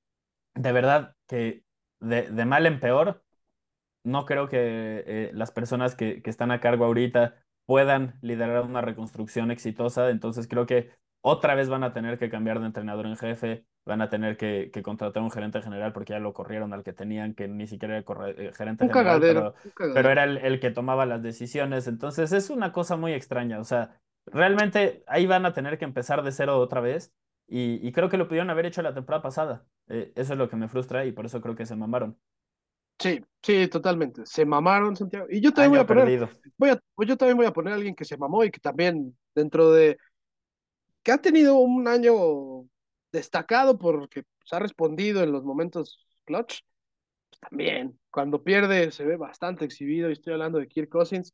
de 0.55 0.71
verdad 0.73 1.15
que 1.27 1.63
de, 2.01 2.29
mal 2.45 2.65
en 2.65 2.79
peor, 2.79 3.23
no 4.03 4.25
creo 4.25 4.49
que 4.49 5.03
eh, 5.07 5.31
las 5.33 5.51
personas 5.51 5.95
que, 5.95 6.21
que, 6.21 6.29
están 6.29 6.51
a 6.51 6.59
cargo 6.59 6.85
ahorita 6.85 7.43
puedan 7.65 8.17
liderar 8.21 8.63
una 8.63 8.81
reconstrucción 8.81 9.51
exitosa. 9.51 10.09
Entonces 10.09 10.47
creo 10.47 10.65
que 10.65 10.91
otra 11.21 11.55
vez 11.55 11.69
van 11.69 11.83
a 11.83 11.93
tener 11.93 12.19
que 12.19 12.29
cambiar 12.29 12.59
de 12.59 12.67
entrenador 12.67 13.05
en 13.05 13.17
jefe, 13.17 13.65
van 13.87 14.01
a 14.01 14.09
tener 14.09 14.37
que, 14.37 14.69
contratar 14.83 15.23
un 15.23 15.31
gerente 15.31 15.61
general 15.61 15.93
porque 15.93 16.13
ya 16.13 16.19
lo 16.19 16.33
corrieron 16.33 16.73
al 16.73 16.83
que 16.83 16.93
tenían, 16.93 17.33
que 17.33 17.47
ni 17.47 17.67
siquiera 17.67 17.97
era 17.97 18.27
el 18.27 18.39
eh, 18.39 18.53
gerente 18.53 18.87
general, 18.87 19.19
pero, 19.21 19.55
pero, 19.75 20.09
era 20.09 20.25
el, 20.25 20.59
que 20.59 20.71
tomaba 20.71 21.05
las 21.05 21.23
decisiones. 21.23 21.87
Entonces 21.87 22.31
es 22.33 22.49
una 22.49 22.71
cosa 22.73 22.97
muy 22.97 23.13
extraña. 23.13 23.59
O 23.59 23.63
sea, 23.63 23.99
realmente 24.25 25.03
ahí 25.07 25.25
van 25.25 25.45
a 25.45 25.53
tener 25.53 25.77
que 25.77 25.85
empezar 25.85 26.21
de 26.21 26.31
cero 26.31 26.59
otra 26.59 26.81
vez. 26.81 27.13
Y, 27.49 27.93
creo 27.93 28.09
que 28.09 28.17
lo 28.17 28.27
pudieron 28.27 28.49
haber 28.49 28.65
hecho 28.65 28.81
la 28.81 28.93
temporada 28.93 29.23
pasada. 29.23 29.65
Eh, 29.87 30.11
eso 30.15 30.33
es 30.33 30.39
lo 30.39 30.49
que 30.49 30.57
me 30.57 30.67
frustra 30.67 31.05
y 31.05 31.13
por 31.13 31.25
eso 31.25 31.41
creo 31.41 31.55
que 31.55 31.65
se 31.65 31.77
mamaron. 31.77 32.17
Sí, 32.99 33.23
sí, 33.41 33.67
totalmente. 33.69 34.25
Se 34.25 34.45
mamaron, 34.45 34.97
Santiago. 34.97 35.27
Y 35.29 35.39
yo 35.39 35.53
también 35.53 35.71
voy 35.71 35.79
a 35.79 35.87
poner, 35.87 36.29
voy 36.57 36.69
a, 36.71 36.79
yo 37.05 37.15
también 37.15 37.37
voy 37.37 37.45
a 37.45 37.53
poner 37.53 37.71
a 37.71 37.75
alguien 37.77 37.95
que 37.95 38.03
se 38.03 38.17
mamó 38.17 38.43
y 38.43 38.51
que 38.51 38.59
también 38.59 39.15
dentro 39.33 39.71
de 39.71 39.97
que 41.03 41.11
ha 41.13 41.19
tenido 41.19 41.55
un 41.59 41.87
año 41.87 42.67
destacado 43.17 43.77
porque 43.77 44.23
se 44.45 44.55
ha 44.55 44.59
respondido 44.59 45.23
en 45.23 45.31
los 45.31 45.43
momentos 45.43 46.05
clutch, 46.25 46.61
pues 47.29 47.39
también, 47.39 47.99
cuando 48.11 48.43
pierde 48.43 48.91
se 48.91 49.05
ve 49.05 49.17
bastante 49.17 49.65
exhibido, 49.65 50.09
y 50.09 50.13
estoy 50.13 50.33
hablando 50.33 50.59
de 50.59 50.67
Kirk 50.67 50.89
Cousins, 50.89 51.33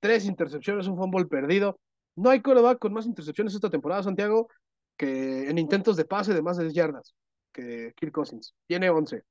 tres 0.00 0.26
intercepciones, 0.26 0.88
un 0.88 0.96
fumble 0.96 1.26
perdido, 1.26 1.78
no 2.16 2.30
hay 2.30 2.42
quarterback 2.42 2.78
con 2.78 2.92
más 2.92 3.06
intercepciones 3.06 3.54
esta 3.54 3.70
temporada, 3.70 4.02
Santiago, 4.02 4.48
que 4.96 5.48
en 5.48 5.56
intentos 5.58 5.96
de 5.96 6.04
pase 6.04 6.34
de 6.34 6.42
más 6.42 6.56
de 6.56 6.64
10 6.64 6.74
yardas, 6.74 7.14
que 7.52 7.92
Kirk 7.96 8.12
Cousins, 8.12 8.54
tiene 8.66 8.90
11. 8.90 9.22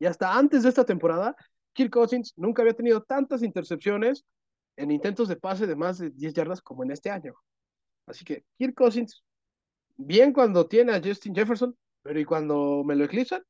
Y 0.00 0.06
hasta 0.06 0.36
antes 0.36 0.64
de 0.64 0.68
esta 0.68 0.84
temporada, 0.84 1.34
Kirk 1.72 1.90
Cousins 1.90 2.34
nunca 2.36 2.62
había 2.62 2.74
tenido 2.74 3.02
tantas 3.02 3.42
intercepciones 3.42 4.24
en 4.76 4.90
intentos 4.90 5.28
de 5.28 5.36
pase 5.36 5.66
de 5.66 5.76
más 5.76 5.98
de 5.98 6.10
10 6.10 6.34
yardas 6.34 6.60
como 6.60 6.84
en 6.84 6.90
este 6.90 7.10
año. 7.10 7.34
Así 8.06 8.24
que 8.24 8.44
Kirk 8.58 8.74
Cousins, 8.74 9.22
bien 9.98 10.32
cuando 10.32 10.66
tiene 10.66 10.92
a 10.92 11.02
Justin 11.04 11.34
Jefferson, 11.34 11.76
pero 12.02 12.18
y 12.18 12.24
cuando 12.24 12.82
me 12.84 12.96
lo 12.96 13.04
eclipsan, 13.04 13.42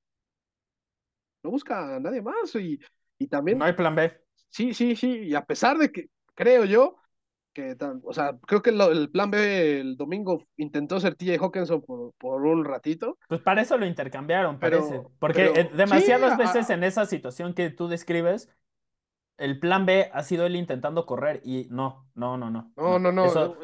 no 1.45 1.51
busca 1.51 1.97
a 1.97 2.01
nadie 2.01 2.21
más. 2.21 2.55
Y, 2.57 2.81
y 3.19 3.29
también. 3.29 3.59
No 3.59 3.65
hay 3.65 3.75
plan 3.75 3.95
B. 3.95 4.13
Sí, 4.49 4.75
sí, 4.75 4.97
sí. 4.97 5.19
Y 5.25 5.35
a 5.35 5.45
pesar 5.45 5.79
de 5.79 5.93
que 5.93 6.09
creo 6.35 6.65
yo 6.65 6.97
que, 7.53 7.77
o 8.05 8.13
sea, 8.13 8.39
creo 8.47 8.63
que 8.63 8.71
el 8.71 9.11
plan 9.11 9.31
B 9.31 9.81
el 9.81 9.97
domingo 9.97 10.47
intentó 10.57 11.01
ser 11.01 11.15
TJ 11.15 11.39
Hawkinson 11.39 11.83
por, 11.83 12.13
por, 12.15 12.43
un 12.43 12.65
ratito. 12.65 13.19
Pues 13.29 13.41
para 13.41 13.63
eso 13.63 13.77
lo 13.77 13.87
intercambiaron, 13.87 14.59
parece. 14.59 15.03
Porque 15.19 15.53
eh, 15.55 15.71
demasiadas 15.75 16.39
veces 16.39 16.71
en 16.71 16.85
esa 16.85 17.05
situación 17.07 17.55
que 17.55 17.71
tú 17.71 17.89
describes, 17.89 18.49
el 19.39 19.59
plan 19.59 19.87
B 19.87 20.11
ha 20.13 20.23
sido 20.23 20.47
él 20.47 20.57
intentando 20.57 21.07
correr 21.07 21.41
y 21.45 21.67
no, 21.71 22.09
no, 22.15 22.37
no, 22.37 22.51
no. 22.51 22.73
No, 22.77 22.99
no, 22.99 23.13
no. 23.13 23.27
Eso, 23.27 23.57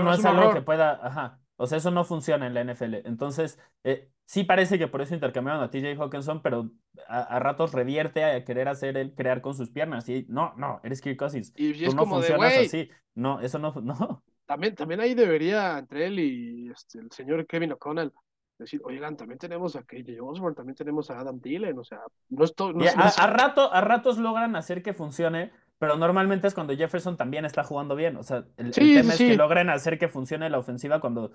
no 0.00 0.12
es, 0.12 0.24
algo 0.24 0.52
que 0.52 0.62
pueda, 0.62 1.04
ajá. 1.04 1.40
O 1.60 1.66
sea, 1.66 1.76
eso 1.76 1.90
no 1.90 2.04
funciona 2.04 2.46
en 2.46 2.54
la 2.54 2.64
NFL. 2.64 3.06
Entonces, 3.06 3.58
eh, 3.84 4.08
sí 4.24 4.44
parece 4.44 4.78
que 4.78 4.88
por 4.88 5.02
eso 5.02 5.14
intercambiaron 5.14 5.62
a 5.62 5.70
TJ 5.70 5.94
Hawkinson, 5.98 6.40
pero 6.40 6.70
a, 7.06 7.38
ratos 7.38 7.74
revierte 7.74 8.24
a 8.24 8.42
querer 8.46 8.66
hacer 8.66 8.96
él 8.96 9.14
crear 9.14 9.42
con 9.42 9.54
sus 9.54 9.70
piernas. 9.70 10.08
Y 10.08 10.24
no, 10.30 10.54
no, 10.56 10.80
eres 10.84 11.02
Kirk 11.02 11.18
Cousins. 11.18 11.52
Y, 11.56 11.84
Tú 11.84 11.94
no 11.94 12.06
funcionas 12.06 12.56
así. 12.56 12.88
No, 13.14 13.40
eso 13.40 13.58
no, 13.58 13.74
no. 13.82 14.22
También, 14.46 14.74
también 14.74 15.00
ahí 15.00 15.14
debería, 15.14 15.78
entre 15.78 16.06
él 16.06 16.18
y 16.18 16.70
este, 16.70 16.98
el 16.98 17.12
señor 17.12 17.46
Kevin 17.46 17.72
O'Connell, 17.72 18.10
decir, 18.56 18.80
oigan, 18.82 19.18
también 19.18 19.38
tenemos 19.38 19.76
a 19.76 19.82
KJ 19.82 20.18
Osborne, 20.22 20.56
también 20.56 20.76
tenemos 20.76 21.10
a 21.10 21.20
Adam 21.20 21.40
Thielen, 21.40 21.78
o 21.78 21.84
sea, 21.84 22.00
no 22.30 22.44
estoy... 22.44 22.72
No, 22.72 22.84
a, 22.86 23.26
rato, 23.26 23.70
a 23.70 23.82
ratos 23.82 24.16
logran 24.16 24.56
hacer 24.56 24.82
que 24.82 24.94
funcione, 24.94 25.52
pero 25.80 25.96
normalmente 25.96 26.46
es 26.46 26.52
cuando 26.52 26.76
Jefferson 26.76 27.16
también 27.16 27.46
está 27.46 27.64
jugando 27.64 27.96
bien, 27.96 28.18
o 28.18 28.22
sea, 28.22 28.44
el, 28.58 28.70
tema 28.70 29.14
es 29.14 29.18
que 29.18 29.34
logren 29.34 29.70
hacer 29.70 29.98
que 29.98 30.08
funcione 30.08 30.50
la 30.50 30.58
ofensiva 30.58 31.00
cuando 31.00 31.32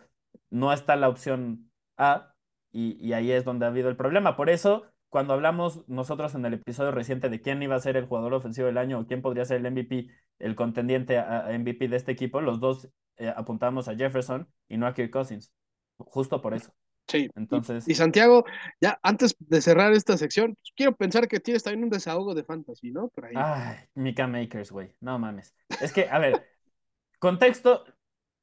no 0.52 0.72
está 0.72 0.96
la 0.96 1.10
opción 1.10 1.72
A, 1.98 2.36
y, 2.72 2.96
y 3.04 3.14
ahí 3.14 3.32
es 3.32 3.44
donde 3.44 3.66
ha 3.66 3.70
habido 3.70 3.90
el 3.90 3.96
problema. 3.96 4.36
Por 4.36 4.52
eso, 4.52 4.84
cuando 5.10 5.34
hablamos 5.34 5.84
nosotros 5.88 6.36
en 6.36 6.46
el 6.46 6.54
episodio 6.54 6.92
reciente 6.92 7.30
de 7.30 7.42
quién 7.42 7.64
iba 7.64 7.76
a 7.76 7.80
ser 7.80 7.98
el 7.98 8.06
jugador 8.06 8.36
ofensivo 8.36 8.68
del 8.68 8.78
año 8.78 9.00
o 9.00 9.08
quién 9.08 9.24
podría 9.24 9.46
ser 9.46 9.66
el 9.66 9.72
MVP, 9.72 10.10
el 10.38 10.56
contendiente 10.56 11.18
a, 11.18 11.48
MVP 11.58 11.88
de 11.88 11.96
este 11.96 12.12
equipo, 12.12 12.40
los 12.40 12.60
dos 12.60 12.88
eh, 13.18 13.34
apuntamos 13.36 13.88
a 13.88 13.96
Jefferson 13.96 14.48
y 14.68 14.78
no 14.78 14.86
a 14.86 14.94
Kirk 14.94 15.10
Cousins, 15.10 15.52
justo 15.98 16.40
por 16.40 16.54
eso. 16.54 16.72
Sí. 17.08 17.30
Entonces. 17.36 17.88
Y, 17.88 17.96
Santiago, 17.96 18.46
ya 18.82 19.00
antes 19.04 19.36
de 19.40 19.62
cerrar 19.62 19.94
esta 19.94 20.18
sección, 20.18 20.56
pues, 20.56 20.74
quiero 20.76 20.96
pensar 20.96 21.28
que 21.28 21.40
tienes 21.40 21.64
también 21.64 21.84
un 21.84 21.90
desahogo 21.90 22.34
de 22.34 22.44
fantasy, 22.44 22.92
¿no? 22.92 23.10
Por 23.10 23.26
ahí. 23.26 23.34
Ay, 23.36 23.78
Mika 23.94 24.28
Makers, 24.28 24.72
güey. 24.72 24.92
No 25.02 25.20
mames. 25.20 25.56
Es 25.82 25.94
que, 25.94 26.10
a 26.10 26.20
ver, 26.20 26.46
contexto, 27.20 27.86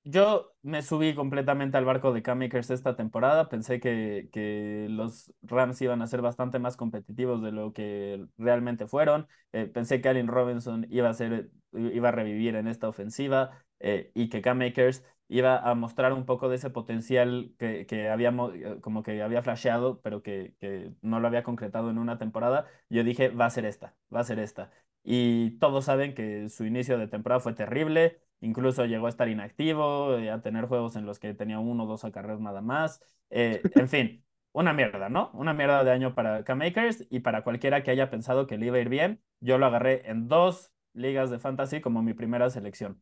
yo 0.04 0.52
me 0.62 0.82
subí 0.82 1.14
completamente 1.14 1.76
al 1.76 1.84
barco 1.84 2.12
de 2.12 2.22
K-Makers 2.22 2.70
esta 2.70 2.96
temporada. 2.96 3.48
Pensé 3.48 3.78
que, 3.78 4.28
que, 4.32 4.86
los 4.90 5.32
Rams 5.42 5.80
iban 5.82 6.02
a 6.02 6.06
ser 6.06 6.22
bastante 6.22 6.58
más 6.58 6.76
competitivos 6.76 7.42
de 7.42 7.52
lo 7.52 7.72
que 7.72 8.26
realmente 8.36 8.86
fueron. 8.86 9.28
Eh, 9.52 9.66
pensé 9.66 10.00
que 10.00 10.08
Allen 10.08 10.26
Robinson 10.28 10.86
iba 10.90 11.08
a, 11.08 11.14
ser, 11.14 11.50
iba 11.72 12.08
a 12.08 12.12
revivir 12.12 12.56
en 12.56 12.66
esta 12.66 12.88
ofensiva 12.88 13.64
eh, 13.82 14.10
y 14.14 14.28
que 14.30 14.42
K-Makers 14.42 15.04
iba 15.28 15.58
a 15.58 15.74
mostrar 15.74 16.12
un 16.14 16.26
poco 16.26 16.48
de 16.48 16.56
ese 16.56 16.70
potencial 16.70 17.54
que, 17.58 17.86
que 17.86 18.08
habíamos, 18.08 18.54
eh, 18.54 18.78
como 18.80 19.02
que 19.02 19.22
había 19.22 19.42
flasheado, 19.42 20.00
pero 20.02 20.22
que, 20.22 20.54
que 20.60 20.92
no 21.02 21.20
lo 21.20 21.28
había 21.28 21.42
concretado 21.42 21.90
en 21.90 21.98
una 21.98 22.18
temporada. 22.18 22.66
Yo 22.90 23.04
dije, 23.04 23.28
va 23.30 23.46
a 23.46 23.50
ser 23.50 23.64
esta, 23.66 23.96
va 24.14 24.20
a 24.20 24.24
ser 24.24 24.38
esta. 24.38 24.70
Y 25.04 25.52
todos 25.58 25.86
saben 25.86 26.14
que 26.14 26.48
su 26.48 26.64
inicio 26.64 26.98
de 26.98 27.08
temporada 27.08 27.40
fue 27.40 27.54
terrible 27.54 28.20
Incluso 28.40 28.84
llegó 28.86 29.06
a 29.06 29.08
estar 29.10 29.28
inactivo, 29.28 30.16
eh, 30.18 30.30
a 30.30 30.42
tener 30.42 30.66
juegos 30.66 30.96
en 30.96 31.06
los 31.06 31.20
que 31.20 31.32
tenía 31.32 31.60
uno 31.60 31.84
o 31.84 31.86
dos 31.86 32.04
acarreos 32.04 32.40
nada 32.40 32.60
más. 32.60 33.00
Eh, 33.30 33.70
en 33.76 33.88
fin, 33.88 34.24
una 34.52 34.72
mierda, 34.72 35.08
¿no? 35.08 35.30
Una 35.32 35.54
mierda 35.54 35.84
de 35.84 35.92
año 35.92 36.14
para 36.16 36.42
K-Makers 36.44 37.06
y 37.10 37.20
para 37.20 37.44
cualquiera 37.44 37.84
que 37.84 37.92
haya 37.92 38.10
pensado 38.10 38.46
que 38.48 38.58
le 38.58 38.66
iba 38.66 38.78
a 38.78 38.80
ir 38.80 38.88
bien. 38.88 39.22
Yo 39.40 39.58
lo 39.58 39.66
agarré 39.66 40.10
en 40.10 40.26
dos 40.28 40.72
ligas 40.92 41.30
de 41.30 41.38
fantasy 41.38 41.80
como 41.80 42.02
mi 42.02 42.14
primera 42.14 42.50
selección, 42.50 43.00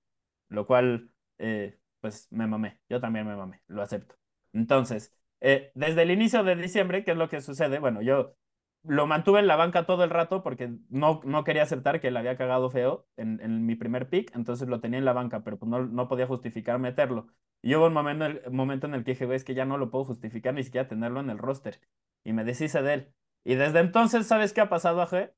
lo 0.51 0.67
cual, 0.67 1.11
eh, 1.39 1.79
pues 2.01 2.29
me 2.31 2.47
mamé. 2.47 2.81
Yo 2.89 3.01
también 3.01 3.27
me 3.27 3.37
mamé, 3.37 3.63
lo 3.69 3.83
acepto. 3.83 4.17
Entonces, 4.53 5.17
desde 5.41 6.03
el 6.03 6.11
inicio 6.11 6.45
de 6.45 6.57
diciembre, 6.57 7.05
¿qué 7.05 7.13
es 7.13 7.17
lo 7.17 7.29
que 7.29 7.41
sucede? 7.41 7.79
Bueno, 7.79 8.03
yo 8.03 8.37
lo 8.83 9.07
mantuve 9.07 9.41
en 9.41 9.47
la 9.47 9.57
banca 9.57 9.87
todo 9.87 10.05
el 10.05 10.11
rato 10.11 10.43
porque 10.43 10.73
no, 10.89 11.21
no 11.25 11.45
quería 11.45 11.63
aceptar 11.63 12.01
que 12.01 12.11
le 12.11 12.19
había 12.19 12.37
cagado 12.37 12.71
feo 12.71 13.07
en, 13.17 13.41
en, 13.43 13.67
mi 13.67 13.75
primer 13.77 14.09
pick, 14.09 14.35
entonces 14.35 14.69
lo 14.69 14.81
tenía 14.81 14.99
en 14.99 15.05
la 15.05 15.13
banca, 15.13 15.43
pero 15.45 15.59
pues 15.59 15.71
no, 15.71 15.85
no 15.87 16.09
podía 16.09 16.27
justificar 16.27 16.79
meterlo. 16.79 17.29
Y 17.63 17.75
hubo 17.75 17.87
un 17.87 17.93
momento, 17.93 18.25
el 18.25 18.51
momento 18.51 18.87
en 18.87 18.95
el 18.95 19.05
que 19.05 19.13
dije, 19.13 19.35
es 19.35 19.45
que 19.45 19.55
ya 19.55 19.67
no 19.67 19.77
lo 19.77 19.91
puedo 19.91 20.05
justificar 20.05 20.55
ni 20.55 20.65
siquiera 20.65 20.89
tenerlo 20.89 21.21
en 21.21 21.31
el 21.31 21.39
roster. 21.39 21.81
Y 22.25 22.33
me 22.33 22.45
deshice 22.45 22.83
de 22.83 22.95
él. 22.95 23.15
Y 23.45 23.55
desde 23.55 23.81
entonces, 23.81 24.27
¿sabes 24.27 24.53
qué 24.53 24.63
ha 24.63 24.69
pasado, 24.71 25.03
AG? 25.03 25.33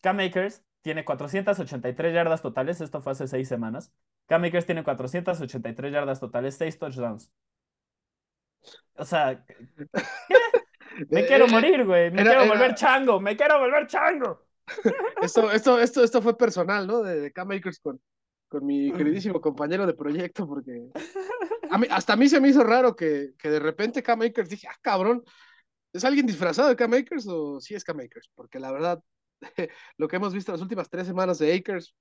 K-Makers 0.00 0.64
tiene 0.82 1.04
483 1.04 2.14
yardas 2.14 2.42
totales, 2.42 2.80
esto 2.80 3.00
fue 3.00 3.12
hace 3.12 3.26
seis 3.26 3.48
semanas. 3.48 3.92
K-Makers 4.26 4.66
tiene 4.66 4.84
483 4.84 5.92
yardas 5.92 6.20
totales, 6.20 6.56
6 6.56 6.78
touchdowns. 6.78 7.32
O 8.94 9.04
sea, 9.04 9.44
¿qué? 9.44 9.56
Me 11.10 11.26
quiero 11.26 11.46
eh, 11.46 11.50
morir, 11.50 11.84
güey. 11.84 12.10
Me 12.10 12.22
quiero 12.22 12.46
volver 12.46 12.74
chango. 12.74 13.20
Me 13.20 13.36
quiero 13.36 13.58
volver 13.58 13.86
chango. 13.86 14.46
Esto, 15.22 15.50
esto, 15.50 15.80
esto, 15.80 16.04
esto 16.04 16.20
fue 16.20 16.36
personal, 16.36 16.86
¿no? 16.86 17.02
De, 17.02 17.18
de 17.20 17.32
K-Makers 17.32 17.80
con, 17.80 17.98
con 18.48 18.66
mi 18.66 18.92
queridísimo 18.92 19.40
compañero 19.40 19.86
de 19.86 19.94
proyecto, 19.94 20.46
porque 20.46 20.90
a 21.70 21.78
mí, 21.78 21.86
hasta 21.90 22.12
a 22.12 22.16
mí 22.16 22.28
se 22.28 22.38
me 22.38 22.50
hizo 22.50 22.62
raro 22.62 22.94
que, 22.94 23.32
que 23.38 23.48
de 23.48 23.60
repente 23.60 24.02
K-Makers 24.02 24.50
dije, 24.50 24.68
ah, 24.68 24.76
cabrón, 24.82 25.24
¿es 25.92 26.04
alguien 26.04 26.26
disfrazado 26.26 26.68
de 26.68 26.76
K-Makers 26.76 27.26
o 27.28 27.60
sí 27.60 27.74
es 27.74 27.82
K-Makers? 27.82 28.30
Porque 28.34 28.58
la 28.58 28.70
verdad, 28.70 29.02
lo 29.96 30.08
que 30.08 30.16
hemos 30.16 30.34
visto 30.34 30.52
las 30.52 30.60
últimas 30.60 30.88
tres 30.88 31.06
semanas 31.06 31.38
de 31.38 31.54
Akers, 31.54 31.94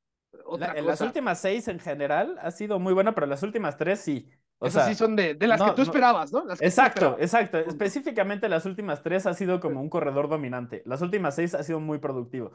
en 0.76 0.86
las 0.86 1.02
últimas 1.02 1.40
seis 1.40 1.68
en 1.68 1.80
general 1.80 2.38
ha 2.42 2.52
sido 2.52 2.80
muy 2.80 2.94
buena, 2.94 3.14
pero 3.16 3.28
las 3.28 3.44
últimas 3.44 3.78
tres 3.78 4.00
sí. 4.00 4.30
O 4.60 4.68
Esas 4.68 4.88
sí 4.88 4.96
son 4.96 5.16
de, 5.16 5.36
de 5.36 5.48
las 5.48 5.62
que 5.62 5.72
tú 5.72 5.84
esperabas, 5.84 6.32
¿no? 6.32 6.44
exacto, 6.60 7.16
exacto. 7.20 7.60
Específicamente 7.60 8.50
las 8.50 8.66
últimas 8.66 9.04
tres 9.04 9.28
ha 9.28 9.36
sido 9.36 9.60
como 9.60 9.80
un 9.80 9.90
corredor 9.90 10.28
dominante. 10.30 10.82
Las 10.86 11.02
últimas 11.04 11.36
seis 11.36 11.54
ha 11.54 11.62
sido 11.62 11.80
muy 11.80 12.00
productivo. 12.00 12.54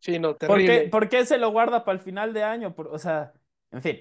Sí, 0.00 0.18
no, 0.18 0.36
terrible. 0.36 0.88
¿Por 0.90 1.08
qué, 1.08 1.24
se 1.24 1.38
lo 1.38 1.50
guarda 1.50 1.84
para 1.84 1.96
el 1.96 2.04
final 2.04 2.34
de 2.34 2.42
año? 2.42 2.74
o 2.76 2.98
sea, 2.98 3.32
en 3.70 3.80
fin. 3.80 3.98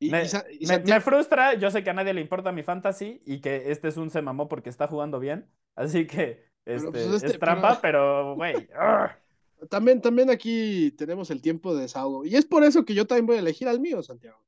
me, 0.00 1.00
frustra, 1.00 1.54
yo 1.54 1.70
sé 1.72 1.82
que 1.82 1.90
a 1.90 1.94
nadie 1.94 2.14
le 2.14 2.20
importa 2.20 2.52
mi 2.52 2.62
fantasy 2.62 3.20
y 3.26 3.40
que 3.40 3.72
este 3.72 3.88
es 3.88 3.96
un 3.96 4.10
se 4.10 4.22
mamó 4.22 4.46
porque 4.48 4.70
está 4.70 4.86
jugando 4.86 5.18
bien. 5.18 5.50
Así 5.74 6.06
que 6.06 6.44
este, 6.64 6.90
pues, 6.90 7.06
este, 7.06 7.26
es 7.28 7.38
trampa, 7.38 7.80
pero 7.80 8.34
güey. 8.34 8.68
también, 9.70 10.00
también 10.00 10.30
aquí 10.30 10.90
tenemos 10.92 11.30
el 11.30 11.40
tiempo 11.40 11.74
de 11.74 11.82
desahogo. 11.82 12.24
Y 12.24 12.36
es 12.36 12.44
por 12.44 12.64
eso 12.64 12.84
que 12.84 12.94
yo 12.94 13.06
también 13.06 13.26
voy 13.26 13.36
a 13.36 13.40
elegir 13.40 13.68
al 13.68 13.80
mío, 13.80 14.02
Santiago. 14.02 14.42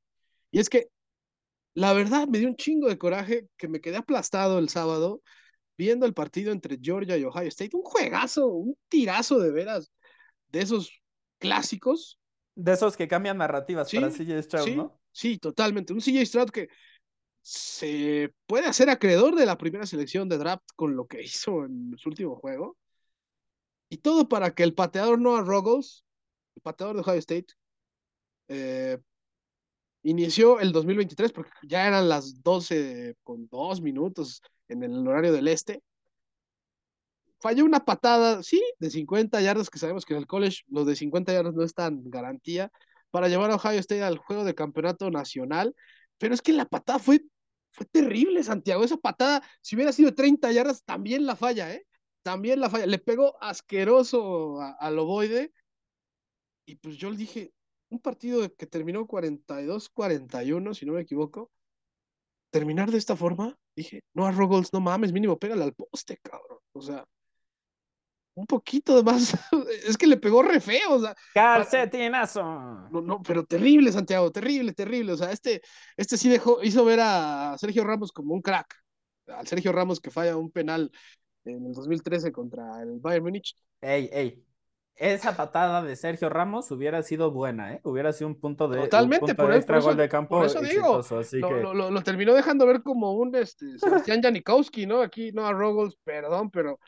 Y 0.51 0.59
es 0.59 0.69
que 0.69 0.89
la 1.77 1.93
verdad, 1.93 2.27
me 2.27 2.39
dio 2.39 2.47
un 2.47 2.55
chingo 2.55 2.89
de 2.89 2.97
coraje 2.97 3.49
que 3.55 3.67
me 3.67 3.79
quedé 3.79 3.97
aplastado 3.97 4.57
el 4.57 4.67
sábado 4.67 5.21
viendo 5.77 6.07
el 6.07 6.15
partido 6.15 6.51
entre 6.51 6.79
Georgia 6.81 7.17
y 7.17 7.23
Ohio 7.23 7.49
State. 7.49 7.77
Un 7.77 7.83
juegazo, 7.83 8.47
un 8.47 8.75
tirazo 8.89 9.37
de 9.37 9.51
veras, 9.51 9.91
de 10.47 10.61
esos 10.61 10.91
clásicos. 11.37 12.19
De 12.55 12.73
esos 12.73 12.97
que 12.97 13.07
cambian 13.07 13.37
narrativas 13.37 13.91
para 13.93 14.09
CJ 14.09 14.41
Stroud, 14.41 14.65
sí, 14.65 14.75
¿no? 14.75 14.99
Sí, 15.11 15.37
totalmente. 15.37 15.93
Un 15.93 16.01
CJ 16.01 16.25
Stroud 16.25 16.49
que 16.49 16.67
se 17.47 18.33
puede 18.45 18.67
hacer 18.67 18.89
acreedor 18.89 19.35
de 19.35 19.45
la 19.45 19.57
primera 19.57 19.85
selección 19.85 20.27
de 20.27 20.37
draft 20.37 20.65
con 20.75 20.97
lo 20.97 21.07
que 21.07 21.21
hizo 21.23 21.63
en 21.63 21.97
su 21.97 22.09
último 22.09 22.35
juego. 22.35 22.77
Y 23.89 23.99
todo 23.99 24.27
para 24.27 24.53
que 24.53 24.63
el 24.63 24.73
pateador 24.73 25.19
Noah 25.19 25.41
Ruggles, 25.43 26.03
el 26.55 26.61
pateador 26.61 26.95
de 26.97 27.01
Ohio 27.03 27.19
State, 27.19 27.47
eh, 28.49 28.97
inició 30.03 30.59
el 30.59 30.73
2023 30.73 31.31
porque 31.31 31.51
ya 31.63 31.87
eran 31.87 32.09
las 32.09 32.43
12 32.43 33.15
con 33.23 33.47
dos 33.47 33.81
minutos 33.81 34.41
en 34.67 34.83
el 34.83 35.07
horario 35.07 35.31
del 35.31 35.47
este. 35.47 35.81
Falló 37.39 37.63
una 37.63 37.85
patada, 37.85 38.43
sí, 38.43 38.61
de 38.79 38.89
50 38.89 39.39
yardas, 39.39 39.69
que 39.69 39.79
sabemos 39.79 40.05
que 40.05 40.15
en 40.15 40.19
el 40.19 40.27
college 40.27 40.63
los 40.67 40.85
de 40.85 40.97
50 40.97 41.31
yardas 41.31 41.53
no 41.53 41.63
están 41.63 42.01
garantía, 42.09 42.71
para 43.09 43.29
llevar 43.29 43.51
a 43.51 43.55
Ohio 43.55 43.79
State 43.79 44.03
al 44.03 44.17
juego 44.17 44.43
de 44.43 44.53
campeonato 44.55 45.09
nacional. 45.11 45.73
Pero 46.17 46.33
es 46.33 46.41
que 46.41 46.51
la 46.53 46.65
patada 46.65 46.99
fue, 46.99 47.21
fue 47.77 47.85
terrible, 47.85 48.43
Santiago. 48.43 48.83
Esa 48.83 48.97
patada, 48.97 49.43
si 49.61 49.75
hubiera 49.75 49.93
sido 49.93 50.15
30 50.15 50.51
yardas, 50.51 50.83
también 50.83 51.27
la 51.27 51.35
falla, 51.35 51.71
¿eh? 51.71 51.85
También 52.23 52.59
la 52.59 52.71
falla. 52.71 52.87
Le 52.87 52.97
pegó 52.97 53.37
asqueroso 53.41 54.59
al 54.79 54.97
ovoide. 54.97 55.53
Y 56.65 56.75
pues 56.77 56.97
yo 56.97 57.11
le 57.11 57.17
dije, 57.17 57.53
un 57.89 57.99
partido 57.99 58.51
que 58.55 58.65
terminó 58.65 59.07
42-41, 59.07 60.73
si 60.73 60.85
no 60.87 60.93
me 60.93 61.01
equivoco, 61.01 61.51
terminar 62.49 62.89
de 62.89 62.97
esta 62.97 63.15
forma, 63.15 63.55
dije, 63.75 64.01
no 64.15 64.25
a 64.25 64.31
no 64.31 64.79
mames, 64.81 65.13
mínimo 65.13 65.37
pégale 65.37 65.63
al 65.63 65.75
poste, 65.75 66.17
cabrón. 66.17 66.57
O 66.73 66.81
sea, 66.81 67.05
un 68.37 68.45
poquito 68.45 68.95
de 68.95 69.03
más, 69.03 69.33
es 69.87 69.97
que 69.97 70.05
le 70.05 70.17
pegó 70.17 70.43
re 70.43 70.59
feo, 70.59 70.93
o 70.93 70.99
sea. 70.99 71.15
Calcetinazo. 71.33 72.43
No, 72.91 73.01
no, 73.01 73.21
pero 73.23 73.43
terrible, 73.43 73.91
Santiago, 73.91 74.31
terrible, 74.31 74.73
terrible. 74.73 75.13
O 75.13 75.17
sea, 75.17 75.31
este, 75.31 75.61
este 75.97 76.17
sí 76.17 76.29
dejó, 76.29 76.61
hizo 76.61 76.85
ver 76.85 76.99
a 77.01 77.55
Sergio 77.57 77.83
Ramos 77.83 78.11
como 78.11 78.35
un 78.35 78.41
crack. 78.41 78.75
Al 79.27 79.47
Sergio 79.47 79.71
Ramos 79.71 79.99
que 79.99 80.11
falla 80.11 80.37
un 80.37 80.51
penal 80.51 80.91
en 81.45 81.65
el 81.65 81.73
2013 81.73 82.31
contra 82.31 82.83
el 82.83 82.99
Bayern 82.99 83.25
Múnich. 83.25 83.55
Ey, 83.81 84.07
ey, 84.13 84.45
esa 84.95 85.35
patada 85.35 85.81
de 85.81 85.95
Sergio 85.95 86.29
Ramos 86.29 86.69
hubiera 86.69 87.01
sido 87.01 87.31
buena, 87.31 87.73
¿eh? 87.73 87.81
Hubiera 87.83 88.13
sido 88.13 88.27
un 88.27 88.39
punto 88.39 88.67
de, 88.67 88.81
Totalmente, 88.81 89.33
por, 89.33 89.51
extra 89.51 89.79
gol 89.79 89.97
de 89.97 90.09
campo. 90.09 90.37
Por 90.37 90.45
eso 90.45 90.61
digo, 90.61 91.01
lo, 91.73 92.01
terminó 92.03 92.35
dejando 92.35 92.67
ver 92.67 92.83
como 92.83 93.13
un 93.13 93.35
este, 93.35 93.79
Sebastián 93.79 94.21
Janikowski, 94.23 94.85
¿no? 94.85 95.01
Aquí, 95.01 95.31
no 95.31 95.45
a 95.47 95.53
Rogals, 95.53 95.97
perdón, 96.03 96.51
pero 96.51 96.79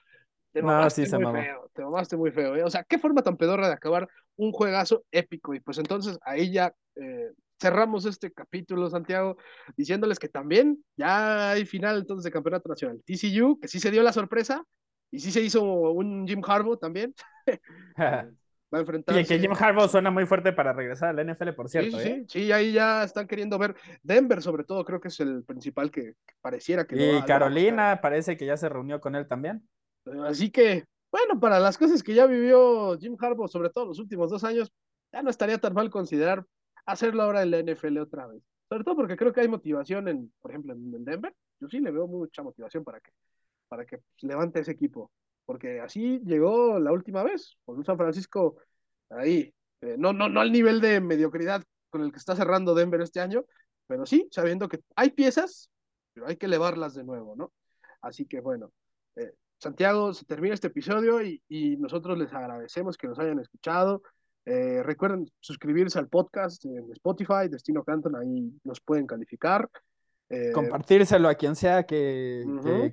te 0.52 0.62
mamaste 0.62 1.18
muy 1.18 1.42
feo, 1.42 1.72
te 1.74 1.84
mamaste 1.84 2.18
muy 2.18 2.32
feo. 2.32 2.56
¿eh? 2.56 2.64
O 2.64 2.70
sea, 2.70 2.84
qué 2.84 2.98
forma 2.98 3.22
tan 3.22 3.38
pedorra 3.38 3.68
de 3.68 3.74
acabar 3.74 4.08
un 4.36 4.52
juegazo 4.52 5.04
épico. 5.12 5.54
Y 5.54 5.60
pues 5.60 5.78
entonces 5.78 6.18
ahí 6.24 6.52
ya 6.52 6.74
eh, 6.96 7.32
cerramos 7.60 8.06
este 8.06 8.32
capítulo, 8.32 8.90
Santiago, 8.90 9.38
diciéndoles 9.76 10.20
que 10.20 10.30
también 10.30 10.84
ya 10.98 11.52
hay 11.52 11.66
final 11.66 12.00
entonces 12.00 12.24
de 12.24 12.32
Campeonato 12.32 12.70
Nacional. 12.70 13.02
TCU, 13.06 13.60
que 13.60 13.68
sí 13.68 13.80
se 13.80 13.92
dio 13.92 14.02
la 14.04 14.14
sorpresa, 14.14 14.64
y 15.12 15.20
sí 15.20 15.32
se 15.32 15.42
hizo 15.42 15.64
un 15.64 16.28
Jim 16.28 16.42
Harbaugh 16.46 16.78
también. 16.78 17.14
Va 18.72 18.78
a 18.78 18.82
enfrentarse. 18.82 19.22
Y 19.22 19.26
que 19.26 19.40
Jim 19.40 19.54
Harbaugh 19.60 19.90
suena 19.90 20.12
muy 20.12 20.28
fuerte 20.28 20.54
para 20.54 20.74
regresar 20.74 21.18
al 21.18 21.28
NFL, 21.28 21.50
por 21.54 21.70
cierto. 21.70 22.00
Sí, 22.00 22.08
¿eh? 22.08 22.26
sí, 22.28 22.52
ahí 22.52 22.72
ya 22.72 23.04
están 23.04 23.28
queriendo 23.28 23.58
ver. 23.58 23.76
Denver, 24.04 24.44
sobre 24.44 24.64
todo, 24.64 24.86
creo 24.86 25.00
que 25.00 25.08
es 25.08 25.20
el 25.20 25.44
principal 25.44 25.90
que, 25.90 26.14
pareciera 26.40 26.86
que. 26.86 26.96
Y 26.96 27.22
Carolina 27.24 28.00
parece 28.00 28.38
que 28.38 28.46
ya 28.46 28.58
se 28.58 28.70
reunió 28.70 29.02
con 29.02 29.16
él 29.16 29.28
también. 29.28 29.68
Así 30.26 30.50
que, 30.52 30.86
bueno, 31.12 31.40
para 31.40 31.60
las 31.60 31.78
cosas 31.78 32.04
que 32.04 32.14
ya 32.14 32.26
vivió 32.26 32.98
Jim 32.98 33.16
Harbaugh, 33.20 33.48
sobre 33.48 33.70
todo 33.70 33.86
los 33.86 34.00
últimos 34.00 34.30
dos 34.30 34.44
años, 34.44 34.72
ya 35.12 35.22
no 35.22 35.30
estaría 35.30 35.58
tan 35.58 35.74
mal 35.74 35.90
considerar 35.90 36.46
hacerlo 36.86 37.24
ahora 37.24 37.44
en 37.44 37.52
la 37.52 37.60
NFL 37.60 37.98
otra 38.00 38.28
vez. 38.28 38.42
Sobre 38.70 38.84
todo 38.84 38.96
porque 38.96 39.16
creo 39.16 39.34
que 39.34 39.42
hay 39.42 39.48
motivación 39.48 40.08
en, 40.08 40.34
por 40.42 40.52
ejemplo, 40.52 40.74
en 40.74 41.04
Denver. 41.04 41.36
Yo 41.60 41.68
sí 41.68 41.80
le 41.80 41.92
veo 41.92 42.08
mucha 42.08 42.44
motivación 42.44 42.84
para 42.84 43.00
que 43.00 43.12
para 43.70 43.86
que 43.86 44.02
levante 44.22 44.60
ese 44.60 44.72
equipo. 44.72 45.12
Porque 45.46 45.80
así 45.80 46.20
llegó 46.26 46.80
la 46.80 46.92
última 46.92 47.24
vez, 47.24 47.58
con 47.64 47.78
un 47.78 47.86
San 47.86 47.98
Francisco 47.98 48.58
ahí, 49.10 49.54
eh, 49.82 49.96
no, 49.98 50.12
no, 50.12 50.28
no 50.28 50.42
al 50.42 50.52
nivel 50.52 50.82
de 50.82 51.00
mediocridad 51.00 51.64
con 51.90 52.04
el 52.04 52.12
que 52.12 52.18
está 52.18 52.36
cerrando 52.36 52.76
Denver 52.76 53.02
este 53.02 53.22
año, 53.22 53.46
pero 53.88 54.06
sí, 54.06 54.28
sabiendo 54.32 54.68
que 54.68 54.82
hay 54.96 55.12
piezas, 55.12 55.72
pero 56.14 56.28
hay 56.28 56.36
que 56.36 56.46
elevarlas 56.46 56.94
de 56.94 57.04
nuevo, 57.04 57.36
¿no? 57.36 57.52
Así 58.02 58.26
que 58.26 58.42
bueno, 58.42 58.72
eh, 59.16 59.34
Santiago, 59.60 60.14
se 60.14 60.26
termina 60.26 60.54
este 60.54 60.68
episodio 60.68 61.22
y, 61.22 61.78
nosotros 61.78 62.18
les 62.18 62.34
agradecemos 62.34 62.98
que 62.98 63.08
nos 63.08 63.20
hayan 63.20 63.40
escuchado. 63.40 64.02
Eh, 64.46 64.82
recuerden 64.84 65.30
suscribirse 65.42 66.00
al 66.00 66.08
podcast 66.08 66.64
en 66.66 66.90
Spotify, 66.94 67.50
Destino 67.50 67.84
Canton, 67.84 68.16
ahí 68.16 68.52
nos 68.64 68.80
pueden 68.80 69.06
calificar. 69.06 69.70
Eh, 70.30 70.52
Compartírselo 70.54 71.28
a 71.28 71.36
quien 71.36 71.56
sea 71.56 71.84
que, 71.84 72.46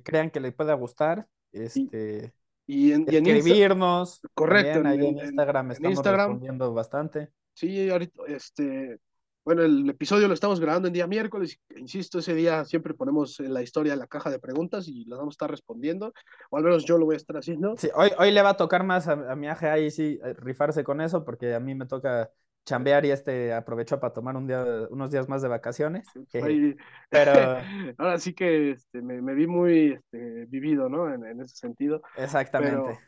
crean 0.03 0.29
que 0.29 0.41
le 0.41 0.51
pueda 0.51 0.73
gustar. 0.73 1.25
Este, 1.53 2.33
y, 2.65 2.91
en, 2.91 3.07
escribirnos. 3.07 4.21
correcto. 4.33 4.85
ahí 4.85 5.07
en, 5.07 5.17
Instagram 5.19 5.71
estamos 5.71 6.03
respondiendo 6.03 6.73
bastante. 6.73 7.29
Sí, 7.53 7.89
ahorita, 7.89 8.23
este, 8.27 8.99
bueno, 9.47 9.63
el 9.63 9.89
episodio 9.89 10.27
lo 10.27 10.33
estamos 10.33 10.59
grabando 10.59 10.89
en 10.89 10.93
día 10.93 11.07
miércoles. 11.07 11.57
Insisto, 11.77 12.19
ese 12.19 12.33
día 12.33 12.65
siempre 12.65 12.93
ponemos 12.93 13.39
en 13.39 13.53
la 13.53 13.61
historia 13.61 13.95
la 13.95 14.05
caja 14.05 14.29
de 14.29 14.39
preguntas 14.39 14.89
y 14.89 15.05
las 15.05 15.19
vamos 15.19 15.31
a 15.31 15.35
estar 15.35 15.49
respondiendo. 15.49 16.13
O 16.49 16.57
al 16.57 16.65
menos 16.65 16.83
yo 16.83 16.97
lo 16.97 17.05
voy 17.05 17.13
a 17.13 17.17
estar 17.17 17.37
haciendo. 17.37 17.77
Sí, 17.77 17.89
hoy, 17.95 18.09
hoy 18.19 18.31
le 18.31 18.41
va 18.41 18.49
a 18.49 18.57
tocar 18.57 18.83
más 18.83 19.07
a, 19.07 19.15
mi 19.37 19.47
aje 19.47 19.69
ahí 19.69 19.89
sí 19.89 20.19
eh, 20.21 20.33
rifarse 20.33 20.83
con 20.83 20.99
eso, 20.99 21.23
porque 21.23 21.53
a 21.53 21.61
mí 21.61 21.75
me 21.75 21.85
toca 21.85 22.29
chambear 22.65 23.05
y 23.05 23.11
este 23.11 23.53
aprovechó 23.53 24.01
para 24.01 24.11
tomar 24.11 24.35
un 24.35 24.47
día, 24.47 24.65
unos 24.89 25.11
días 25.11 25.29
más 25.29 25.41
de 25.41 25.47
vacaciones. 25.47 26.05
Pero 27.09 27.31
ahora 27.99 28.19
sí 28.19 28.33
que 28.33 28.71
este, 28.71 29.01
me, 29.01 29.33
vi 29.33 29.47
muy 29.47 29.93
este, 29.93 30.43
vivido, 30.47 30.89
¿no? 30.89 31.13
En, 31.13 31.39
ese 31.39 31.55
sentido. 31.55 32.01
Exactamente. 32.17 32.99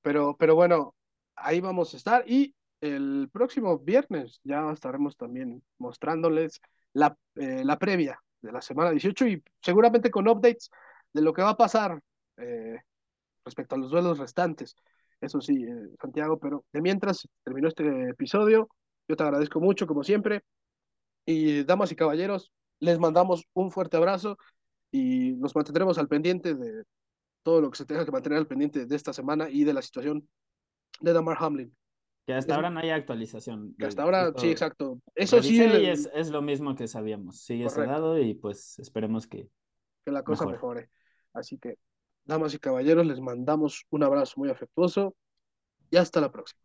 pero, 0.00 0.36
pero 0.38 0.54
bueno, 0.54 0.94
ahí 1.34 1.60
vamos 1.60 1.92
a 1.92 1.96
estar. 1.96 2.22
Y 2.24 2.54
el 2.80 3.28
próximo 3.32 3.78
viernes 3.78 4.40
ya 4.44 4.70
estaremos 4.72 5.16
también 5.16 5.62
mostrándoles 5.78 6.60
la, 6.92 7.16
eh, 7.36 7.64
la 7.64 7.78
previa 7.78 8.20
de 8.40 8.52
la 8.52 8.60
semana 8.60 8.90
18 8.90 9.26
y 9.26 9.42
seguramente 9.60 10.10
con 10.10 10.28
updates 10.28 10.70
de 11.12 11.22
lo 11.22 11.32
que 11.32 11.42
va 11.42 11.50
a 11.50 11.56
pasar 11.56 12.00
eh, 12.36 12.78
respecto 13.44 13.74
a 13.74 13.78
los 13.78 13.90
duelos 13.90 14.18
restantes. 14.18 14.76
Eso 15.20 15.40
sí, 15.40 15.64
eh, 15.64 15.88
Santiago, 16.00 16.38
pero 16.38 16.64
de 16.72 16.80
mientras 16.80 17.28
terminó 17.42 17.68
este 17.68 18.10
episodio, 18.10 18.68
yo 19.08 19.16
te 19.16 19.22
agradezco 19.22 19.60
mucho, 19.60 19.86
como 19.86 20.04
siempre. 20.04 20.42
Y 21.26 21.64
damas 21.64 21.92
y 21.92 21.96
caballeros, 21.96 22.52
les 22.80 22.98
mandamos 22.98 23.44
un 23.54 23.70
fuerte 23.70 23.96
abrazo 23.96 24.38
y 24.90 25.32
nos 25.32 25.54
mantendremos 25.54 25.98
al 25.98 26.08
pendiente 26.08 26.54
de 26.54 26.84
todo 27.42 27.60
lo 27.60 27.70
que 27.70 27.78
se 27.78 27.86
tenga 27.86 28.04
que 28.04 28.12
mantener 28.12 28.38
al 28.38 28.46
pendiente 28.46 28.86
de 28.86 28.96
esta 28.96 29.12
semana 29.12 29.50
y 29.50 29.64
de 29.64 29.74
la 29.74 29.82
situación 29.82 30.28
de 31.00 31.12
Damar 31.12 31.36
Hamlin. 31.40 31.74
Que 32.28 32.34
hasta 32.34 32.56
ahora 32.56 32.68
no 32.68 32.80
hay 32.80 32.90
actualización. 32.90 33.74
Que 33.78 33.86
hasta 33.86 34.02
ahora, 34.02 34.34
sí, 34.36 34.50
exacto. 34.50 35.00
Eso 35.14 35.42
sí. 35.42 35.62
Es, 35.62 36.10
es, 36.12 36.28
lo 36.28 36.42
mismo 36.42 36.74
que 36.74 36.86
sabíamos. 36.86 37.40
Sigue 37.40 37.70
cerrado 37.70 38.18
y 38.18 38.34
pues 38.34 38.78
esperemos 38.80 39.26
que. 39.26 39.48
Que 40.04 40.12
la 40.12 40.22
cosa 40.22 40.44
mejore. 40.44 40.90
Así 41.32 41.56
que, 41.56 41.78
damas 42.26 42.52
y 42.52 42.58
caballeros, 42.58 43.06
les 43.06 43.18
mandamos 43.18 43.86
un 43.88 44.02
abrazo 44.02 44.34
muy 44.36 44.50
afectuoso 44.50 45.14
y 45.90 45.96
hasta 45.96 46.20
la 46.20 46.30
próxima. 46.30 46.60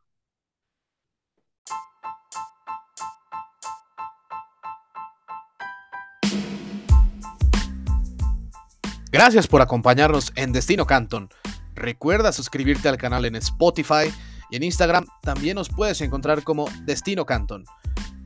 Gracias 9.13 9.47
por 9.47 9.61
acompañarnos 9.61 10.33
en 10.35 10.51
Destino 10.51 10.85
Canton. 10.85 11.29
Recuerda 11.73 12.33
suscribirte 12.33 12.89
al 12.89 12.97
canal 12.97 13.23
en 13.23 13.37
Spotify 13.37 14.11
y 14.49 14.55
en 14.57 14.63
Instagram 14.63 15.05
también 15.21 15.55
nos 15.55 15.69
puedes 15.69 16.01
encontrar 16.01 16.43
como 16.43 16.65
Destino 16.85 17.25
Canton. 17.25 17.65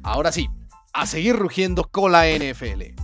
Ahora 0.04 0.32
sí, 0.32 0.50
a 0.94 1.06
seguir 1.06 1.36
rugiendo 1.36 1.84
con 1.84 2.12
la 2.12 2.28
NFL. 2.28 2.96